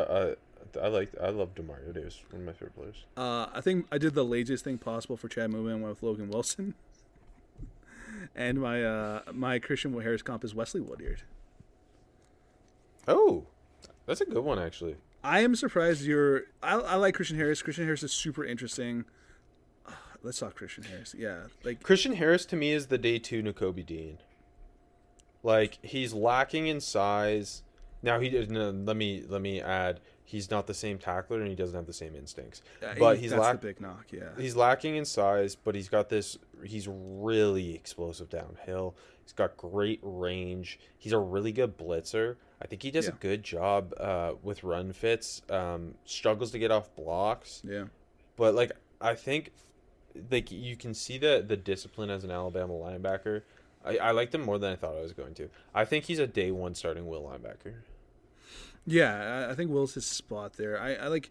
a, 0.79 0.83
I 0.83 0.89
like 0.89 1.11
I 1.23 1.31
love 1.31 1.55
Demario 1.55 1.93
Davis, 1.95 2.23
one 2.31 2.43
of 2.43 2.47
my 2.47 2.53
favorite 2.53 2.77
players. 2.77 3.05
Uh, 3.17 3.47
I 3.53 3.61
think 3.61 3.87
I 3.91 3.99
did 3.99 4.15
the 4.15 4.25
laziest 4.25 4.63
thing 4.65 4.79
possible 4.79 5.17
for 5.17 5.29
Chad 5.29 5.51
Muma 5.51 5.73
and 5.73 5.83
went 5.83 5.95
with 5.97 6.03
Logan 6.03 6.29
Wilson. 6.31 6.75
and 8.35 8.61
my 8.61 8.83
uh, 8.83 9.21
my 9.33 9.59
Christian 9.59 9.99
Harris 10.01 10.23
comp 10.23 10.45
is 10.45 10.55
Wesley 10.55 10.81
Woodyard. 10.81 11.23
Oh, 13.09 13.47
that's 14.07 14.21
a 14.21 14.25
good 14.25 14.45
one 14.45 14.59
actually. 14.59 14.97
I 15.23 15.41
am 15.41 15.55
surprised 15.55 16.03
you're. 16.03 16.45
I, 16.63 16.75
I 16.75 16.95
like 16.97 17.15
Christian 17.15 17.37
Harris. 17.37 17.63
Christian 17.63 17.85
Harris 17.85 18.03
is 18.03 18.13
super 18.13 18.45
interesting. 18.45 19.05
Let's 20.23 20.39
talk 20.39 20.55
Christian 20.55 20.85
Harris. 20.85 21.15
Yeah, 21.17 21.45
like 21.65 21.83
Christian 21.83 22.15
Harris 22.15 22.47
to 22.47 22.57
me 22.57 22.73
is 22.73 22.87
the 22.87 22.99
day 22.99 23.19
two 23.19 23.43
Nakobe 23.43 23.85
Dean. 23.85 24.19
Like 25.43 25.79
he's 25.83 26.13
lacking 26.13 26.67
in 26.67 26.81
size. 26.81 27.63
Now 28.03 28.19
he 28.19 28.31
no, 28.49 28.71
let 28.71 28.97
me 28.97 29.25
let 29.29 29.43
me 29.43 29.61
add 29.61 30.01
he's 30.31 30.49
not 30.49 30.69
the 30.69 30.75
same 30.75 30.97
tackler 30.97 31.41
and 31.41 31.49
he 31.49 31.57
doesn't 31.57 31.75
have 31.75 31.87
the 31.87 31.93
same 31.93 32.15
instincts. 32.15 32.63
but 32.99 33.17
he- 33.17 33.23
he's 33.23 33.31
that's 33.31 33.43
lack 33.43 33.61
big 33.61 33.81
knock. 33.81 34.07
Yeah, 34.13 34.29
he's 34.39 34.55
lacking 34.55 34.95
in 34.95 35.05
size, 35.05 35.57
but 35.57 35.75
he's 35.75 35.89
got 35.89 36.09
this 36.09 36.39
he's 36.63 36.87
really 36.89 37.75
explosive 37.75 38.29
downhill. 38.29 38.95
He's 39.25 39.33
got 39.33 39.57
great 39.57 39.99
range. 40.03 40.79
He's 40.99 41.13
a 41.13 41.19
really 41.19 41.53
good 41.53 41.77
blitzer. 41.77 42.37
I 42.63 42.67
think 42.67 42.83
he 42.83 42.91
does 42.91 43.09
a 43.09 43.13
good 43.13 43.43
job 43.43 43.93
uh, 43.99 44.33
with 44.43 44.63
run 44.63 44.93
fits. 44.93 45.43
Um, 45.51 45.95
struggles 46.05 46.51
to 46.53 46.59
get 46.59 46.71
off 46.71 46.95
blocks 46.95 47.63
yeah. 47.65 47.85
but 48.37 48.55
like 48.55 48.73
I 49.01 49.15
think 49.15 49.53
like 50.31 50.51
you 50.53 50.77
can 50.77 50.95
see 50.95 51.19
the 51.19 51.45
the 51.47 51.57
discipline 51.57 52.11
as 52.11 52.23
an 52.23 52.31
Alabama 52.31 52.75
linebacker. 52.75 53.43
I, 53.85 53.97
I 53.97 54.11
liked 54.11 54.35
him 54.35 54.43
more 54.43 54.59
than 54.59 54.73
I 54.73 54.77
thought 54.77 54.95
I 54.97 55.01
was 55.01 55.13
going 55.13 55.35
to. 55.35 55.49
I 55.75 55.85
think 55.87 56.05
he's 56.05 56.19
a 56.19 56.27
day 56.27 56.51
one 56.51 56.75
starting 56.75 57.07
will 57.07 57.23
linebacker. 57.23 57.75
Yeah, 58.87 59.47
I, 59.47 59.53
I 59.53 59.55
think 59.55 59.71
Will's 59.71 59.95
his 59.95 60.07
spot 60.07 60.55
there. 60.55 60.81
I, 60.81 60.95
I 60.95 61.07
like, 61.09 61.31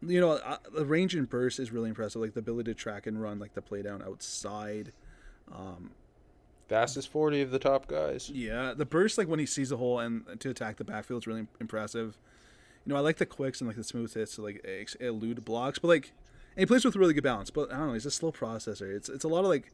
you 0.00 0.20
know, 0.20 0.32
uh, 0.32 0.58
the 0.74 0.84
range 0.84 1.14
and 1.14 1.28
burst 1.28 1.58
is 1.58 1.72
really 1.72 1.88
impressive. 1.88 2.22
Like 2.22 2.34
the 2.34 2.40
ability 2.40 2.72
to 2.72 2.74
track 2.74 3.06
and 3.06 3.20
run, 3.20 3.38
like 3.38 3.54
the 3.54 3.62
play 3.62 3.82
down 3.82 4.02
outside. 4.02 4.92
Fastest 6.68 7.08
forty 7.08 7.40
of 7.40 7.50
the 7.50 7.58
top 7.58 7.86
guys. 7.86 8.28
Yeah, 8.28 8.74
the 8.74 8.84
burst, 8.84 9.16
like 9.16 9.26
when 9.26 9.38
he 9.38 9.46
sees 9.46 9.70
the 9.70 9.78
hole 9.78 9.98
and 10.00 10.24
to 10.40 10.50
attack 10.50 10.76
the 10.76 10.84
backfield, 10.84 11.22
is 11.22 11.26
really 11.26 11.46
impressive. 11.60 12.18
You 12.84 12.92
know, 12.92 12.96
I 12.98 13.00
like 13.00 13.16
the 13.16 13.26
quicks 13.26 13.60
and 13.60 13.68
like 13.68 13.76
the 13.76 13.84
smooth 13.84 14.12
hits 14.12 14.34
to 14.34 14.42
like 14.42 14.66
elude 15.00 15.44
blocks, 15.46 15.78
but 15.78 15.88
like, 15.88 16.12
and 16.56 16.60
he 16.60 16.66
plays 16.66 16.84
with 16.84 16.94
really 16.94 17.14
good 17.14 17.24
balance. 17.24 17.50
But 17.50 17.72
I 17.72 17.78
don't 17.78 17.88
know, 17.88 17.92
he's 17.94 18.04
a 18.04 18.10
slow 18.10 18.32
processor. 18.32 18.94
It's 18.94 19.08
it's 19.08 19.24
a 19.24 19.28
lot 19.28 19.40
of 19.40 19.46
like. 19.46 19.72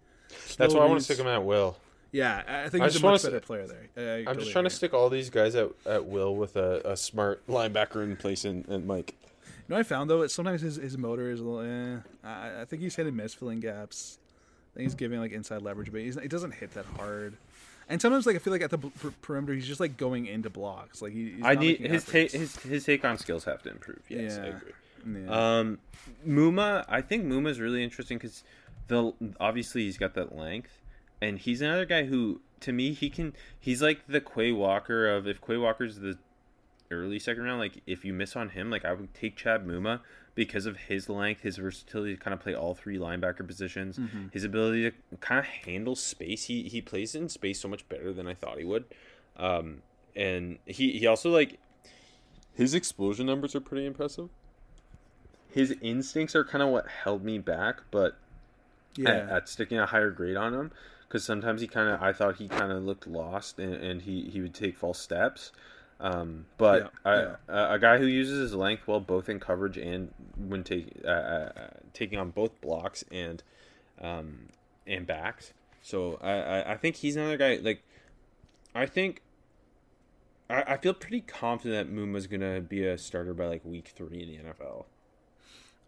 That's 0.57 0.72
why 0.72 0.82
I 0.82 0.86
want 0.86 1.00
to 1.00 1.05
stick 1.05 1.18
him 1.18 1.26
at 1.26 1.44
will. 1.44 1.76
Yeah, 2.15 2.43
I 2.47 2.65
I 2.65 2.69
think 2.69 2.83
I 2.83 2.87
he's 2.87 2.93
a 2.93 2.95
just 2.95 3.03
wanna 3.05 3.15
much 3.15 3.21
s- 3.21 3.27
better 3.27 3.41
player 3.41 3.67
there. 3.67 3.89
I- 3.97 4.01
I 4.01 4.19
I'm 4.19 4.25
totally 4.27 4.43
just 4.45 4.53
trying 4.53 4.65
to 4.65 4.71
stick 4.71 4.95
all 4.95 5.11
these 5.11 5.31
guys 5.31 5.55
at, 5.57 5.71
at 5.85 6.05
will 6.07 6.37
with 6.37 6.55
a, 6.57 6.81
a 6.93 6.97
smart 6.97 7.45
linebacker 7.49 8.03
in 8.05 8.15
place 8.17 8.45
and, 8.45 8.67
and 8.69 8.87
Mike. 8.87 9.15
You 9.45 9.51
know, 9.69 9.77
what 9.77 9.81
I 9.81 9.83
found 9.83 10.09
though, 10.11 10.23
it's 10.23 10.33
sometimes 10.35 10.61
his, 10.61 10.77
his 10.77 10.97
motor 10.97 11.31
is 11.31 11.41
a 11.41 11.43
little. 11.45 11.61
Eh. 11.61 11.99
I, 12.23 12.62
I 12.62 12.65
think 12.67 12.83
he's 12.83 12.95
hitting 12.95 13.09
and 13.09 13.17
miss 13.17 13.35
filling 13.35 13.61
gaps. 13.61 14.19
I 14.73 14.79
think 14.79 14.85
he's 14.89 14.95
giving 14.95 15.19
like 15.21 15.33
inside 15.33 15.62
leverage, 15.62 15.91
but 15.91 16.03
he's, 16.03 16.19
he 16.21 16.29
doesn't 16.29 16.53
hit 16.55 16.73
that 16.75 16.85
hard. 16.99 17.35
And 17.89 18.01
sometimes, 18.01 18.27
like 18.27 18.37
I 18.37 18.39
feel 18.39 18.53
like 18.53 18.62
at 18.62 18.71
the 18.71 18.79
per- 18.79 19.12
perimeter, 19.23 19.53
he's 19.55 19.67
just 19.67 19.81
like 19.81 19.97
going 19.97 20.27
into 20.27 20.51
blocks. 20.51 21.03
Like 21.03 21.12
he, 21.12 21.33
he's 21.33 21.43
I 21.45 21.55
not 21.55 21.61
need 21.61 21.81
his 21.81 22.05
take 22.05 22.31
his 22.33 22.57
his 22.61 22.85
take 22.85 23.05
on 23.05 23.19
skills 23.19 23.45
have 23.45 23.62
to 23.62 23.71
improve. 23.71 24.01
Yes, 24.09 24.39
I 24.39 24.47
agree. 24.47 24.73
Yeah. 25.27 25.59
Um, 25.59 25.79
Muma, 26.27 26.85
I 26.89 27.01
think 27.03 27.25
Muma's 27.27 27.61
really 27.61 27.83
interesting 27.85 28.19
because 28.19 28.43
the 28.89 29.12
obviously 29.41 29.83
he's 29.83 29.99
got 29.99 30.15
that 30.15 30.35
length, 30.37 30.79
and 31.25 31.39
he's 31.39 31.61
another 31.61 31.85
guy 31.87 32.05
who, 32.05 32.41
to 32.61 32.72
me, 32.72 32.93
he 32.93 33.11
can. 33.11 33.33
He's 33.59 33.81
like 33.83 34.07
the 34.07 34.20
Quay 34.20 34.53
Walker 34.53 35.09
of 35.09 35.27
if 35.27 35.41
Quay 35.41 35.57
Walker's 35.57 35.97
the 35.99 36.18
early 36.91 37.18
second 37.18 37.45
round. 37.45 37.59
Like 37.61 37.83
if 37.87 38.05
you 38.05 38.12
miss 38.12 38.37
on 38.37 38.51
him, 38.51 38.70
like 38.70 38.85
I 38.85 38.93
would 38.93 39.14
take 39.14 39.37
Chad 39.37 39.66
Muma 39.66 40.01
because 40.35 40.66
of 40.66 40.77
his 40.77 41.09
length, 41.09 41.43
his 41.43 41.57
versatility 41.59 42.16
to 42.16 42.20
kind 42.20 42.35
of 42.35 42.41
play 42.41 42.55
all 42.55 42.75
three 42.75 42.99
linebacker 42.99 43.47
positions, 43.47 43.99
Mm-hmm. 43.99 44.27
his 44.33 44.45
ability 44.45 44.91
to 44.91 45.16
Kind 45.20 45.39
of 45.39 45.47
handle 45.47 45.97
space. 45.97 46.45
He 46.45 46.64
he 46.68 46.81
plays 46.81 47.14
in 47.14 47.29
space 47.29 47.61
so 47.61 47.68
much 47.68 47.89
better 47.89 48.12
than 48.12 48.27
I 48.27 48.35
thought 48.35 48.59
he 48.59 48.64
would. 48.64 48.85
Um, 49.37 49.83
and 50.14 50.59
he 50.66 50.99
he 50.99 51.07
also 51.07 51.31
like 51.31 51.59
his 52.55 52.74
explosion 52.74 53.27
numbers 53.27 53.55
are 53.55 53.61
pretty 53.61 53.86
impressive. 53.86 54.28
His 55.51 55.74
instincts 55.81 56.35
are 56.35 56.44
kind 56.44 56.62
of 56.62 56.69
what 56.70 56.86
held 56.89 57.24
me 57.24 57.39
back, 57.39 57.82
but 57.93 58.16
yeah. 58.97 59.11
at, 59.11 59.28
at 59.31 59.48
sticking 59.48 59.78
a 59.78 59.86
higher 59.86 60.11
grade 60.11 60.36
on 60.36 60.53
him 60.55 60.73
because 61.09 61.24
sometimes 61.24 61.60
he 61.60 61.66
kind 61.66 61.89
of 61.89 62.02
I 62.02 62.12
thought 62.12 62.36
he 62.36 62.48
kind 62.48 62.72
of 62.72 62.82
looked 62.82 63.06
lost 63.06 63.59
and, 63.59 63.74
and 63.74 64.02
he 64.02 64.28
he 64.31 64.40
would 64.40 64.55
take 64.55 64.76
false 64.76 64.98
steps. 64.98 65.52
Um, 66.01 66.47
but 66.59 66.93
Yeah, 67.05 67.36
I, 67.48 67.52
A, 67.52 67.74
a 67.74 67.78
guy 67.78 67.98
who 67.98 68.06
uses 68.06 68.39
his 68.40 68.55
length 68.55 68.86
well 68.86 69.01
both 69.01 69.28
in 69.28 69.39
coverage 69.39 69.78
and 69.78 70.12
when 70.36 70.64
take, 70.64 70.93
uh, 71.05 71.09
uh, 71.09 71.51
taking 71.93 72.18
on 72.18 72.31
both 72.31 72.60
blocks 72.60 73.05
and 73.10 73.43
um, 74.01 74.48
and 74.86 75.06
backs. 75.06 75.52
So 75.82 76.18
I, 76.20 76.32
I, 76.32 76.72
I 76.72 76.76
think 76.76 76.97
he's 76.97 77.16
another 77.16 77.36
guy 77.36 77.59
like 77.62 77.82
I 78.74 78.86
think 78.86 79.22
I, 80.51 80.62
I 80.74 80.76
feel 80.76 80.94
pretty 80.94 81.20
confident 81.20 81.89
that 81.89 81.94
Muma's 81.94 82.26
gonna 82.26 82.60
be 82.60 82.85
a 82.85 82.98
starter 82.98 83.35
by 83.35 83.47
like 83.47 83.64
week 83.64 83.93
three 83.94 84.22
in 84.22 84.28
the 84.28 84.52
NFL. 84.52 84.85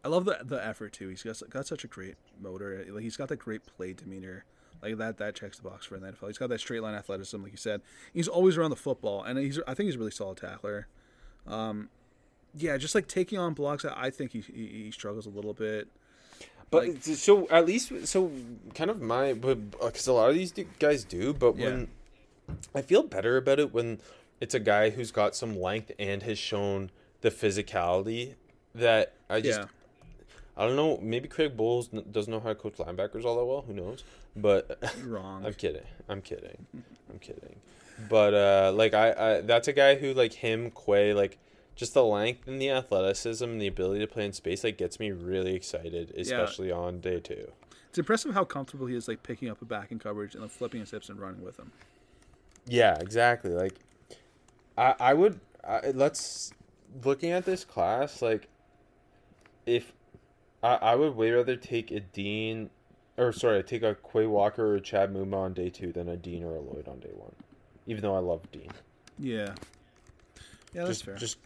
I 0.05 0.09
love 0.09 0.25
the 0.25 0.39
the 0.43 0.65
effort 0.65 0.93
too. 0.93 1.09
He's 1.09 1.23
got 1.23 1.41
got 1.51 1.67
such 1.67 1.85
a 1.85 1.89
great 1.89 2.17
motor. 2.41 2.85
Like 2.89 3.03
he's 3.03 3.17
got 3.17 3.29
that 3.29 3.39
great 3.39 3.67
play 3.67 3.93
demeanor. 3.93 4.45
Like 4.87 4.99
that 4.99 5.19
that 5.19 5.35
checks 5.35 5.59
the 5.59 5.69
box 5.69 5.87
for 5.87 5.97
an 5.97 6.03
NFL. 6.03 6.27
He's 6.29 6.39
got 6.39 6.49
that 6.51 6.61
straight 6.61 6.83
line 6.83 6.95
athleticism, 6.95 7.43
like 7.43 7.53
you 7.53 7.59
said. 7.59 7.81
He's 8.15 8.29
always 8.29 8.57
around 8.57 8.71
the 8.71 8.77
football, 8.77 9.23
and 9.23 9.39
he's 9.39 9.59
I 9.67 9.75
think 9.75 9.87
he's 9.87 9.97
a 9.97 9.99
really 9.99 10.11
solid 10.11 10.39
tackler. 10.39 10.87
Um, 11.47 11.89
yeah, 12.57 12.77
just 12.77 12.95
like 12.95 13.07
taking 13.09 13.39
on 13.39 13.55
blocks, 13.55 13.85
I 13.85 14.11
think 14.11 14.33
he 14.33 14.41
he, 14.41 14.67
he 14.85 14.91
struggles 14.91 15.27
a 15.27 15.31
little 15.31 15.55
bit. 15.55 15.89
But 16.71 16.89
Like- 16.89 17.03
so 17.03 17.49
at 17.49 17.65
least 17.67 17.93
so 18.09 18.33
kind 18.75 18.91
of 18.91 19.01
my 19.01 19.33
because 19.35 20.07
a 20.07 20.13
lot 20.13 20.31
of 20.31 20.35
these 20.35 20.53
guys 20.79 21.05
do, 21.05 21.33
but 21.33 21.57
when 21.57 21.89
I 22.75 22.83
feel 22.83 23.03
better 23.03 23.37
about 23.37 23.59
it 23.61 23.73
when 23.73 24.01
it's 24.41 24.55
a 24.55 24.61
guy 24.61 24.91
who's 24.91 25.11
got 25.13 25.35
some 25.37 25.59
length 25.61 25.93
and 25.99 26.23
has 26.25 26.39
shown 26.39 26.91
the 27.21 27.31
physicality 27.31 28.35
that 28.75 29.15
I 29.31 29.41
just 29.41 29.61
Yeah. 29.61 29.67
I 30.59 30.67
don't 30.67 30.77
know. 30.77 30.99
Maybe 31.03 31.29
Craig 31.29 31.57
Bowles 31.57 31.89
doesn't 31.89 32.31
know 32.31 32.41
how 32.41 32.49
to 32.49 32.55
coach 32.55 32.77
linebackers 32.77 33.25
all 33.25 33.37
that 33.37 33.45
well. 33.45 33.63
Who 33.63 33.75
knows? 33.75 34.05
But 34.37 34.79
Wrong. 35.03 35.45
I'm 35.47 35.55
kidding. 35.55 35.83
I'm 36.09 36.23
kidding. 36.23 36.67
I'm 37.11 37.19
kidding. 37.19 37.57
But 38.09 38.35
uh, 38.35 38.73
like 38.75 38.95
I, 38.95 39.13
I, 39.13 39.41
that's 39.41 39.69
a 39.69 39.73
guy 39.73 39.95
who 39.95 40.13
like 40.13 40.35
him, 40.35 40.71
Quay, 40.71 41.15
like 41.15 41.39
just 41.75 41.95
the 41.95 42.05
length 42.05 42.47
and 42.47 42.61
the 42.61 42.71
athleticism 42.71 43.45
and 43.45 43.61
the 43.61 43.67
ability 43.67 44.01
to 44.01 44.07
play 44.07 44.27
in 44.27 44.33
space 44.33 44.63
like 44.65 44.77
gets 44.77 45.01
me 45.01 45.11
really 45.11 45.55
excited, 45.55 46.13
especially 46.17 46.71
on 46.71 47.01
day 47.01 47.21
two. 47.21 47.53
It's 47.89 47.99
impressive 47.99 48.35
how 48.35 48.45
comfortable 48.45 48.87
he 48.87 48.95
is, 48.95 49.09
like 49.09 49.23
picking 49.23 49.49
up 49.49 49.63
a 49.63 49.65
back 49.65 49.91
in 49.91 49.99
coverage 49.99 50.35
and 50.35 50.43
then 50.43 50.51
flipping 50.51 50.81
his 50.81 50.91
hips 50.91 51.09
and 51.09 51.19
running 51.19 51.43
with 51.43 51.59
him. 51.59 51.73
Yeah, 52.67 52.97
exactly. 53.01 53.53
Like 53.53 53.75
I, 54.77 54.95
I 55.01 55.15
would 55.15 55.41
I, 55.67 55.91
let's 55.95 56.53
looking 57.05 57.31
at 57.33 57.45
this 57.45 57.65
class, 57.65 58.23
like, 58.23 58.49
if 59.65 59.93
I, 60.63 60.75
I 60.75 60.95
would 60.95 61.17
way 61.17 61.31
rather 61.31 61.57
take 61.57 61.91
a 61.91 62.01
Dean, 62.01 62.71
or 63.17 63.33
sorry, 63.33 63.59
I 63.59 63.63
take 63.63 63.83
a 63.83 63.97
Quay 64.13 64.27
Walker 64.27 64.73
or 64.73 64.77
a 64.77 64.81
Chad 64.81 65.13
Muma 65.13 65.37
on 65.37 65.53
day 65.55 65.71
two 65.71 65.93
than 65.93 66.09
a 66.09 66.17
Dean 66.17 66.45
or 66.45 66.57
a 66.57 66.61
Lloyd 66.61 66.89
on 66.89 66.99
day 67.01 67.13
one. 67.15 67.33
Even 67.87 68.03
though 68.03 68.15
I 68.17 68.21
love 68.21 68.51
Dean, 68.53 68.71
Yeah. 69.19 69.55
Yeah, 70.73 70.85
that's 70.85 70.89
just 70.89 71.05
fair. 71.05 71.15
just 71.15 71.39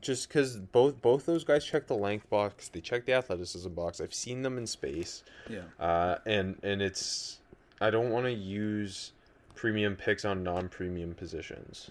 just 0.00 0.28
because 0.28 0.56
both 0.56 1.00
both 1.02 1.26
those 1.26 1.44
guys 1.44 1.64
check 1.64 1.86
the 1.86 1.96
length 1.96 2.30
box, 2.30 2.68
they 2.68 2.80
check 2.80 3.04
the 3.04 3.12
athleticism 3.14 3.70
box. 3.70 4.00
I've 4.00 4.14
seen 4.14 4.42
them 4.42 4.56
in 4.58 4.66
space, 4.66 5.24
yeah. 5.48 5.62
uh, 5.80 6.18
and 6.24 6.56
and 6.62 6.80
it's 6.80 7.38
I 7.80 7.90
don't 7.90 8.10
want 8.10 8.26
to 8.26 8.32
use 8.32 9.12
premium 9.54 9.96
picks 9.96 10.24
on 10.24 10.42
non-premium 10.42 11.14
positions. 11.14 11.90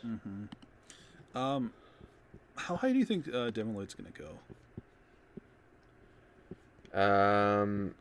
Um, 1.35 1.73
how 2.55 2.77
high 2.77 2.93
do 2.93 2.97
you 2.97 3.05
think 3.05 3.27
uh, 3.33 3.49
Devin 3.51 3.75
Lloyd's 3.75 3.93
gonna 3.93 4.09
go? 4.11 4.29
Um, 6.99 7.93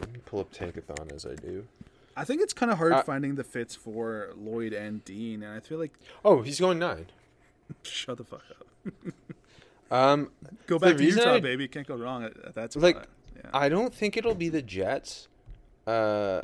let 0.00 0.12
me 0.12 0.20
pull 0.24 0.40
up 0.40 0.52
Tankathon 0.52 1.12
as 1.12 1.26
I 1.26 1.34
do. 1.34 1.66
I 2.16 2.24
think 2.24 2.40
it's 2.42 2.52
kind 2.52 2.70
of 2.70 2.78
hard 2.78 2.92
Uh, 2.92 3.02
finding 3.02 3.34
the 3.34 3.44
fits 3.44 3.74
for 3.74 4.30
Lloyd 4.36 4.72
and 4.72 5.04
Dean, 5.04 5.42
and 5.42 5.52
I 5.52 5.60
feel 5.60 5.78
like 5.78 5.92
Oh, 6.24 6.42
he's 6.42 6.60
going 6.60 6.78
nine. 6.78 7.06
shut 7.82 8.18
the 8.18 8.24
fuck 8.24 8.42
up. 8.50 8.92
Um, 9.90 10.30
Go 10.66 10.78
back 10.78 10.96
to 10.96 11.04
Utah, 11.04 11.34
I- 11.34 11.40
baby. 11.40 11.68
Can't 11.68 11.86
go 11.86 11.94
wrong 11.94 12.24
at, 12.24 12.36
at 12.44 12.54
that 12.54 12.72
spot. 12.72 12.82
Like, 12.82 12.96
yeah. 13.36 13.50
I 13.52 13.68
don't 13.68 13.94
think 13.94 14.16
it'll 14.16 14.34
be 14.34 14.48
the 14.48 14.62
Jets. 14.62 15.28
Uh, 15.86 16.40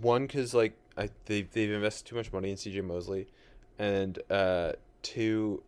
one 0.00 0.26
because 0.26 0.54
like 0.54 0.72
I 0.96 1.10
they've 1.26 1.50
they've 1.50 1.70
invested 1.72 2.06
too 2.08 2.16
much 2.16 2.32
money 2.32 2.50
in 2.50 2.56
CJ 2.56 2.82
Mosley, 2.84 3.26
and 3.78 4.18
uh, 4.30 4.72
two, 5.02 5.62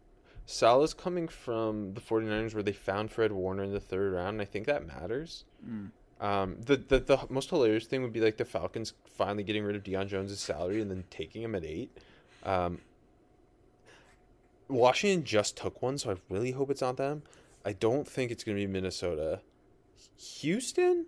Salah's 0.47 0.95
coming 0.95 1.27
from 1.29 1.93
the 1.95 2.01
49ers 2.01 2.55
where 2.55 2.63
they 2.63 2.73
found 2.73 3.11
Fred 3.11 3.33
Warner 3.33 3.65
in 3.65 3.73
the 3.73 3.81
third 3.81 4.13
round. 4.15 4.35
And 4.35 4.43
I 4.43 4.45
think 4.45 4.67
that 4.67 4.87
matters. 4.87 5.45
Mm. 5.69 5.91
Um, 6.21 6.57
the, 6.61 6.77
the 6.77 6.99
the 6.99 7.19
most 7.29 7.49
hilarious 7.51 7.87
thing 7.87 8.03
would 8.03 8.13
be 8.13 8.21
like 8.21 8.37
the 8.39 8.45
Falcons 8.45 8.93
finally 9.17 9.45
getting 9.45 9.63
rid 9.65 9.77
of 9.77 9.85
Deion 9.85 10.09
Jones' 10.09 10.39
salary 10.41 10.81
and 10.83 10.91
then 10.91 11.05
taking 11.11 11.43
him 11.43 11.55
at 11.55 11.65
eight. 11.65 11.91
Um, 12.45 12.81
Washington 14.69 15.25
just 15.25 15.57
took 15.57 15.81
one, 15.81 15.97
so 15.99 16.11
I 16.13 16.17
really 16.29 16.51
hope 16.53 16.71
it's 16.71 16.81
not 16.81 16.97
them. 16.97 17.23
I 17.65 17.73
don't 17.73 18.07
think 18.07 18.31
it's 18.31 18.45
gonna 18.45 18.57
be 18.57 18.67
Minnesota. 18.67 19.41
Houston 20.41 21.07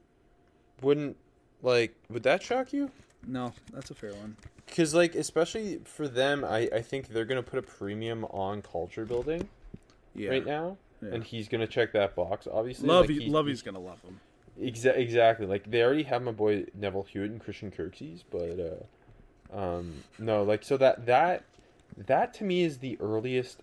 wouldn't 0.81 1.17
like 1.63 1.95
would 2.09 2.23
that 2.23 2.43
shock 2.43 2.73
you? 2.73 2.91
no, 3.27 3.53
that's 3.73 3.91
a 3.91 3.95
fair 3.95 4.15
one. 4.15 4.37
Because 4.67 4.95
like 4.95 5.15
especially 5.15 5.81
for 5.85 6.09
them, 6.09 6.45
I 6.45 6.69
I 6.73 6.83
think 6.83 7.09
they're 7.09 7.25
gonna 7.25 7.43
put 7.43 7.59
a 7.59 7.63
premium 7.63 8.25
on 8.27 8.63
culture 8.63 9.05
building 9.05 9.49
Yeah. 10.15 10.31
right 10.31 10.47
now, 10.47 10.77
Yeah. 11.03 11.11
and 11.15 11.25
he's 11.25 11.49
gonna 11.49 11.67
check 11.67 11.93
that 11.93 12.15
box. 12.15 12.47
Obviously, 12.51 12.89
Lovie, 12.89 13.21
like, 13.21 13.29
Lovie's 13.31 13.63
gonna 13.63 13.81
love 13.81 14.01
him. 14.03 14.21
Exa- 14.61 14.97
exactly. 14.97 15.47
Like 15.47 15.71
they 15.71 15.83
already 15.83 16.03
have 16.05 16.23
my 16.23 16.33
boy 16.33 16.67
Neville 16.75 17.05
Hewitt 17.11 17.31
and 17.31 17.41
Christian 17.41 17.71
Kirksey's, 17.71 18.23
but 18.31 18.59
uh, 19.53 19.57
um, 19.59 19.93
no, 20.19 20.43
like 20.43 20.63
so 20.65 20.77
that 20.77 21.07
that 21.07 21.45
that 21.97 22.35
to 22.35 22.45
me 22.45 22.63
is 22.63 22.79
the 22.79 22.97
earliest. 23.01 23.61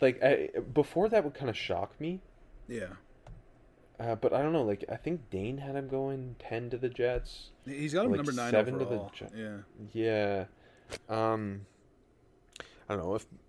Like 0.00 0.22
I, 0.22 0.50
before 0.74 1.08
that 1.08 1.24
would 1.24 1.34
kind 1.34 1.50
of 1.50 1.56
shock 1.56 2.00
me, 2.00 2.20
Yeah. 2.68 2.86
uh, 3.98 4.14
but 4.14 4.32
I 4.32 4.40
don't 4.42 4.52
know. 4.52 4.62
Like 4.62 4.84
I 4.90 4.96
think 4.96 5.28
Dane 5.30 5.58
had 5.58 5.74
him 5.74 5.88
going 5.88 6.36
ten 6.38 6.70
to 6.70 6.78
the 6.78 6.88
Jets. 6.88 7.50
He's 7.64 7.92
got 7.92 8.04
him 8.06 8.12
Like 8.12 8.18
number 8.18 8.32
nine 8.32 8.50
seven 8.52 8.74
to 8.78 8.84
the 8.84 8.86
overall. 8.86 9.10
Yeah. 9.34 9.56
Yeah, 9.92 10.44
um, 11.08 11.66
I 12.88 12.94
don't 12.94 13.04
know 13.04 13.14
if 13.16 13.22
a- 13.24 13.26
a- 13.26 13.45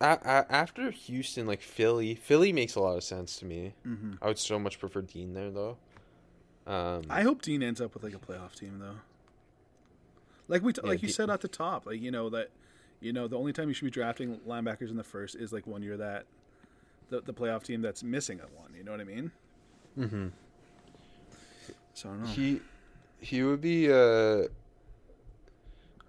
after 0.00 0.90
Houston, 0.90 1.46
like 1.46 1.60
Philly, 1.60 2.14
Philly 2.14 2.52
makes 2.52 2.74
a 2.74 2.80
lot 2.80 2.96
of 2.96 3.04
sense 3.04 3.36
to 3.36 3.44
me. 3.44 3.74
hmm 3.84 4.12
I 4.22 4.28
would 4.28 4.38
so 4.38 4.58
much 4.58 4.78
prefer 4.78 5.02
Dean 5.02 5.34
there 5.34 5.50
though. 5.50 5.76
Um, 6.66 7.02
I 7.10 7.22
hope 7.22 7.42
Dean 7.42 7.62
ends 7.62 7.80
up 7.80 7.94
with 7.94 8.02
like 8.04 8.14
a 8.14 8.18
playoff 8.18 8.54
team 8.54 8.78
though. 8.78 8.96
Like 10.48 10.62
we, 10.62 10.72
t- 10.72 10.80
Yeah, 10.82 10.90
like 10.90 11.02
you 11.02 11.08
De- 11.08 11.14
said 11.14 11.30
at 11.30 11.40
the 11.40 11.48
top, 11.48 11.86
like 11.86 12.00
you 12.00 12.10
know 12.10 12.28
that, 12.30 12.50
you 13.00 13.12
know 13.12 13.28
the 13.28 13.38
only 13.38 13.52
time 13.52 13.68
you 13.68 13.74
should 13.74 13.84
be 13.84 13.90
drafting 13.90 14.38
linebackers 14.46 14.90
in 14.90 14.96
the 14.96 15.04
first 15.04 15.36
is 15.36 15.52
like 15.52 15.66
when 15.66 15.82
you're 15.82 15.96
that, 15.96 16.24
the 17.08 17.20
the 17.20 17.32
playoff 17.32 17.62
team 17.62 17.82
that's 17.82 18.02
missing 18.02 18.40
a 18.40 18.60
one. 18.60 18.72
You 18.76 18.84
know 18.84 18.90
what 18.92 19.00
I 19.00 19.04
mean? 19.04 19.32
Mm-hmm. 19.98 20.26
So 21.94 22.10
I. 22.10 22.26
He 22.26 22.60
he 23.20 23.42
would 23.42 23.60
be. 23.60 23.92
Uh, 23.92 24.48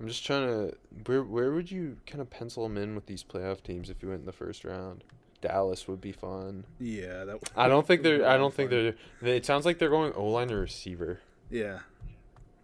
I'm 0.01 0.07
just 0.07 0.25
trying 0.25 0.47
to. 0.47 0.75
Where 1.05 1.21
where 1.23 1.51
would 1.51 1.69
you 1.69 1.97
kind 2.07 2.21
of 2.21 2.29
pencil 2.31 2.63
them 2.63 2.75
in 2.75 2.95
with 2.95 3.05
these 3.05 3.23
playoff 3.23 3.61
teams 3.61 3.87
if 3.91 4.01
you 4.01 4.09
went 4.09 4.21
in 4.21 4.25
the 4.25 4.31
first 4.31 4.65
round? 4.65 5.03
Dallas 5.41 5.87
would 5.87 6.01
be 6.01 6.11
fun. 6.11 6.65
yeah, 6.79 7.23
that. 7.23 7.39
Would, 7.39 7.49
I 7.55 7.67
don't 7.67 7.85
think 7.85 8.01
they're. 8.03 8.27
I 8.27 8.35
don't 8.35 8.51
think 8.53 8.71
fun. 8.71 8.95
they're. 9.21 9.35
It 9.35 9.45
sounds 9.45 9.63
like 9.63 9.77
they're 9.77 9.91
going 9.91 10.11
O 10.13 10.25
line 10.25 10.51
or 10.51 10.61
receiver. 10.61 11.19
Yeah, 11.51 11.79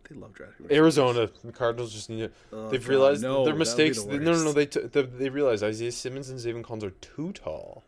they 0.10 0.16
love 0.16 0.34
drafting. 0.34 0.66
Arizona 0.72 1.30
the 1.44 1.52
Cardinals 1.52 1.94
just 1.94 2.10
need 2.10 2.22
to. 2.22 2.32
Oh, 2.52 2.70
they've 2.70 2.88
realized 2.88 3.22
no, 3.22 3.46
their 3.46 3.46
that 3.46 3.52
would 3.52 3.54
be 3.54 3.60
mistakes. 3.60 4.04
the 4.04 4.18
No, 4.18 4.34
no, 4.34 4.44
no. 4.46 4.52
They 4.54 4.66
t- 4.66 4.82
they, 4.82 5.04
they 5.04 5.30
realized 5.30 5.64
Isaiah 5.64 5.92
Simmons 5.92 6.32
and 6.32 6.40
Zaven 6.40 6.64
Collins 6.64 6.86
are 6.86 6.90
too 6.90 7.34
tall. 7.34 7.84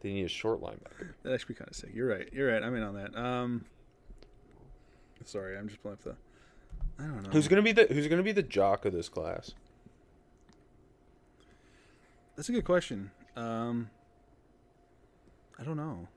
They 0.00 0.12
need 0.12 0.26
a 0.26 0.28
short 0.28 0.60
linebacker. 0.60 1.14
That'd 1.24 1.34
actually 1.40 1.54
be 1.54 1.58
kind 1.58 1.70
of 1.70 1.76
sick. 1.76 1.90
You're 1.92 2.08
right. 2.08 2.28
You're 2.32 2.52
right. 2.52 2.62
I'm 2.62 2.74
in 2.76 2.84
on 2.84 2.94
that. 2.94 3.16
Um, 3.16 3.64
sorry, 5.24 5.58
I'm 5.58 5.68
just 5.68 5.82
pulling 5.82 5.94
up 5.98 6.04
the. 6.04 6.14
I 7.00 7.06
don't 7.06 7.22
know. 7.22 7.30
Who's 7.30 7.48
gonna 7.48 7.62
be 7.62 7.72
the 7.72 7.86
Who's 7.86 8.06
gonna 8.08 8.22
be 8.22 8.32
the 8.32 8.42
jock 8.42 8.84
of 8.84 8.92
this 8.92 9.08
class? 9.08 9.54
That's 12.36 12.48
a 12.48 12.52
good 12.52 12.64
question. 12.64 13.10
Um, 13.36 13.90
I 15.58 15.62
don't 15.64 15.76
know. 15.76 16.08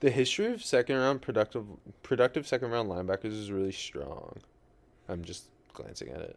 The 0.00 0.10
history 0.10 0.46
of 0.52 0.64
second 0.64 0.96
round 0.96 1.20
productive 1.22 1.64
productive 2.02 2.46
second 2.46 2.70
round 2.70 2.88
linebackers 2.90 3.32
is 3.32 3.50
really 3.50 3.72
strong. 3.72 4.36
I'm 5.08 5.22
just 5.24 5.48
glancing 5.72 6.10
at 6.10 6.20
it. 6.20 6.36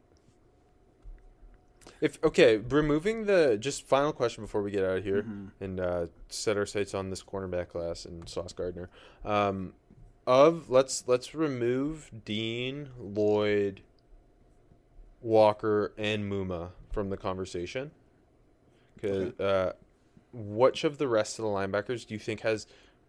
If 2.01 2.23
okay, 2.23 2.57
removing 2.57 3.25
the 3.25 3.57
just 3.59 3.87
final 3.87 4.11
question 4.11 4.43
before 4.43 4.61
we 4.61 4.71
get 4.71 4.83
out 4.83 4.97
of 4.97 5.03
here 5.03 5.23
Mhm. 5.23 5.51
and 5.61 5.79
uh, 5.79 6.07
set 6.29 6.57
our 6.57 6.65
sights 6.65 6.93
on 6.93 7.09
this 7.09 7.23
cornerback 7.23 7.69
class 7.69 8.05
and 8.05 8.27
Sauce 8.27 8.53
Gardner. 8.53 8.89
Um, 9.23 9.73
of 10.27 10.69
let's 10.69 11.05
let's 11.07 11.33
remove 11.33 12.11
Dean, 12.25 12.89
Lloyd, 12.99 13.81
Walker, 15.21 15.93
and 15.97 16.29
Muma 16.29 16.71
from 16.91 17.09
the 17.09 17.17
conversation. 17.17 17.91
Because 18.95 19.39
uh, 19.39 19.73
which 20.33 20.83
of 20.83 20.97
the 20.97 21.07
rest 21.07 21.39
of 21.39 21.45
the 21.45 21.49
linebackers 21.49 22.05
do 22.05 22.13
you 22.13 22.19
think 22.19 22.41
has 22.41 22.67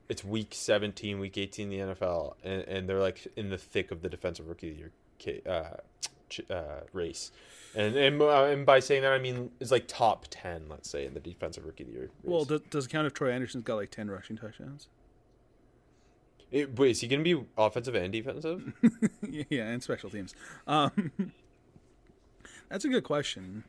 it's 0.09 0.25
week 0.25 0.49
17, 0.53 1.19
week 1.19 1.37
18 1.37 1.71
in 1.71 1.89
the 1.89 1.95
NFL, 1.95 2.35
and, 2.43 2.63
and 2.63 2.89
they're 2.89 3.01
like 3.01 3.27
in 3.37 3.51
the 3.51 3.59
thick 3.59 3.91
of 3.91 4.01
the 4.01 4.09
defensive 4.09 4.49
rookie 4.49 4.71
of 4.71 4.77
the 4.77 4.81
year 4.81 5.43
uh, 5.47 6.53
uh, 6.53 6.81
race. 6.93 7.31
And, 7.75 7.97
and 7.97 8.23
uh, 8.23 8.45
and 8.45 8.65
by 8.65 8.81
saying 8.81 9.03
that 9.03 9.13
I 9.13 9.19
mean 9.19 9.51
it's 9.61 9.71
like 9.71 9.89
top 9.89 10.27
ten, 10.31 10.67
let's 10.69 10.89
say, 10.89 11.05
in 11.05 11.15
the 11.15 11.21
defensive 11.21 11.67
rookie 11.67 11.83
of 11.83 11.89
the 11.89 11.95
year. 11.95 12.03
Race. 12.03 12.11
Well, 12.23 12.45
does, 12.45 12.61
does 12.71 12.87
it 12.87 12.91
count 12.91 13.07
if 13.07 13.13
Troy 13.13 13.31
Anderson's 13.33 13.65
got 13.65 13.77
like 13.77 13.91
ten 13.91 14.09
rushing 14.09 14.37
touchdowns? 14.37 14.89
It- 16.51 16.79
wait, 16.79 16.93
is 16.93 17.01
he 17.01 17.09
gonna 17.09 17.23
be 17.23 17.41
offensive 17.57 17.95
and 17.95 18.13
defensive? 18.13 18.73
yeah, 19.51 19.65
and 19.65 19.83
special 19.83 20.09
teams. 20.11 20.35
Um, 20.67 21.13
that's 22.69 22.85
a 22.85 22.89
good 22.89 23.05
question. 23.05 23.65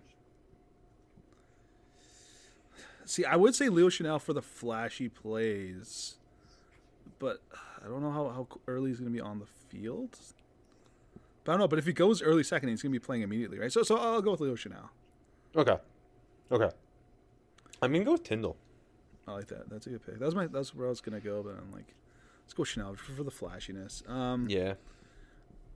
See, 3.06 3.26
I 3.26 3.35
would 3.35 3.56
say 3.56 3.69
Leo 3.69 3.89
Chenal 3.89 4.22
for 4.22 4.34
the 4.34 4.41
flashy 4.41 5.10
plays, 5.10 6.18
but 7.18 7.41
I 7.84 7.88
don't 7.88 8.03
know 8.03 8.11
how, 8.11 8.30
how 8.30 8.47
early 8.68 8.91
he's 8.91 8.99
going 8.99 9.11
to 9.11 9.15
be 9.15 9.19
on 9.22 9.39
the 9.39 9.47
field. 9.47 10.15
But 11.43 11.51
I 11.51 11.53
don't 11.53 11.61
know. 11.61 11.68
But 11.68 11.80
if 11.80 11.88
he 11.88 11.93
goes 11.93 12.22
early 12.22 12.43
second, 12.43 12.69
he's 12.69 12.84
going 12.84 12.93
to 12.93 12.99
be 12.99 13.03
playing 13.03 13.23
immediately, 13.23 13.57
right? 13.57 13.72
So, 13.72 13.81
so 13.81 13.97
I'll 13.97 14.22
go 14.22 14.31
with 14.31 14.41
Leo 14.41 14.56
Chenal. 14.56 14.89
okay, 15.56 15.77
okay. 16.51 16.69
I'm 17.81 17.91
gonna 17.93 18.06
go 18.06 18.11
with 18.11 18.23
Tindall. 18.23 18.57
I 19.27 19.31
like 19.31 19.47
that. 19.47 19.69
That's 19.72 19.88
a 19.88 19.91
good 19.91 20.06
pick. 20.06 20.19
That's 20.19 20.35
my. 20.35 20.45
That's 20.45 20.76
where 20.76 20.85
I 20.85 20.89
was 20.89 21.01
going 21.01 21.19
to 21.19 21.26
go. 21.26 21.41
But 21.41 21.56
I'm 21.57 21.72
like, 21.72 21.88
let's 22.49 22.53
go 22.53 22.63
Chenal 22.81 22.97
for, 22.97 23.23
the 23.23 23.31
flashiness. 23.31 24.01
Um, 24.07 24.47
Yeah, 24.49 24.73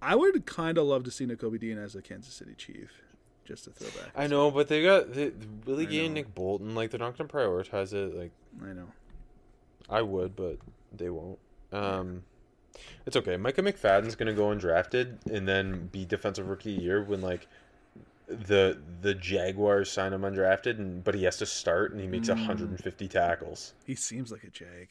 I 0.01 0.15
would 0.15 0.45
kind 0.45 0.77
of 0.77 0.85
love 0.85 1.03
to 1.03 1.11
see 1.11 1.25
Nakobe 1.25 1.59
Dean 1.59 1.77
as 1.77 1.95
a 1.95 2.01
Kansas 2.01 2.33
City 2.33 2.55
Chief, 2.57 3.01
just 3.45 3.65
to 3.65 3.69
throw 3.71 3.89
back. 4.01 4.11
I 4.15 4.27
know, 4.27 4.49
but 4.51 4.67
they 4.67 4.83
got 4.83 5.13
they, 5.13 5.31
really 5.65 5.85
I 5.85 5.89
getting. 5.89 6.13
Nick 6.13 6.33
Bolton. 6.33 6.75
Like 6.75 6.91
they're 6.91 6.99
not 6.99 7.17
gonna 7.17 7.29
prioritize 7.29 7.93
it. 7.93 8.15
Like 8.15 8.31
I 8.61 8.73
know. 8.73 8.87
I 9.89 10.01
would, 10.01 10.35
but 10.35 10.57
they 10.95 11.09
won't. 11.09 11.37
Um, 11.71 12.23
it's 13.05 13.15
okay. 13.17 13.37
Micah 13.37 13.61
McFadden's 13.61 14.15
gonna 14.15 14.33
go 14.33 14.45
undrafted 14.47 15.25
and 15.31 15.47
then 15.47 15.87
be 15.91 16.05
defensive 16.05 16.47
rookie 16.49 16.75
of 16.75 16.81
year 16.81 17.03
when 17.03 17.21
like 17.21 17.47
the 18.27 18.79
the 19.01 19.13
Jaguars 19.13 19.91
sign 19.91 20.11
him 20.13 20.21
undrafted, 20.21 20.79
and 20.79 21.03
but 21.03 21.13
he 21.13 21.23
has 21.25 21.37
to 21.37 21.45
start 21.45 21.91
and 21.91 22.01
he 22.01 22.07
makes 22.07 22.29
Mm. 22.29 22.35
150 22.37 23.07
tackles. 23.07 23.73
He 23.85 23.93
seems 23.95 24.31
like 24.31 24.43
a 24.43 24.49
jag. 24.49 24.89